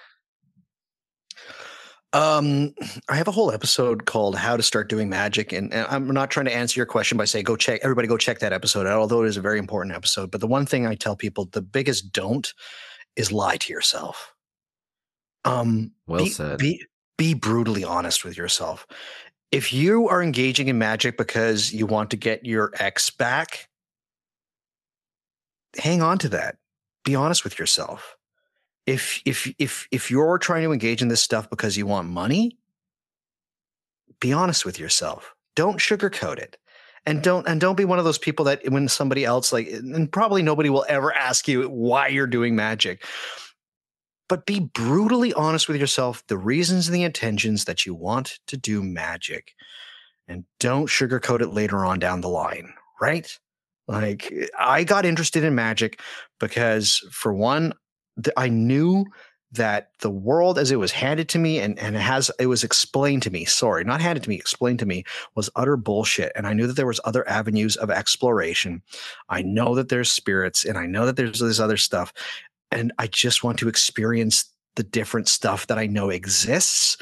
Um, 2.14 2.76
I 3.10 3.16
have 3.16 3.28
a 3.28 3.32
whole 3.32 3.52
episode 3.52 4.06
called 4.06 4.36
"How 4.36 4.56
to 4.56 4.64
Start 4.64 4.88
Doing 4.88 5.10
Magic," 5.10 5.52
and, 5.52 5.74
and, 5.74 5.88
I'm 5.90 6.08
not 6.12 6.30
trying 6.30 6.46
to 6.46 6.56
answer 6.56 6.80
your 6.80 6.86
question 6.86 7.18
by 7.18 7.26
saying 7.26 7.46
go 7.46 7.56
check 7.56 7.80
everybody 7.82 8.08
go 8.08 8.18
check 8.18 8.40
that 8.40 8.54
episode 8.54 8.86
out. 8.86 9.00
Although 9.00 9.24
it 9.24 9.28
is 9.28 9.38
a 9.38 9.42
very 9.42 9.58
important 9.58 9.96
episode, 9.96 10.30
but 10.30 10.40
the 10.40 10.48
one 10.48 10.68
thing 10.68 10.86
I 10.86 10.94
tell 10.94 11.16
people, 11.16 11.50
the 11.52 11.62
biggest 11.62 12.12
don't, 12.12 12.54
is 13.16 13.32
lie 13.32 13.58
to 13.58 13.74
yourself. 13.74 14.34
Um, 15.44 15.92
well 16.06 16.24
be, 16.24 16.30
said. 16.30 16.60
Be 16.60 16.86
be 17.18 17.34
brutally 17.34 17.84
honest 17.84 18.24
with 18.24 18.38
yourself 18.38 18.86
if 19.54 19.72
you 19.72 20.10
are 20.10 20.24
engaging 20.24 20.68
in 20.68 20.80
magic 20.80 21.16
because 21.16 21.72
you 21.72 21.86
want 21.86 22.10
to 22.10 22.18
get 22.18 22.44
your 22.44 22.74
ex 22.80 23.12
back, 23.12 23.70
hang 25.78 26.02
on 26.02 26.18
to 26.18 26.30
that. 26.30 26.58
Be 27.06 27.14
honest 27.14 27.44
with 27.44 27.60
yourself. 27.60 28.18
If 28.88 29.22
if 29.26 29.54
if 29.60 29.88
if 29.92 30.10
you're 30.10 30.40
trying 30.40 30.64
to 30.64 30.72
engage 30.72 31.04
in 31.04 31.08
this 31.08 31.22
stuff 31.22 31.52
because 31.52 31.78
you 31.78 31.86
want 31.86 32.10
money, 32.10 32.58
be 34.20 34.34
honest 34.34 34.66
with 34.66 34.80
yourself. 34.80 35.36
Don't 35.56 35.78
sugarcoat 35.78 36.40
it. 36.40 36.58
And 37.06 37.22
don't 37.22 37.48
and 37.48 37.62
don't 37.62 37.78
be 37.78 37.86
one 37.86 38.00
of 38.00 38.06
those 38.06 38.18
people 38.18 38.46
that 38.46 38.68
when 38.72 38.88
somebody 38.88 39.24
else 39.24 39.54
like 39.54 39.68
and 39.68 40.12
probably 40.12 40.42
nobody 40.42 40.70
will 40.70 40.86
ever 40.90 41.14
ask 41.14 41.48
you 41.48 41.70
why 41.70 42.08
you're 42.08 42.26
doing 42.26 42.56
magic 42.56 43.06
but 44.34 44.48
be 44.48 44.62
brutally 44.62 45.32
honest 45.34 45.68
with 45.68 45.80
yourself 45.80 46.24
the 46.26 46.40
reasons 46.40 46.88
and 46.88 46.96
the 46.96 47.04
intentions 47.04 47.66
that 47.66 47.86
you 47.86 47.94
want 47.94 48.40
to 48.48 48.58
do 48.58 48.82
magic 48.82 49.54
and 50.28 50.44
don't 50.60 50.88
sugarcoat 50.88 51.40
it 51.40 51.54
later 51.54 51.86
on 51.86 52.00
down 52.00 52.22
the 52.22 52.28
line 52.28 52.74
right? 53.00 53.38
Like 53.88 54.34
i 54.58 54.84
got 54.84 55.06
interested 55.06 55.44
in 55.44 55.54
magic 55.54 56.00
because 56.40 57.08
for 57.12 57.32
one 57.32 57.74
i 58.36 58.50
knew 58.50 59.06
that 59.52 59.90
the 60.00 60.10
world 60.10 60.58
as 60.58 60.72
it 60.72 60.80
was 60.80 60.92
handed 60.92 61.30
to 61.30 61.38
me 61.38 61.60
and, 61.60 61.78
and 61.78 61.96
it 61.96 62.00
has 62.00 62.32
it 62.40 62.48
was 62.48 62.64
explained 62.64 63.22
to 63.22 63.30
me 63.30 63.46
sorry 63.46 63.84
not 63.84 64.02
handed 64.02 64.24
to 64.24 64.30
me 64.30 64.36
explained 64.36 64.80
to 64.80 64.88
me 64.88 65.04
was 65.36 65.52
utter 65.56 65.78
bullshit. 65.78 66.32
And 66.36 66.48
i 66.48 66.54
knew 66.54 66.66
that 66.66 66.76
there 66.76 66.88
was 66.88 67.00
other 67.06 67.28
avenues 67.30 67.76
of 67.76 67.92
exploration. 67.92 68.82
I 69.30 69.44
know 69.44 69.76
that 69.76 69.90
there's 69.90 70.12
spirits 70.12 70.66
and 70.66 70.76
i 70.76 70.88
know 70.88 71.06
that 71.06 71.18
there's 71.18 71.40
this 71.40 71.60
other 71.60 71.78
stuff 71.78 72.12
and 72.74 72.92
I 72.98 73.08
just 73.08 73.44
want 73.44 73.60
to 73.60 73.70
experience 73.70 74.46
the 74.76 74.84
different 74.84 75.28
stuff 75.28 75.68
that 75.68 75.78
I 75.78 75.86
know 75.86 76.10
exists 76.10 76.98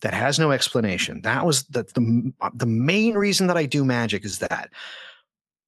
that 0.00 0.14
has 0.14 0.38
no 0.38 0.52
explanation. 0.52 1.20
That 1.22 1.44
was 1.44 1.64
the, 1.64 1.82
the 1.82 2.32
the 2.54 2.66
main 2.66 3.14
reason 3.14 3.48
that 3.48 3.56
I 3.56 3.66
do 3.66 3.84
magic 3.84 4.24
is 4.24 4.38
that, 4.38 4.70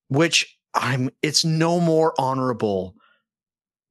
which 0.08 0.56
I'm. 0.74 1.10
It's 1.22 1.44
no 1.44 1.80
more 1.80 2.14
honorable 2.18 2.94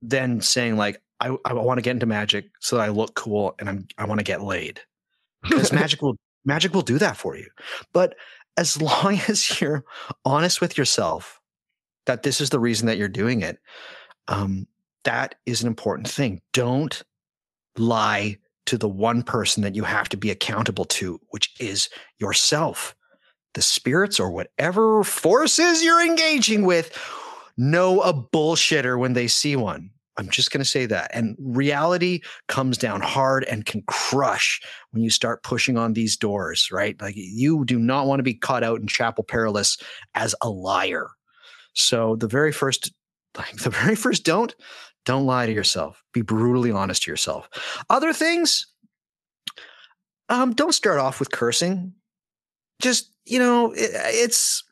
than 0.02 0.42
saying 0.42 0.78
like 0.78 1.02
I 1.20 1.36
I 1.46 1.54
want 1.54 1.78
to 1.78 1.82
get 1.82 1.92
into 1.92 2.06
magic 2.06 2.46
so 2.60 2.78
that 2.78 2.84
I 2.84 2.90
look 2.90 3.16
cool 3.16 3.56
and 3.60 3.70
I'm 3.70 3.88
I 3.98 4.06
want 4.06 4.20
to 4.20 4.24
get 4.24 4.42
laid 4.42 4.82
because 5.44 5.74
magic 5.74 6.02
will 6.02 6.16
magic 6.46 6.74
will 6.74 6.82
do 6.82 6.98
that 7.00 7.18
for 7.18 7.36
you. 7.36 7.48
But 7.94 8.16
as 8.58 8.82
long 8.82 9.20
as 9.28 9.60
you're 9.60 9.84
honest 10.26 10.62
with 10.62 10.78
yourself 10.78 11.40
that 12.06 12.24
this 12.24 12.42
is 12.42 12.50
the 12.50 12.60
reason 12.60 12.88
that 12.88 12.98
you're 12.98 13.08
doing 13.08 13.42
it, 13.42 13.60
um, 14.30 14.66
that 15.04 15.36
is 15.46 15.62
an 15.62 15.68
important 15.68 16.08
thing. 16.08 16.42
Don't 16.54 17.04
lie 17.78 18.38
to 18.66 18.78
the 18.78 18.90
one 18.90 19.24
person 19.24 19.64
that 19.64 19.76
you 19.76 19.84
have 19.84 20.10
to 20.10 20.18
be 20.18 20.30
accountable 20.30 20.86
to, 20.86 21.20
which 21.30 21.54
is 21.60 21.90
yourself. 22.20 22.96
The 23.56 23.62
spirits 23.62 24.20
or 24.20 24.30
whatever 24.30 25.04
forces 25.04 25.84
you're 25.84 26.06
engaging 26.06 26.66
with 26.66 26.96
know 27.58 28.02
a 28.02 28.14
bullshitter 28.14 28.98
when 29.00 29.14
they 29.14 29.28
see 29.28 29.56
one. 29.56 29.90
I'm 30.20 30.30
just 30.30 30.52
going 30.52 30.60
to 30.60 30.70
say 30.70 30.86
that. 30.86 31.10
And 31.14 31.36
reality 31.40 32.22
comes 32.48 32.78
down 32.78 33.02
hard 33.02 33.46
and 33.46 33.66
can 33.66 33.84
crush 33.88 34.62
when 34.92 35.02
you 35.02 35.10
start 35.10 35.44
pushing 35.44 35.78
on 35.78 35.94
these 35.94 36.18
doors, 36.18 36.70
right? 36.72 37.02
Like 37.02 37.16
you 37.16 37.64
do 37.64 37.80
not 37.80 38.06
want 38.06 38.20
to 38.20 38.24
be 38.24 38.34
caught 38.34 38.64
out 38.64 38.82
in 38.82 38.88
Chapel 38.88 39.24
Perilous 39.24 39.78
as 40.16 40.36
a 40.44 40.50
liar. 40.50 41.10
So 41.74 42.18
the 42.18 42.28
very 42.28 42.52
first, 42.52 42.92
like 43.38 43.52
the 43.64 43.70
very 43.70 43.96
first 43.96 44.26
don't 44.26 44.54
don't 45.10 45.26
lie 45.26 45.48
to 45.48 45.52
yourself. 45.52 46.04
Be 46.14 46.22
brutally 46.22 46.70
honest 46.70 47.02
to 47.04 47.12
yourself. 47.12 47.50
Other 47.90 48.14
things, 48.14 48.68
um, 50.30 50.54
don't 50.54 50.76
start 50.76 51.00
off 51.00 51.20
with 51.20 51.32
cursing. 51.32 51.96
Just, 52.80 53.12
you 53.26 53.40
know, 53.40 53.72
it, 53.72 53.90
it's 53.92 54.64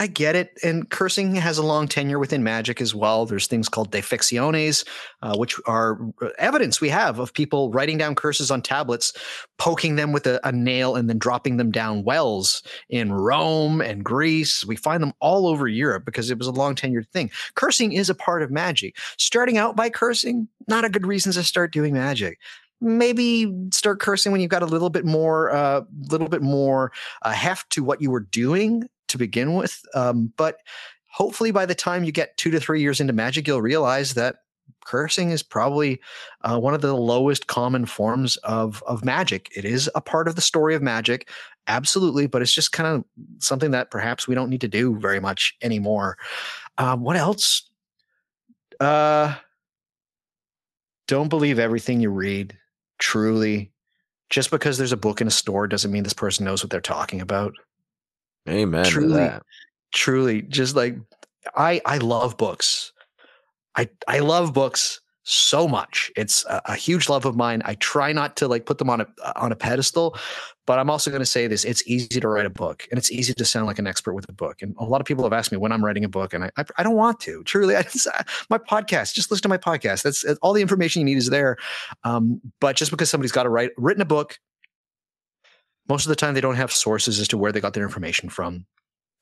I 0.00 0.06
get 0.06 0.34
it. 0.34 0.58
And 0.64 0.88
cursing 0.88 1.34
has 1.34 1.58
a 1.58 1.62
long 1.62 1.86
tenure 1.86 2.18
within 2.18 2.42
magic 2.42 2.80
as 2.80 2.94
well. 2.94 3.26
There's 3.26 3.46
things 3.46 3.68
called 3.68 3.92
defixiones, 3.92 4.88
uh, 5.20 5.36
which 5.36 5.60
are 5.66 6.00
evidence 6.38 6.80
we 6.80 6.88
have 6.88 7.18
of 7.18 7.34
people 7.34 7.70
writing 7.70 7.98
down 7.98 8.14
curses 8.14 8.50
on 8.50 8.62
tablets, 8.62 9.12
poking 9.58 9.96
them 9.96 10.12
with 10.12 10.26
a, 10.26 10.40
a, 10.42 10.52
nail, 10.52 10.96
and 10.96 11.06
then 11.10 11.18
dropping 11.18 11.58
them 11.58 11.70
down 11.70 12.02
wells 12.02 12.62
in 12.88 13.12
Rome 13.12 13.82
and 13.82 14.02
Greece. 14.02 14.64
We 14.64 14.74
find 14.74 15.02
them 15.02 15.12
all 15.20 15.46
over 15.46 15.68
Europe 15.68 16.06
because 16.06 16.30
it 16.30 16.38
was 16.38 16.46
a 16.46 16.52
long 16.52 16.74
tenured 16.74 17.08
thing. 17.08 17.30
Cursing 17.54 17.92
is 17.92 18.08
a 18.08 18.14
part 18.14 18.42
of 18.42 18.50
magic. 18.50 18.96
Starting 19.18 19.58
out 19.58 19.76
by 19.76 19.90
cursing, 19.90 20.48
not 20.66 20.86
a 20.86 20.88
good 20.88 21.06
reason 21.06 21.30
to 21.32 21.44
start 21.44 21.74
doing 21.74 21.92
magic 21.92 22.38
maybe 22.82 23.54
start 23.74 24.00
cursing 24.00 24.32
when 24.32 24.40
you've 24.40 24.50
got 24.50 24.62
a 24.62 24.66
little 24.66 24.88
bit 24.88 25.04
more, 25.04 25.48
a 25.48 25.54
uh, 25.54 25.84
little 26.08 26.28
bit 26.28 26.40
more 26.40 26.90
uh, 27.20 27.30
heft 27.30 27.68
to 27.68 27.84
what 27.84 28.00
you 28.00 28.10
were 28.10 28.20
doing 28.20 28.88
to 29.10 29.18
begin 29.18 29.54
with. 29.54 29.80
Um, 29.94 30.32
but 30.36 30.58
hopefully, 31.10 31.50
by 31.50 31.66
the 31.66 31.74
time 31.74 32.04
you 32.04 32.12
get 32.12 32.36
two 32.36 32.50
to 32.50 32.60
three 32.60 32.80
years 32.80 33.00
into 33.00 33.12
Magic, 33.12 33.46
you'll 33.46 33.62
realize 33.62 34.14
that 34.14 34.36
cursing 34.84 35.30
is 35.30 35.42
probably 35.42 36.00
uh, 36.42 36.58
one 36.58 36.74
of 36.74 36.80
the 36.80 36.94
lowest 36.94 37.46
common 37.46 37.86
forms 37.86 38.36
of 38.38 38.82
of 38.86 39.04
magic. 39.04 39.50
It 39.56 39.64
is 39.64 39.90
a 39.94 40.00
part 40.00 40.28
of 40.28 40.36
the 40.36 40.40
story 40.40 40.74
of 40.74 40.82
magic, 40.82 41.28
absolutely, 41.66 42.26
but 42.26 42.42
it's 42.42 42.52
just 42.52 42.72
kind 42.72 42.88
of 42.88 43.04
something 43.38 43.70
that 43.72 43.90
perhaps 43.90 44.26
we 44.26 44.34
don't 44.34 44.50
need 44.50 44.60
to 44.62 44.68
do 44.68 44.98
very 44.98 45.20
much 45.20 45.56
anymore. 45.62 46.18
Um, 46.78 47.02
what 47.02 47.16
else? 47.16 47.68
Uh, 48.78 49.34
don't 51.06 51.28
believe 51.28 51.58
everything 51.58 52.00
you 52.00 52.10
read. 52.10 52.56
Truly, 52.98 53.72
just 54.28 54.50
because 54.50 54.76
there's 54.76 54.92
a 54.92 54.96
book 54.96 55.20
in 55.20 55.26
a 55.26 55.30
store 55.30 55.66
doesn't 55.66 55.90
mean 55.90 56.02
this 56.02 56.12
person 56.12 56.44
knows 56.44 56.62
what 56.62 56.70
they're 56.70 56.80
talking 56.80 57.20
about. 57.20 57.54
Amen. 58.48 58.84
Truly, 58.84 59.30
truly, 59.92 60.42
just 60.42 60.76
like 60.76 60.96
I, 61.56 61.80
I 61.84 61.98
love 61.98 62.36
books. 62.36 62.92
I, 63.76 63.88
I 64.08 64.18
love 64.20 64.52
books 64.52 65.00
so 65.22 65.68
much. 65.68 66.10
It's 66.16 66.44
a, 66.46 66.60
a, 66.66 66.74
huge 66.74 67.08
love 67.08 67.24
of 67.24 67.36
mine. 67.36 67.62
I 67.64 67.74
try 67.76 68.12
not 68.12 68.36
to 68.38 68.48
like 68.48 68.66
put 68.66 68.78
them 68.78 68.90
on 68.90 69.02
a 69.02 69.06
on 69.36 69.52
a 69.52 69.56
pedestal, 69.56 70.16
but 70.66 70.78
I'm 70.78 70.90
also 70.90 71.10
going 71.10 71.20
to 71.20 71.26
say 71.26 71.46
this: 71.46 71.64
it's 71.64 71.86
easy 71.86 72.20
to 72.20 72.28
write 72.28 72.46
a 72.46 72.50
book, 72.50 72.86
and 72.90 72.98
it's 72.98 73.12
easy 73.12 73.32
to 73.34 73.44
sound 73.44 73.66
like 73.66 73.78
an 73.78 73.86
expert 73.86 74.14
with 74.14 74.28
a 74.28 74.32
book. 74.32 74.62
And 74.62 74.74
a 74.78 74.84
lot 74.84 75.00
of 75.00 75.06
people 75.06 75.22
have 75.24 75.32
asked 75.32 75.52
me 75.52 75.58
when 75.58 75.72
I'm 75.72 75.84
writing 75.84 76.04
a 76.04 76.08
book, 76.08 76.34
and 76.34 76.44
I 76.44 76.50
I, 76.56 76.64
I 76.78 76.82
don't 76.82 76.96
want 76.96 77.20
to. 77.20 77.44
Truly, 77.44 77.76
I 77.76 77.82
just, 77.82 78.08
my 78.48 78.58
podcast. 78.58 79.14
Just 79.14 79.30
listen 79.30 79.42
to 79.42 79.48
my 79.48 79.58
podcast. 79.58 80.02
That's 80.02 80.24
all 80.42 80.52
the 80.52 80.62
information 80.62 81.00
you 81.00 81.06
need 81.06 81.18
is 81.18 81.30
there. 81.30 81.56
Um, 82.02 82.40
but 82.60 82.76
just 82.76 82.90
because 82.90 83.10
somebody's 83.10 83.32
got 83.32 83.44
to 83.44 83.50
write 83.50 83.70
written 83.76 84.02
a 84.02 84.06
book 84.06 84.38
most 85.90 86.06
of 86.06 86.08
the 86.08 86.16
time 86.16 86.32
they 86.32 86.40
don't 86.40 86.56
have 86.56 86.72
sources 86.72 87.20
as 87.20 87.28
to 87.28 87.36
where 87.36 87.52
they 87.52 87.60
got 87.60 87.74
their 87.74 87.84
information 87.84 88.30
from 88.30 88.64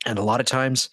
and 0.07 0.19
a 0.19 0.23
lot 0.23 0.39
of 0.39 0.47
times 0.47 0.89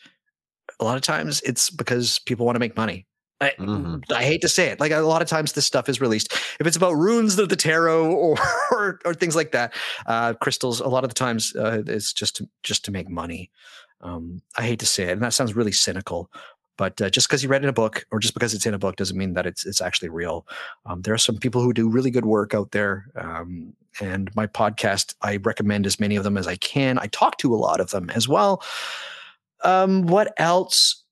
a 0.80 0.84
lot 0.84 0.96
of 0.96 1.04
times 1.04 1.42
it's 1.42 1.70
because 1.70 2.18
people 2.20 2.46
want 2.46 2.56
to 2.56 2.60
make 2.60 2.76
money 2.76 3.06
I, 3.42 3.52
mm-hmm. 3.60 3.98
I 4.14 4.24
hate 4.24 4.42
to 4.42 4.48
say 4.48 4.68
it. 4.68 4.80
Like 4.80 4.94
a 4.94 5.00
lot 5.02 5.22
of 5.22 5.28
times, 5.28 5.54
this 5.54 5.66
stuff 5.66 5.90
is 5.90 6.00
released. 6.00 6.32
If 6.60 6.66
it's 6.66 6.78
about 6.78 6.94
runes 6.94 7.38
of 7.38 7.50
the 7.50 7.58
tarot 7.58 8.10
or 8.12 8.38
or, 8.72 9.00
or 9.04 9.14
things 9.14 9.36
like 9.36 9.52
that, 9.52 9.74
uh, 10.06 10.34
crystals. 10.36 10.80
A 10.80 10.88
lot 10.88 11.04
of 11.04 11.10
the 11.10 11.16
times, 11.16 11.54
uh, 11.56 11.84
it's 11.86 12.14
just 12.14 12.38
to, 12.38 12.50
just 12.64 12.86
to 12.86 12.92
make 12.92 13.10
money. 13.10 13.52
Um, 14.02 14.42
I 14.58 14.64
hate 14.64 14.80
to 14.80 14.86
say 14.86 15.06
it, 15.06 15.12
and 15.12 15.22
that 15.22 15.34
sounds 15.34 15.56
really 15.56 15.74
cynical. 15.74 16.30
But 16.78 17.02
uh, 17.02 17.10
just 17.10 17.28
because 17.28 17.44
you 17.44 17.50
read 17.50 17.64
in 17.64 17.70
a 17.70 17.74
book, 17.74 18.06
or 18.12 18.20
just 18.20 18.34
because 18.34 18.54
it's 18.54 18.66
in 18.66 18.74
a 18.74 18.80
book, 18.80 18.96
doesn't 18.96 19.18
mean 19.18 19.34
that 19.34 19.46
it's 19.46 19.66
it's 19.66 19.82
actually 19.82 20.10
real. 20.10 20.46
Um, 20.86 21.02
there 21.02 21.14
are 21.14 21.20
some 21.20 21.38
people 21.38 21.62
who 21.62 21.74
do 21.74 21.90
really 21.90 22.12
good 22.12 22.26
work 22.26 22.54
out 22.54 22.72
there, 22.72 23.08
um, 23.16 23.74
and 24.00 24.34
my 24.36 24.48
podcast, 24.48 25.16
I 25.22 25.38
recommend 25.38 25.86
as 25.86 26.00
many 26.00 26.16
of 26.16 26.24
them 26.24 26.38
as 26.38 26.48
I 26.48 26.56
can. 26.58 27.00
I 27.00 27.08
talk 27.08 27.38
to 27.40 27.54
a 27.54 27.58
lot 27.58 27.80
of 27.80 27.92
them 27.92 28.10
as 28.10 28.28
well. 28.28 28.64
Um, 29.64 30.04
what 30.04 30.34
else? 30.38 31.04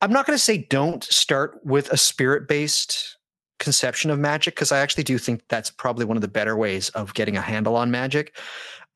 I'm 0.00 0.12
not 0.12 0.26
going 0.26 0.36
to 0.36 0.42
say 0.42 0.58
don't 0.58 1.02
start 1.02 1.58
with 1.64 1.90
a 1.90 1.96
spirit 1.96 2.46
based 2.46 3.18
conception 3.58 4.10
of 4.10 4.18
magic 4.18 4.54
because 4.54 4.72
I 4.72 4.78
actually 4.78 5.04
do 5.04 5.18
think 5.18 5.42
that's 5.48 5.70
probably 5.70 6.04
one 6.04 6.16
of 6.16 6.20
the 6.20 6.28
better 6.28 6.56
ways 6.56 6.90
of 6.90 7.14
getting 7.14 7.36
a 7.36 7.40
handle 7.40 7.76
on 7.76 7.90
magic. 7.90 8.36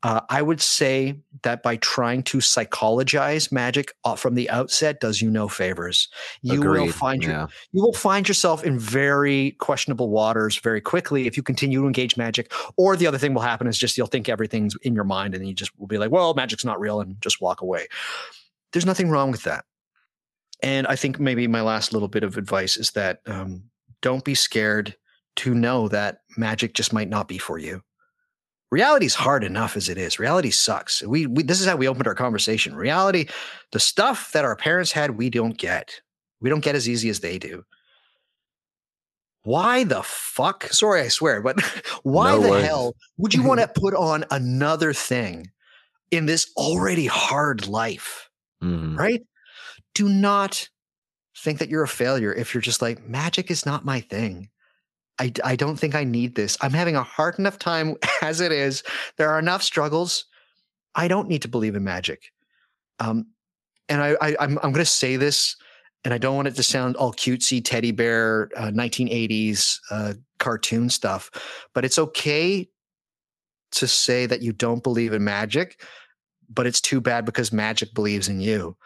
Uh, 0.03 0.20
I 0.29 0.43
would 0.43 0.61
say 0.61 1.20
that 1.43 1.62
by 1.62 1.77
trying 1.77 2.24
to 2.24 2.41
psychologize 2.41 3.53
magic 3.53 3.93
from 4.16 4.35
the 4.35 4.51
outset 4.51 5.01
does 5.01 5.23
you 5.23 5.31
no 5.31 5.47
favors. 5.47 6.09
You 6.43 6.61
Agreed. 6.61 6.81
will 6.81 6.93
find 6.93 7.23
your, 7.23 7.33
yeah. 7.33 7.47
you 7.70 7.83
will 7.83 7.93
find 7.93 8.27
yourself 8.27 8.65
in 8.65 8.79
very 8.81 9.53
questionable 9.53 10.11
waters 10.11 10.59
very 10.59 10.81
quickly 10.81 11.29
if 11.29 11.37
you 11.37 11.43
continue 11.43 11.81
to 11.81 11.87
engage 11.87 12.16
magic. 12.16 12.53
Or 12.77 12.97
the 12.97 13.07
other 13.07 13.19
thing 13.19 13.33
will 13.33 13.43
happen 13.43 13.69
is 13.69 13.79
just 13.79 13.97
you'll 13.97 14.09
think 14.09 14.29
everything's 14.29 14.77
in 14.83 14.95
your 14.95 15.05
mind 15.05 15.37
and 15.37 15.47
you 15.47 15.55
just 15.55 15.79
will 15.79 15.87
be 15.87 15.99
like, 15.99 16.11
well, 16.11 16.35
magic's 16.35 16.65
not 16.65 16.81
real 16.81 17.01
and 17.01 17.20
just 17.20 17.41
walk 17.41 17.61
away. 17.61 17.87
There's 18.73 18.87
nothing 18.87 19.09
wrong 19.09 19.31
with 19.31 19.45
that. 19.45 19.65
And 20.65 20.87
I 20.89 20.97
think 20.97 21.20
maybe 21.20 21.47
my 21.47 21.61
last 21.61 21.93
little 21.93 22.09
bit 22.09 22.24
of 22.24 22.37
advice 22.37 22.77
is 22.77 22.93
that 22.93 23.20
um, 23.27 23.65
don't 24.01 24.24
be 24.24 24.35
scared 24.35 24.97
to 25.37 25.55
know 25.55 25.89
that 25.89 26.23
magic 26.37 26.74
just 26.74 26.93
might 26.93 27.09
not 27.09 27.29
be 27.29 27.39
for 27.39 27.59
you 27.59 27.83
reality 28.73 29.05
is 29.05 29.15
hard 29.15 29.44
enough 29.44 29.77
as 29.77 29.89
it 29.90 29.99
is. 29.99 30.19
Reality 30.19 30.51
sucks. 30.51 31.03
We, 31.03 31.27
we 31.27 31.44
this 31.44 31.61
is 31.61 31.66
how 31.66 31.77
we 31.77 31.86
opened 31.86 32.09
our 32.09 32.15
conversation. 32.15 32.74
Reality, 32.74 33.27
the 33.70 33.78
stuff 33.78 34.32
that 34.32 34.44
our 34.44 34.57
parents 34.57 34.90
had, 34.90 35.12
we 35.12 35.31
don't 35.31 35.57
get. 35.57 36.01
We 36.40 36.51
don't 36.51 36.65
get 36.65 36.74
as 36.74 36.89
easy 36.89 37.11
as 37.11 37.20
they 37.20 37.39
do. 37.39 37.65
Why 39.44 39.85
the 39.85 40.03
fuck? 40.03 40.65
Sorry, 40.65 41.03
I 41.03 41.09
swear, 41.09 41.43
but 41.43 41.61
why 42.03 42.32
no 42.32 42.40
the 42.40 42.62
hell 42.62 42.97
would 43.19 43.35
you 43.35 43.44
want 43.44 43.61
to 43.61 43.69
put 43.81 43.94
on 43.94 44.24
another 44.31 44.93
thing 44.93 45.51
in 46.11 46.27
this 46.27 46.51
already 46.57 47.07
hard 47.07 47.69
life? 47.69 48.31
Mm. 48.62 48.99
Right? 48.99 49.23
Do 49.94 50.09
not 50.09 50.69
think 51.36 51.59
that 51.59 51.69
you're 51.69 51.82
a 51.82 51.89
failure 51.89 52.32
if 52.32 52.55
you're 52.55 52.62
just 52.62 52.81
like, 52.81 53.07
magic 53.07 53.51
is 53.51 53.66
not 53.66 53.85
my 53.85 54.01
thing. 54.01 54.49
I, 55.18 55.32
I 55.44 55.56
don't 55.56 55.76
think 55.76 55.94
I 55.94 56.05
need 56.05 56.34
this. 56.34 56.56
I'm 56.60 56.72
having 56.72 56.97
a 56.97 57.02
hard 57.02 57.39
enough 57.39 57.59
time 57.59 57.97
as 58.22 58.40
it 58.40 58.52
is. 58.52 58.82
There 59.16 59.30
are 59.30 59.39
enough 59.39 59.62
struggles. 59.62 60.24
I 60.94 61.09
don't 61.09 61.28
need 61.28 61.43
to 61.43 61.48
believe 61.48 61.74
in 61.74 61.84
magic. 61.84 62.32
Um, 62.98 63.26
and 63.89 64.02
I, 64.02 64.16
I 64.20 64.36
I'm 64.40 64.59
I'm 64.59 64.72
going 64.72 64.74
to 64.74 64.84
say 64.84 65.16
this, 65.16 65.56
and 66.05 66.14
I 66.14 66.18
don't 66.18 66.36
want 66.36 66.48
it 66.48 66.55
to 66.56 66.62
sound 66.62 66.97
all 66.97 67.12
cutesy 67.12 67.62
teddy 67.64 67.90
bear 67.90 68.51
uh, 68.56 68.70
1980s 68.70 69.78
uh, 69.90 70.14
cartoon 70.39 70.89
stuff, 70.89 71.30
but 71.74 71.84
it's 71.84 71.98
okay 71.98 72.68
to 73.72 73.86
say 73.86 74.26
that 74.26 74.43
you 74.43 74.52
don't 74.52 74.82
believe 74.82 75.12
in 75.12 75.24
magic, 75.24 75.82
but 76.48 76.66
it's 76.66 76.80
too 76.80 77.01
bad 77.01 77.24
because 77.24 77.52
magic 77.52 77.94
believes 77.94 78.28
in 78.28 78.40
you. 78.40 78.76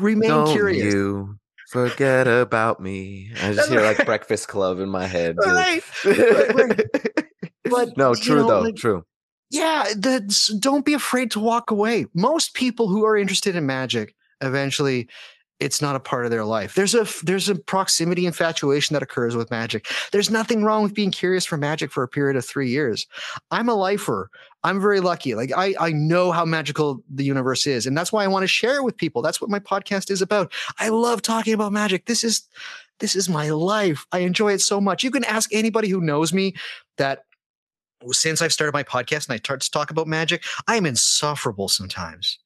Remain 0.00 0.28
don't 0.28 0.52
curious. 0.52 0.94
You 0.94 1.38
Forget 1.70 2.26
about 2.28 2.80
me. 2.80 3.32
I 3.42 3.52
just 3.52 3.70
hear 3.70 3.80
like 3.80 4.04
Breakfast 4.04 4.48
Club 4.48 4.80
in 4.80 4.88
my 4.88 5.06
head. 5.06 5.36
Right. 5.38 5.82
right. 6.04 6.86
But 7.64 7.96
no, 7.96 8.14
true 8.14 8.40
know, 8.40 8.48
though, 8.48 8.60
like, 8.60 8.76
true. 8.76 9.04
Yeah, 9.50 9.88
that's, 9.96 10.48
don't 10.48 10.84
be 10.84 10.94
afraid 10.94 11.30
to 11.32 11.40
walk 11.40 11.70
away. 11.70 12.06
Most 12.14 12.54
people 12.54 12.88
who 12.88 13.04
are 13.04 13.16
interested 13.16 13.56
in 13.56 13.66
magic 13.66 14.14
eventually 14.40 15.08
it's 15.60 15.80
not 15.80 15.96
a 15.96 16.00
part 16.00 16.24
of 16.24 16.30
their 16.30 16.44
life. 16.44 16.74
There's 16.74 16.94
a 16.94 17.06
there's 17.22 17.48
a 17.48 17.54
proximity 17.54 18.26
infatuation 18.26 18.94
that 18.94 19.02
occurs 19.02 19.36
with 19.36 19.50
magic. 19.50 19.86
There's 20.10 20.30
nothing 20.30 20.64
wrong 20.64 20.82
with 20.82 20.94
being 20.94 21.10
curious 21.10 21.44
for 21.44 21.56
magic 21.56 21.92
for 21.92 22.02
a 22.02 22.08
period 22.08 22.36
of 22.36 22.44
three 22.44 22.68
years. 22.68 23.06
I'm 23.50 23.68
a 23.68 23.74
lifer. 23.74 24.30
I'm 24.64 24.80
very 24.80 25.00
lucky. 25.00 25.34
Like 25.34 25.52
I 25.56 25.74
I 25.78 25.92
know 25.92 26.32
how 26.32 26.44
magical 26.44 27.02
the 27.08 27.24
universe 27.24 27.66
is, 27.66 27.86
and 27.86 27.96
that's 27.96 28.12
why 28.12 28.24
I 28.24 28.28
want 28.28 28.42
to 28.42 28.48
share 28.48 28.76
it 28.76 28.84
with 28.84 28.96
people. 28.96 29.22
That's 29.22 29.40
what 29.40 29.50
my 29.50 29.60
podcast 29.60 30.10
is 30.10 30.22
about. 30.22 30.52
I 30.78 30.88
love 30.88 31.22
talking 31.22 31.54
about 31.54 31.72
magic. 31.72 32.06
This 32.06 32.24
is 32.24 32.48
this 32.98 33.14
is 33.14 33.28
my 33.28 33.50
life. 33.50 34.06
I 34.12 34.20
enjoy 34.20 34.52
it 34.52 34.60
so 34.60 34.80
much. 34.80 35.04
You 35.04 35.10
can 35.10 35.24
ask 35.24 35.52
anybody 35.52 35.88
who 35.88 36.00
knows 36.00 36.32
me 36.32 36.54
that 36.98 37.24
since 38.10 38.42
I've 38.42 38.52
started 38.52 38.72
my 38.72 38.82
podcast 38.82 39.28
and 39.28 39.34
I 39.34 39.36
start 39.38 39.60
to 39.62 39.70
talk 39.70 39.90
about 39.90 40.06
magic, 40.06 40.44
I 40.66 40.76
am 40.76 40.86
insufferable 40.86 41.68
sometimes. 41.68 42.38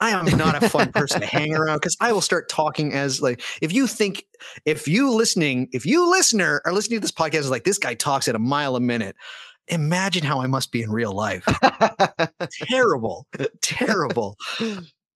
I 0.00 0.10
am 0.10 0.24
not 0.36 0.62
a 0.62 0.68
fun 0.68 0.92
person 0.92 1.20
to 1.20 1.26
hang 1.26 1.54
around 1.54 1.76
because 1.76 1.96
I 2.00 2.12
will 2.12 2.20
start 2.20 2.48
talking 2.48 2.92
as 2.92 3.20
like 3.20 3.42
if 3.60 3.72
you 3.72 3.86
think 3.86 4.24
if 4.64 4.88
you 4.88 5.12
listening 5.12 5.68
if 5.72 5.84
you 5.84 6.10
listener 6.10 6.62
are 6.64 6.72
listening 6.72 6.98
to 6.98 7.02
this 7.02 7.12
podcast 7.12 7.40
is 7.40 7.50
like 7.50 7.64
this 7.64 7.78
guy 7.78 7.94
talks 7.94 8.26
at 8.28 8.34
a 8.34 8.38
mile 8.38 8.76
a 8.76 8.80
minute. 8.80 9.16
Imagine 9.68 10.24
how 10.24 10.40
I 10.40 10.48
must 10.48 10.72
be 10.72 10.82
in 10.82 10.90
real 10.90 11.12
life. 11.12 11.44
terrible, 12.50 13.26
terrible. 13.60 14.36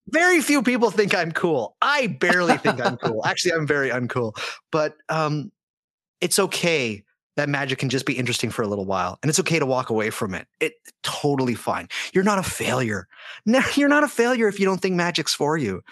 Very 0.09 0.40
few 0.43 0.62
people 0.62 0.90
think 0.90 1.12
I'm 1.12 1.32
cool. 1.32 1.77
I 1.82 2.06
barely 2.06 2.56
think 2.59 2.81
I'm 2.81 2.97
cool. 2.98 3.23
Actually, 3.27 3.55
I'm 3.55 3.66
very 3.66 3.90
uncool. 3.90 4.36
But 4.70 4.94
um, 5.09 5.51
it's 6.20 6.39
okay 6.39 7.02
that 7.36 7.48
magic 7.48 7.78
can 7.78 7.89
just 7.89 8.06
be 8.06 8.15
interesting 8.15 8.51
for 8.51 8.62
a 8.62 8.66
little 8.69 8.85
while 8.85 9.19
and 9.23 9.28
it's 9.28 9.40
okay 9.40 9.59
to 9.59 9.66
walk 9.66 9.90
away 9.90 10.11
from 10.11 10.35
it. 10.35 10.47
It 10.61 10.74
totally 11.02 11.55
fine. 11.55 11.89
You're 12.12 12.24
not 12.24 12.39
a 12.39 12.43
failure. 12.43 13.09
No, 13.47 13.61
you're 13.74 13.89
not 13.89 14.05
a 14.05 14.09
failure 14.09 14.48
if 14.48 14.59
you 14.59 14.65
don't 14.65 14.81
think 14.81 14.94
magic's 14.94 15.35
for 15.35 15.59
you. 15.59 15.82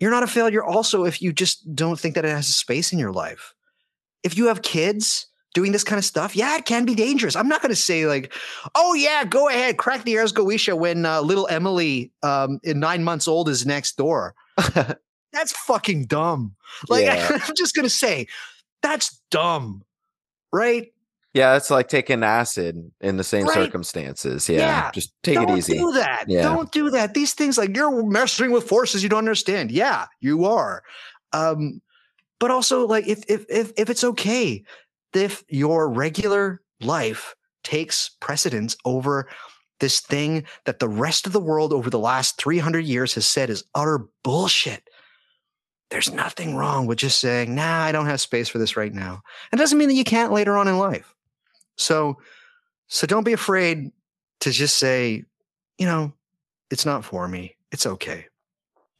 You're 0.00 0.10
not 0.10 0.24
a 0.24 0.26
failure 0.26 0.64
also 0.64 1.04
if 1.04 1.22
you 1.22 1.32
just 1.32 1.76
don't 1.76 1.98
think 1.98 2.16
that 2.16 2.24
it 2.24 2.30
has 2.30 2.48
a 2.48 2.52
space 2.52 2.92
in 2.92 2.98
your 2.98 3.12
life. 3.12 3.54
If 4.24 4.36
you 4.36 4.46
have 4.46 4.62
kids, 4.62 5.28
doing 5.54 5.72
this 5.72 5.84
kind 5.84 5.98
of 5.98 6.04
stuff, 6.04 6.34
yeah, 6.34 6.56
it 6.56 6.64
can 6.64 6.84
be 6.84 6.94
dangerous. 6.94 7.36
I'm 7.36 7.48
not 7.48 7.60
going 7.62 7.70
to 7.70 7.76
say 7.76 8.06
like, 8.06 8.32
oh 8.74 8.94
yeah, 8.94 9.24
go 9.24 9.48
ahead, 9.48 9.76
crack 9.76 10.04
the 10.04 10.18
Ars 10.18 10.32
Goetia 10.32 10.76
when 10.76 11.04
uh, 11.04 11.20
little 11.20 11.46
Emily, 11.48 12.10
um, 12.22 12.60
in 12.62 12.80
nine 12.80 13.04
months 13.04 13.28
old, 13.28 13.48
is 13.48 13.66
next 13.66 13.96
door. 13.96 14.34
that's 15.32 15.52
fucking 15.66 16.06
dumb. 16.06 16.54
Like 16.88 17.04
Yeah. 17.06 17.28
I'm 17.30 17.54
just 17.54 17.74
going 17.74 17.84
to 17.84 17.90
say, 17.90 18.26
that's 18.82 19.20
dumb, 19.30 19.84
right? 20.52 20.92
Yeah, 21.34 21.56
it's 21.56 21.70
like 21.70 21.88
taking 21.88 22.22
acid 22.22 22.90
in 23.00 23.16
the 23.16 23.24
same 23.24 23.46
Right. 23.46 23.54
circumstances. 23.54 24.48
Yeah, 24.50 24.58
Yeah. 24.58 24.90
just 24.90 25.14
take 25.22 25.36
don't 25.36 25.48
it 25.48 25.58
easy. 25.58 25.78
do 25.78 25.90
that. 25.92 26.24
Yeah. 26.28 26.42
Don't 26.42 26.70
do 26.72 26.90
that. 26.90 27.14
These 27.14 27.32
things 27.32 27.56
like 27.56 27.74
you're 27.74 28.04
messing 28.04 28.50
with 28.50 28.68
forces 28.68 29.02
you 29.02 29.08
don't 29.08 29.18
understand. 29.20 29.70
Yeah, 29.70 30.06
you 30.20 30.44
are. 30.44 30.82
Um, 31.32 31.80
but 32.38 32.50
also 32.50 32.86
like 32.86 33.06
if 33.08 33.24
if 33.28 33.46
if 33.48 33.72
if 33.78 33.88
it's 33.88 34.04
okay, 34.04 34.62
if 35.14 35.42
your 35.48 35.88
regular 35.88 36.60
life 36.82 37.34
takes 37.64 38.10
precedence 38.20 38.76
over 38.84 39.28
this 39.80 40.00
thing 40.00 40.44
that 40.66 40.80
the 40.80 40.88
rest 40.88 41.26
of 41.26 41.32
the 41.32 41.40
world 41.40 41.72
over 41.72 41.88
the 41.88 41.98
last 41.98 42.36
300 42.36 42.84
years 42.84 43.14
has 43.14 43.26
said 43.26 43.48
is 43.50 43.64
utter 43.74 44.00
bullshit. 44.22 44.82
There's 45.92 46.10
nothing 46.10 46.56
wrong 46.56 46.86
with 46.86 46.96
just 46.96 47.20
saying, 47.20 47.54
nah, 47.54 47.82
I 47.82 47.92
don't 47.92 48.06
have 48.06 48.18
space 48.18 48.48
for 48.48 48.56
this 48.56 48.78
right 48.78 48.94
now. 48.94 49.20
It 49.52 49.56
doesn't 49.56 49.76
mean 49.76 49.88
that 49.88 49.94
you 49.94 50.04
can't 50.04 50.32
later 50.32 50.56
on 50.56 50.66
in 50.66 50.78
life. 50.78 51.14
So, 51.76 52.16
so 52.88 53.06
don't 53.06 53.24
be 53.24 53.34
afraid 53.34 53.92
to 54.40 54.50
just 54.50 54.78
say, 54.78 55.24
you 55.76 55.84
know, 55.84 56.14
it's 56.70 56.86
not 56.86 57.04
for 57.04 57.28
me. 57.28 57.56
It's 57.72 57.84
okay. 57.84 58.24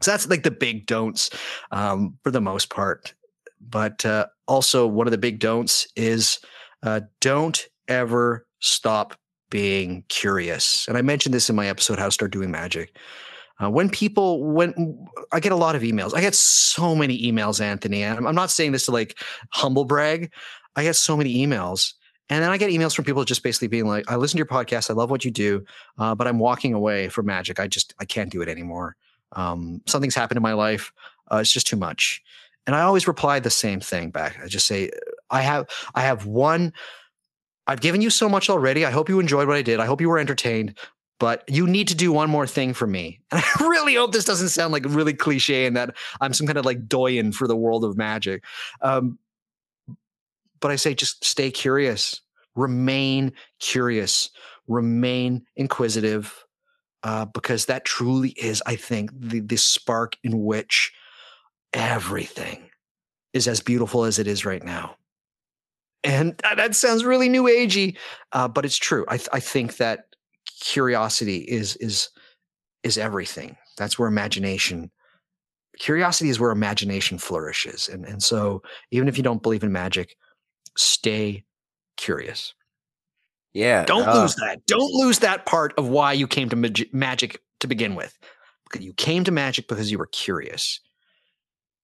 So 0.02 0.10
that's 0.10 0.28
like 0.28 0.43
the 0.43 0.51
big 0.51 0.85
don'ts 0.85 1.31
um, 1.70 2.19
for 2.24 2.31
the 2.31 2.43
most 2.43 2.69
part. 2.69 3.14
But 3.59 4.05
uh, 4.05 4.27
also, 4.47 4.86
one 4.86 5.06
of 5.06 5.12
the 5.12 5.19
big 5.19 5.39
don'ts 5.39 5.89
is 5.97 6.40
uh, 6.82 7.01
don't 7.23 7.66
ever 7.89 8.47
stop 8.60 9.19
being 9.48 10.05
curious. 10.10 10.86
And 10.89 10.98
I 10.98 11.02
mentioned 11.02 11.35
this 11.35 11.48
in 11.48 11.56
my 11.56 11.69
episode, 11.69 11.98
How 11.98 12.05
to 12.05 12.12
Start 12.12 12.32
Doing 12.32 12.51
Magic. 12.51 12.94
Uh, 13.62 13.70
when 13.70 13.89
people, 13.89 14.43
when 14.44 15.06
I 15.30 15.40
get 15.40 15.52
a 15.52 15.56
lot 15.56 15.76
of 15.76 15.82
emails, 15.82 16.14
I 16.14 16.20
get 16.20 16.34
so 16.34 16.94
many 16.94 17.20
emails, 17.22 17.60
Anthony. 17.60 18.02
And 18.02 18.26
I'm, 18.26 18.34
not 18.34 18.51
saying 18.51 18.72
this 18.72 18.86
to 18.86 18.93
like 18.93 19.18
humble 19.51 19.84
brag. 19.84 20.32
I 20.74 20.82
get 20.82 20.97
so 20.97 21.16
many 21.16 21.47
emails. 21.47 21.93
And 22.28 22.43
then 22.43 22.51
I 22.51 22.56
get 22.56 22.70
emails 22.70 22.94
from 22.94 23.05
people 23.05 23.24
just 23.24 23.43
basically 23.43 23.68
being 23.68 23.86
like, 23.86 24.10
I 24.10 24.16
listen 24.16 24.36
to 24.36 24.39
your 24.39 24.47
podcast. 24.47 24.90
I 24.90 24.94
love 24.94 25.10
what 25.10 25.24
you 25.24 25.30
do, 25.30 25.64
uh, 25.98 26.14
but 26.14 26.26
I'm 26.26 26.39
walking 26.39 26.74
away 26.74 27.09
from 27.09 27.26
magic. 27.26 27.60
I 27.60 27.68
just, 27.68 27.94
I 28.01 28.05
can't 28.05 28.30
do 28.30 28.43
it 28.43 28.48
anymore. 28.48 28.97
Um, 29.32 29.82
something's 29.86 30.14
happened 30.14 30.39
in 30.39 30.43
my 30.43 30.55
life. 30.55 30.93
Uh, 31.30 31.36
it's 31.36 31.52
just 31.52 31.66
too 31.66 31.76
much. 31.76 32.22
And 32.66 32.74
I 32.74 32.82
always 32.82 33.06
reply 33.06 33.39
the 33.39 33.51
same 33.51 33.80
thing 33.80 34.10
back. 34.10 34.39
I 34.43 34.48
just 34.48 34.66
say, 34.66 34.90
I 35.30 35.43
have, 35.43 35.68
I 35.94 36.02
have 36.02 36.26
one, 36.26 36.72
I've 37.66 37.80
given 37.80 38.02
you 38.02 38.10
so 38.10 38.28
much 38.28 38.51
already. 38.51 38.84
I 38.84 38.90
hope 38.90 39.09
you 39.09 39.20
enjoyed 39.20 39.47
what 39.47 39.56
I 39.56 39.62
did. 39.62 39.78
I 39.78 39.86
hope 39.86 40.01
you 40.01 40.09
were 40.09 40.18
entertained, 40.18 40.78
but 41.23 41.44
you 41.49 41.69
need 41.69 41.86
to 41.86 41.94
do 41.94 42.11
one 42.11 42.28
more 42.28 42.49
thing 42.49 42.74
for 42.74 42.85
me. 42.85 43.20
And 43.31 43.40
I 43.61 43.65
really 43.69 43.94
hope 43.94 44.11
this 44.11 44.24
doesn't 44.24 44.49
sound 44.49 44.73
like 44.73 44.85
really 44.89 45.15
cliche 45.15 45.66
and 45.66 45.77
that 45.77 45.94
I'm 46.20 46.35
some 46.35 46.49
kind 46.49 46.59
of 46.59 46.65
like 46.65 46.89
doyen 46.89 47.31
for 47.31 47.47
the 47.47 47.55
world 47.55 47.85
of 47.85 47.97
magic. 47.97 48.43
Um, 48.81 49.20
but 50.61 50.73
I 50.73 50.77
say 50.77 50.94
just 50.94 51.24
stay 51.24 51.53
curious, 51.53 52.23
remain 52.57 53.35
curious, 53.61 54.31
remain 54.66 55.47
inquisitive, 55.55 56.44
uh, 57.05 57.27
because 57.27 57.66
that 57.66 57.85
truly 57.85 58.31
is, 58.31 58.61
I 58.66 58.74
think, 58.74 59.12
the, 59.16 59.39
the 59.39 59.57
spark 59.59 60.16
in 60.24 60.43
which 60.43 60.93
everything 61.73 62.69
is 63.32 63.47
as 63.47 63.61
beautiful 63.61 64.03
as 64.03 64.19
it 64.19 64.27
is 64.27 64.44
right 64.44 64.65
now. 64.65 64.97
And 66.03 66.36
that- 66.39 66.57
that 66.57 66.74
sounds 66.74 67.05
really 67.05 67.28
new 67.28 67.44
agey, 67.44 67.97
uh, 68.32 68.49
but 68.49 68.65
it's 68.65 68.77
true. 68.77 69.05
I, 69.07 69.19
th- 69.19 69.28
I 69.32 69.39
think 69.39 69.77
that 69.77 70.07
curiosity 70.60 71.38
is 71.38 71.76
is 71.76 72.08
is 72.82 72.98
everything. 72.98 73.56
That's 73.78 73.98
where 73.98 74.08
imagination. 74.08 74.90
Curiosity 75.78 76.28
is 76.30 76.38
where 76.38 76.50
imagination 76.50 77.18
flourishes, 77.18 77.88
and 77.88 78.04
and 78.04 78.22
so 78.22 78.62
even 78.90 79.08
if 79.08 79.16
you 79.16 79.22
don't 79.22 79.42
believe 79.42 79.62
in 79.62 79.72
magic, 79.72 80.16
stay 80.76 81.44
curious. 81.96 82.54
Yeah, 83.54 83.84
Don't 83.84 84.08
uh, 84.08 84.22
lose 84.22 84.34
that. 84.36 84.64
Don't 84.66 84.92
lose 84.94 85.18
that 85.18 85.44
part 85.44 85.74
of 85.76 85.88
why 85.88 86.14
you 86.14 86.26
came 86.26 86.48
to 86.48 86.56
magi- 86.56 86.88
magic 86.92 87.40
to 87.60 87.66
begin 87.66 87.94
with. 87.94 88.16
Because 88.64 88.84
you 88.84 88.94
came 88.94 89.24
to 89.24 89.30
magic 89.30 89.68
because 89.68 89.90
you 89.90 89.98
were 89.98 90.06
curious. 90.06 90.80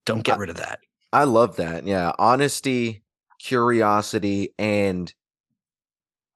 Don't 0.06 0.22
get 0.22 0.36
Uh, 0.36 0.40
rid 0.40 0.48
of 0.50 0.56
that. 0.56 0.80
I 1.12 1.24
love 1.24 1.56
that. 1.56 1.86
Yeah, 1.86 2.12
honesty, 2.18 3.04
curiosity, 3.38 4.54
and 4.58 5.12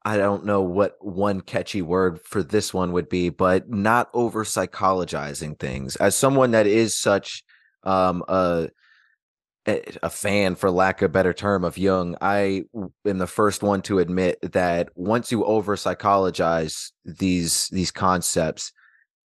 I 0.04 0.16
don't 0.16 0.44
know 0.44 0.62
what 0.62 0.96
one 1.00 1.40
catchy 1.40 1.82
word 1.82 2.20
for 2.24 2.42
this 2.42 2.74
one 2.74 2.92
would 2.92 3.08
be, 3.08 3.28
but 3.28 3.70
not 3.70 4.10
over 4.12 4.44
psychologizing 4.44 5.58
things. 5.58 5.96
As 5.96 6.14
someone 6.16 6.52
that 6.52 6.66
is 6.66 6.96
such 6.96 7.42
um 7.84 8.24
a 8.28 8.68
a 9.66 9.82
a 10.02 10.10
fan, 10.10 10.54
for 10.56 10.70
lack 10.70 11.02
of 11.02 11.06
a 11.06 11.12
better 11.12 11.32
term, 11.32 11.64
of 11.64 11.78
Jung, 11.78 12.16
I 12.20 12.64
am 13.06 13.18
the 13.18 13.26
first 13.26 13.62
one 13.62 13.82
to 13.82 14.00
admit 14.00 14.38
that 14.52 14.88
once 14.96 15.30
you 15.30 15.44
over 15.44 15.76
psychologize 15.76 16.92
these 17.04 17.68
these 17.68 17.90
concepts, 17.90 18.72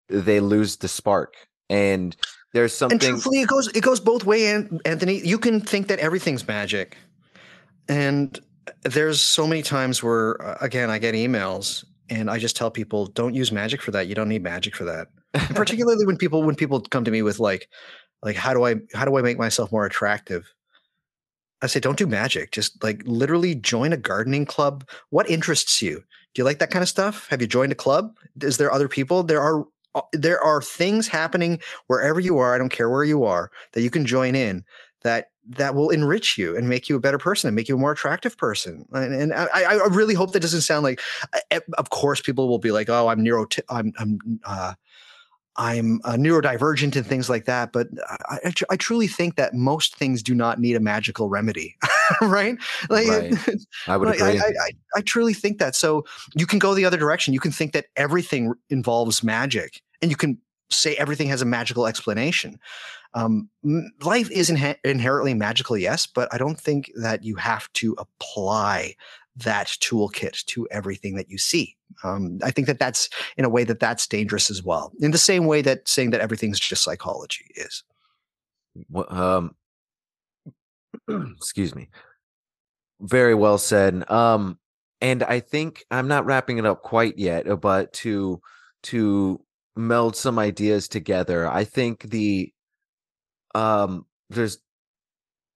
they 0.09 0.39
lose 0.39 0.77
the 0.77 0.87
spark. 0.87 1.35
And 1.69 2.15
there's 2.53 2.73
something. 2.73 2.95
And 2.95 3.01
truthfully, 3.01 3.41
it 3.41 3.47
goes 3.47 3.67
it 3.69 3.81
goes 3.81 3.99
both 3.99 4.25
way, 4.25 4.47
An- 4.47 4.79
Anthony. 4.85 5.19
You 5.25 5.37
can 5.37 5.61
think 5.61 5.87
that 5.87 5.99
everything's 5.99 6.47
magic, 6.47 6.97
and 7.87 8.39
there's 8.83 9.21
so 9.21 9.47
many 9.47 9.61
times 9.61 10.01
where, 10.01 10.41
uh, 10.41 10.57
again, 10.61 10.89
I 10.89 10.99
get 10.99 11.15
emails 11.15 11.85
and 12.09 12.29
I 12.29 12.39
just 12.39 12.55
tell 12.55 12.71
people, 12.71 13.07
don't 13.07 13.33
use 13.33 13.51
magic 13.51 13.81
for 13.81 13.91
that. 13.91 14.07
You 14.07 14.15
don't 14.15 14.29
need 14.29 14.43
magic 14.43 14.75
for 14.75 14.85
that. 14.85 15.07
And 15.33 15.49
particularly 15.55 16.05
when 16.05 16.17
people 16.17 16.43
when 16.43 16.55
people 16.55 16.81
come 16.81 17.03
to 17.03 17.11
me 17.11 17.21
with 17.21 17.39
like, 17.39 17.69
like 18.23 18.35
how 18.35 18.53
do 18.53 18.65
I 18.65 18.75
how 18.93 19.05
do 19.05 19.17
I 19.17 19.21
make 19.21 19.37
myself 19.37 19.71
more 19.71 19.85
attractive? 19.85 20.51
I 21.61 21.67
say, 21.67 21.79
don't 21.79 21.97
do 21.97 22.07
magic. 22.07 22.51
Just 22.51 22.83
like 22.83 23.01
literally 23.05 23.55
join 23.55 23.93
a 23.93 23.97
gardening 23.97 24.45
club. 24.45 24.87
What 25.09 25.29
interests 25.29 25.81
you? 25.81 26.03
Do 26.33 26.41
you 26.41 26.43
like 26.43 26.59
that 26.59 26.69
kind 26.69 26.83
of 26.83 26.89
stuff? 26.89 27.27
Have 27.29 27.41
you 27.41 27.47
joined 27.47 27.71
a 27.71 27.75
club? 27.75 28.15
Is 28.41 28.57
there 28.57 28.71
other 28.71 28.89
people? 28.89 29.23
There 29.23 29.41
are 29.41 29.65
uh, 29.95 30.01
there 30.11 30.41
are 30.41 30.61
things 30.61 31.07
happening 31.07 31.59
wherever 31.87 32.19
you 32.19 32.37
are. 32.37 32.53
I 32.53 32.57
don't 32.57 32.69
care 32.69 32.89
where 32.89 33.05
you 33.05 33.23
are 33.23 33.49
that 33.71 33.81
you 33.81 33.89
can 33.89 34.05
join 34.05 34.35
in 34.35 34.63
that 35.05 35.29
that 35.47 35.75
will 35.75 35.91
enrich 35.91 36.37
you 36.39 36.57
and 36.57 36.67
make 36.67 36.89
you 36.89 36.95
a 36.95 36.99
better 36.99 37.19
person 37.19 37.47
and 37.47 37.55
make 37.55 37.69
you 37.69 37.75
a 37.75 37.79
more 37.79 37.91
attractive 37.91 38.35
person. 38.35 38.83
And, 38.91 39.13
and 39.13 39.33
I, 39.33 39.47
I 39.63 39.87
really 39.91 40.15
hope 40.15 40.31
that 40.33 40.39
doesn't 40.41 40.61
sound 40.61 40.83
like. 40.83 40.99
I- 41.51 41.61
Of 41.77 41.91
course, 41.91 42.19
people 42.19 42.49
will 42.49 42.59
be 42.59 42.71
like, 42.71 42.89
"Oh, 42.89 43.07
I'm 43.07 43.21
neuro, 43.23 43.45
I'm 43.69 43.93
I'm 43.99 44.19
uh, 44.43 44.73
I'm 45.57 46.01
uh, 46.03 46.13
neurodivergent 46.13 46.95
and 46.95 47.05
things 47.05 47.29
like 47.29 47.45
that." 47.45 47.71
But 47.71 47.87
I, 48.09 48.39
I, 48.45 48.53
I 48.71 48.75
truly 48.75 49.07
think 49.07 49.35
that 49.35 49.53
most 49.53 49.95
things 49.95 50.23
do 50.23 50.33
not 50.33 50.59
need 50.59 50.75
a 50.75 50.79
magical 50.79 51.29
remedy, 51.29 51.75
right? 52.21 52.57
Like, 52.89 53.07
Right. 53.07 53.33
I 53.87 53.97
would 53.97 54.09
agree. 54.15 54.39
I, 54.39 54.71
I 54.97 55.01
truly 55.01 55.35
think 55.35 55.59
that. 55.59 55.75
So 55.75 56.05
you 56.35 56.47
can 56.47 56.59
go 56.59 56.73
the 56.73 56.85
other 56.85 56.97
direction. 56.97 57.33
You 57.35 57.39
can 57.39 57.51
think 57.51 57.73
that 57.73 57.85
everything 57.95 58.53
involves 58.69 59.23
magic, 59.23 59.81
and 60.01 60.09
you 60.09 60.17
can 60.17 60.39
say 60.71 60.95
everything 60.95 61.27
has 61.27 61.41
a 61.43 61.45
magical 61.45 61.85
explanation. 61.85 62.59
Um, 63.15 63.49
life 64.01 64.29
is 64.29 64.49
inhe- 64.49 64.77
inherently 64.83 65.33
magical, 65.33 65.77
yes, 65.77 66.05
but 66.05 66.31
I 66.33 66.37
don't 66.37 66.59
think 66.59 66.91
that 66.95 67.23
you 67.23 67.35
have 67.37 67.71
to 67.73 67.95
apply 67.97 68.95
that 69.37 69.67
toolkit 69.67 70.45
to 70.45 70.67
everything 70.69 71.15
that 71.15 71.29
you 71.29 71.37
see. 71.37 71.75
Um, 72.03 72.39
I 72.43 72.51
think 72.51 72.67
that 72.67 72.79
that's 72.79 73.09
in 73.37 73.45
a 73.45 73.49
way 73.49 73.63
that 73.63 73.79
that's 73.79 74.05
dangerous 74.05 74.49
as 74.49 74.63
well. 74.63 74.91
In 74.99 75.11
the 75.11 75.17
same 75.17 75.45
way 75.45 75.61
that 75.61 75.87
saying 75.87 76.11
that 76.11 76.21
everything's 76.21 76.59
just 76.59 76.83
psychology 76.83 77.45
is. 77.55 77.83
Um 79.09 79.55
excuse 81.37 81.75
me 81.75 81.89
very 83.01 83.35
well 83.35 83.57
said 83.57 84.09
um 84.09 84.57
and 85.01 85.23
i 85.23 85.39
think 85.39 85.85
i'm 85.91 86.07
not 86.07 86.25
wrapping 86.25 86.57
it 86.57 86.65
up 86.65 86.81
quite 86.81 87.17
yet 87.17 87.47
uh, 87.47 87.55
but 87.55 87.91
to 87.93 88.41
to 88.83 89.39
meld 89.75 90.15
some 90.15 90.39
ideas 90.39 90.87
together 90.87 91.47
i 91.47 91.63
think 91.63 92.03
the 92.09 92.51
um 93.55 94.05
there's 94.29 94.59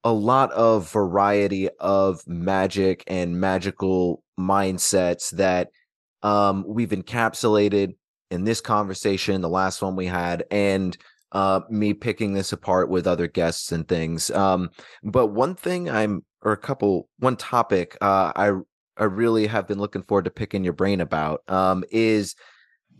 a 0.03 0.11
lot 0.11 0.51
of 0.53 0.89
variety 0.91 1.69
of 1.79 2.25
magic 2.25 3.03
and 3.07 3.39
magical 3.39 4.23
mindsets 4.39 5.29
that 5.31 5.69
um 6.23 6.63
we've 6.67 6.89
encapsulated 6.89 7.95
in 8.31 8.45
this 8.45 8.61
conversation 8.61 9.41
the 9.41 9.49
last 9.49 9.81
one 9.81 9.95
we 9.95 10.05
had 10.05 10.43
and 10.49 10.97
uh 11.33 11.59
me 11.69 11.93
picking 11.93 12.33
this 12.33 12.53
apart 12.53 12.89
with 12.89 13.05
other 13.05 13.27
guests 13.27 13.71
and 13.71 13.87
things 13.87 14.31
um 14.31 14.69
but 15.03 15.27
one 15.27 15.53
thing 15.53 15.89
i'm 15.89 16.23
or 16.41 16.53
a 16.53 16.57
couple 16.57 17.09
one 17.19 17.35
topic 17.35 17.97
uh 18.01 18.31
i 18.35 18.51
i 18.97 19.03
really 19.03 19.47
have 19.47 19.67
been 19.67 19.79
looking 19.79 20.03
forward 20.03 20.25
to 20.25 20.31
picking 20.31 20.63
your 20.63 20.73
brain 20.73 21.01
about 21.01 21.41
um 21.49 21.83
is 21.91 22.35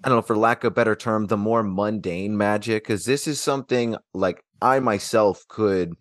i 0.04 0.10
don't 0.10 0.18
know 0.18 0.22
for 0.22 0.38
lack 0.38 0.64
of 0.64 0.68
a 0.68 0.76
better 0.76 0.96
term 0.96 1.28
the 1.28 1.38
more 1.38 1.64
mundane 1.64 2.38
magic 2.38 2.84
because 2.84 3.06
this 3.06 3.28
is 3.28 3.40
something 3.40 3.96
like 4.14 4.44
i 4.62 4.80
myself 4.80 5.44
could 5.48 5.94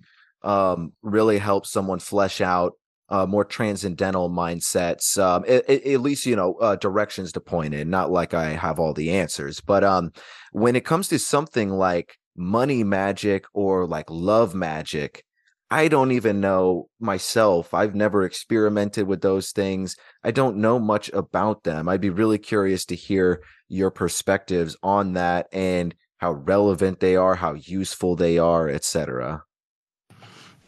um 0.42 0.92
really 1.02 1.38
help 1.38 1.66
someone 1.66 1.98
flesh 1.98 2.40
out 2.40 2.72
uh, 3.10 3.26
more 3.26 3.44
transcendental 3.44 4.28
mindsets, 4.28 5.18
um, 5.18 5.44
at, 5.48 5.68
at, 5.68 6.00
least 6.00 6.26
you 6.26 6.36
know 6.36 6.54
uh, 6.56 6.76
directions 6.76 7.32
to 7.32 7.40
point 7.40 7.74
in. 7.74 7.88
Not 7.88 8.10
like 8.10 8.34
I 8.34 8.50
have 8.50 8.78
all 8.78 8.92
the 8.92 9.12
answers, 9.12 9.60
but 9.60 9.82
um, 9.82 10.12
when 10.52 10.76
it 10.76 10.84
comes 10.84 11.08
to 11.08 11.18
something 11.18 11.70
like 11.70 12.16
money 12.36 12.84
magic 12.84 13.46
or 13.54 13.86
like 13.86 14.10
love 14.10 14.54
magic, 14.54 15.24
I 15.70 15.88
don't 15.88 16.12
even 16.12 16.40
know 16.40 16.88
myself. 17.00 17.72
I've 17.72 17.94
never 17.94 18.24
experimented 18.24 19.06
with 19.06 19.22
those 19.22 19.52
things. 19.52 19.96
I 20.22 20.30
don't 20.30 20.58
know 20.58 20.78
much 20.78 21.10
about 21.10 21.64
them. 21.64 21.88
I'd 21.88 22.00
be 22.00 22.10
really 22.10 22.38
curious 22.38 22.84
to 22.86 22.94
hear 22.94 23.42
your 23.68 23.90
perspectives 23.90 24.76
on 24.82 25.14
that 25.14 25.46
and 25.52 25.94
how 26.18 26.32
relevant 26.32 27.00
they 27.00 27.16
are, 27.16 27.36
how 27.36 27.54
useful 27.54 28.16
they 28.16 28.38
are, 28.38 28.68
etc. 28.68 29.44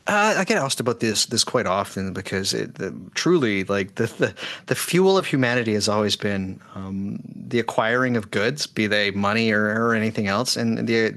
Uh, 0.06 0.34
I 0.38 0.44
get 0.44 0.58
asked 0.58 0.80
about 0.80 0.98
this 0.98 1.26
this 1.26 1.44
quite 1.44 1.66
often 1.66 2.12
because 2.12 2.52
it 2.52 2.76
the, 2.76 2.92
truly 3.14 3.62
like 3.64 3.94
the, 3.94 4.06
the, 4.06 4.34
the 4.66 4.74
fuel 4.74 5.16
of 5.16 5.26
humanity 5.26 5.74
has 5.74 5.88
always 5.88 6.16
been 6.16 6.60
um, 6.74 7.20
the 7.36 7.60
acquiring 7.60 8.16
of 8.16 8.30
goods, 8.30 8.66
be 8.66 8.86
they 8.86 9.12
money 9.12 9.52
or, 9.52 9.66
or 9.66 9.94
anything 9.94 10.26
else, 10.26 10.56
and 10.56 10.88
the 10.88 11.14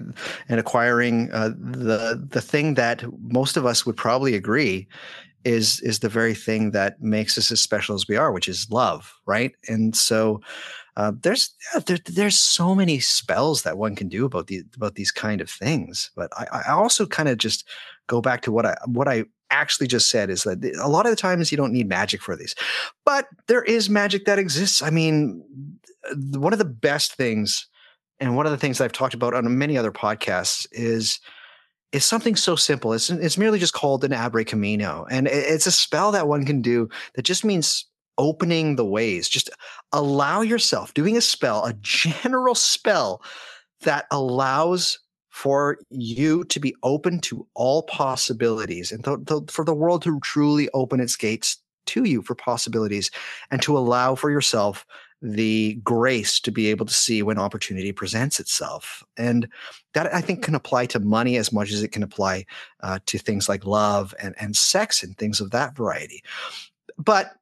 and 0.47 0.59
acquiring 0.59 1.31
uh, 1.31 1.49
the 1.57 2.23
the 2.29 2.41
thing 2.41 2.75
that 2.75 3.03
most 3.21 3.57
of 3.57 3.65
us 3.65 3.85
would 3.85 3.97
probably 3.97 4.35
agree 4.35 4.87
is 5.45 5.79
is 5.81 5.99
the 5.99 6.09
very 6.09 6.35
thing 6.35 6.71
that 6.71 7.01
makes 7.01 7.37
us 7.37 7.51
as 7.51 7.61
special 7.61 7.95
as 7.95 8.07
we 8.07 8.15
are, 8.17 8.31
which 8.31 8.47
is 8.47 8.69
love, 8.69 9.13
right? 9.25 9.53
And 9.67 9.95
so 9.95 10.41
uh, 10.95 11.11
there's 11.21 11.53
yeah, 11.73 11.81
there, 11.85 11.97
there's 12.05 12.37
so 12.37 12.75
many 12.75 12.99
spells 12.99 13.63
that 13.63 13.77
one 13.77 13.95
can 13.95 14.09
do 14.09 14.25
about 14.25 14.47
these 14.47 14.63
about 14.75 14.95
these 14.95 15.11
kind 15.11 15.41
of 15.41 15.49
things. 15.49 16.11
But 16.15 16.31
I, 16.37 16.63
I 16.67 16.71
also 16.71 17.05
kind 17.05 17.29
of 17.29 17.37
just 17.37 17.67
go 18.07 18.21
back 18.21 18.41
to 18.43 18.51
what 18.51 18.65
I 18.65 18.75
what 18.85 19.07
I 19.07 19.25
actually 19.49 19.87
just 19.87 20.09
said 20.09 20.29
is 20.29 20.43
that 20.43 20.63
a 20.81 20.87
lot 20.87 21.05
of 21.05 21.11
the 21.11 21.15
times 21.15 21.51
you 21.51 21.57
don't 21.57 21.73
need 21.73 21.87
magic 21.87 22.21
for 22.21 22.35
these, 22.35 22.55
but 23.05 23.27
there 23.47 23.63
is 23.63 23.89
magic 23.89 24.25
that 24.25 24.39
exists. 24.39 24.81
I 24.81 24.89
mean, 24.89 25.43
one 26.31 26.53
of 26.53 26.59
the 26.59 26.65
best 26.65 27.13
things, 27.13 27.67
and 28.19 28.35
one 28.35 28.45
of 28.45 28.51
the 28.51 28.57
things 28.57 28.79
I've 28.79 28.91
talked 28.91 29.13
about 29.15 29.33
on 29.33 29.57
many 29.57 29.77
other 29.77 29.91
podcasts 29.91 30.67
is 30.71 31.19
is 31.91 32.05
something 32.05 32.35
so 32.35 32.55
simple. 32.55 32.93
It's 32.93 33.09
it's 33.09 33.37
merely 33.37 33.57
just 33.57 33.73
called 33.73 34.03
an 34.03 34.11
Abre 34.11 34.45
Camino, 34.45 35.07
and 35.09 35.27
it's 35.27 35.65
a 35.65 35.71
spell 35.71 36.11
that 36.11 36.27
one 36.27 36.45
can 36.45 36.61
do 36.61 36.89
that 37.15 37.23
just 37.23 37.43
means 37.43 37.85
opening 38.17 38.75
the 38.75 38.85
ways. 38.85 39.29
Just 39.29 39.49
allow 39.91 40.41
yourself 40.41 40.93
doing 40.93 41.17
a 41.17 41.21
spell, 41.21 41.65
a 41.65 41.73
general 41.81 42.55
spell 42.55 43.21
that 43.81 44.05
allows 44.11 44.99
for 45.29 45.79
you 45.89 46.43
to 46.45 46.59
be 46.59 46.75
open 46.83 47.19
to 47.19 47.47
all 47.55 47.83
possibilities 47.83 48.91
and 48.91 49.03
th- 49.03 49.25
th- 49.27 49.49
for 49.49 49.65
the 49.65 49.73
world 49.73 50.03
to 50.03 50.19
truly 50.19 50.69
open 50.75 50.99
its 50.99 51.15
gates 51.15 51.57
to 51.87 52.03
you 52.03 52.21
for 52.21 52.35
possibilities 52.35 53.09
and 53.49 53.61
to 53.61 53.77
allow 53.77 54.15
for 54.15 54.29
yourself 54.29 54.85
the 55.23 55.75
grace 55.83 56.39
to 56.39 56.51
be 56.51 56.67
able 56.67 56.85
to 56.85 56.93
see 56.93 57.23
when 57.23 57.39
opportunity 57.39 57.91
presents 57.91 58.39
itself. 58.39 59.03
And 59.17 59.47
that 59.93 60.13
I 60.13 60.21
think 60.21 60.43
can 60.43 60.53
apply 60.53 60.85
to 60.87 60.99
money 60.99 61.37
as 61.37 61.51
much 61.51 61.71
as 61.71 61.81
it 61.81 61.93
can 61.93 62.03
apply 62.03 62.45
uh, 62.81 62.99
to 63.05 63.17
things 63.17 63.47
like 63.47 63.65
love 63.65 64.13
and, 64.21 64.35
and 64.39 64.55
sex 64.55 65.01
and 65.01 65.17
things 65.17 65.39
of 65.39 65.51
that 65.51 65.75
variety. 65.75 66.21
But 66.97 67.33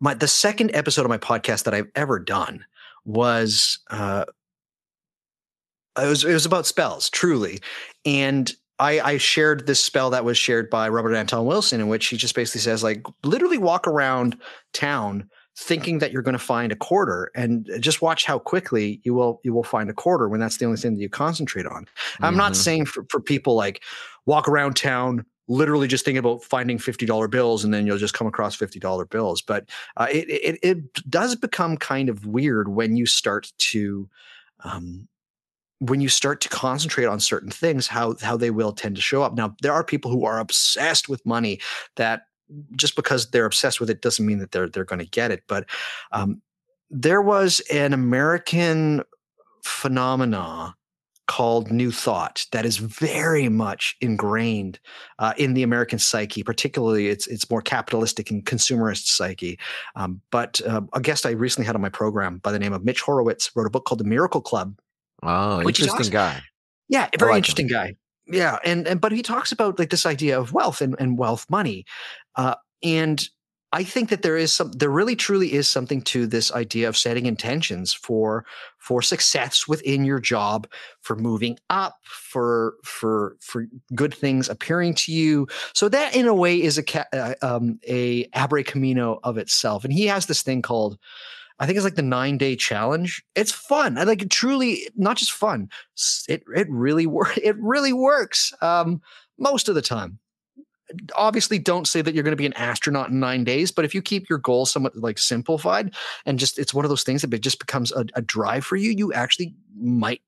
my 0.00 0.14
the 0.14 0.28
second 0.28 0.70
episode 0.74 1.02
of 1.02 1.08
my 1.08 1.18
podcast 1.18 1.64
that 1.64 1.74
I've 1.74 1.90
ever 1.94 2.18
done 2.18 2.64
was 3.04 3.78
uh, 3.90 4.24
it 5.98 6.06
was 6.06 6.24
it 6.24 6.32
was 6.32 6.46
about 6.46 6.66
spells, 6.66 7.10
truly, 7.10 7.60
and 8.04 8.52
I, 8.78 9.00
I 9.00 9.16
shared 9.18 9.66
this 9.66 9.80
spell 9.82 10.10
that 10.10 10.24
was 10.24 10.36
shared 10.36 10.68
by 10.68 10.88
Robert 10.88 11.14
Anton 11.14 11.46
Wilson, 11.46 11.80
in 11.80 11.88
which 11.88 12.06
he 12.06 12.16
just 12.16 12.34
basically 12.34 12.60
says 12.60 12.82
like 12.82 13.04
literally 13.24 13.58
walk 13.58 13.86
around 13.86 14.38
town 14.72 15.28
thinking 15.58 16.00
that 16.00 16.12
you're 16.12 16.22
going 16.22 16.34
to 16.34 16.38
find 16.38 16.70
a 16.70 16.76
quarter 16.76 17.30
and 17.34 17.70
just 17.80 18.02
watch 18.02 18.26
how 18.26 18.38
quickly 18.38 19.00
you 19.04 19.14
will 19.14 19.40
you 19.42 19.54
will 19.54 19.64
find 19.64 19.88
a 19.88 19.94
quarter 19.94 20.28
when 20.28 20.38
that's 20.38 20.58
the 20.58 20.66
only 20.66 20.76
thing 20.76 20.94
that 20.94 21.00
you 21.00 21.08
concentrate 21.08 21.66
on. 21.66 21.84
Mm-hmm. 21.84 22.24
I'm 22.24 22.36
not 22.36 22.52
mm-hmm. 22.52 22.60
saying 22.60 22.84
for, 22.86 23.06
for 23.08 23.20
people 23.20 23.54
like 23.54 23.82
walk 24.26 24.48
around 24.48 24.76
town 24.76 25.24
literally 25.48 25.88
just 25.88 26.04
thinking 26.04 26.18
about 26.18 26.42
finding 26.42 26.78
$50 26.78 27.30
bills 27.30 27.64
and 27.64 27.72
then 27.72 27.86
you'll 27.86 27.98
just 27.98 28.14
come 28.14 28.26
across 28.26 28.56
$50 28.56 29.10
bills. 29.10 29.42
But 29.42 29.68
uh, 29.96 30.08
it, 30.10 30.28
it, 30.28 30.58
it 30.62 31.10
does 31.10 31.36
become 31.36 31.76
kind 31.76 32.08
of 32.08 32.26
weird 32.26 32.68
when 32.68 32.96
you 32.96 33.06
start 33.06 33.52
to 33.58 34.08
um, 34.64 35.08
when 35.78 36.00
you 36.00 36.08
start 36.08 36.40
to 36.40 36.48
concentrate 36.48 37.04
on 37.04 37.20
certain 37.20 37.50
things 37.50 37.86
how 37.86 38.16
how 38.22 38.36
they 38.36 38.50
will 38.50 38.72
tend 38.72 38.96
to 38.96 39.02
show 39.02 39.22
up. 39.22 39.34
Now 39.34 39.54
there 39.60 39.72
are 39.72 39.84
people 39.84 40.10
who 40.10 40.24
are 40.24 40.38
obsessed 40.38 41.08
with 41.08 41.24
money 41.26 41.60
that 41.96 42.22
just 42.74 42.96
because 42.96 43.30
they're 43.30 43.44
obsessed 43.44 43.80
with 43.80 43.90
it 43.90 44.00
doesn't 44.00 44.24
mean 44.24 44.38
that 44.38 44.52
they're 44.52 44.68
they're 44.68 44.84
going 44.84 45.00
to 45.00 45.06
get 45.06 45.30
it. 45.30 45.42
But 45.46 45.66
um, 46.12 46.40
there 46.90 47.20
was 47.20 47.60
an 47.72 47.92
american 47.92 49.02
phenomena 49.64 50.75
called 51.26 51.70
New 51.70 51.90
Thought 51.90 52.46
that 52.52 52.64
is 52.64 52.76
very 52.76 53.48
much 53.48 53.96
ingrained 54.00 54.78
uh, 55.18 55.34
in 55.36 55.54
the 55.54 55.62
American 55.62 55.98
psyche, 55.98 56.42
particularly 56.42 57.08
its 57.08 57.26
its 57.26 57.48
more 57.50 57.62
capitalistic 57.62 58.30
and 58.30 58.44
consumerist 58.44 59.06
psyche. 59.06 59.58
Um, 59.94 60.20
but 60.30 60.60
uh, 60.66 60.82
a 60.92 61.00
guest 61.00 61.26
I 61.26 61.30
recently 61.30 61.66
had 61.66 61.74
on 61.74 61.82
my 61.82 61.88
program 61.88 62.38
by 62.38 62.52
the 62.52 62.58
name 62.58 62.72
of 62.72 62.84
Mitch 62.84 63.00
Horowitz 63.00 63.50
wrote 63.54 63.66
a 63.66 63.70
book 63.70 63.84
called 63.84 64.00
The 64.00 64.04
Miracle 64.04 64.40
Club. 64.40 64.78
Oh, 65.22 65.60
interesting 65.60 65.94
awesome. 66.00 66.12
guy. 66.12 66.42
Yeah, 66.88 67.08
very 67.18 67.32
like 67.32 67.38
interesting 67.38 67.66
him. 67.66 67.72
guy. 67.72 67.96
Yeah, 68.26 68.58
and 68.64 68.86
and 68.86 69.00
but 69.00 69.12
he 69.12 69.22
talks 69.22 69.52
about 69.52 69.78
like 69.78 69.90
this 69.90 70.06
idea 70.06 70.38
of 70.38 70.52
wealth 70.52 70.80
and, 70.80 70.96
and 70.98 71.18
wealth 71.18 71.46
money, 71.48 71.84
uh, 72.36 72.56
and 72.82 73.28
I 73.76 73.84
think 73.84 74.08
that 74.08 74.22
there 74.22 74.38
is 74.38 74.54
some, 74.54 74.72
there 74.72 74.88
really 74.88 75.14
truly 75.14 75.52
is 75.52 75.68
something 75.68 76.00
to 76.04 76.26
this 76.26 76.50
idea 76.50 76.88
of 76.88 76.96
setting 76.96 77.26
intentions 77.26 77.92
for 77.92 78.46
for 78.78 79.02
success 79.02 79.68
within 79.68 80.06
your 80.06 80.18
job, 80.18 80.66
for 81.02 81.14
moving 81.14 81.58
up, 81.68 81.98
for 82.04 82.76
for 82.84 83.36
for 83.42 83.66
good 83.94 84.14
things 84.14 84.48
appearing 84.48 84.94
to 84.94 85.12
you. 85.12 85.46
So 85.74 85.90
that, 85.90 86.16
in 86.16 86.26
a 86.26 86.32
way, 86.32 86.62
is 86.62 86.78
a 86.78 87.14
uh, 87.14 87.34
um, 87.42 87.78
a 87.86 88.24
Abre 88.28 88.64
Camino 88.64 89.20
of 89.22 89.36
itself. 89.36 89.84
And 89.84 89.92
he 89.92 90.06
has 90.06 90.24
this 90.24 90.40
thing 90.40 90.62
called, 90.62 90.98
I 91.58 91.66
think 91.66 91.76
it's 91.76 91.84
like 91.84 91.96
the 91.96 92.02
nine 92.02 92.38
day 92.38 92.56
challenge. 92.56 93.22
It's 93.34 93.52
fun. 93.52 93.98
I 93.98 94.04
like 94.04 94.26
truly, 94.30 94.88
not 94.96 95.18
just 95.18 95.32
fun. 95.32 95.68
It 96.30 96.44
it 96.54 96.66
really 96.70 97.06
works. 97.06 97.38
It 97.42 97.56
really 97.58 97.92
works 97.92 98.54
um, 98.62 99.02
most 99.38 99.68
of 99.68 99.74
the 99.74 99.82
time 99.82 100.18
obviously 101.16 101.58
don't 101.58 101.88
say 101.88 102.00
that 102.00 102.14
you're 102.14 102.22
going 102.22 102.32
to 102.32 102.36
be 102.36 102.46
an 102.46 102.52
astronaut 102.54 103.10
in 103.10 103.18
nine 103.18 103.44
days 103.44 103.72
but 103.72 103.84
if 103.84 103.94
you 103.94 104.00
keep 104.00 104.28
your 104.28 104.38
goals 104.38 104.70
somewhat 104.70 104.96
like 104.96 105.18
simplified 105.18 105.94
and 106.24 106.38
just 106.38 106.58
it's 106.58 106.72
one 106.72 106.84
of 106.84 106.88
those 106.88 107.02
things 107.02 107.22
that 107.22 107.34
it 107.34 107.40
just 107.40 107.58
becomes 107.58 107.92
a, 107.92 108.06
a 108.14 108.22
drive 108.22 108.64
for 108.64 108.76
you 108.76 108.90
you 108.90 109.12
actually 109.12 109.54
might 109.76 110.22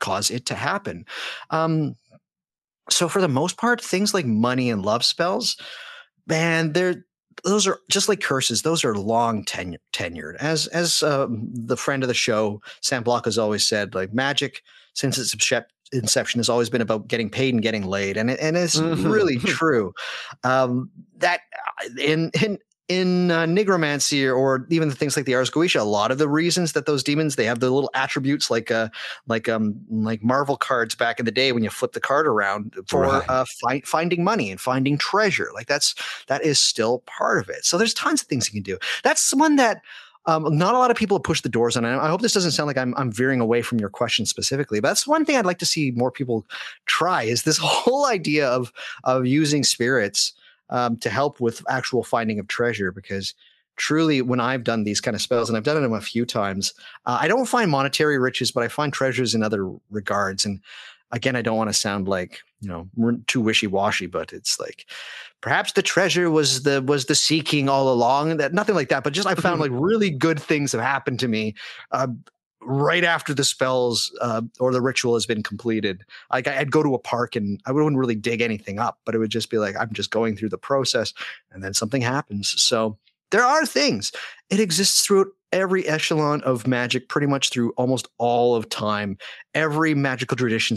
cause 0.00 0.30
it 0.30 0.46
to 0.46 0.54
happen. 0.54 1.06
Um 1.50 1.94
so 2.90 3.08
for 3.08 3.20
the 3.20 3.28
most 3.28 3.56
part 3.56 3.80
things 3.80 4.12
like 4.12 4.26
money 4.26 4.68
and 4.68 4.84
love 4.84 5.04
spells 5.04 5.56
man 6.26 6.72
they're 6.72 7.04
those 7.44 7.66
are 7.66 7.78
just 7.88 8.08
like 8.08 8.20
curses 8.20 8.62
those 8.62 8.84
are 8.84 8.94
long 8.94 9.44
tenure, 9.44 9.78
tenured. 9.92 10.36
As 10.36 10.66
as 10.68 11.02
um, 11.02 11.48
the 11.52 11.76
friend 11.76 12.02
of 12.02 12.08
the 12.08 12.14
show 12.14 12.60
sam 12.80 13.02
block 13.02 13.24
has 13.24 13.38
always 13.38 13.66
said 13.66 13.94
like 13.94 14.12
magic 14.12 14.62
since 14.94 15.16
its 15.18 15.32
inception 15.92 16.38
has 16.38 16.48
always 16.48 16.70
been 16.70 16.80
about 16.80 17.08
getting 17.08 17.30
paid 17.30 17.54
and 17.54 17.62
getting 17.62 17.84
laid, 17.84 18.16
and 18.16 18.30
and 18.30 18.56
it's 18.56 18.78
mm-hmm. 18.78 19.08
really 19.08 19.38
true. 19.38 19.94
Um, 20.44 20.90
that 21.18 21.40
uh, 21.80 21.88
in 22.00 22.30
in 22.42 22.58
in 22.88 23.30
uh, 23.30 23.46
nigromancy 23.46 24.34
or 24.34 24.66
even 24.68 24.88
the 24.88 24.94
things 24.94 25.16
like 25.16 25.24
the 25.24 25.34
Ars 25.34 25.50
Goetia, 25.50 25.80
a 25.80 25.84
lot 25.84 26.10
of 26.10 26.18
the 26.18 26.28
reasons 26.28 26.72
that 26.72 26.84
those 26.84 27.02
demons 27.02 27.36
they 27.36 27.44
have 27.44 27.60
the 27.60 27.70
little 27.70 27.90
attributes 27.94 28.50
like 28.50 28.70
uh 28.70 28.88
like 29.26 29.48
um 29.48 29.74
like 29.88 30.22
Marvel 30.22 30.56
cards 30.56 30.94
back 30.94 31.18
in 31.18 31.24
the 31.24 31.30
day 31.30 31.52
when 31.52 31.62
you 31.62 31.70
flip 31.70 31.92
the 31.92 32.00
card 32.00 32.26
around 32.26 32.76
for 32.88 33.02
right. 33.02 33.24
uh 33.28 33.44
fi- 33.62 33.82
finding 33.82 34.24
money 34.24 34.50
and 34.50 34.60
finding 34.60 34.98
treasure. 34.98 35.50
Like 35.54 35.68
that's 35.68 35.94
that 36.26 36.42
is 36.42 36.58
still 36.58 37.00
part 37.06 37.40
of 37.40 37.48
it. 37.48 37.64
So 37.64 37.78
there's 37.78 37.94
tons 37.94 38.22
of 38.22 38.28
things 38.28 38.48
you 38.48 38.60
can 38.60 38.62
do. 38.62 38.78
That's 39.02 39.34
one 39.34 39.56
that 39.56 39.80
um, 40.26 40.56
not 40.56 40.74
a 40.74 40.78
lot 40.78 40.90
of 40.90 40.96
people 40.96 41.18
pushed 41.20 41.42
the 41.42 41.48
doors 41.48 41.76
on. 41.76 41.84
I 41.84 42.08
hope 42.08 42.20
this 42.20 42.32
doesn't 42.32 42.52
sound 42.52 42.66
like 42.66 42.78
I'm, 42.78 42.94
I'm 42.96 43.10
veering 43.10 43.40
away 43.40 43.62
from 43.62 43.78
your 43.80 43.88
question 43.88 44.26
specifically, 44.26 44.80
but 44.80 44.88
that's 44.88 45.06
one 45.06 45.24
thing 45.24 45.36
I'd 45.36 45.46
like 45.46 45.58
to 45.58 45.66
see 45.66 45.90
more 45.92 46.10
people 46.10 46.46
try 46.86 47.22
is 47.22 47.42
this 47.42 47.58
whole 47.62 48.06
idea 48.06 48.48
of 48.48 48.72
of 49.04 49.26
using 49.26 49.64
spirits 49.64 50.32
um, 50.70 50.96
to 50.98 51.10
help 51.10 51.40
with 51.40 51.62
actual 51.68 52.04
finding 52.04 52.38
of 52.38 52.48
treasure 52.48 52.92
because 52.92 53.34
truly 53.76 54.20
when 54.20 54.38
i've 54.38 54.64
done 54.64 54.84
these 54.84 55.00
kind 55.00 55.14
of 55.14 55.22
spells 55.22 55.48
and 55.48 55.56
i've 55.56 55.64
done 55.64 55.80
them 55.80 55.94
a 55.94 56.00
few 56.00 56.26
times 56.26 56.74
uh, 57.06 57.16
i 57.18 57.26
don't 57.26 57.46
find 57.46 57.70
monetary 57.70 58.18
riches 58.18 58.52
but 58.52 58.62
i 58.62 58.68
find 58.68 58.92
treasures 58.92 59.34
in 59.34 59.42
other 59.42 59.70
regards 59.90 60.44
and 60.44 60.60
again, 61.12 61.36
I 61.36 61.42
don't 61.42 61.56
want 61.56 61.70
to 61.70 61.74
sound 61.74 62.08
like 62.08 62.40
you 62.62 62.68
know 62.68 62.88
weren't 62.96 63.26
too 63.26 63.40
wishy 63.40 63.66
washy, 63.66 64.06
but 64.06 64.32
it's 64.32 64.58
like 64.58 64.86
perhaps 65.40 65.72
the 65.72 65.82
treasure 65.82 66.30
was 66.30 66.62
the 66.62 66.80
was 66.80 67.06
the 67.06 67.14
seeking 67.14 67.68
all 67.68 67.92
along. 67.92 68.38
That 68.38 68.54
nothing 68.54 68.74
like 68.74 68.88
that, 68.88 69.04
but 69.04 69.12
just 69.12 69.28
I 69.28 69.34
found 69.34 69.60
like 69.60 69.72
really 69.74 70.10
good 70.10 70.40
things 70.40 70.72
have 70.72 70.80
happened 70.80 71.20
to 71.20 71.28
me. 71.28 71.54
Uh, 71.90 72.08
right 72.64 73.02
after 73.02 73.34
the 73.34 73.44
spells 73.44 74.16
uh, 74.20 74.40
or 74.60 74.72
the 74.72 74.80
ritual 74.80 75.14
has 75.14 75.26
been 75.26 75.42
completed. 75.42 76.04
Like 76.30 76.46
I'd 76.46 76.70
go 76.70 76.84
to 76.84 76.94
a 76.94 76.98
park 76.98 77.34
and 77.34 77.60
I 77.66 77.72
wouldn't 77.72 77.96
really 77.96 78.14
dig 78.14 78.40
anything 78.40 78.78
up, 78.78 79.00
but 79.04 79.16
it 79.16 79.18
would 79.18 79.30
just 79.30 79.50
be 79.50 79.58
like 79.58 79.74
I'm 79.78 79.92
just 79.92 80.12
going 80.12 80.36
through 80.36 80.50
the 80.50 80.58
process, 80.58 81.12
and 81.50 81.62
then 81.62 81.74
something 81.74 82.02
happens. 82.02 82.54
So 82.62 82.98
there 83.32 83.44
are 83.44 83.66
things. 83.66 84.12
It 84.48 84.60
exists 84.60 85.04
throughout 85.04 85.28
every 85.50 85.86
echelon 85.86 86.40
of 86.42 86.66
magic, 86.66 87.08
pretty 87.08 87.26
much 87.26 87.50
through 87.50 87.72
almost 87.72 88.08
all 88.18 88.54
of 88.54 88.68
time. 88.68 89.18
Every 89.54 89.94
magical 89.94 90.36
tradition 90.36 90.76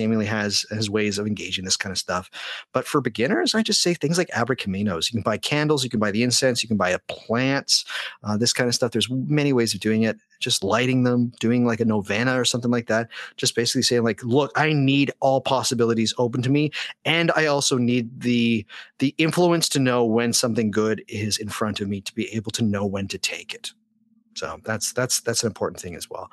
seemingly 0.00 0.26
has 0.26 0.66
has 0.70 0.90
ways 0.90 1.18
of 1.18 1.26
engaging 1.26 1.64
this 1.64 1.76
kind 1.76 1.92
of 1.92 1.98
stuff. 1.98 2.30
But 2.72 2.86
for 2.86 3.00
beginners, 3.00 3.54
I 3.54 3.62
just 3.62 3.82
say 3.82 3.94
things 3.94 4.18
like 4.18 4.28
abrecaminos. 4.28 5.12
You 5.12 5.18
can 5.18 5.22
buy 5.22 5.38
candles, 5.38 5.84
you 5.84 5.90
can 5.90 6.00
buy 6.00 6.10
the 6.10 6.22
incense, 6.22 6.62
you 6.62 6.68
can 6.68 6.76
buy 6.76 6.96
plants, 7.08 7.84
uh, 8.22 8.36
this 8.36 8.52
kind 8.52 8.68
of 8.68 8.74
stuff. 8.74 8.92
There's 8.92 9.10
many 9.10 9.52
ways 9.52 9.74
of 9.74 9.80
doing 9.80 10.02
it. 10.02 10.16
Just 10.40 10.64
lighting 10.64 11.04
them, 11.04 11.32
doing 11.40 11.64
like 11.64 11.80
a 11.80 11.84
novena 11.84 12.38
or 12.38 12.44
something 12.44 12.70
like 12.70 12.86
that. 12.88 13.08
Just 13.36 13.54
basically 13.54 13.82
saying 13.82 14.02
like, 14.02 14.22
look, 14.24 14.50
I 14.56 14.72
need 14.72 15.12
all 15.20 15.40
possibilities 15.40 16.12
open 16.18 16.42
to 16.42 16.50
me, 16.50 16.70
and 17.04 17.30
I 17.36 17.46
also 17.46 17.78
need 17.78 18.20
the 18.20 18.66
the 18.98 19.14
influence 19.18 19.68
to 19.70 19.78
know 19.78 20.04
when 20.04 20.32
something 20.32 20.70
good 20.70 21.04
is 21.08 21.38
in 21.38 21.48
front 21.48 21.80
of 21.80 21.88
me 21.88 22.00
to 22.00 22.14
be 22.14 22.26
able 22.34 22.50
to 22.52 22.62
know 22.62 22.84
when 22.84 23.08
to 23.08 23.18
take 23.18 23.54
it. 23.54 23.72
So 24.34 24.58
that's 24.64 24.92
that's 24.92 25.20
that's 25.20 25.44
an 25.44 25.46
important 25.46 25.80
thing 25.80 25.94
as 25.94 26.10
well. 26.10 26.30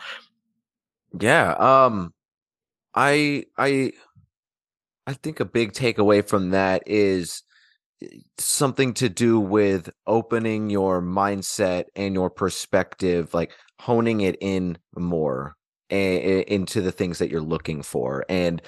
Yeah. 1.19 1.53
Um 1.53 2.13
I 2.93 3.45
I 3.57 3.93
I 5.07 5.13
think 5.13 5.39
a 5.39 5.45
big 5.45 5.73
takeaway 5.73 6.27
from 6.27 6.51
that 6.51 6.83
is 6.85 7.43
eh, 8.03 8.07
something 8.37 8.93
to 8.95 9.09
do 9.09 9.39
with 9.39 9.89
opening 10.07 10.69
your 10.69 11.01
mindset 11.01 11.85
and 11.95 12.13
your 12.13 12.29
perspective, 12.29 13.33
like 13.33 13.51
honing 13.79 14.21
it 14.21 14.37
in 14.41 14.77
more 14.97 15.55
a, 15.89 16.41
into 16.51 16.81
the 16.81 16.91
things 16.91 17.19
that 17.19 17.29
you're 17.29 17.41
looking 17.41 17.81
for. 17.81 18.25
And 18.29 18.61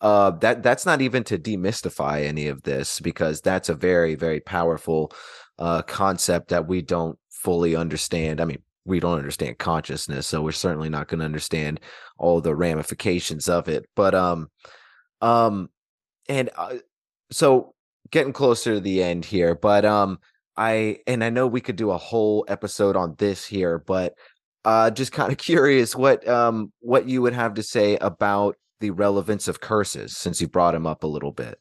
uh, 0.00 0.32
that 0.40 0.62
that's 0.62 0.86
not 0.86 1.00
even 1.00 1.24
to 1.24 1.38
demystify 1.38 2.24
any 2.24 2.48
of 2.48 2.62
this 2.62 3.00
because 3.00 3.40
that's 3.40 3.68
a 3.68 3.74
very 3.74 4.16
very 4.16 4.40
powerful 4.40 5.12
uh, 5.58 5.82
concept 5.82 6.48
that 6.48 6.66
we 6.66 6.82
don't 6.82 7.18
fully 7.30 7.76
understand. 7.76 8.40
I 8.40 8.44
mean, 8.44 8.62
we 8.84 9.00
don't 9.00 9.18
understand 9.18 9.58
consciousness 9.58 10.26
so 10.26 10.42
we're 10.42 10.52
certainly 10.52 10.88
not 10.88 11.08
going 11.08 11.18
to 11.18 11.24
understand 11.24 11.80
all 12.18 12.40
the 12.40 12.54
ramifications 12.54 13.48
of 13.48 13.68
it 13.68 13.86
but 13.94 14.14
um 14.14 14.48
um 15.20 15.68
and 16.28 16.50
uh, 16.56 16.74
so 17.30 17.74
getting 18.10 18.32
closer 18.32 18.74
to 18.74 18.80
the 18.80 19.02
end 19.02 19.24
here 19.24 19.54
but 19.54 19.84
um 19.84 20.18
i 20.56 20.98
and 21.06 21.22
i 21.22 21.30
know 21.30 21.46
we 21.46 21.60
could 21.60 21.76
do 21.76 21.90
a 21.90 21.98
whole 21.98 22.44
episode 22.48 22.96
on 22.96 23.14
this 23.18 23.46
here 23.46 23.78
but 23.78 24.14
uh 24.64 24.90
just 24.90 25.12
kind 25.12 25.32
of 25.32 25.38
curious 25.50 25.94
what 25.94 26.26
um 26.28 26.72
what 26.80 27.08
you 27.08 27.22
would 27.22 27.34
have 27.34 27.54
to 27.54 27.62
say 27.62 27.96
about 27.96 28.56
the 28.82 28.90
relevance 28.90 29.48
of 29.48 29.60
curses 29.60 30.14
since 30.18 30.40
you 30.40 30.48
brought 30.48 30.72
them 30.72 30.86
up 30.86 31.04
a 31.04 31.06
little 31.06 31.30
bit. 31.30 31.56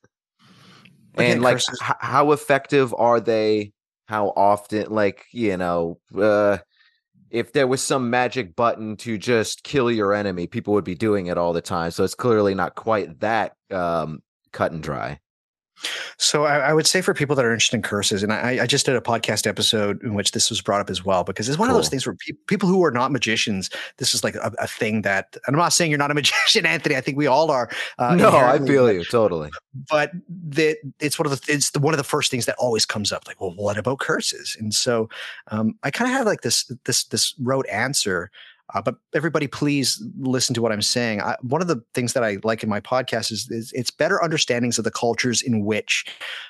Again, 1.14 1.34
and 1.34 1.42
like 1.42 1.58
h- 1.58 1.96
how 2.00 2.32
effective 2.32 2.94
are 2.98 3.22
they? 3.22 3.72
How 4.08 4.30
often 4.30 4.90
like 4.90 5.26
you 5.32 5.56
know 5.56 6.00
uh 6.20 6.58
if 7.32 7.54
there 7.54 7.68
was 7.68 7.82
some 7.82 8.10
magic 8.10 8.56
button 8.56 8.98
to 8.98 9.18
just 9.18 9.64
kill 9.64 9.90
your 9.90 10.14
enemy, 10.14 10.48
people 10.48 10.74
would 10.74 10.84
be 10.84 10.96
doing 10.96 11.28
it 11.28 11.38
all 11.38 11.54
the 11.54 11.62
time. 11.62 11.92
So 11.92 12.04
it's 12.04 12.14
clearly 12.14 12.54
not 12.54 12.76
quite 12.76 13.22
that 13.22 13.56
um, 13.72 14.22
cut 14.52 14.74
and 14.74 14.84
dry. 14.84 15.20
So 16.18 16.46
I, 16.46 16.58
I, 16.58 16.74
would 16.74 16.88
say 16.88 17.02
for 17.02 17.14
people 17.14 17.36
that 17.36 17.46
are 17.46 17.52
interested 17.52 17.76
in 17.76 17.82
curses, 17.82 18.24
and 18.24 18.32
I, 18.32 18.64
I, 18.64 18.66
just 18.66 18.86
did 18.86 18.96
a 18.96 19.02
podcast 19.02 19.48
episode 19.48 20.02
in 20.04 20.14
which 20.14 20.32
this 20.32 20.50
was 20.50 20.62
brought 20.62 20.82
up 20.82 20.90
as 20.90 21.04
well, 21.04 21.24
because 21.24 21.50
it's 21.50 21.58
one 21.58 21.68
cool. 21.68 21.76
of 21.76 21.82
those 21.82 21.90
things 21.90 22.06
where 22.06 22.16
pe- 22.16 22.34
people 22.48 22.70
who 22.70 22.84
are 22.84 22.92
not 22.92 23.12
magicians, 23.12 23.70
this 23.98 24.14
is 24.14 24.24
like 24.24 24.36
a, 24.36 24.52
a, 24.60 24.68
thing 24.68 25.02
that, 25.02 25.38
and 25.48 25.56
I'm 25.56 25.60
not 25.60 25.74
saying 25.74 25.90
you're 25.90 25.98
not 25.98 26.12
a 26.12 26.14
magician, 26.22 26.66
Anthony. 26.66 26.96
I 26.96 27.02
think 27.02 27.18
we 27.18 27.28
all 27.28 27.52
are. 27.52 27.70
Uh, 27.98 28.16
no, 28.16 28.30
I 28.30 28.60
feel 28.60 28.92
you 28.92 29.04
totally. 29.06 29.50
But 29.90 30.12
the, 30.30 30.78
it's 31.00 31.18
one 31.18 31.26
of 31.26 31.32
the 31.32 31.54
it's 31.54 31.72
the, 31.72 31.80
one 31.80 31.94
of 31.94 31.98
the 31.98 32.04
first 32.04 32.30
things 32.30 32.46
that 32.46 32.56
always 32.58 32.86
comes 32.86 33.12
up. 33.12 33.28
Like, 33.28 33.42
well, 33.42 33.54
what 33.56 33.78
about 33.78 34.00
curses? 34.00 34.56
And 34.60 34.74
so 34.74 35.10
um, 35.48 35.76
I 35.84 35.92
kind 35.92 36.10
of 36.10 36.16
have 36.16 36.26
like 36.26 36.42
this 36.42 36.72
this 36.86 37.06
this 37.06 37.34
rote 37.40 37.68
answer 37.70 38.30
uh, 38.74 38.82
but 38.82 38.96
everybody, 39.14 39.48
please 39.48 40.02
listen 40.20 40.54
to 40.56 40.62
what 40.62 40.72
I'm 40.72 40.82
saying. 40.82 41.22
I, 41.22 41.36
one 41.42 41.62
of 41.62 41.68
the 41.68 41.84
things 41.94 42.14
that 42.14 42.24
I 42.24 42.38
like 42.44 42.64
in 42.64 42.70
my 42.70 42.80
podcast 42.80 43.32
is, 43.32 43.50
is 43.50 43.72
it's 43.74 43.92
better 43.92 44.24
understandings 44.24 44.78
of 44.78 44.84
the 44.84 44.92
cultures 44.92 45.42
in 45.42 45.66
which 45.66 46.06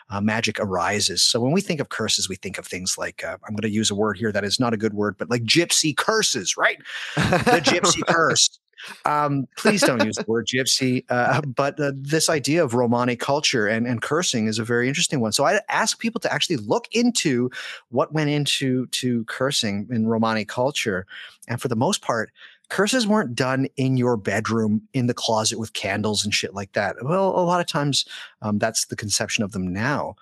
uh, 0.10 0.22
magic 0.22 0.60
arises. 0.60 1.22
So 1.22 1.40
when 1.40 1.52
we 1.52 1.62
think 1.62 1.80
of 1.80 1.90
curses, 1.90 2.30
we 2.30 2.36
think 2.36 2.58
of 2.58 2.66
things 2.66 2.98
like 2.98 3.24
uh, 3.24 3.38
I'm 3.48 3.56
going 3.56 3.62
to 3.62 3.70
use 3.70 3.90
a 3.90 3.96
word 3.96 4.18
here 4.18 4.32
that 4.32 4.44
is 4.44 4.60
not 4.60 4.74
a 4.74 4.78
good 4.78 4.94
word, 4.94 5.16
but 5.18 5.30
like 5.30 5.44
gypsy 5.44 5.96
curses, 5.96 6.56
right? 6.58 6.78
The 7.52 7.62
gypsy 7.62 8.06
curse. 8.08 8.61
Um, 9.06 9.48
please 9.58 9.82
don't 9.82 10.04
use 10.06 10.16
the 10.16 10.26
word 10.28 10.48
gypsy. 10.48 11.06
Uh, 11.10 11.42
but 11.42 11.80
uh, 11.80 11.92
this 11.96 12.30
idea 12.30 12.64
of 12.64 12.74
Romani 12.74 13.16
culture 13.16 13.68
and, 13.68 13.86
and 13.88 14.02
cursing 14.02 14.48
is 14.48 14.60
a 14.60 14.64
very 14.64 14.88
interesting 14.88 15.20
one. 15.20 15.32
So 15.32 15.46
I 15.46 15.60
ask 15.70 16.00
people 16.00 16.20
to 16.22 16.34
actually 16.34 16.58
look 16.58 16.88
into 16.92 17.50
what 17.90 18.14
went 18.14 18.30
into 18.30 18.88
to 18.88 19.24
cursing 19.26 19.88
in 19.92 20.08
Romani 20.08 20.46
culture. 20.46 21.06
And 21.48 21.62
for 21.62 21.68
the 21.68 21.76
most 21.76 22.02
part, 22.02 22.32
curses 22.70 23.06
weren't 23.06 23.36
done 23.36 23.68
in 23.76 23.98
your 23.98 24.16
bedroom 24.16 24.88
in 24.94 25.08
the 25.08 25.14
closet 25.14 25.60
with 25.60 25.74
candles 25.74 26.24
and 26.24 26.34
shit 26.34 26.54
like 26.54 26.72
that. 26.74 26.96
Well, 27.02 27.30
a 27.30 27.44
lot 27.44 27.60
of 27.60 27.68
times 27.68 28.06
um, 28.42 28.60
that's 28.60 28.86
the 28.86 28.96
conception 28.96 29.44
of 29.44 29.52
them 29.52 29.72
now. 29.74 30.16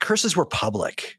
Curses 0.00 0.36
were 0.36 0.44
public. 0.44 1.18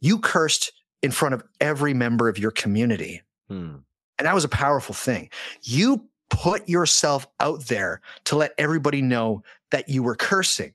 You 0.00 0.18
cursed 0.18 0.72
in 1.02 1.10
front 1.10 1.34
of 1.34 1.44
every 1.60 1.94
member 1.94 2.28
of 2.28 2.38
your 2.38 2.50
community. 2.50 3.22
Hmm. 3.48 3.76
And 4.18 4.26
that 4.26 4.34
was 4.34 4.44
a 4.44 4.48
powerful 4.48 4.94
thing. 4.94 5.30
You 5.62 6.04
put 6.30 6.68
yourself 6.68 7.26
out 7.40 7.66
there 7.66 8.00
to 8.24 8.36
let 8.36 8.52
everybody 8.58 9.02
know 9.02 9.42
that 9.70 9.88
you 9.88 10.02
were 10.02 10.16
cursing. 10.16 10.74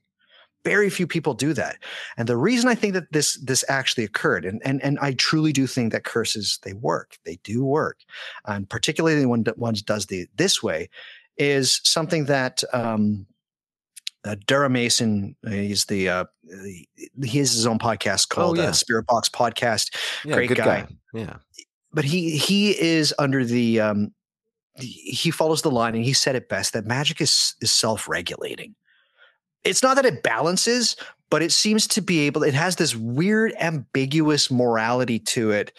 Very 0.64 0.88
few 0.88 1.06
people 1.06 1.34
do 1.34 1.52
that. 1.52 1.76
And 2.16 2.26
the 2.26 2.38
reason 2.38 2.70
I 2.70 2.74
think 2.74 2.94
that 2.94 3.12
this 3.12 3.34
this 3.34 3.64
actually 3.68 4.04
occurred, 4.04 4.46
and 4.46 4.62
and, 4.64 4.82
and 4.82 4.98
I 4.98 5.12
truly 5.12 5.52
do 5.52 5.66
think 5.66 5.92
that 5.92 6.04
curses 6.04 6.58
they 6.62 6.72
work. 6.72 7.18
They 7.26 7.36
do 7.44 7.62
work. 7.62 7.98
And 8.46 8.68
particularly 8.68 9.26
when 9.26 9.44
one 9.56 9.74
does 9.84 10.06
the 10.06 10.26
this 10.36 10.62
way, 10.62 10.88
is 11.36 11.82
something 11.84 12.24
that 12.26 12.64
um 12.72 13.26
uh, 14.24 14.36
Dara 14.46 14.70
Mason, 14.70 15.36
uh, 15.46 15.50
he's 15.50 15.84
the 15.84 16.08
uh, 16.08 16.24
he 17.22 17.38
has 17.38 17.52
his 17.52 17.66
own 17.66 17.78
podcast 17.78 18.28
oh, 18.30 18.34
called 18.34 18.58
oh, 18.58 18.62
yeah. 18.62 18.68
uh, 18.68 18.72
Spirit 18.72 19.06
Box 19.06 19.28
Podcast. 19.28 19.94
Yeah, 20.24 20.36
Great 20.36 20.48
guy. 20.48 20.64
guy. 20.64 20.88
Yeah 21.12 21.36
but 21.94 22.04
he 22.04 22.36
he 22.36 22.78
is 22.78 23.14
under 23.18 23.44
the 23.44 23.80
um 23.80 24.12
he 24.76 25.30
follows 25.30 25.62
the 25.62 25.70
line 25.70 25.94
and 25.94 26.04
he 26.04 26.12
said 26.12 26.34
it 26.34 26.48
best 26.48 26.72
that 26.72 26.84
magic 26.84 27.20
is 27.20 27.54
is 27.60 27.72
self-regulating. 27.72 28.74
It's 29.62 29.82
not 29.82 29.96
that 29.96 30.04
it 30.04 30.22
balances 30.22 30.96
but 31.30 31.42
it 31.42 31.52
seems 31.52 31.86
to 31.88 32.02
be 32.02 32.20
able 32.20 32.42
it 32.42 32.54
has 32.54 32.76
this 32.76 32.94
weird 32.94 33.54
ambiguous 33.60 34.50
morality 34.50 35.18
to 35.18 35.52
it 35.52 35.72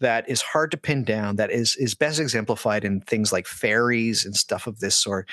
that 0.00 0.28
is 0.28 0.42
hard 0.42 0.70
to 0.70 0.76
pin 0.76 1.04
down 1.04 1.36
that 1.36 1.50
is 1.50 1.76
is 1.76 1.94
best 1.94 2.18
exemplified 2.18 2.84
in 2.84 3.00
things 3.02 3.32
like 3.32 3.46
fairies 3.46 4.24
and 4.24 4.34
stuff 4.34 4.66
of 4.66 4.80
this 4.80 4.96
sort 4.96 5.28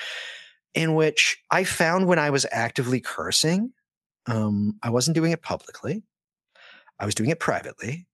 in 0.76 0.94
which 0.94 1.38
i 1.52 1.64
found 1.64 2.08
when 2.08 2.20
i 2.20 2.30
was 2.30 2.46
actively 2.52 3.00
cursing 3.00 3.72
um, 4.28 4.78
i 4.84 4.90
wasn't 4.90 5.16
doing 5.16 5.32
it 5.32 5.42
publicly. 5.42 6.04
I 7.00 7.06
was 7.06 7.16
doing 7.16 7.30
it 7.30 7.40
privately. 7.40 8.08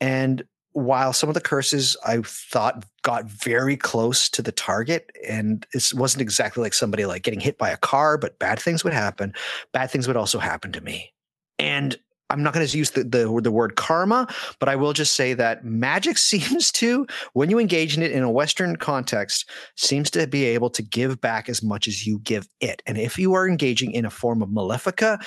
And 0.00 0.44
while 0.72 1.12
some 1.12 1.28
of 1.28 1.34
the 1.34 1.40
curses 1.40 1.96
I 2.06 2.20
thought 2.22 2.84
got 3.02 3.24
very 3.24 3.76
close 3.76 4.28
to 4.30 4.42
the 4.42 4.52
target, 4.52 5.10
and 5.26 5.66
it 5.72 5.92
wasn't 5.94 6.22
exactly 6.22 6.62
like 6.62 6.74
somebody 6.74 7.06
like 7.06 7.22
getting 7.22 7.40
hit 7.40 7.58
by 7.58 7.70
a 7.70 7.76
car, 7.76 8.16
but 8.18 8.38
bad 8.38 8.60
things 8.60 8.84
would 8.84 8.92
happen. 8.92 9.34
Bad 9.72 9.90
things 9.90 10.06
would 10.06 10.16
also 10.16 10.38
happen 10.38 10.72
to 10.72 10.80
me. 10.80 11.12
And 11.58 11.98
I'm 12.30 12.42
not 12.42 12.54
going 12.54 12.66
to 12.66 12.78
use 12.78 12.90
the, 12.90 13.04
the, 13.04 13.40
the 13.42 13.50
word 13.50 13.76
karma, 13.76 14.28
but 14.58 14.68
I 14.68 14.76
will 14.76 14.92
just 14.92 15.14
say 15.14 15.34
that 15.34 15.64
magic 15.64 16.18
seems 16.30 16.70
to, 16.72 17.06
when 17.32 17.50
you 17.50 17.58
engage 17.58 17.96
in 17.96 18.02
it 18.02 18.12
in 18.12 18.22
a 18.22 18.30
Western 18.30 18.76
context, 18.76 19.48
seems 19.76 20.10
to 20.10 20.26
be 20.26 20.44
able 20.44 20.70
to 20.70 20.82
give 20.82 21.20
back 21.20 21.48
as 21.48 21.62
much 21.62 21.88
as 21.88 22.06
you 22.06 22.18
give 22.20 22.48
it. 22.60 22.82
And 22.86 22.98
if 22.98 23.18
you 23.18 23.34
are 23.34 23.48
engaging 23.48 23.92
in 23.92 24.04
a 24.04 24.10
form 24.10 24.42
of 24.42 24.48
malefica, 24.48 25.22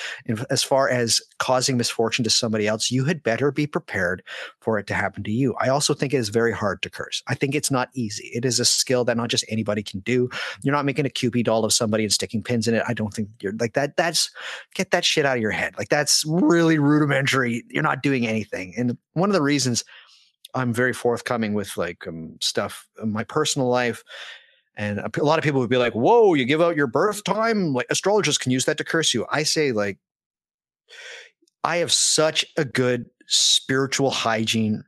as 0.49 0.63
far 0.63 0.89
as 0.89 1.21
causing 1.39 1.77
misfortune 1.77 2.23
to 2.23 2.29
somebody 2.29 2.67
else, 2.67 2.91
you 2.91 3.05
had 3.05 3.23
better 3.23 3.51
be 3.51 3.67
prepared 3.67 4.23
for 4.59 4.79
it 4.79 4.87
to 4.87 4.93
happen 4.93 5.23
to 5.23 5.31
you. 5.31 5.55
I 5.59 5.69
also 5.69 5.93
think 5.93 6.13
it 6.13 6.17
is 6.17 6.29
very 6.29 6.53
hard 6.53 6.81
to 6.83 6.89
curse. 6.89 7.21
I 7.27 7.35
think 7.35 7.55
it's 7.55 7.71
not 7.71 7.89
easy. 7.93 8.31
It 8.33 8.45
is 8.45 8.59
a 8.59 8.65
skill 8.65 9.03
that 9.05 9.17
not 9.17 9.29
just 9.29 9.45
anybody 9.49 9.83
can 9.83 9.99
do. 10.01 10.29
You're 10.61 10.75
not 10.75 10.85
making 10.85 11.05
a 11.05 11.09
Cupid 11.09 11.45
doll 11.45 11.65
of 11.65 11.73
somebody 11.73 12.03
and 12.03 12.11
sticking 12.11 12.43
pins 12.43 12.67
in 12.67 12.75
it. 12.75 12.83
I 12.87 12.93
don't 12.93 13.13
think 13.13 13.29
you're 13.39 13.53
like 13.59 13.73
that. 13.73 13.97
That's 13.97 14.31
get 14.73 14.91
that 14.91 15.05
shit 15.05 15.25
out 15.25 15.37
of 15.37 15.41
your 15.41 15.51
head. 15.51 15.75
Like 15.77 15.89
that's 15.89 16.23
really, 16.25 16.79
really 16.79 16.92
rudimentary. 16.93 17.63
You're 17.69 17.83
not 17.83 18.03
doing 18.03 18.27
anything. 18.27 18.73
And 18.77 18.97
one 19.13 19.29
of 19.29 19.33
the 19.33 19.41
reasons 19.41 19.83
I'm 20.53 20.73
very 20.73 20.93
forthcoming 20.93 21.53
with 21.53 21.75
like 21.77 22.05
um, 22.07 22.37
stuff 22.39 22.87
in 23.01 23.11
my 23.11 23.23
personal 23.23 23.67
life. 23.67 24.03
And 24.75 24.99
a 24.99 25.23
lot 25.23 25.37
of 25.37 25.43
people 25.43 25.59
would 25.59 25.69
be 25.69 25.77
like, 25.77 25.93
whoa, 25.93 26.33
you 26.33 26.45
give 26.45 26.61
out 26.61 26.75
your 26.75 26.87
birth 26.87 27.23
time? 27.23 27.73
Like 27.73 27.85
astrologers 27.89 28.37
can 28.37 28.51
use 28.51 28.65
that 28.65 28.77
to 28.77 28.83
curse 28.83 29.13
you. 29.13 29.25
I 29.31 29.43
say, 29.43 29.71
like, 29.71 29.99
I 31.63 31.77
have 31.77 31.91
such 31.91 32.43
a 32.57 32.65
good 32.65 33.05
spiritual 33.27 34.09
hygiene 34.09 34.83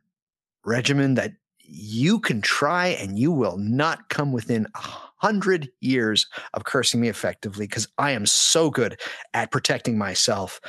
regimen 0.64 1.14
that 1.14 1.32
you 1.60 2.20
can 2.20 2.40
try 2.40 2.88
and 2.88 3.18
you 3.18 3.32
will 3.32 3.56
not 3.56 4.08
come 4.08 4.32
within 4.32 4.66
a 4.74 4.80
hundred 5.18 5.70
years 5.80 6.26
of 6.54 6.64
cursing 6.64 7.00
me 7.00 7.08
effectively 7.08 7.66
because 7.66 7.88
I 7.98 8.12
am 8.12 8.26
so 8.26 8.70
good 8.70 9.00
at 9.34 9.50
protecting 9.50 9.98
myself. 9.98 10.60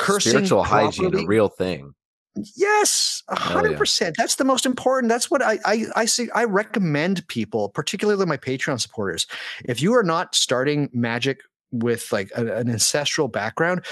Cursing 0.00 0.30
Spiritual 0.32 0.62
hygiene, 0.64 1.14
a 1.14 1.26
real 1.26 1.48
thing. 1.48 1.94
Yes, 2.56 3.22
a 3.28 3.38
Hell 3.38 3.52
hundred 3.52 3.72
yeah. 3.72 3.78
percent. 3.78 4.14
That's 4.16 4.36
the 4.36 4.44
most 4.44 4.64
important. 4.64 5.10
That's 5.10 5.30
what 5.30 5.42
I 5.42 5.58
I 5.64 5.84
I 5.96 6.04
see. 6.06 6.30
I 6.30 6.44
recommend 6.44 7.26
people, 7.28 7.68
particularly 7.68 8.24
my 8.24 8.36
Patreon 8.36 8.80
supporters, 8.80 9.26
if 9.64 9.82
you 9.82 9.92
are 9.94 10.02
not 10.02 10.34
starting 10.34 10.88
magic 10.92 11.42
with 11.72 12.10
like 12.12 12.30
a- 12.36 12.56
an 12.56 12.70
ancestral 12.70 13.28
background, 13.28 13.84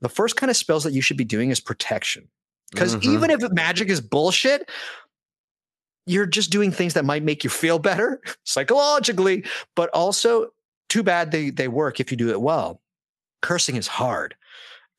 the 0.00 0.08
first 0.08 0.36
kind 0.36 0.50
of 0.50 0.56
spells 0.56 0.84
that 0.84 0.92
you 0.92 1.00
should 1.00 1.16
be 1.16 1.24
doing 1.24 1.50
is 1.50 1.60
protection. 1.60 2.28
Because 2.72 2.96
Mhm. 2.96 3.04
even 3.14 3.30
if 3.30 3.40
magic 3.52 3.88
is 3.88 4.00
bullshit, 4.00 4.68
you're 6.06 6.26
just 6.26 6.50
doing 6.50 6.70
things 6.72 6.94
that 6.94 7.04
might 7.04 7.22
make 7.22 7.42
you 7.44 7.50
feel 7.50 7.78
better 7.78 8.20
psychologically, 8.44 9.44
but 9.76 9.88
also 9.90 10.50
too 10.88 11.02
bad 11.02 11.30
they 11.30 11.50
they 11.50 11.68
work 11.68 12.00
if 12.00 12.10
you 12.10 12.16
do 12.16 12.30
it 12.30 12.40
well. 12.40 12.82
Cursing 13.40 13.76
is 13.76 13.86
hard 13.86 14.34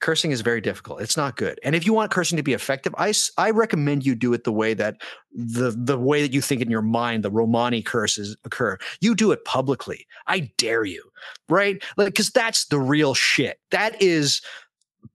cursing 0.01 0.31
is 0.31 0.41
very 0.41 0.61
difficult. 0.61 1.01
It's 1.01 1.17
not 1.17 1.37
good. 1.37 1.59
And 1.63 1.75
if 1.75 1.85
you 1.85 1.93
want 1.93 2.11
cursing 2.11 2.37
to 2.37 2.43
be 2.43 2.53
effective, 2.53 2.93
I, 2.97 3.13
I 3.37 3.51
recommend 3.51 4.05
you 4.05 4.15
do 4.15 4.33
it 4.33 4.43
the 4.43 4.51
way 4.51 4.73
that 4.73 5.01
the 5.33 5.71
the 5.71 5.97
way 5.97 6.21
that 6.21 6.33
you 6.33 6.41
think 6.41 6.61
in 6.61 6.69
your 6.69 6.81
mind 6.81 7.23
the 7.23 7.31
Romani 7.31 7.81
curses 7.81 8.37
occur. 8.45 8.77
You 9.01 9.15
do 9.15 9.31
it 9.31 9.43
publicly. 9.45 10.05
I 10.27 10.51
dare 10.57 10.85
you. 10.85 11.03
Right? 11.49 11.83
Like 11.97 12.13
cuz 12.15 12.29
that's 12.29 12.65
the 12.65 12.79
real 12.79 13.13
shit. 13.13 13.59
That 13.71 14.01
is 14.01 14.41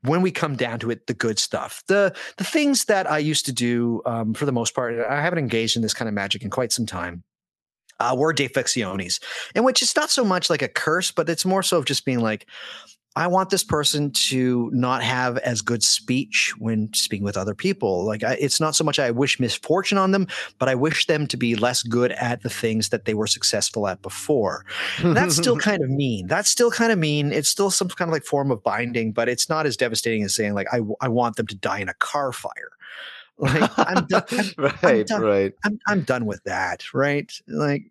when 0.02 0.22
we 0.22 0.30
come 0.30 0.56
down 0.56 0.78
to 0.80 0.90
it, 0.90 1.06
the 1.06 1.14
good 1.14 1.38
stuff, 1.38 1.82
the 1.86 2.14
the 2.36 2.44
things 2.44 2.86
that 2.86 3.10
I 3.10 3.18
used 3.18 3.46
to 3.46 3.52
do, 3.52 4.02
um, 4.06 4.34
for 4.34 4.46
the 4.46 4.52
most 4.52 4.74
part, 4.74 4.98
I 4.98 5.20
haven't 5.20 5.38
engaged 5.38 5.76
in 5.76 5.82
this 5.82 5.94
kind 5.94 6.08
of 6.08 6.14
magic 6.14 6.42
in 6.42 6.50
quite 6.50 6.72
some 6.72 6.86
time. 6.86 7.22
Uh, 7.98 8.14
were 8.16 8.32
defixiones, 8.32 9.22
in 9.54 9.62
which 9.62 9.82
it's 9.82 9.94
not 9.94 10.08
so 10.08 10.24
much 10.24 10.48
like 10.48 10.62
a 10.62 10.68
curse, 10.68 11.10
but 11.10 11.28
it's 11.28 11.44
more 11.44 11.62
so 11.62 11.76
of 11.76 11.84
just 11.84 12.06
being 12.06 12.20
like, 12.20 12.46
I 13.20 13.26
want 13.26 13.50
this 13.50 13.62
person 13.62 14.10
to 14.12 14.70
not 14.72 15.02
have 15.02 15.36
as 15.38 15.60
good 15.60 15.82
speech 15.82 16.54
when 16.58 16.90
speaking 16.94 17.22
with 17.22 17.36
other 17.36 17.54
people. 17.54 18.06
Like, 18.06 18.24
I, 18.24 18.38
it's 18.40 18.60
not 18.60 18.74
so 18.74 18.82
much 18.82 18.98
I 18.98 19.10
wish 19.10 19.38
misfortune 19.38 19.98
on 19.98 20.12
them, 20.12 20.26
but 20.58 20.70
I 20.70 20.74
wish 20.74 21.04
them 21.04 21.26
to 21.26 21.36
be 21.36 21.54
less 21.54 21.82
good 21.82 22.12
at 22.12 22.42
the 22.42 22.48
things 22.48 22.88
that 22.88 23.04
they 23.04 23.12
were 23.12 23.26
successful 23.26 23.86
at 23.88 24.00
before. 24.00 24.64
And 24.98 25.14
that's 25.14 25.36
still 25.36 25.56
kind 25.68 25.82
of 25.82 25.90
mean. 25.90 26.28
That's 26.28 26.50
still 26.50 26.70
kind 26.70 26.90
of 26.90 26.98
mean. 26.98 27.30
It's 27.30 27.50
still 27.50 27.70
some 27.70 27.88
kind 27.88 28.08
of 28.08 28.12
like 28.14 28.24
form 28.24 28.50
of 28.50 28.62
binding, 28.62 29.12
but 29.12 29.28
it's 29.28 29.50
not 29.50 29.66
as 29.66 29.76
devastating 29.76 30.22
as 30.22 30.34
saying 30.34 30.54
like 30.54 30.68
I, 30.72 30.80
I 31.02 31.08
want 31.08 31.36
them 31.36 31.46
to 31.48 31.54
die 31.54 31.80
in 31.80 31.90
a 31.90 31.94
car 31.94 32.32
fire. 32.32 32.70
Like 33.36 33.70
I'm 33.78 34.06
done, 34.06 34.24
I'm, 34.30 34.54
right, 34.82 35.06
done. 35.06 35.22
right. 35.22 35.52
I'm 35.64 35.78
I'm 35.86 36.02
done 36.02 36.24
with 36.24 36.42
that, 36.44 36.92
right? 36.94 37.30
Like, 37.46 37.90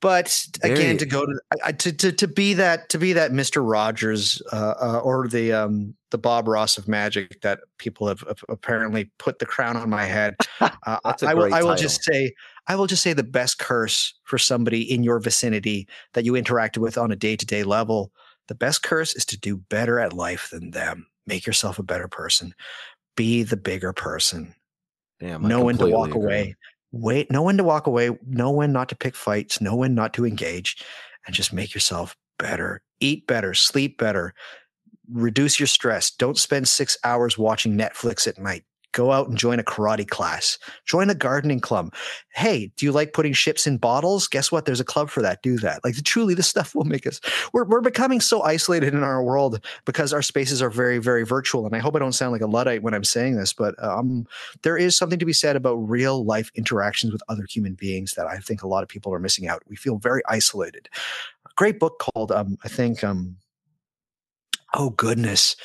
but 0.00 0.46
again, 0.62 0.98
to 0.98 1.06
go 1.06 1.24
to, 1.24 1.72
to 1.72 1.92
to 1.92 2.12
to 2.12 2.28
be 2.28 2.54
that 2.54 2.88
to 2.90 2.98
be 2.98 3.12
that 3.14 3.32
Mister 3.32 3.62
Rogers 3.62 4.42
uh, 4.52 4.74
uh, 4.80 5.00
or 5.02 5.28
the 5.28 5.52
um 5.52 5.94
the 6.10 6.18
Bob 6.18 6.46
Ross 6.46 6.76
of 6.76 6.86
magic 6.86 7.40
that 7.40 7.60
people 7.78 8.06
have, 8.08 8.20
have 8.20 8.44
apparently 8.48 9.10
put 9.18 9.38
the 9.38 9.46
crown 9.46 9.76
on 9.76 9.88
my 9.90 10.04
head. 10.04 10.36
Uh, 10.86 10.98
I 11.22 11.34
will 11.34 11.54
I 11.54 11.62
will 11.62 11.74
just 11.74 12.04
say 12.04 12.34
I 12.68 12.76
will 12.76 12.86
just 12.86 13.02
say 13.02 13.14
the 13.14 13.22
best 13.22 13.58
curse 13.58 14.14
for 14.24 14.36
somebody 14.36 14.82
in 14.82 15.02
your 15.02 15.18
vicinity 15.18 15.88
that 16.12 16.24
you 16.24 16.34
interacted 16.34 16.78
with 16.78 16.98
on 16.98 17.10
a 17.10 17.16
day 17.16 17.36
to 17.36 17.46
day 17.46 17.64
level. 17.64 18.12
The 18.48 18.54
best 18.54 18.82
curse 18.82 19.14
is 19.14 19.24
to 19.26 19.38
do 19.38 19.56
better 19.56 19.98
at 19.98 20.12
life 20.12 20.50
than 20.50 20.72
them. 20.72 21.06
Make 21.26 21.46
yourself 21.46 21.78
a 21.78 21.82
better 21.82 22.08
person. 22.08 22.54
Be 23.16 23.42
the 23.42 23.56
bigger 23.56 23.92
person 23.94 24.54
Damn, 25.20 25.44
I 25.44 25.48
know 25.48 25.64
when 25.64 25.78
to 25.78 25.86
walk 25.86 26.10
agree. 26.10 26.22
away 26.22 26.56
wait 26.94 27.30
know 27.30 27.42
when 27.42 27.56
to 27.56 27.64
walk 27.64 27.86
away 27.86 28.10
know 28.26 28.50
when 28.50 28.72
not 28.72 28.88
to 28.88 28.96
pick 28.96 29.16
fights 29.16 29.60
know 29.60 29.74
when 29.74 29.94
not 29.94 30.14
to 30.14 30.24
engage 30.24 30.76
and 31.26 31.34
just 31.34 31.52
make 31.52 31.74
yourself 31.74 32.16
better. 32.38 32.82
Eat 33.00 33.26
better 33.26 33.54
sleep 33.54 33.98
better 33.98 34.34
reduce 35.12 35.60
your 35.60 35.66
stress. 35.66 36.10
Don't 36.10 36.38
spend 36.38 36.68
six 36.68 36.96
hours 37.04 37.36
watching 37.36 37.76
netflix 37.76 38.26
at 38.26 38.38
night 38.38 38.64
go 38.94 39.12
out 39.12 39.28
and 39.28 39.36
join 39.36 39.58
a 39.58 39.62
karate 39.62 40.08
class 40.08 40.58
join 40.86 41.10
a 41.10 41.14
gardening 41.14 41.60
club. 41.60 41.92
Hey 42.30 42.72
do 42.76 42.86
you 42.86 42.92
like 42.92 43.12
putting 43.12 43.34
ships 43.34 43.66
in 43.66 43.76
bottles? 43.76 44.26
Guess 44.26 44.50
what? 44.50 44.64
There's 44.64 44.80
a 44.80 44.84
club 44.84 45.10
for 45.10 45.20
that. 45.20 45.42
Do 45.42 45.58
that. 45.58 45.84
Like 45.84 45.96
truly 46.04 46.34
this 46.34 46.48
stuff 46.54 46.74
will 46.74 46.84
make 46.84 47.06
us 47.06 47.20
we're, 47.52 47.64
we're 47.64 47.82
becoming 47.82 48.20
so 48.20 48.42
isolated 48.42 48.94
in 48.94 49.02
our 49.02 49.22
world 49.22 49.62
because 49.84 50.12
our 50.12 50.22
spaces 50.22 50.62
are 50.62 50.70
very 50.70 50.98
very 50.98 51.24
virtual. 51.24 51.66
And 51.66 51.76
i 51.76 51.78
hope 51.78 51.94
i 51.94 51.98
don't 51.98 52.12
sound 52.12 52.32
like 52.32 52.40
a 52.40 52.46
luddite 52.46 52.82
when 52.82 52.94
i'm 52.94 53.04
saying 53.04 53.36
this 53.36 53.52
but 53.52 53.74
um 53.82 54.26
there 54.62 54.76
is 54.76 54.96
something 54.96 55.18
to 55.18 55.26
be 55.26 55.32
said 55.32 55.56
about 55.56 55.74
real 55.74 56.24
life 56.24 56.50
interactions 56.54 57.12
with 57.12 57.22
other 57.28 57.46
human 57.48 57.74
beings 57.74 58.14
that 58.14 58.26
I 58.26 58.38
think 58.38 58.62
a 58.62 58.68
lot 58.68 58.82
of 58.82 58.88
people 58.88 59.12
are 59.12 59.18
missing 59.18 59.46
out. 59.46 59.62
We 59.68 59.76
feel 59.76 59.98
very 59.98 60.22
isolated. 60.28 60.88
A 61.46 61.50
great 61.56 61.78
book 61.78 61.98
called, 61.98 62.32
um, 62.32 62.58
I 62.64 62.68
think, 62.68 63.04
um, 63.04 63.36
oh 64.74 64.90
goodness, 64.90 65.56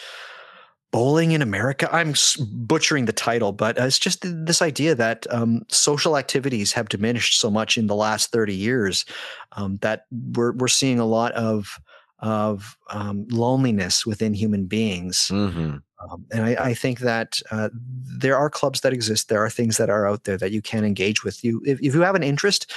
Bowling 0.92 1.34
in 1.34 1.42
America. 1.42 1.88
I'm 1.92 2.16
butchering 2.52 3.06
the 3.06 3.14
title, 3.14 3.52
but 3.52 3.80
uh, 3.80 3.84
it's 3.84 4.00
just 4.00 4.20
this 4.24 4.62
idea 4.62 4.96
that 4.96 5.28
um, 5.30 5.64
social 5.70 6.18
activities 6.18 6.74
have 6.74 6.90
diminished 6.90 7.40
so 7.40 7.52
much 7.52 7.78
in 7.78 7.88
the 7.88 7.96
last 7.96 8.32
30 8.32 8.56
years 8.56 9.06
um, 9.52 9.78
that 9.82 10.06
we're 10.12 10.54
we're 10.54 10.68
seeing 10.68 11.00
a 11.00 11.06
lot 11.06 11.32
of 11.34 11.80
of 12.20 12.78
um, 12.90 13.28
loneliness 13.30 14.06
within 14.06 14.34
human 14.34 14.66
beings. 14.66 15.30
Mhm. 15.32 15.82
Um, 16.00 16.26
and 16.32 16.46
I, 16.46 16.56
I 16.70 16.74
think 16.74 17.00
that 17.00 17.42
uh, 17.52 17.70
there 17.74 18.38
are 18.38 18.50
clubs 18.50 18.82
that 18.82 18.94
exist. 18.94 19.30
There 19.30 19.44
are 19.44 19.50
things 19.50 19.78
that 19.78 19.90
are 19.90 20.08
out 20.08 20.24
there 20.24 20.38
that 20.38 20.52
you 20.52 20.62
can 20.62 20.86
engage 20.86 21.24
with. 21.24 21.44
You, 21.44 21.62
if, 21.66 21.80
if 21.82 21.94
you 21.94 22.02
have 22.02 22.16
an 22.16 22.24
interest, 22.24 22.72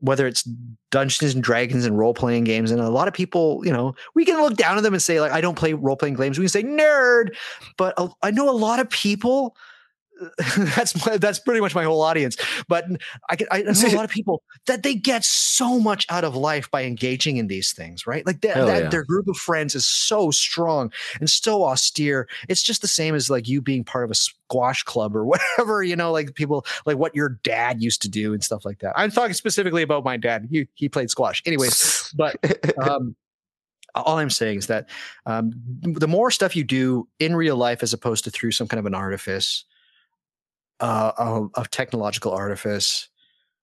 whether 0.00 0.26
it's 0.26 0.48
Dungeons 0.90 1.34
and 1.34 1.42
Dragons 1.42 1.84
and 1.84 1.98
role 1.98 2.14
playing 2.14 2.44
games, 2.44 2.70
and 2.70 2.80
a 2.80 2.88
lot 2.88 3.08
of 3.08 3.14
people, 3.14 3.62
you 3.64 3.72
know, 3.72 3.94
we 4.14 4.24
can 4.24 4.40
look 4.40 4.56
down 4.56 4.76
at 4.76 4.82
them 4.82 4.94
and 4.94 5.02
say 5.02 5.20
like, 5.20 5.32
I 5.32 5.40
don't 5.40 5.56
play 5.56 5.72
role 5.72 5.96
playing 5.96 6.14
games. 6.14 6.38
We 6.38 6.44
can 6.44 6.48
say 6.50 6.62
nerd, 6.62 7.34
but 7.76 7.94
I 8.22 8.30
know 8.30 8.48
a 8.48 8.52
lot 8.52 8.80
of 8.80 8.88
people. 8.90 9.56
that's 10.56 11.06
my, 11.06 11.16
that's 11.16 11.38
pretty 11.38 11.60
much 11.60 11.74
my 11.74 11.84
whole 11.84 12.02
audience. 12.02 12.36
But 12.66 12.86
I, 13.30 13.36
can, 13.36 13.46
I 13.50 13.62
know 13.62 13.72
a 13.72 13.88
lot 13.94 14.04
of 14.04 14.10
people 14.10 14.42
that 14.66 14.82
they 14.82 14.94
get 14.94 15.24
so 15.24 15.78
much 15.78 16.06
out 16.08 16.24
of 16.24 16.34
life 16.34 16.70
by 16.70 16.84
engaging 16.84 17.36
in 17.36 17.46
these 17.46 17.72
things, 17.72 18.06
right? 18.06 18.26
Like 18.26 18.40
that, 18.42 18.56
that 18.56 18.82
yeah. 18.84 18.88
their 18.88 19.04
group 19.04 19.28
of 19.28 19.36
friends 19.36 19.74
is 19.74 19.86
so 19.86 20.30
strong 20.30 20.92
and 21.20 21.28
so 21.28 21.64
austere. 21.64 22.28
It's 22.48 22.62
just 22.62 22.82
the 22.82 22.88
same 22.88 23.14
as 23.14 23.30
like 23.30 23.48
you 23.48 23.60
being 23.60 23.84
part 23.84 24.04
of 24.04 24.10
a 24.10 24.14
squash 24.14 24.82
club 24.82 25.14
or 25.14 25.24
whatever, 25.24 25.82
you 25.82 25.96
know, 25.96 26.12
like 26.12 26.34
people 26.34 26.66
like 26.86 26.98
what 26.98 27.14
your 27.14 27.38
dad 27.42 27.82
used 27.82 28.02
to 28.02 28.08
do 28.08 28.32
and 28.32 28.42
stuff 28.42 28.64
like 28.64 28.80
that. 28.80 28.92
I'm 28.96 29.10
talking 29.10 29.34
specifically 29.34 29.82
about 29.82 30.04
my 30.04 30.16
dad. 30.16 30.48
He 30.50 30.68
he 30.74 30.88
played 30.88 31.10
squash. 31.10 31.42
Anyways, 31.46 32.12
but 32.16 32.36
um 32.82 33.14
all 33.94 34.18
I'm 34.18 34.30
saying 34.30 34.58
is 34.58 34.66
that 34.66 34.88
um, 35.26 35.52
the 35.82 36.08
more 36.08 36.30
stuff 36.30 36.56
you 36.56 36.64
do 36.64 37.08
in 37.18 37.34
real 37.34 37.56
life 37.56 37.82
as 37.82 37.92
opposed 37.92 38.24
to 38.24 38.30
through 38.30 38.52
some 38.52 38.68
kind 38.68 38.78
of 38.78 38.86
an 38.86 38.94
artifice, 38.94 39.64
uh, 40.80 41.12
of, 41.54 41.70
technological 41.70 42.32
artifice, 42.32 43.08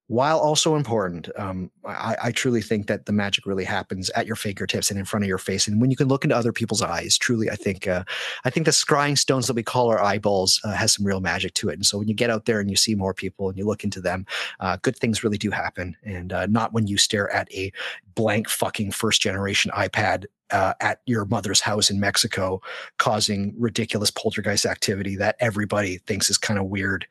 while 0.08 0.38
also 0.38 0.76
important, 0.76 1.30
um, 1.36 1.72
I, 1.84 2.16
I 2.26 2.32
truly 2.32 2.62
think 2.62 2.86
that 2.88 3.08
the 3.08 3.12
magic 3.12 3.48
really 3.48 3.64
happens 3.64 4.12
at 4.12 4.28
your 4.28 4.36
fingertips 4.36 4.92
and 4.92 5.00
in 5.00 5.06
front 5.06 5.24
of 5.24 5.28
your 5.28 5.40
face. 5.40 5.68
And 5.68 5.82
when 5.82 5.90
you 5.90 5.98
can 5.98 6.08
look 6.08 6.24
into 6.24 6.36
other 6.36 6.54
people's 6.54 6.84
eyes, 6.84 7.18
truly, 7.18 7.50
I 7.50 7.56
think, 7.56 7.88
uh, 7.88 8.04
I 8.44 8.52
think 8.52 8.68
the 8.68 8.72
scrying 8.72 9.18
stones 9.18 9.48
that 9.48 9.56
we 9.56 9.64
call 9.64 9.90
our 9.90 10.00
eyeballs 10.00 10.62
uh, 10.64 10.74
has 10.74 10.94
some 10.94 11.08
real 11.08 11.22
magic 11.22 11.56
to 11.56 11.70
it. 11.70 11.74
And 11.74 11.86
so 11.86 11.98
when 11.98 12.08
you 12.08 12.14
get 12.14 12.30
out 12.30 12.46
there 12.46 12.60
and 12.60 12.70
you 12.70 12.76
see 12.76 12.94
more 12.94 13.16
people 13.16 13.50
and 13.50 13.58
you 13.58 13.66
look 13.66 13.84
into 13.84 14.00
them, 14.00 14.28
uh, 14.60 14.78
good 14.84 14.96
things 14.96 15.24
really 15.24 15.40
do 15.40 15.50
happen. 15.50 15.98
And 16.04 16.32
uh, 16.32 16.46
not 16.46 16.72
when 16.72 16.86
you 16.86 16.98
stare 16.98 17.32
at 17.32 17.52
a 17.52 17.72
blank 18.14 18.48
fucking 18.48 18.92
first 18.92 19.22
generation 19.22 19.72
iPad 19.76 20.26
uh, 20.52 20.74
at 20.80 21.02
your 21.06 21.26
mother's 21.26 21.62
house 21.62 21.90
in 21.90 22.00
Mexico, 22.00 22.62
causing 22.98 23.54
ridiculous 23.58 24.12
poltergeist 24.12 24.66
activity 24.66 25.16
that 25.16 25.36
everybody 25.40 25.98
thinks 26.00 26.30
is 26.30 26.38
kind 26.38 26.60
of 26.60 26.66
weird. 26.66 27.08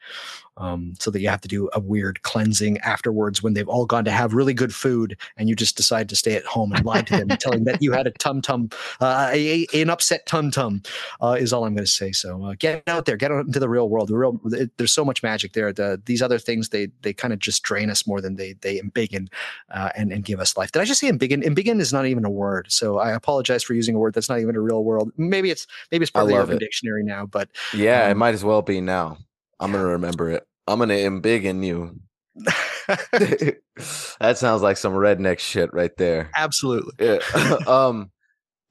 Um, 0.57 0.95
so 1.01 1.11
that 1.11 1.21
you 1.21 1.29
have 1.29 1.41
to 1.41 1.49
do 1.49 1.69
a 1.73 1.81
weird 1.81 2.23
cleansing 2.23 2.79
afterwards 2.79 3.43
when 3.43 3.55
they've 3.55 3.69
all 3.69 3.87
gone 3.87 4.05
to 4.05 4.13
have 4.13 4.35
really 4.35 4.55
good 4.55 4.73
food 4.73 5.19
and 5.37 5.49
you 5.49 5.57
just 5.57 5.77
decide 5.77 6.09
to 6.11 6.17
stay 6.17 6.37
at 6.37 6.45
home 6.45 6.73
and 6.73 6.85
lie 6.85 7.03
to 7.03 7.17
them, 7.17 7.29
and 7.31 7.41
tell 7.41 7.51
them 7.51 7.65
that 7.65 7.83
you 7.83 7.91
had 7.91 8.07
a 8.07 8.13
tum 8.13 8.41
tum, 8.41 8.71
uh, 9.01 9.31
a, 9.33 9.67
an 9.75 9.91
upset 9.91 10.27
tum 10.27 10.53
tum, 10.53 10.81
uh, 11.21 11.37
is 11.39 11.53
all 11.53 11.65
I'm 11.65 11.75
going 11.75 11.85
to 11.85 11.91
say. 11.91 12.13
So 12.13 12.45
uh, 12.45 12.55
get 12.57 12.85
out 12.87 13.05
there, 13.05 13.17
get 13.17 13.33
out 13.33 13.47
into 13.47 13.59
the 13.59 13.69
real 13.69 13.89
world. 13.89 14.09
The 14.09 14.17
real, 14.17 14.41
it, 14.53 14.71
there's 14.79 14.93
so 14.93 15.05
much 15.05 15.25
magic 15.25 15.55
there. 15.55 15.73
The, 15.73 16.01
these 16.05 16.23
other 16.23 16.39
things 16.39 16.69
they 16.69 16.89
they 17.03 17.13
kind 17.13 17.33
of 17.33 17.41
just 17.41 17.65
drain 17.65 17.91
us 17.91 18.07
more 18.07 18.21
than 18.21 18.37
they 18.37 18.53
they 18.61 18.81
embiggen 18.81 19.29
uh, 19.71 19.91
and 19.97 20.13
and 20.13 20.25
give 20.25 20.39
us 20.39 20.57
life. 20.57 20.71
Did 20.71 20.83
I 20.83 20.85
just 20.85 21.01
say 21.01 21.11
embiggen? 21.11 21.43
Embiggen 21.43 21.81
is 21.81 21.93
not 21.93 22.07
even 22.07 22.25
a 22.25 22.31
word. 22.31 22.67
So 22.71 22.99
I 22.99 23.11
apologize 23.13 23.65
for 23.65 23.75
using 23.75 23.97
a 23.97 23.99
word 23.99 24.15
that's 24.15 24.29
not 24.29 24.39
even 24.39 24.55
a 24.55 24.61
real 24.61 24.85
word. 24.85 25.11
Maybe 25.17 25.51
it's 25.51 25.67
maybe 25.91 26.05
it's 26.05 26.13
part 26.13 26.25
of 26.25 26.29
the 26.29 26.37
Urban 26.37 26.57
it. 26.57 26.61
Dictionary 26.61 27.03
now, 27.03 27.27
but 27.27 27.49
yeah, 27.73 28.09
it 28.09 28.13
Um, 28.13 28.19
might 28.19 28.35
as 28.35 28.45
well 28.45 28.63
be 28.63 28.81
now. 28.81 29.19
I'm 29.61 29.73
gonna 29.73 29.85
remember 29.85 30.31
it. 30.31 30.45
I'm 30.67 30.79
gonna 30.79 30.95
embiggen 30.95 31.65
you. 31.65 32.01
that 32.87 34.37
sounds 34.37 34.63
like 34.63 34.77
some 34.77 34.93
redneck 34.93 35.39
shit 35.39 35.73
right 35.73 35.97
there. 35.97 36.31
absolutely. 36.37 36.93
Yeah. 36.99 37.59
um, 37.67 38.11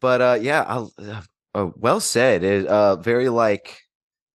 but 0.02 0.22
uh, 0.22 0.38
yeah, 0.42 0.62
uh, 0.62 1.22
uh, 1.56 1.70
well 1.76 2.00
said. 2.00 2.44
It 2.44 2.68
uh, 2.68 2.98
very 2.98 3.30
like 3.30 3.80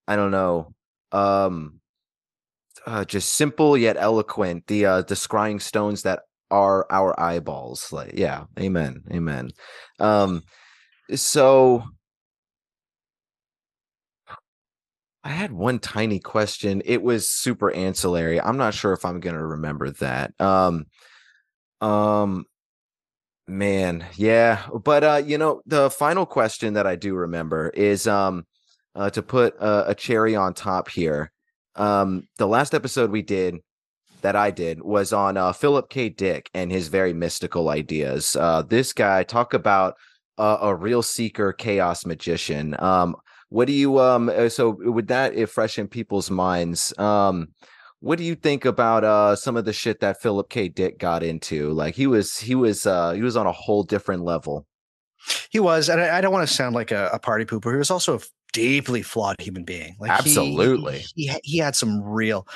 I 0.06 0.16
don't 0.16 0.30
know. 0.30 0.74
Um, 1.12 1.80
uh, 2.86 3.04
just 3.04 3.32
simple 3.32 3.76
yet 3.76 3.96
eloquent. 3.98 4.66
The 4.66 4.86
uh, 4.86 5.02
the 5.02 5.14
scrying 5.14 5.60
stones 5.60 6.02
that 6.02 6.20
are 6.50 6.86
our 6.90 7.18
eyeballs. 7.20 7.92
Like, 7.92 8.12
yeah, 8.14 8.44
amen, 8.58 9.02
amen. 9.12 9.50
Um, 10.00 10.42
so 11.14 11.84
I 15.28 15.32
had 15.32 15.52
one 15.52 15.78
tiny 15.78 16.20
question. 16.20 16.80
It 16.86 17.02
was 17.02 17.28
super 17.28 17.70
ancillary. 17.70 18.40
I'm 18.40 18.56
not 18.56 18.72
sure 18.72 18.94
if 18.94 19.05
I'm 19.05 19.20
gonna 19.20 19.46
remember 19.46 19.90
that. 19.90 20.32
Um, 20.40 20.86
um, 21.82 22.46
man, 23.46 24.06
yeah, 24.16 24.66
but 24.82 25.05
uh, 25.05 25.22
you 25.22 25.36
know, 25.36 25.60
the 25.66 25.90
final 25.90 26.24
question 26.24 26.72
that 26.74 26.86
I 26.86 26.96
do 26.96 27.14
remember 27.14 27.68
is 27.68 28.06
um, 28.06 28.46
uh, 28.94 29.10
to 29.10 29.20
put 29.20 29.55
a, 29.60 29.90
a 29.90 29.94
cherry 29.94 30.34
on 30.34 30.55
top 30.55 30.88
here. 30.88 31.30
Um, 31.76 32.26
the 32.38 32.48
last 32.48 32.72
episode 32.72 33.10
we 33.10 33.20
did 33.20 33.59
that 34.22 34.34
I 34.34 34.50
did 34.50 34.80
was 34.80 35.12
on 35.12 35.36
uh, 35.36 35.52
Philip 35.52 35.90
K. 35.90 36.09
Dick 36.09 36.48
and 36.55 36.72
his 36.72 36.88
very 36.88 37.12
mystical 37.12 37.68
ideas. 37.68 38.34
Uh, 38.34 38.62
this 38.62 38.94
guy 38.94 39.24
talk 39.24 39.52
about 39.52 39.96
uh, 40.38 40.56
a 40.62 40.74
real 40.74 41.02
seeker, 41.02 41.52
chaos 41.52 42.06
magician. 42.06 42.74
Um, 42.78 43.14
what 43.48 43.66
do 43.66 43.72
you 43.72 43.98
um? 43.98 44.28
uh, 44.28 44.48
So 44.48 44.70
with 44.70 45.08
that, 45.08 45.34
if 45.34 45.50
fresh 45.50 45.78
in 45.78 45.88
people's 45.88 46.30
minds, 46.30 46.96
um, 46.98 47.48
what 48.00 48.18
do 48.18 48.24
you 48.24 48.34
think 48.34 48.64
about 48.64 49.04
uh 49.04 49.34
some 49.36 49.56
of 49.56 49.64
the 49.64 49.72
shit 49.72 50.00
that 50.00 50.20
Philip 50.20 50.48
K. 50.48 50.68
Dick 50.68 50.98
got 50.98 51.22
into? 51.22 51.72
Like 51.72 51.94
he 51.94 52.06
was 52.06 52.38
he 52.38 52.54
was 52.54 52.86
uh 52.86 53.12
he 53.12 53.22
was 53.22 53.36
on 53.36 53.46
a 53.46 53.52
whole 53.52 53.82
different 53.82 54.24
level. 54.24 54.66
He 55.50 55.58
was, 55.58 55.88
and 55.88 56.00
I, 56.00 56.18
I 56.18 56.20
don't 56.20 56.32
want 56.32 56.48
to 56.48 56.54
sound 56.54 56.74
like 56.74 56.92
a, 56.92 57.10
a 57.12 57.18
party 57.18 57.44
pooper. 57.44 57.72
He 57.72 57.78
was 57.78 57.90
also 57.90 58.18
a 58.18 58.20
deeply 58.52 59.02
flawed 59.02 59.40
human 59.40 59.64
being. 59.64 59.96
Like 59.98 60.10
Absolutely. 60.10 61.04
he, 61.14 61.26
he, 61.26 61.40
he 61.42 61.58
had 61.58 61.74
some 61.74 62.02
real. 62.02 62.46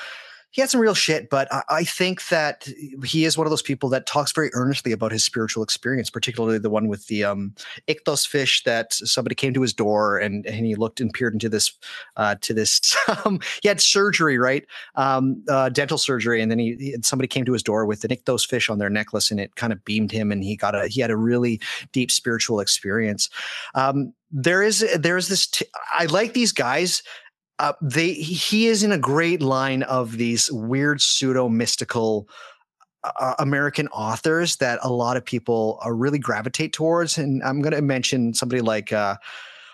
He 0.53 0.61
had 0.61 0.69
some 0.69 0.79
real 0.79 0.93
shit, 0.93 1.29
but 1.29 1.51
I, 1.51 1.63
I 1.69 1.83
think 1.83 2.27
that 2.29 2.67
he 3.03 3.25
is 3.25 3.37
one 3.37 3.45
of 3.45 3.51
those 3.51 3.61
people 3.61 3.89
that 3.89 4.05
talks 4.05 4.31
very 4.31 4.51
earnestly 4.53 4.91
about 4.91 5.11
his 5.11 5.23
spiritual 5.23 5.63
experience, 5.63 6.09
particularly 6.09 6.59
the 6.59 6.69
one 6.69 6.87
with 6.87 7.07
the 7.07 7.23
um, 7.23 7.53
ichthys 7.87 8.25
fish 8.25 8.63
that 8.63 8.93
somebody 8.93 9.35
came 9.35 9.53
to 9.53 9.61
his 9.61 9.73
door 9.73 10.19
and, 10.19 10.45
and 10.45 10.65
he 10.65 10.75
looked 10.75 11.01
and 11.01 11.11
peered 11.11 11.33
into 11.33 11.49
this 11.49 11.77
uh, 12.15 12.35
to 12.41 12.53
this. 12.53 12.95
Um, 13.25 13.39
he 13.61 13.67
had 13.67 13.79
surgery, 13.79 14.37
right? 14.37 14.65
Um, 14.95 15.43
uh, 15.47 15.69
dental 15.69 15.97
surgery, 15.97 16.41
and 16.41 16.49
then 16.49 16.57
he, 16.57 16.75
he 16.79 16.95
somebody 17.03 17.27
came 17.27 17.45
to 17.45 17.53
his 17.53 17.61
door 17.61 17.85
with 17.85 18.03
an 18.03 18.09
ichthys 18.09 18.47
fish 18.47 18.69
on 18.69 18.79
their 18.79 18.89
necklace, 18.89 19.29
and 19.29 19.39
it 19.39 19.55
kind 19.55 19.71
of 19.71 19.83
beamed 19.85 20.11
him, 20.11 20.31
and 20.31 20.43
he 20.43 20.55
got 20.55 20.73
a 20.73 20.87
he 20.87 20.99
had 20.99 21.11
a 21.11 21.15
really 21.15 21.61
deep 21.91 22.11
spiritual 22.11 22.59
experience. 22.59 23.29
Um, 23.75 24.13
there 24.33 24.63
is 24.63 24.85
there 24.97 25.15
is 25.15 25.27
this. 25.27 25.47
T- 25.47 25.67
I 25.93 26.05
like 26.05 26.33
these 26.33 26.51
guys. 26.51 27.03
Uh, 27.59 27.73
they 27.81 28.13
he 28.13 28.67
is 28.67 28.83
in 28.83 28.91
a 28.91 28.97
great 28.97 29.41
line 29.41 29.83
of 29.83 30.17
these 30.17 30.51
weird 30.51 31.01
pseudo 31.01 31.47
mystical 31.47 32.27
uh, 33.03 33.35
American 33.39 33.87
authors 33.89 34.57
that 34.57 34.79
a 34.81 34.91
lot 34.91 35.17
of 35.17 35.25
people 35.25 35.79
uh, 35.85 35.91
really 35.91 36.19
gravitate 36.19 36.73
towards. 36.73 37.17
And 37.17 37.43
I'm 37.43 37.61
going 37.61 37.73
to 37.73 37.81
mention 37.81 38.33
somebody 38.33 38.61
like, 38.61 38.93
uh, 38.93 39.17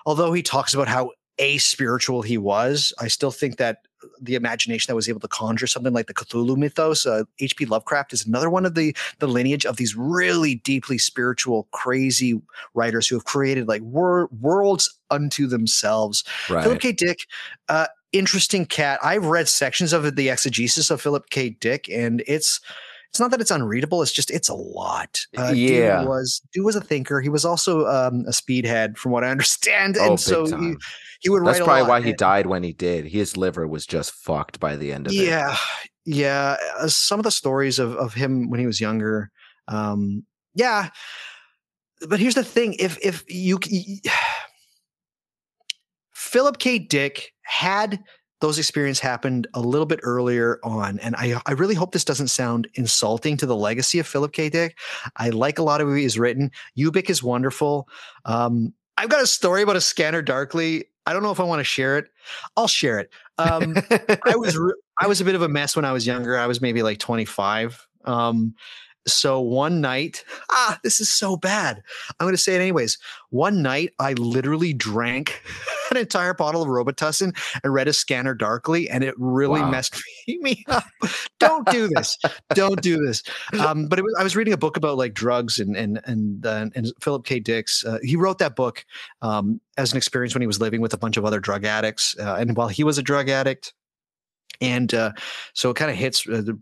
although 0.06 0.34
he 0.34 0.42
talks 0.42 0.74
about 0.74 0.88
how 0.88 1.12
a 1.38 1.58
spiritual 1.60 2.22
he 2.22 2.38
was, 2.38 2.92
I 3.00 3.08
still 3.08 3.32
think 3.32 3.58
that 3.58 3.80
the 4.22 4.36
imagination 4.36 4.92
that 4.92 4.96
was 4.96 5.10
able 5.10 5.20
to 5.20 5.28
conjure 5.28 5.68
something 5.68 5.94
like 5.94 6.08
the 6.08 6.14
Cthulhu 6.14 6.58
mythos, 6.58 7.06
uh, 7.06 7.24
H.P. 7.40 7.66
Lovecraft 7.66 8.14
is 8.14 8.26
another 8.26 8.50
one 8.50 8.66
of 8.66 8.76
the 8.76 8.96
the 9.20 9.28
lineage 9.28 9.66
of 9.66 9.78
these 9.78 9.96
really 9.96 10.56
deeply 10.56 10.98
spiritual, 10.98 11.68
crazy 11.72 12.42
writers 12.74 13.08
who 13.08 13.16
have 13.16 13.26
created 13.26 13.68
like 13.68 13.82
wor- 13.82 14.30
worlds 14.40 15.00
unto 15.10 15.48
themselves. 15.48 16.24
Right. 16.50 16.64
Philip 16.64 16.82
K. 16.82 16.92
Dick, 16.92 17.20
uh, 17.68 17.88
interesting 18.12 18.66
cat. 18.66 19.00
I've 19.04 19.26
read 19.26 19.48
sections 19.48 19.94
of 19.94 20.16
the 20.16 20.30
exegesis 20.30 20.90
of 20.90 21.02
Philip 21.02 21.30
K. 21.30 21.50
Dick, 21.50 21.90
and 21.90 22.24
it's 22.28 22.60
it's 23.12 23.20
not 23.20 23.32
that 23.32 23.42
it's 23.42 23.52
unreadable. 23.52 24.02
It's 24.02 24.12
just 24.12 24.32
it's 24.32 24.50
a 24.50 24.54
lot. 24.54 25.20
Uh, 25.38 25.52
Yeah. 25.56 26.00
dude 26.00 26.10
was 26.10 26.42
dude 26.54 26.66
was 26.66 26.76
a 26.76 26.82
thinker. 26.82 27.22
He 27.22 27.30
was 27.30 27.46
also 27.46 27.86
um, 27.88 28.26
a 28.28 28.34
speedhead, 28.34 28.98
from 28.98 29.12
what 29.12 29.24
I 29.24 29.30
understand, 29.32 29.98
Oh, 30.00 30.10
and 30.12 30.20
so 30.20 30.46
he, 30.46 30.76
he 31.22 31.30
would 31.30 31.46
That's 31.46 31.60
probably 31.60 31.90
why 31.90 32.02
he 32.02 32.10
And- 32.12 32.18
died 32.18 32.46
when 32.46 32.64
he 32.64 32.74
did. 32.74 33.06
His 33.06 33.36
liver 33.36 33.68
was 33.68 33.86
just 33.88 34.12
fucked 34.12 34.60
by 34.60 34.76
the 34.76 34.94
end 34.94 35.08
of 35.08 35.14
it. 35.14 35.18
yeah, 35.18 35.58
yeah. 36.06 36.56
Uh, 36.78 36.88
some 36.88 37.20
of 37.20 37.24
the 37.24 37.32
stories 37.32 37.80
of 37.80 37.96
of 37.96 38.14
him 38.14 38.50
when 38.50 38.60
he 38.60 38.68
was 38.68 38.80
younger, 38.80 39.32
um, 39.68 40.24
yeah. 40.54 40.90
But 42.08 42.20
here's 42.20 42.36
the 42.36 42.44
thing: 42.46 42.76
if 42.80 42.98
if 43.04 43.24
you 43.28 43.60
c- 43.64 44.02
Philip 46.14 46.60
K. 46.60 46.80
Dick 46.80 47.34
had 47.44 48.04
those 48.42 48.58
experiences 48.58 49.02
happened 49.02 49.48
a 49.54 49.60
little 49.60 49.86
bit 49.86 50.00
earlier 50.04 50.60
on, 50.64 51.00
and 51.00 51.16
I 51.16 51.42
I 51.46 51.54
really 51.54 51.76
hope 51.76 51.92
this 51.92 52.06
doesn't 52.06 52.30
sound 52.30 52.68
insulting 52.76 53.38
to 53.38 53.46
the 53.46 53.56
legacy 53.56 54.00
of 54.00 54.08
Philip 54.08 54.32
K. 54.32 54.50
Dick. 54.50 54.78
I 55.18 55.30
like 55.30 55.60
a 55.60 55.64
lot 55.64 55.82
of 55.82 55.88
what 55.88 55.98
he's 55.98 56.18
written. 56.18 56.52
Ubik 56.78 57.10
is 57.10 57.22
wonderful. 57.22 57.88
Um, 58.26 58.74
I've 58.98 59.10
got 59.10 59.24
a 59.24 59.28
story 59.28 59.62
about 59.62 59.76
a 59.76 59.82
scanner 59.82 60.22
darkly. 60.22 60.86
I 61.06 61.14
don't 61.14 61.24
know 61.24 61.32
if 61.32 61.40
I 61.40 61.44
want 61.44 61.60
to 61.60 61.64
share 61.64 61.98
it. 61.98 62.10
I'll 62.56 62.68
share 62.68 63.00
it. 63.00 63.10
Um, 63.38 63.76
I 64.26 64.36
was 64.36 64.58
re- 64.60 64.76
I 65.00 65.08
was 65.08 65.22
a 65.22 65.26
bit 65.26 65.36
of 65.36 65.42
a 65.42 65.50
mess 65.50 65.76
when 65.76 65.86
I 65.86 65.92
was 65.92 66.06
younger. 66.06 66.38
I 66.38 66.48
was 66.48 66.62
maybe 66.62 66.84
like 66.84 67.00
25. 67.00 67.88
Um, 68.06 68.56
so 69.14 69.40
one 69.40 69.82
night, 69.82 70.24
ah, 70.52 70.80
this 70.84 71.00
is 71.00 71.10
so 71.10 71.36
bad. 71.38 71.82
I'm 72.20 72.26
going 72.26 72.34
to 72.34 72.38
say 72.42 72.56
it 72.56 72.62
anyways. 72.62 72.98
One 73.30 73.62
night, 73.62 73.94
I 74.00 74.14
literally 74.14 74.74
drank 74.74 75.42
an 75.92 75.98
entire 75.98 76.34
bottle 76.34 76.62
of 76.62 76.68
Robitussin 76.68 77.36
and 77.64 77.74
read 77.74 77.88
a 77.88 77.94
scanner 77.94 78.34
darkly, 78.34 78.90
and 78.90 79.04
it 79.04 79.14
really 79.18 79.62
Wow. 79.62 79.72
messed 79.72 80.02
me, 80.28 80.64
up. 80.68 80.84
Don't 81.40 81.68
do 81.70 81.88
this. 81.88 82.18
Don't 82.54 82.82
do 82.82 82.98
this. 82.98 83.24
Um, 83.60 83.88
but 83.88 84.00
it 84.00 84.04
was, 84.04 84.16
I 84.20 84.24
was 84.24 84.36
reading 84.36 84.54
a 84.54 84.58
book 84.58 84.78
about 84.78 84.98
like 84.98 85.14
drugs 85.14 85.60
and 85.60 85.76
and 85.76 86.02
and 86.06 86.46
uh, 86.46 86.68
and 86.76 86.92
Philip 87.02 87.26
K. 87.26 87.40
Dick's. 87.40 87.84
Uh, 87.86 88.00
he 88.04 88.16
wrote 88.16 88.40
that 88.40 88.56
book 88.56 88.86
um, 89.22 89.60
as 89.78 89.92
an 89.92 89.98
experience 89.98 90.34
when 90.34 90.42
he 90.42 90.48
was 90.48 90.60
living 90.60 90.82
with 90.82 90.94
a 90.94 90.98
bunch 90.98 91.18
of 91.18 91.26
other 91.26 91.40
drug 91.40 91.66
addicts, 91.66 92.16
uh, 92.20 92.36
and 92.40 92.56
while 92.56 92.68
he 92.68 92.84
was 92.84 92.98
a 92.98 93.04
drug 93.04 93.30
addict. 93.30 93.74
And 94.62 94.94
uh, 94.94 95.14
so 95.54 95.70
it 95.70 95.76
kind 95.76 95.90
of 95.90 95.96
hits 95.96 96.28
uh, 96.28 96.42
the, 96.42 96.60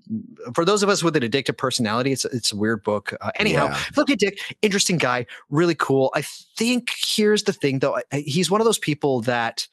for 0.54 0.64
those 0.66 0.84
of 0.84 0.90
us 0.90 1.04
with 1.04 1.16
an 1.16 1.24
addictive 1.24 1.58
personality. 1.58 2.12
It's 2.12 2.26
it's 2.26 2.52
a 2.52 2.56
weird 2.56 2.84
book. 2.84 3.14
Uh, 3.20 3.32
anyhow, 3.38 3.66
Yeah. 3.70 3.74
Philip 3.74 4.10
K. 4.10 4.16
Dick, 4.16 4.40
interesting 4.62 4.98
guy, 5.00 5.26
really 5.50 5.74
cool. 5.76 6.12
I 6.14 6.22
think 6.22 6.92
here's 6.96 7.44
the 7.44 7.54
thing, 7.54 7.80
though. 7.80 7.96
I, 7.98 8.02
I- 8.12 8.20
he's 8.20 8.52
one 8.52 8.62
of 8.62 8.66
those 8.66 8.78
people 8.78 9.22
that, 9.22 9.68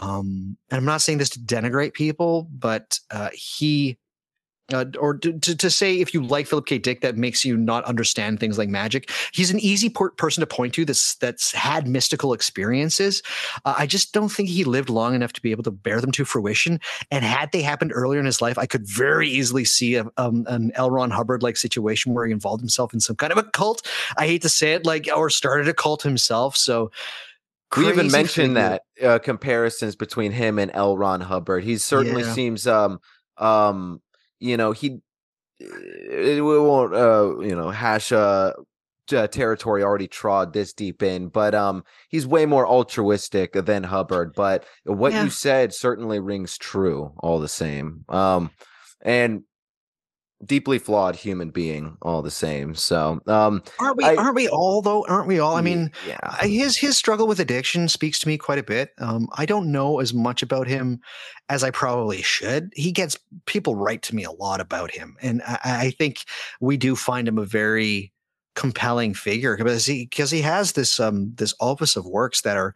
um, 0.00 0.56
and 0.70 0.78
I'm 0.78 0.84
not 0.84 1.00
saying 1.00 1.18
this 1.18 1.30
to 1.30 1.38
denigrate 1.38 1.94
people, 1.94 2.48
but 2.52 3.00
uh, 3.10 3.30
he 3.32 3.96
uh, 4.72 4.86
or 4.98 5.18
to, 5.18 5.38
to, 5.40 5.54
to 5.54 5.68
say 5.68 6.00
if 6.00 6.14
you 6.14 6.22
like 6.24 6.46
Philip 6.46 6.64
K. 6.64 6.78
Dick, 6.78 7.02
that 7.02 7.16
makes 7.18 7.44
you 7.44 7.54
not 7.56 7.84
understand 7.84 8.40
things 8.40 8.56
like 8.56 8.68
magic. 8.70 9.10
He's 9.32 9.50
an 9.50 9.60
easy 9.60 9.90
por- 9.90 10.12
person 10.12 10.40
to 10.40 10.46
point 10.46 10.72
to 10.74 10.86
that's 10.86 11.16
that's 11.16 11.52
had 11.52 11.86
mystical 11.86 12.32
experiences. 12.32 13.22
Uh, 13.66 13.74
I 13.76 13.86
just 13.86 14.14
don't 14.14 14.30
think 14.30 14.48
he 14.48 14.64
lived 14.64 14.88
long 14.88 15.14
enough 15.14 15.34
to 15.34 15.42
be 15.42 15.50
able 15.50 15.64
to 15.64 15.70
bear 15.70 16.00
them 16.00 16.12
to 16.12 16.24
fruition. 16.24 16.80
And 17.10 17.24
had 17.24 17.52
they 17.52 17.60
happened 17.60 17.92
earlier 17.94 18.20
in 18.20 18.26
his 18.26 18.40
life, 18.40 18.56
I 18.56 18.64
could 18.64 18.86
very 18.86 19.28
easily 19.28 19.66
see 19.66 19.96
a, 19.96 20.06
um, 20.16 20.46
an 20.48 20.72
L. 20.76 20.90
Ron 20.90 21.10
Hubbard 21.10 21.42
like 21.42 21.58
situation 21.58 22.14
where 22.14 22.24
he 22.24 22.32
involved 22.32 22.62
himself 22.62 22.94
in 22.94 23.00
some 23.00 23.16
kind 23.16 23.32
of 23.32 23.38
a 23.38 23.44
cult. 23.44 23.86
I 24.16 24.26
hate 24.26 24.42
to 24.42 24.48
say 24.48 24.72
it, 24.72 24.86
like 24.86 25.08
or 25.14 25.28
started 25.28 25.68
a 25.68 25.74
cult 25.74 26.02
himself. 26.02 26.56
So. 26.56 26.90
we 27.76 27.88
even 27.88 28.10
mentioned 28.10 28.54
figure. 28.56 28.78
that 28.98 29.04
uh, 29.04 29.18
comparisons 29.18 29.94
between 29.96 30.32
him 30.32 30.58
and 30.58 30.70
L. 30.74 30.96
Ron 30.96 31.20
Hubbard. 31.20 31.64
He 31.64 31.76
certainly 31.76 32.22
Yeah. 32.22 32.32
seems, 32.32 32.66
um, 32.66 33.00
um, 33.36 34.00
you 34.44 34.56
know, 34.58 34.72
he 34.72 34.98
it, 35.58 36.44
we 36.44 36.58
won't, 36.58 36.94
uh, 36.94 37.38
you 37.40 37.54
know, 37.56 37.70
hash 37.70 38.12
uh, 38.12 38.52
uh, 39.12 39.26
territory 39.28 39.82
already 39.82 40.08
trod 40.08 40.52
this 40.52 40.72
deep 40.72 41.02
in, 41.02 41.28
but 41.28 41.54
um, 41.54 41.84
he's 42.08 42.26
way 42.26 42.44
more 42.44 42.66
altruistic 42.66 43.52
than 43.52 43.82
Hubbard. 43.82 44.34
But 44.34 44.66
what 44.84 45.12
Yeah. 45.12 45.24
you 45.24 45.30
said 45.30 45.72
certainly 45.72 46.20
rings 46.20 46.58
true, 46.58 47.12
all 47.18 47.38
the 47.40 47.48
same. 47.48 48.04
Um, 48.08 48.50
and 49.00 49.44
deeply 50.46 50.78
flawed 50.78 51.16
human 51.16 51.50
being, 51.50 51.96
all 52.02 52.22
the 52.22 52.30
same. 52.30 52.74
So, 52.74 53.20
um, 53.26 53.62
Aren't 53.80 53.96
we? 53.96 54.04
I- 54.04 54.16
aren't 54.16 54.34
we 54.36 54.48
all 54.48 54.82
though? 54.82 55.04
Aren't 55.08 55.26
we 55.28 55.38
all? 55.38 55.56
I 55.56 55.60
mean, 55.60 55.90
yeah, 56.06 56.36
his 56.42 56.76
his 56.76 56.96
struggle 56.96 57.26
with 57.26 57.40
addiction 57.40 57.88
speaks 57.88 58.18
to 58.20 58.28
me 58.28 58.38
quite 58.38 58.58
a 58.58 58.62
bit. 58.62 58.90
Um, 58.98 59.28
I 59.36 59.46
don't 59.46 59.72
know 59.72 60.00
as 60.00 60.12
much 60.14 60.42
about 60.42 60.66
him 60.66 61.00
as 61.48 61.62
I 61.62 61.70
probably 61.70 62.22
should. 62.22 62.72
He 62.74 62.92
gets 62.92 63.18
people 63.46 63.76
write 63.76 64.02
to 64.02 64.14
me 64.14 64.24
a 64.24 64.32
lot 64.32 64.60
about 64.60 64.90
him, 64.90 65.16
and 65.22 65.42
I, 65.46 65.58
I 65.64 65.90
think 65.90 66.24
we 66.60 66.76
do 66.76 66.96
find 66.96 67.26
him 67.28 67.38
a 67.38 67.44
very 67.44 68.12
compelling 68.54 69.14
figure 69.14 69.56
because 69.56 69.84
he 69.84 70.06
because 70.06 70.30
he 70.30 70.40
has 70.40 70.72
this 70.72 71.00
um 71.00 71.32
this 71.36 71.54
opus 71.60 71.96
of 71.96 72.06
works 72.06 72.42
that 72.42 72.56
are 72.56 72.74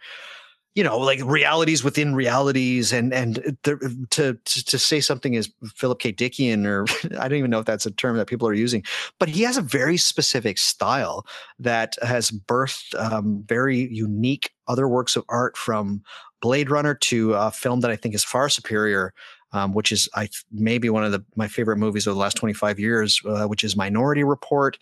you 0.78 0.84
know 0.84 0.96
like 0.96 1.20
realities 1.24 1.82
within 1.82 2.14
realities 2.14 2.92
and 2.92 3.12
and 3.12 3.56
to, 3.64 3.76
to 4.10 4.34
to 4.44 4.78
say 4.78 5.00
something 5.00 5.34
is 5.34 5.50
philip 5.74 5.98
k. 5.98 6.12
Dickian 6.12 6.66
or 6.66 6.86
i 7.20 7.26
don't 7.26 7.38
even 7.38 7.50
know 7.50 7.58
if 7.58 7.66
that's 7.66 7.84
a 7.84 7.90
term 7.90 8.16
that 8.16 8.28
people 8.28 8.46
are 8.46 8.54
using 8.54 8.84
but 9.18 9.28
he 9.28 9.42
has 9.42 9.56
a 9.56 9.62
very 9.62 9.96
specific 9.96 10.56
style 10.56 11.26
that 11.58 11.96
has 12.00 12.30
birthed 12.30 12.94
um, 12.94 13.42
very 13.48 13.92
unique 13.92 14.52
other 14.68 14.86
works 14.86 15.16
of 15.16 15.24
art 15.28 15.56
from 15.56 16.00
blade 16.40 16.70
runner 16.70 16.94
to 16.94 17.34
a 17.34 17.50
film 17.50 17.80
that 17.80 17.90
i 17.90 17.96
think 17.96 18.14
is 18.14 18.22
far 18.22 18.48
superior 18.48 19.12
um, 19.52 19.72
which 19.72 19.92
is 19.92 20.08
I 20.14 20.28
maybe 20.52 20.90
one 20.90 21.04
of 21.04 21.12
the 21.12 21.24
my 21.36 21.48
favorite 21.48 21.76
movies 21.76 22.06
of 22.06 22.14
the 22.14 22.20
last 22.20 22.36
25 22.36 22.78
years, 22.78 23.20
uh, 23.26 23.46
which 23.46 23.64
is 23.64 23.76
Minority 23.76 24.24
Report. 24.24 24.78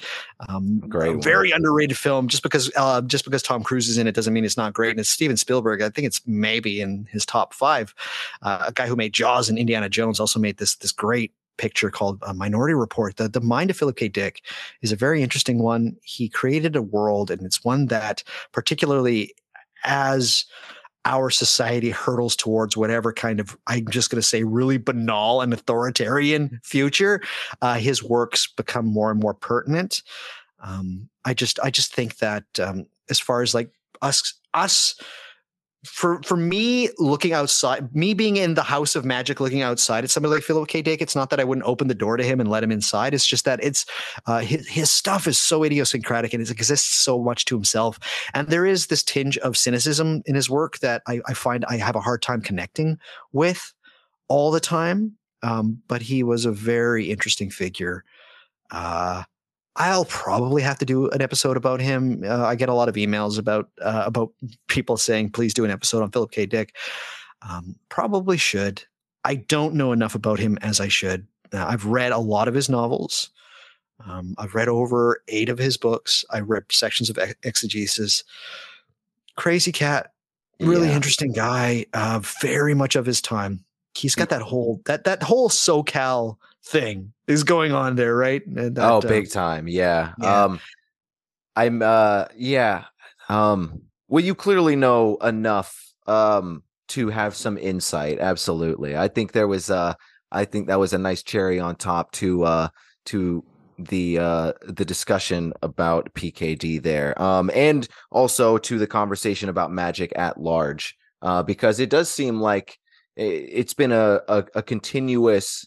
Um, 0.48 0.80
Great 0.80 1.08
a 1.08 1.12
one. 1.12 1.22
very 1.22 1.50
underrated 1.50 1.96
film. 1.96 2.28
Just 2.28 2.42
because 2.42 2.70
uh, 2.76 3.00
just 3.02 3.24
because 3.24 3.42
Tom 3.42 3.62
Cruise 3.62 3.88
is 3.88 3.98
in 3.98 4.06
it 4.06 4.14
doesn't 4.14 4.32
mean 4.32 4.44
it's 4.44 4.56
not 4.56 4.72
great. 4.72 4.90
And 4.90 5.00
it's 5.00 5.08
Steven 5.08 5.36
Spielberg. 5.36 5.82
I 5.82 5.90
think 5.90 6.06
it's 6.06 6.20
maybe 6.26 6.80
in 6.80 7.06
his 7.10 7.24
top 7.24 7.54
five. 7.54 7.94
Uh, 8.42 8.64
a 8.68 8.72
guy 8.72 8.86
who 8.86 8.96
made 8.96 9.12
Jaws 9.12 9.48
and 9.48 9.58
Indiana 9.58 9.88
Jones 9.88 10.20
also 10.20 10.40
made 10.40 10.58
this 10.58 10.76
this 10.76 10.92
great 10.92 11.32
picture 11.56 11.90
called 11.90 12.22
uh, 12.22 12.34
Minority 12.34 12.74
Report. 12.74 13.16
The, 13.16 13.28
the 13.28 13.40
mind 13.40 13.70
of 13.70 13.76
Philip 13.76 13.96
K. 13.96 14.08
Dick 14.08 14.42
is 14.82 14.92
a 14.92 14.96
very 14.96 15.22
interesting 15.22 15.58
one. 15.58 15.96
He 16.02 16.28
created 16.28 16.76
a 16.76 16.82
world, 16.82 17.30
and 17.30 17.42
it's 17.42 17.64
one 17.64 17.86
that, 17.86 18.22
particularly 18.52 19.34
as 19.84 20.44
our 21.06 21.30
society 21.30 21.90
hurtles 21.90 22.34
towards 22.34 22.76
whatever 22.76 23.12
kind 23.12 23.38
of, 23.38 23.56
I'm 23.68 23.86
just 23.88 24.10
going 24.10 24.20
to 24.20 24.26
say, 24.26 24.42
really 24.42 24.76
banal 24.76 25.40
and 25.40 25.52
authoritarian 25.52 26.60
future, 26.64 27.22
uh, 27.62 27.76
his 27.76 28.02
works 28.02 28.48
become 28.56 28.86
more 28.86 29.10
and 29.12 29.20
more 29.20 29.34
pertinent. 29.34 30.02
Um, 30.60 31.08
I 31.24 31.32
just, 31.32 31.60
I 31.62 31.70
just 31.70 31.94
think 31.94 32.16
that 32.18 32.44
um, 32.60 32.86
as 33.08 33.20
far 33.20 33.42
as 33.42 33.54
like 33.54 33.70
us, 34.02 34.34
us 34.52 35.00
for 35.86 36.20
for 36.22 36.36
me 36.36 36.88
looking 36.98 37.32
outside 37.32 37.94
me 37.94 38.14
being 38.14 38.36
in 38.36 38.54
the 38.54 38.62
house 38.62 38.94
of 38.94 39.04
magic 39.04 39.40
looking 39.40 39.62
outside 39.62 40.04
at 40.04 40.10
somebody 40.10 40.34
like 40.34 40.42
philip 40.42 40.68
k 40.68 40.82
dick 40.82 41.00
it's 41.00 41.16
not 41.16 41.30
that 41.30 41.40
i 41.40 41.44
wouldn't 41.44 41.66
open 41.66 41.88
the 41.88 41.94
door 41.94 42.16
to 42.16 42.24
him 42.24 42.40
and 42.40 42.50
let 42.50 42.62
him 42.62 42.72
inside. 42.72 43.14
It's 43.14 43.26
just 43.26 43.44
that 43.44 43.62
it's 43.62 43.86
uh, 44.26 44.40
his, 44.40 44.68
his 44.68 44.90
stuff 44.90 45.26
is 45.26 45.38
so 45.38 45.64
idiosyncratic 45.64 46.32
and 46.32 46.42
it 46.42 46.50
exists 46.50 46.88
so 46.88 47.22
much 47.22 47.44
to 47.46 47.56
himself. 47.56 47.98
And 48.34 48.48
there 48.48 48.66
is 48.66 48.86
this 48.86 49.02
tinge 49.02 49.38
of 49.38 49.56
cynicism 49.56 50.22
in 50.26 50.34
his 50.34 50.50
work 50.50 50.78
that 50.78 51.02
i, 51.06 51.20
I 51.26 51.34
find 51.34 51.64
i 51.66 51.76
have 51.76 51.96
a 51.96 52.00
hard 52.00 52.22
time 52.22 52.40
connecting 52.40 52.98
with 53.32 53.72
all 54.28 54.50
the 54.50 54.60
time. 54.60 55.16
Um, 55.42 55.82
but 55.86 56.02
he 56.02 56.22
was 56.22 56.44
a 56.44 56.52
very 56.52 57.10
interesting 57.10 57.50
figure. 57.50 58.04
Uh, 58.70 59.24
I'll 59.76 60.06
probably 60.06 60.62
have 60.62 60.78
to 60.78 60.84
do 60.86 61.08
an 61.10 61.20
episode 61.22 61.56
about 61.56 61.80
him. 61.80 62.22
Uh, 62.24 62.44
I 62.44 62.54
get 62.54 62.68
a 62.68 62.74
lot 62.74 62.88
of 62.88 62.94
emails 62.94 63.38
about 63.38 63.68
uh, 63.82 64.04
about 64.06 64.32
people 64.68 64.96
saying, 64.96 65.30
"Please 65.30 65.52
do 65.54 65.64
an 65.64 65.70
episode 65.70 66.02
on 66.02 66.10
Philip 66.10 66.30
K. 66.30 66.46
Dick." 66.46 66.74
Um, 67.48 67.76
probably 67.88 68.36
should. 68.38 68.82
I 69.24 69.36
don't 69.36 69.74
know 69.74 69.92
enough 69.92 70.14
about 70.14 70.38
him 70.38 70.58
as 70.62 70.80
I 70.80 70.88
should. 70.88 71.26
Uh, 71.52 71.64
I've 71.66 71.84
read 71.84 72.12
a 72.12 72.18
lot 72.18 72.48
of 72.48 72.54
his 72.54 72.68
novels. 72.68 73.30
Um, 74.04 74.34
I've 74.38 74.54
read 74.54 74.68
over 74.68 75.22
eight 75.28 75.48
of 75.48 75.58
his 75.58 75.76
books. 75.76 76.24
I 76.30 76.40
read 76.40 76.64
sections 76.70 77.08
of 77.10 77.18
ex- 77.18 77.34
exegesis. 77.42 78.24
Crazy 79.36 79.72
cat, 79.72 80.12
really 80.60 80.88
Yeah. 80.88 80.96
interesting 80.96 81.32
guy. 81.32 81.86
Uh, 81.92 82.20
very 82.40 82.74
much 82.74 82.96
of 82.96 83.04
his 83.06 83.20
time. 83.20 83.64
He's 83.94 84.14
got 84.14 84.28
that 84.30 84.42
whole 84.42 84.80
that 84.86 85.04
that 85.04 85.22
whole 85.22 85.48
SoCal 85.48 86.36
thing 86.64 87.12
is 87.26 87.44
going 87.44 87.72
on 87.72 87.96
there, 87.96 88.14
right? 88.14 88.44
And 88.46 88.76
that, 88.76 88.90
oh, 88.90 88.98
uh, 88.98 89.00
big 89.00 89.30
time. 89.30 89.68
Yeah. 89.68 90.12
yeah. 90.18 90.44
Um 90.44 90.60
I'm 91.54 91.82
uh 91.82 92.26
yeah. 92.36 92.84
Um 93.28 93.82
well 94.08 94.24
you 94.24 94.34
clearly 94.34 94.76
know 94.76 95.16
enough 95.16 95.92
um 96.06 96.62
to 96.88 97.08
have 97.08 97.34
some 97.34 97.58
insight. 97.58 98.18
Absolutely. 98.20 98.96
I 98.96 99.08
think 99.08 99.32
there 99.32 99.48
was 99.48 99.70
uh 99.70 99.94
I 100.30 100.44
think 100.44 100.68
that 100.68 100.78
was 100.78 100.92
a 100.92 100.98
nice 100.98 101.22
cherry 101.22 101.58
on 101.58 101.76
top 101.76 102.12
to 102.12 102.44
uh 102.44 102.68
to 103.06 103.44
the 103.78 104.18
uh 104.18 104.52
the 104.62 104.84
discussion 104.84 105.52
about 105.62 106.12
PKD 106.14 106.82
there. 106.82 107.20
Um 107.20 107.50
and 107.54 107.88
also 108.10 108.58
to 108.58 108.78
the 108.78 108.86
conversation 108.86 109.48
about 109.48 109.72
magic 109.72 110.12
at 110.16 110.40
large. 110.40 110.96
Uh 111.22 111.42
because 111.42 111.80
it 111.80 111.90
does 111.90 112.10
seem 112.10 112.40
like 112.40 112.78
it's 113.16 113.74
been 113.74 113.92
a 113.92 114.20
a, 114.28 114.44
a 114.56 114.62
continuous 114.62 115.66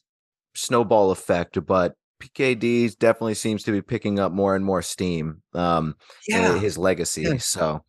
snowball 0.55 1.11
effect, 1.11 1.63
but 1.65 1.93
PKD 2.21 2.97
definitely 2.97 3.33
seems 3.35 3.63
to 3.63 3.71
be 3.71 3.81
picking 3.81 4.19
up 4.19 4.31
more 4.31 4.55
and 4.55 4.65
more 4.65 4.81
steam. 4.81 5.41
Um, 5.53 5.95
yeah. 6.27 6.59
his 6.59 6.77
legacy. 6.77 7.21
Yeah. 7.23 7.37
So, 7.37 7.83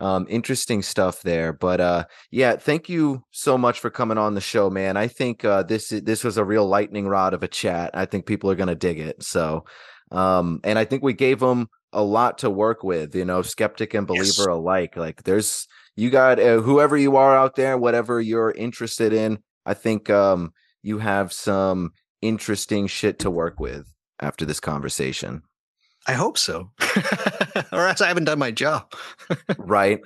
um, 0.00 0.26
interesting 0.28 0.82
stuff 0.82 1.22
there. 1.22 1.52
But 1.52 1.80
uh, 1.80 2.04
yeah, 2.30 2.56
thank 2.56 2.88
you 2.88 3.24
so 3.30 3.56
much 3.58 3.80
for 3.80 3.90
coming 3.90 4.18
on 4.18 4.34
the 4.34 4.40
show, 4.40 4.70
man. 4.70 4.96
I 4.96 5.06
think 5.08 5.44
uh, 5.44 5.62
this 5.62 5.88
this 5.88 6.24
was 6.24 6.36
a 6.36 6.44
real 6.44 6.66
lightning 6.66 7.06
rod 7.08 7.34
of 7.34 7.42
a 7.42 7.48
chat. 7.48 7.90
I 7.94 8.06
think 8.06 8.26
people 8.26 8.50
are 8.50 8.56
gonna 8.56 8.74
dig 8.74 8.98
it. 8.98 9.22
So, 9.22 9.64
um, 10.10 10.60
and 10.64 10.78
I 10.78 10.84
think 10.84 11.02
we 11.02 11.12
gave 11.12 11.40
them 11.40 11.68
a 11.92 12.02
lot 12.02 12.38
to 12.38 12.50
work 12.50 12.82
with. 12.82 13.14
You 13.14 13.24
know, 13.24 13.42
skeptic 13.42 13.94
and 13.94 14.06
believer 14.06 14.24
Yes. 14.26 14.46
alike. 14.46 14.96
Like, 14.96 15.22
there's 15.24 15.68
you 15.96 16.10
got 16.10 16.40
uh, 16.40 16.60
whoever 16.60 16.96
you 16.96 17.16
are 17.16 17.36
out 17.36 17.54
there, 17.54 17.78
whatever 17.78 18.20
you're 18.20 18.50
interested 18.50 19.12
in. 19.12 19.38
I 19.64 19.74
think 19.74 20.10
um, 20.10 20.52
you 20.82 20.98
have 20.98 21.32
some 21.32 21.92
interesting 22.24 22.86
shit 22.86 23.18
to 23.20 23.30
work 23.30 23.60
with 23.60 23.92
after 24.20 24.44
this 24.44 24.60
conversation. 24.60 25.42
I 26.06 26.12
hope 26.12 26.36
so, 26.36 26.70
or 27.72 27.88
else 27.88 28.00
I 28.00 28.08
haven't 28.08 28.24
done 28.24 28.38
my 28.38 28.50
job. 28.50 28.92
right 29.58 30.00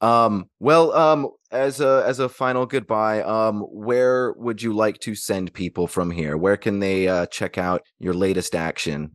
um 0.00 0.50
well 0.60 0.92
um 0.92 1.28
as 1.50 1.80
a 1.80 2.02
as 2.06 2.18
a 2.18 2.28
final 2.28 2.66
goodbye 2.66 3.22
um 3.22 3.60
where 3.60 4.32
would 4.32 4.60
you 4.60 4.72
like 4.74 4.98
to 4.98 5.14
send 5.14 5.54
people 5.54 5.86
from 5.86 6.10
here 6.10 6.36
where 6.36 6.56
can 6.56 6.80
they 6.80 7.08
uh 7.08 7.24
check 7.26 7.56
out 7.56 7.82
your 7.98 8.12
latest 8.12 8.54
action 8.54 9.12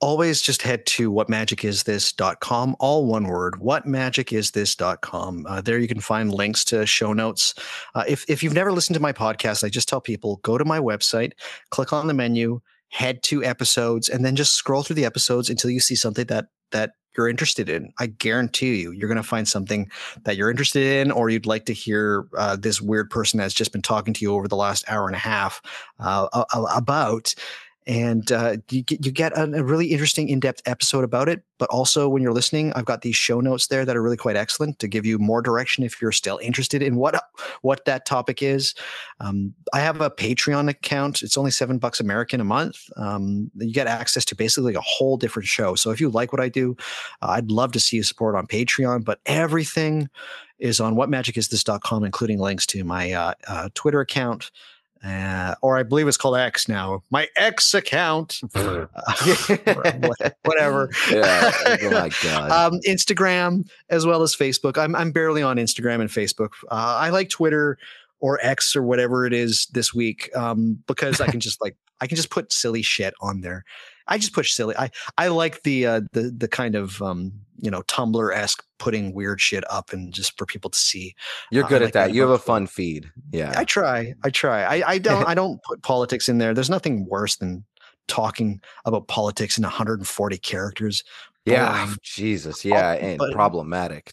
Always 0.00 0.40
just 0.40 0.62
head 0.62 0.86
to 0.86 1.10
whatmagicisthis.com, 1.10 2.76
all 2.78 3.06
one 3.06 3.24
word, 3.24 3.54
whatmagicisthis.com. 3.54 5.46
Uh, 5.48 5.60
there 5.60 5.78
you 5.78 5.88
can 5.88 6.00
find 6.00 6.32
links 6.32 6.64
to 6.66 6.86
show 6.86 7.12
notes. 7.12 7.54
Uh, 7.94 8.04
if, 8.06 8.24
if 8.28 8.42
you've 8.42 8.54
never 8.54 8.72
listened 8.72 8.94
to 8.94 9.00
my 9.00 9.12
podcast, 9.12 9.64
I 9.64 9.68
just 9.68 9.88
tell 9.88 10.00
people 10.00 10.36
go 10.42 10.58
to 10.58 10.64
my 10.64 10.78
website, 10.78 11.32
click 11.70 11.92
on 11.92 12.06
the 12.06 12.14
menu, 12.14 12.60
head 12.88 13.22
to 13.24 13.44
episodes, 13.44 14.08
and 14.08 14.24
then 14.24 14.36
just 14.36 14.54
scroll 14.54 14.82
through 14.82 14.96
the 14.96 15.04
episodes 15.04 15.50
until 15.50 15.70
you 15.70 15.80
see 15.80 15.94
something 15.94 16.26
that 16.26 16.46
that 16.72 16.92
you're 17.16 17.28
interested 17.28 17.68
in. 17.68 17.92
I 17.98 18.06
guarantee 18.06 18.80
you, 18.80 18.92
you're 18.92 19.08
going 19.08 19.16
to 19.16 19.22
find 19.22 19.48
something 19.48 19.90
that 20.24 20.36
you're 20.36 20.50
interested 20.50 20.82
in, 20.82 21.10
or 21.10 21.30
you'd 21.30 21.46
like 21.46 21.64
to 21.66 21.72
hear 21.72 22.26
uh, 22.36 22.56
this 22.56 22.80
weird 22.80 23.10
person 23.10 23.38
that's 23.38 23.54
just 23.54 23.72
been 23.72 23.82
talking 23.82 24.14
to 24.14 24.22
you 24.22 24.34
over 24.34 24.48
the 24.48 24.56
last 24.56 24.84
hour 24.88 25.06
and 25.06 25.16
a 25.16 25.20
half 25.20 25.62
uh, 25.98 26.44
about. 26.74 27.34
And 27.86 28.30
uh, 28.32 28.56
you 28.70 28.82
get 28.82 29.04
you 29.06 29.12
get 29.12 29.32
a, 29.36 29.46
really 29.62 29.86
interesting 29.92 30.28
in-depth 30.28 30.62
episode 30.66 31.04
about 31.04 31.28
it. 31.28 31.42
But 31.58 31.70
also, 31.70 32.08
when 32.08 32.20
you're 32.20 32.32
listening, 32.32 32.72
I've 32.74 32.84
got 32.84 33.02
these 33.02 33.16
show 33.16 33.40
notes 33.40 33.68
there 33.68 33.84
that 33.84 33.96
are 33.96 34.02
really 34.02 34.16
quite 34.16 34.36
excellent 34.36 34.78
to 34.80 34.88
give 34.88 35.06
you 35.06 35.18
more 35.18 35.40
direction 35.40 35.84
if 35.84 36.02
you're 36.02 36.12
still 36.12 36.38
interested 36.42 36.82
in 36.82 36.96
what 36.96 37.22
what 37.62 37.84
that 37.84 38.04
topic 38.04 38.42
is. 38.42 38.74
Um, 39.20 39.54
I 39.72 39.80
have 39.80 40.00
a 40.00 40.10
Patreon 40.10 40.68
account. 40.68 41.22
It's 41.22 41.38
only 41.38 41.52
seven 41.52 41.78
bucks 41.78 42.00
American 42.00 42.40
a 42.40 42.44
month. 42.44 42.90
Um, 42.96 43.50
you 43.54 43.72
get 43.72 43.86
access 43.86 44.24
to 44.26 44.34
basically 44.34 44.74
a 44.74 44.80
whole 44.80 45.16
different 45.16 45.48
show. 45.48 45.76
So 45.76 45.90
if 45.90 46.00
you 46.00 46.10
like 46.10 46.32
what 46.32 46.40
I 46.40 46.48
do, 46.48 46.76
uh, 47.22 47.28
I'd 47.30 47.50
love 47.50 47.72
to 47.72 47.80
see 47.80 47.96
you 47.96 48.02
support 48.02 48.34
on 48.34 48.46
Patreon. 48.46 49.04
But 49.04 49.20
everything 49.26 50.08
is 50.58 50.80
on 50.80 50.94
whatmagicisthis.com, 50.94 52.04
including 52.04 52.38
links 52.38 52.66
to 52.66 52.84
my 52.84 53.12
uh, 53.12 53.34
uh, 53.46 53.68
Twitter 53.74 54.00
account. 54.00 54.50
Uh, 55.06 55.54
or 55.62 55.76
I 55.76 55.84
believe 55.84 56.08
it's 56.08 56.16
called 56.16 56.36
X 56.36 56.68
now. 56.68 57.04
My 57.10 57.28
X 57.36 57.74
account, 57.74 58.40
whatever. 60.44 60.90
yeah 61.10 61.52
oh 61.80 61.90
my 61.90 62.10
god 62.22 62.50
um, 62.50 62.80
Instagram 62.86 63.68
as 63.88 64.04
well 64.04 64.22
as 64.22 64.34
Facebook. 64.34 64.76
I'm 64.76 64.96
I'm 64.96 65.12
barely 65.12 65.42
on 65.42 65.58
Instagram 65.58 66.00
and 66.00 66.10
Facebook. 66.10 66.50
Uh, 66.64 66.98
I 66.98 67.10
like 67.10 67.28
Twitter 67.28 67.78
or 68.18 68.40
X 68.42 68.74
or 68.74 68.82
whatever 68.82 69.26
it 69.26 69.32
is 69.32 69.66
this 69.66 69.94
week 69.94 70.34
um, 70.34 70.82
because 70.88 71.20
I 71.20 71.28
can 71.28 71.38
just 71.38 71.60
like 71.60 71.76
I 72.00 72.08
can 72.08 72.16
just 72.16 72.30
put 72.30 72.52
silly 72.52 72.82
shit 72.82 73.14
on 73.20 73.42
there. 73.42 73.64
I 74.08 74.18
just 74.18 74.32
push 74.32 74.52
silly. 74.52 74.76
I 74.76 74.90
I 75.18 75.28
like 75.28 75.62
the 75.62 75.86
uh, 75.86 76.00
the 76.12 76.34
the 76.36 76.48
kind 76.48 76.74
of 76.74 77.00
um, 77.02 77.32
you 77.58 77.70
know 77.70 77.82
Tumblr 77.82 78.34
esque 78.34 78.64
putting 78.78 79.14
weird 79.14 79.40
shit 79.40 79.64
up 79.70 79.92
and 79.92 80.12
just 80.12 80.36
for 80.38 80.46
people 80.46 80.70
to 80.70 80.78
see. 80.78 81.14
you're 81.50 81.64
good 81.64 81.80
like 81.82 81.88
at 81.88 81.92
that 81.94 82.06
that 82.08 82.14
you 82.14 82.20
have 82.22 82.30
a 82.30 82.38
fun 82.38 82.66
feed 82.66 83.10
yeah 83.32 83.54
I 83.56 83.64
try. 83.64 84.14
I 84.22 84.30
try. 84.30 84.62
I, 84.62 84.90
I 84.92 84.98
don't 84.98 85.24
I 85.28 85.34
don't 85.34 85.62
put 85.62 85.82
politics 85.82 86.28
in 86.28 86.38
there. 86.38 86.54
There's 86.54 86.70
nothing 86.70 87.06
worse 87.06 87.36
than 87.36 87.64
talking 88.08 88.60
about 88.84 89.08
politics 89.08 89.58
in 89.58 89.62
140 89.62 90.38
characters. 90.38 91.02
yeah 91.44 91.84
boring. 91.84 91.98
jesus 92.02 92.64
yeah 92.64 92.92
and 92.92 93.18
but- 93.18 93.32
problematic 93.32 94.12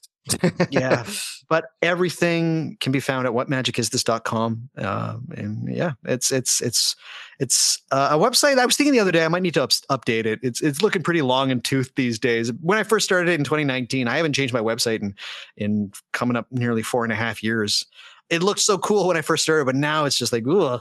Yeah. 0.70 1.06
but 1.50 1.66
everything 1.82 2.78
can 2.80 2.92
be 2.92 3.00
found 3.00 3.28
at 3.28 3.34
whatmagicisthis.com. 3.34 4.70
Uh, 4.78 5.18
and 5.36 5.76
yeah, 5.76 5.92
it's 6.06 6.32
it's 6.32 6.62
it's 6.62 6.96
it's 7.40 7.82
uh, 7.92 8.10
a 8.12 8.18
website. 8.18 8.58
I 8.58 8.66
was 8.66 8.76
thinking 8.76 8.94
the 8.94 9.00
other 9.00 9.12
day 9.12 9.26
I 9.26 9.28
might 9.28 9.44
need 9.44 9.54
to 9.56 9.64
ups- 9.64 9.84
update 9.90 10.26
it. 10.26 10.40
It's 10.42 10.62
it's 10.62 10.82
looking 10.82 11.04
pretty 11.04 11.22
long 11.22 11.52
and 11.52 11.64
toothed 11.64 11.96
these 11.96 12.18
days. 12.18 12.52
When 12.62 12.78
I 12.78 12.84
first 12.84 13.06
started 13.06 13.30
it 13.30 13.36
in 13.36 13.44
2019, 13.44 14.08
I 14.08 14.18
haven't 14.18 14.34
changed 14.34 14.54
my 14.54 14.62
website 14.62 15.02
in 15.02 15.16
in 15.58 15.92
coming 16.12 16.36
up 16.36 16.48
nearly 16.52 16.82
four 16.82 17.04
and 17.04 17.14
a 17.14 17.16
half 17.16 17.44
years. 17.44 17.86
It 18.30 18.42
looked 18.42 18.62
so 18.62 18.78
cool 18.78 19.08
when 19.08 19.18
I 19.18 19.22
first 19.22 19.44
started, 19.44 19.66
but 19.66 19.76
now 19.76 20.06
it's 20.06 20.18
just 20.18 20.34
like, 20.34 20.48
ooh, 20.48 20.80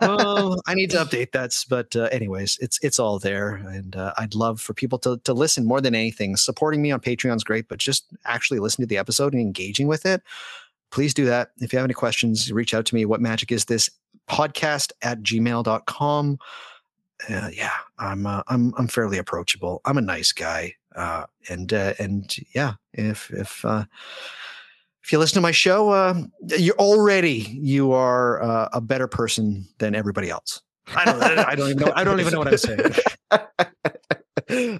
well, 0.00 0.60
I 0.66 0.74
need 0.74 0.90
to 0.90 0.98
update 0.98 1.32
that. 1.32 1.52
But 1.68 1.96
uh, 1.96 2.08
anyways, 2.12 2.58
it's 2.60 2.78
it's 2.82 2.98
all 2.98 3.18
there, 3.18 3.54
and 3.54 3.96
uh, 3.96 4.12
I'd 4.18 4.34
love 4.34 4.60
for 4.60 4.74
people 4.74 4.98
to 5.00 5.18
to 5.24 5.34
listen 5.34 5.64
more 5.64 5.80
than 5.80 5.94
anything. 5.94 6.36
Supporting 6.36 6.82
me 6.82 6.92
on 6.92 7.00
Patreon's 7.00 7.44
great, 7.44 7.68
but 7.68 7.78
just 7.78 8.06
actually 8.24 8.60
listening 8.60 8.86
to 8.86 8.88
the 8.88 8.98
episode 8.98 9.32
and 9.32 9.42
engaging 9.42 9.88
with 9.88 10.06
it, 10.06 10.22
please 10.90 11.12
do 11.12 11.24
that. 11.24 11.50
If 11.58 11.72
you 11.72 11.78
have 11.78 11.84
any 11.84 11.94
questions, 11.94 12.52
reach 12.52 12.74
out 12.74 12.86
to 12.86 12.94
me. 12.94 13.04
What 13.04 13.20
magic 13.20 13.50
is 13.50 13.64
this 13.64 13.90
podcast 14.28 14.92
at 15.02 15.22
gmail.com. 15.22 16.38
Uh, 17.30 17.50
yeah, 17.52 17.72
I'm 17.98 18.26
uh, 18.26 18.42
I'm 18.48 18.74
I'm 18.76 18.88
fairly 18.88 19.18
approachable. 19.18 19.80
I'm 19.84 19.96
a 19.96 20.02
nice 20.02 20.32
guy, 20.32 20.74
uh, 20.94 21.24
and 21.48 21.72
uh, 21.72 21.94
and 21.98 22.34
yeah, 22.54 22.74
if 22.92 23.30
if 23.30 23.64
uh, 23.64 23.84
if 25.06 25.12
you 25.12 25.20
listen 25.20 25.36
to 25.36 25.40
my 25.40 25.52
show, 25.52 25.90
uh, 25.90 26.20
you're 26.58 26.74
already 26.80 27.60
you 27.62 27.92
are 27.92 28.42
uh, 28.42 28.68
a 28.72 28.80
better 28.80 29.06
person 29.06 29.64
than 29.78 29.94
everybody 29.94 30.30
else. 30.30 30.62
I 30.96 31.04
don't 31.04 31.22
I 31.22 31.54
don't 31.54 31.70
even 31.70 31.78
know 31.78 31.92
I 31.94 32.02
don't 32.02 32.18
even 32.18 32.32
know 32.32 32.40
what 32.40 32.48
I'm 32.48 32.58
saying. 32.58 32.92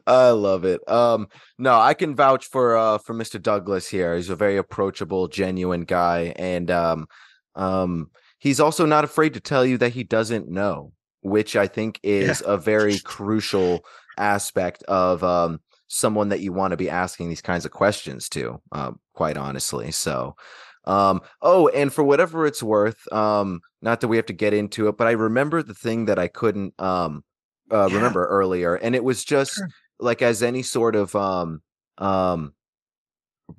I 0.04 0.30
love 0.30 0.64
it. 0.64 0.80
Um, 0.90 1.28
no, 1.58 1.78
I 1.78 1.94
can 1.94 2.16
vouch 2.16 2.46
for 2.46 2.76
uh 2.76 2.98
for 2.98 3.14
Mr. 3.14 3.40
Douglas 3.40 3.86
here. 3.86 4.16
He's 4.16 4.28
a 4.28 4.34
very 4.34 4.56
approachable, 4.56 5.28
genuine 5.28 5.84
guy, 5.84 6.32
and 6.34 6.72
um, 6.72 7.06
um, 7.54 8.10
he's 8.40 8.58
also 8.58 8.84
not 8.84 9.04
afraid 9.04 9.34
to 9.34 9.40
tell 9.40 9.64
you 9.64 9.78
that 9.78 9.92
he 9.92 10.02
doesn't 10.02 10.48
know, 10.48 10.92
which 11.20 11.54
I 11.54 11.68
think 11.68 12.00
is 12.02 12.42
a 12.44 12.56
very 12.56 12.98
crucial 13.04 13.84
aspect 14.18 14.82
of 14.88 15.22
um 15.22 15.60
someone 15.88 16.28
that 16.30 16.40
you 16.40 16.52
want 16.52 16.72
to 16.72 16.76
be 16.76 16.90
asking 16.90 17.28
these 17.28 17.42
kinds 17.42 17.64
of 17.64 17.70
questions 17.72 18.28
to. 18.30 18.60
Um, 18.72 19.00
quite 19.14 19.36
honestly, 19.36 19.90
so. 19.92 20.36
Um, 20.84 21.20
oh, 21.42 21.68
and 21.68 21.92
for 21.92 22.04
whatever 22.04 22.46
it's 22.46 22.62
worth, 22.62 23.10
um, 23.12 23.60
not 23.82 24.00
that 24.00 24.08
we 24.08 24.16
have 24.16 24.26
to 24.26 24.32
get 24.32 24.54
into 24.54 24.86
it, 24.88 24.96
but 24.96 25.08
I 25.08 25.12
remember 25.12 25.62
the 25.62 25.74
thing 25.74 26.04
that 26.06 26.18
I 26.18 26.28
couldn't 26.28 26.80
um 26.80 27.24
uh, 27.72 27.88
Yeah. 27.90 27.94
remember 27.96 28.26
earlier, 28.28 28.76
and 28.76 28.94
it 28.94 29.02
was 29.02 29.24
just 29.24 29.54
Sure. 29.56 29.68
like 29.98 30.22
as 30.22 30.42
any 30.42 30.62
sort 30.62 30.94
of 30.94 31.14
um 31.16 31.60
um 31.98 32.54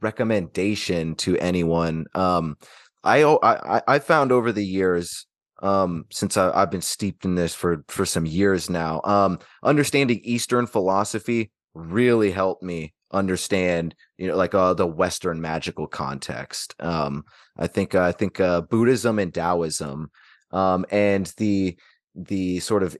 recommendation 0.02 1.16
to 1.16 1.38
anyone. 1.38 2.06
Um, 2.14 2.58
i 3.04 3.82
i 3.88 4.00
found 4.00 4.34
over 4.34 4.52
the 4.52 4.66
years 4.66 5.28
um 5.64 6.06
since 6.12 6.36
I, 6.36 6.52
I've 6.52 6.72
been 6.72 6.82
steeped 6.82 7.24
in 7.24 7.36
this 7.36 7.54
for 7.56 7.86
for 7.88 8.06
some 8.06 8.26
years 8.26 8.70
now 8.70 9.00
um 9.06 9.40
understanding 9.64 10.20
eastern 10.24 10.68
philosophy 10.68 11.52
really 11.78 12.32
helped 12.32 12.64
me 12.64 12.94
understand 13.12 13.96
you 14.18 14.28
know 14.28 14.36
like 14.36 14.54
uh 14.54 14.74
the 14.74 14.86
western 14.86 15.40
magical 15.40 15.88
context 15.88 16.76
um 16.80 17.24
i 17.58 17.66
think 17.66 17.96
uh, 17.96 18.02
i 18.02 18.12
think 18.12 18.40
uh 18.42 18.60
buddhism 18.62 19.18
and 19.18 19.34
taoism 19.34 20.12
um 20.52 20.86
and 20.92 21.34
the 21.38 21.78
the 22.16 22.60
sort 22.60 22.84
of 22.84 22.98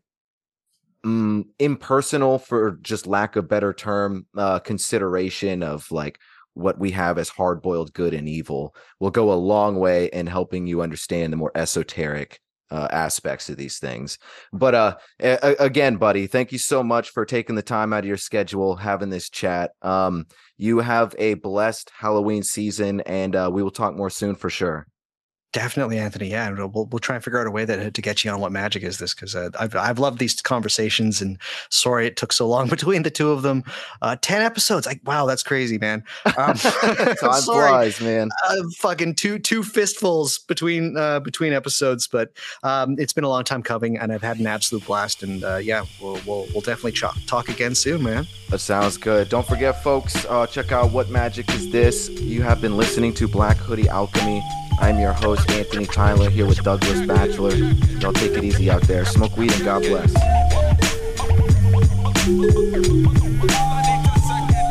mm, 1.06 1.44
impersonal 1.60 2.40
for 2.40 2.78
just 2.82 3.06
lack 3.06 3.36
of 3.36 3.50
better 3.50 3.74
term 3.74 4.26
uh 4.38 4.60
consideration 4.60 5.62
of 5.62 5.92
like 5.92 6.20
what 6.54 6.80
we 6.80 6.90
have 6.92 7.18
as 7.18 7.30
hard-boiled 7.30 7.94
good 7.94 8.14
and 8.14 8.30
evil 8.30 8.74
will 9.00 9.12
go 9.12 9.32
a 9.32 9.36
long 9.36 9.76
way 9.76 10.06
in 10.14 10.26
helping 10.26 10.66
you 10.66 10.82
understand 10.82 11.34
the 11.34 11.38
more 11.38 11.52
esoteric 11.54 12.40
uh, 12.72 12.88
aspects 12.92 13.50
of 13.50 13.58
these 13.58 13.80
things. 13.80 14.18
But 14.54 14.76
uh 14.76 14.98
a- 15.20 15.56
again 15.60 15.98
buddy 15.98 16.28
thank 16.28 16.52
you 16.52 16.58
so 16.58 16.84
much 16.84 17.10
for 17.10 17.26
taking 17.26 17.56
the 17.56 17.62
time 17.62 17.94
out 17.94 18.00
of 18.00 18.06
your 18.06 18.18
schedule 18.18 18.76
having 18.76 19.10
this 19.10 19.30
chat. 19.30 19.72
Um 19.82 20.26
you 20.58 20.80
have 20.80 21.16
a 21.18 21.36
blessed 21.36 21.92
halloween 21.96 22.44
season 22.44 23.02
and 23.02 23.36
uh 23.36 23.50
we 23.52 23.64
will 23.64 23.72
talk 23.72 23.96
more 23.96 24.10
soon 24.10 24.36
for 24.36 24.50
sure 24.50 24.88
Definitely, 25.58 25.98
Anthony. 25.98 26.30
Yeah, 26.30 26.50
and 26.50 26.72
we'll 26.72 26.86
we'll 26.86 27.00
try 27.00 27.16
and 27.16 27.24
figure 27.24 27.42
out 27.42 27.48
a 27.48 27.50
way 27.50 27.66
that 27.66 27.96
to 27.96 28.00
get 28.00 28.24
you 28.24 28.30
on 28.30 28.40
what 28.40 28.52
magic 28.52 28.84
is 28.84 29.00
this 29.00 29.16
because 29.16 29.36
uh, 29.36 29.50
I've 29.60 29.76
I've 29.76 29.98
loved 29.98 30.20
these 30.20 30.40
conversations 30.40 31.20
and 31.20 31.40
sorry 31.70 32.06
it 32.06 32.16
took 32.16 32.32
so 32.32 32.48
long 32.48 32.70
between 32.78 33.02
the 33.02 33.10
two 33.10 33.32
of 33.32 33.42
them. 33.42 33.64
Uh, 34.04 34.18
Ten 34.22 34.44
episodes, 34.44 34.86
like 34.86 35.02
wow, 35.04 35.26
that's 35.26 35.42
crazy, 35.42 35.80
man. 35.80 36.04
Um, 36.26 36.34
time 36.54 36.56
sorry, 37.34 37.70
flies 37.70 38.00
man 38.00 38.30
uh, 38.48 38.56
fucking 38.76 39.16
two 39.16 39.40
two 39.40 39.64
fistfuls 39.64 40.38
between 40.38 40.96
uh, 40.96 41.22
between 41.22 41.54
episodes, 41.54 42.06
but 42.06 42.34
um, 42.62 42.96
it's 43.00 43.14
been 43.14 43.24
a 43.24 43.30
long 43.30 43.44
time 43.44 43.64
coming, 43.64 43.98
and 43.98 44.14
I've 44.14 44.22
had 44.22 44.38
an 44.38 44.46
absolute 44.46 44.86
blast. 44.86 45.24
And 45.24 45.44
uh, 45.44 45.56
yeah, 45.56 45.86
we'll 46.00 46.22
we'll, 46.28 46.46
we'll 46.54 46.62
definitely 46.62 46.92
ch- 46.92 47.26
talk 47.26 47.50
again 47.50 47.74
soon, 47.74 48.04
man. 48.04 48.28
That 48.52 48.60
sounds 48.60 48.96
good. 48.98 49.30
Don't 49.30 49.48
forget, 49.48 49.82
folks, 49.82 50.24
uh, 50.26 50.46
check 50.46 50.72
out 50.72 50.92
What 50.92 51.10
Magic 51.10 51.50
Is 51.50 51.72
This? 51.72 52.10
You 52.10 52.44
have 52.44 52.62
been 52.62 52.78
listening 52.78 53.16
to 53.16 53.28
Black 53.28 53.58
Hoodie 53.58 53.90
Alchemy. 53.90 54.44
I'm 54.80 55.00
your 55.00 55.14
host, 55.14 55.50
Anthony 55.52 55.86
Tyler, 55.86 56.30
here 56.30 56.46
with 56.46 56.62
Douglas 56.64 57.02
Batchelor. 57.06 57.56
Y'all 57.56 58.14
take 58.14 58.34
it 58.34 58.44
easy 58.44 58.70
out 58.70 58.84
there. 58.84 59.06
Smoke 59.06 59.36
weed 59.38 59.52
and 59.54 59.66
God 59.66 59.82
bless. 59.84 60.14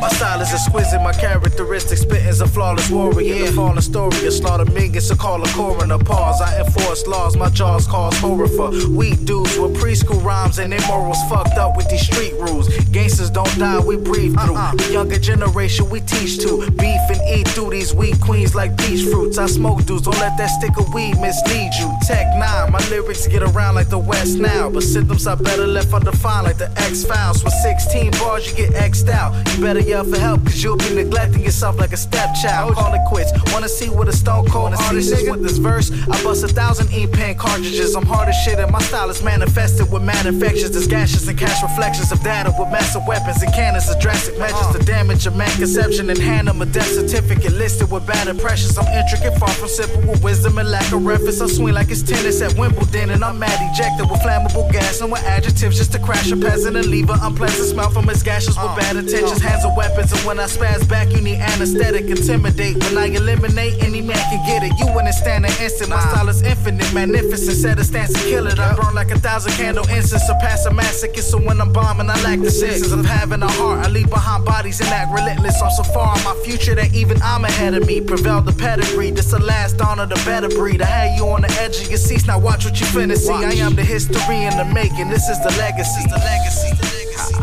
My 0.07 0.13
style 0.13 0.41
is 0.41 0.53
exquisite, 0.53 1.03
my 1.03 1.13
characteristics 1.13 2.03
spitting's 2.03 2.41
a 2.41 2.47
flawless 2.47 2.89
warrior. 2.89 3.35
Yeah. 3.35 3.47
The 3.47 3.53
fallen 3.55 3.83
story, 3.83 4.25
a 4.25 4.31
slaughter 4.31 4.65
millions, 4.67 5.09
so 5.09 5.17
call 5.17 5.43
a 5.43 5.49
coroner. 5.49 5.99
Pause, 5.99 6.43
I 6.43 6.61
enforce 6.61 7.09
laws, 7.09 7.37
my 7.37 7.51
jaws 7.51 7.89
cause 7.89 8.17
horror 8.19 8.47
for 8.47 8.71
weak 8.89 9.25
dudes 9.25 9.59
with 9.59 9.75
preschool 9.75 10.23
rhymes 10.23 10.61
and 10.61 10.73
their 10.73 10.87
morals 10.87 11.19
fucked 11.29 11.59
up 11.59 11.77
with 11.77 11.91
these 11.91 12.07
street 12.07 12.35
rules. 12.35 12.69
Gangsters 12.93 13.31
don't 13.31 13.53
die, 13.59 13.81
we 13.81 13.97
breathe 13.97 14.39
through. 14.45 14.55
Uh-uh. 14.55 14.77
The 14.77 14.93
younger 14.93 15.19
generation 15.19 15.91
we 15.91 15.99
teach 16.03 16.39
to. 16.39 16.71
Beef 16.71 17.03
and 17.11 17.21
eat 17.29 17.49
through 17.49 17.71
these 17.71 17.93
weak 17.93 18.21
queens 18.21 18.55
like 18.55 18.79
peach 18.79 19.11
fruits. 19.11 19.39
I 19.39 19.47
smoke 19.47 19.87
dudes, 19.87 20.03
don't 20.03 20.21
let 20.21 20.39
that 20.39 20.51
stick 20.61 20.79
of 20.79 20.95
weed 20.95 21.19
mislead 21.19 21.73
you. 21.81 21.93
Tech 22.07 22.29
9, 22.39 22.71
my 22.71 22.79
lyrics 22.91 23.27
get 23.27 23.43
around 23.43 23.75
like 23.75 23.89
the 23.89 23.99
West 23.99 24.39
now. 24.39 24.71
But 24.71 24.85
symptoms 24.85 25.27
are 25.27 25.37
better 25.37 25.67
left 25.67 25.93
undefined 25.93 26.47
like 26.47 26.59
the 26.59 26.71
X 26.77 27.05
Files. 27.05 27.43
With 27.43 27.55
16 27.55 28.13
bars, 28.13 28.49
you 28.49 28.57
get 28.57 28.73
X'd 28.75 29.09
out. 29.09 29.35
You 29.57 29.63
better 29.63 29.81
yell 29.97 30.05
for 30.05 30.19
help, 30.19 30.45
cause 30.45 30.63
you'll 30.63 30.77
be 30.77 30.93
neglecting 30.95 31.43
yourself 31.43 31.79
like 31.79 31.93
a 31.93 31.97
stepchild. 31.97 32.75
Call 32.75 32.93
it 32.93 33.01
quits. 33.09 33.33
Wanna 33.53 33.69
see 33.69 33.89
what 33.89 34.09
a 34.09 34.13
stone 34.13 34.45
cold 34.47 34.75
artist 34.75 35.13
is 35.13 35.29
with 35.31 35.43
this 35.43 35.57
verse? 35.57 35.91
I 35.91 36.23
bust 36.23 36.45
a 36.45 36.49
thousand 36.49 36.93
ink 36.93 37.13
pen 37.13 37.35
cartridges. 37.37 37.95
I'm 37.95 38.05
hard 38.05 38.29
as 38.29 38.37
shit, 38.45 38.59
and 38.59 38.71
my 38.71 38.81
style 38.81 39.09
is 39.09 39.23
manifested 39.23 39.91
with 39.91 40.03
mad 40.03 40.27
infections. 40.27 40.73
There's 40.73 40.87
gaseous 40.87 41.27
and 41.29 41.39
cash 41.39 41.63
reflections 41.63 42.13
of 42.13 42.21
data 42.23 42.53
with 42.59 42.69
massive 42.71 43.07
weapons 43.07 43.43
and 43.43 43.53
cannons 43.55 43.89
of 43.89 43.99
drastic 43.99 44.39
measures 44.39 44.69
to 44.75 44.79
damage 44.85 45.27
a 45.27 45.31
man 45.31 45.51
conception 45.57 46.11
and 46.11 46.19
hand 46.19 46.49
him 46.49 46.61
a 46.61 46.67
death 46.67 46.93
certificate 46.93 47.53
listed 47.53 47.91
with 47.91 48.07
bad 48.07 48.29
impressions. 48.29 48.77
I'm 48.77 48.89
intricate, 49.01 49.39
far 49.39 49.55
from 49.61 49.69
simple 49.69 50.03
with 50.11 50.23
wisdom 50.23 50.59
and 50.59 50.71
lack 50.71 50.93
of 50.93 51.07
reference. 51.07 51.41
I 51.41 51.47
swing 51.47 51.75
like 51.75 51.91
it's 51.91 52.03
tennis 52.03 52.43
at 52.43 52.53
Wimbledon, 52.59 53.11
and 53.11 53.25
I'm 53.25 53.39
mad 53.39 53.59
ejected 53.73 54.11
with 54.11 54.21
flammable 54.21 54.71
gas 54.71 55.01
and 55.01 55.11
with 55.11 55.25
adjectives 55.25 55.79
just 55.79 55.93
to 55.93 55.99
crash 55.99 56.31
a 56.33 56.37
peasant 56.37 56.77
and 56.77 56.87
leave 56.87 57.09
an 57.09 57.19
unpleasant 57.23 57.69
smell 57.69 57.91
from 57.91 58.09
his 58.09 58.23
gashes 58.23 58.57
with 58.59 58.77
bad 58.77 58.97
intentions. 58.97 59.41
Hands 59.41 59.65
are 59.65 59.75
weapons, 59.89 60.13
and 60.13 60.23
when 60.27 60.39
I 60.39 60.45
spaz 60.45 60.89
back, 60.89 61.11
you 61.13 61.21
need 61.21 61.39
anesthetic, 61.39 62.05
intimidate. 62.07 62.77
When 62.85 62.99
I 62.99 63.07
eliminate, 63.07 63.83
any 63.83 64.01
man 64.01 64.17
can 64.31 64.41
get 64.47 64.63
it. 64.63 64.73
You 64.79 64.93
wouldn't 64.93 65.15
stand 65.15 65.45
an 65.47 65.53
instant. 65.61 65.91
My 65.91 66.01
style 66.01 66.29
is 66.29 66.43
infinite, 66.43 66.93
magnificent. 66.93 67.57
Set 67.57 67.79
a 67.79 67.85
stance 67.85 68.15
and 68.15 68.25
kill 68.25 68.47
it. 68.47 68.59
I 68.59 68.75
burn 68.75 68.95
like 68.95 69.11
a 69.11 69.19
thousand 69.19 69.53
candle 69.53 69.87
incense, 69.89 70.25
surpass 70.25 70.67
a 70.67 70.71
masochist. 70.71 71.31
So 71.31 71.39
when 71.39 71.61
I'm 71.61 71.73
bombing, 71.73 72.11
I 72.11 72.21
lack 72.23 72.41
the 72.41 72.51
senses 72.51 72.93
of 72.93 73.05
having 73.05 73.43
a 73.43 73.49
heart. 73.49 73.87
I 73.87 73.89
leave 73.89 74.11
behind 74.11 74.45
bodies 74.45 74.81
and 74.81 74.89
act 74.91 75.13
relentless. 75.13 75.61
I'm 75.63 75.71
so 75.71 75.83
far 75.83 76.17
in 76.17 76.25
my 76.25 76.35
future 76.45 76.75
that 76.75 76.95
even 76.95 77.21
I'm 77.23 77.45
ahead 77.45 77.75
of 77.75 77.87
me. 77.87 78.01
Prevail 78.01 78.41
the 78.41 78.53
pedigree. 78.53 79.11
This 79.11 79.31
the 79.31 79.39
last 79.39 79.79
dawn 79.79 79.99
of 80.01 80.09
the 80.09 80.21
better 80.25 80.49
breed. 80.49 80.83
I 80.83 80.87
had 80.87 81.19
you 81.19 81.27
on 81.29 81.43
the 81.43 81.53
edge 81.61 81.81
of 81.81 81.89
your 81.89 81.99
seats. 81.99 82.27
Now 82.27 82.39
watch 82.39 82.65
what 82.65 82.79
you 82.81 82.87
finna 82.87 83.17
see. 83.17 83.33
I 83.33 83.53
am 83.65 83.75
the 83.75 83.85
history 83.85 84.43
in 84.43 84.57
the 84.57 84.65
making. 84.65 85.09
This 85.11 85.29
is 85.29 85.39
the 85.43 85.51
legacy. 85.59 86.03
The 86.09 86.19
legacy. 86.19 86.71
The 86.77 86.87
legacy. 86.97 87.35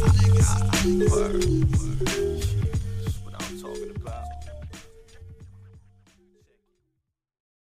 The 0.99 1.09
legacy. 1.09 1.72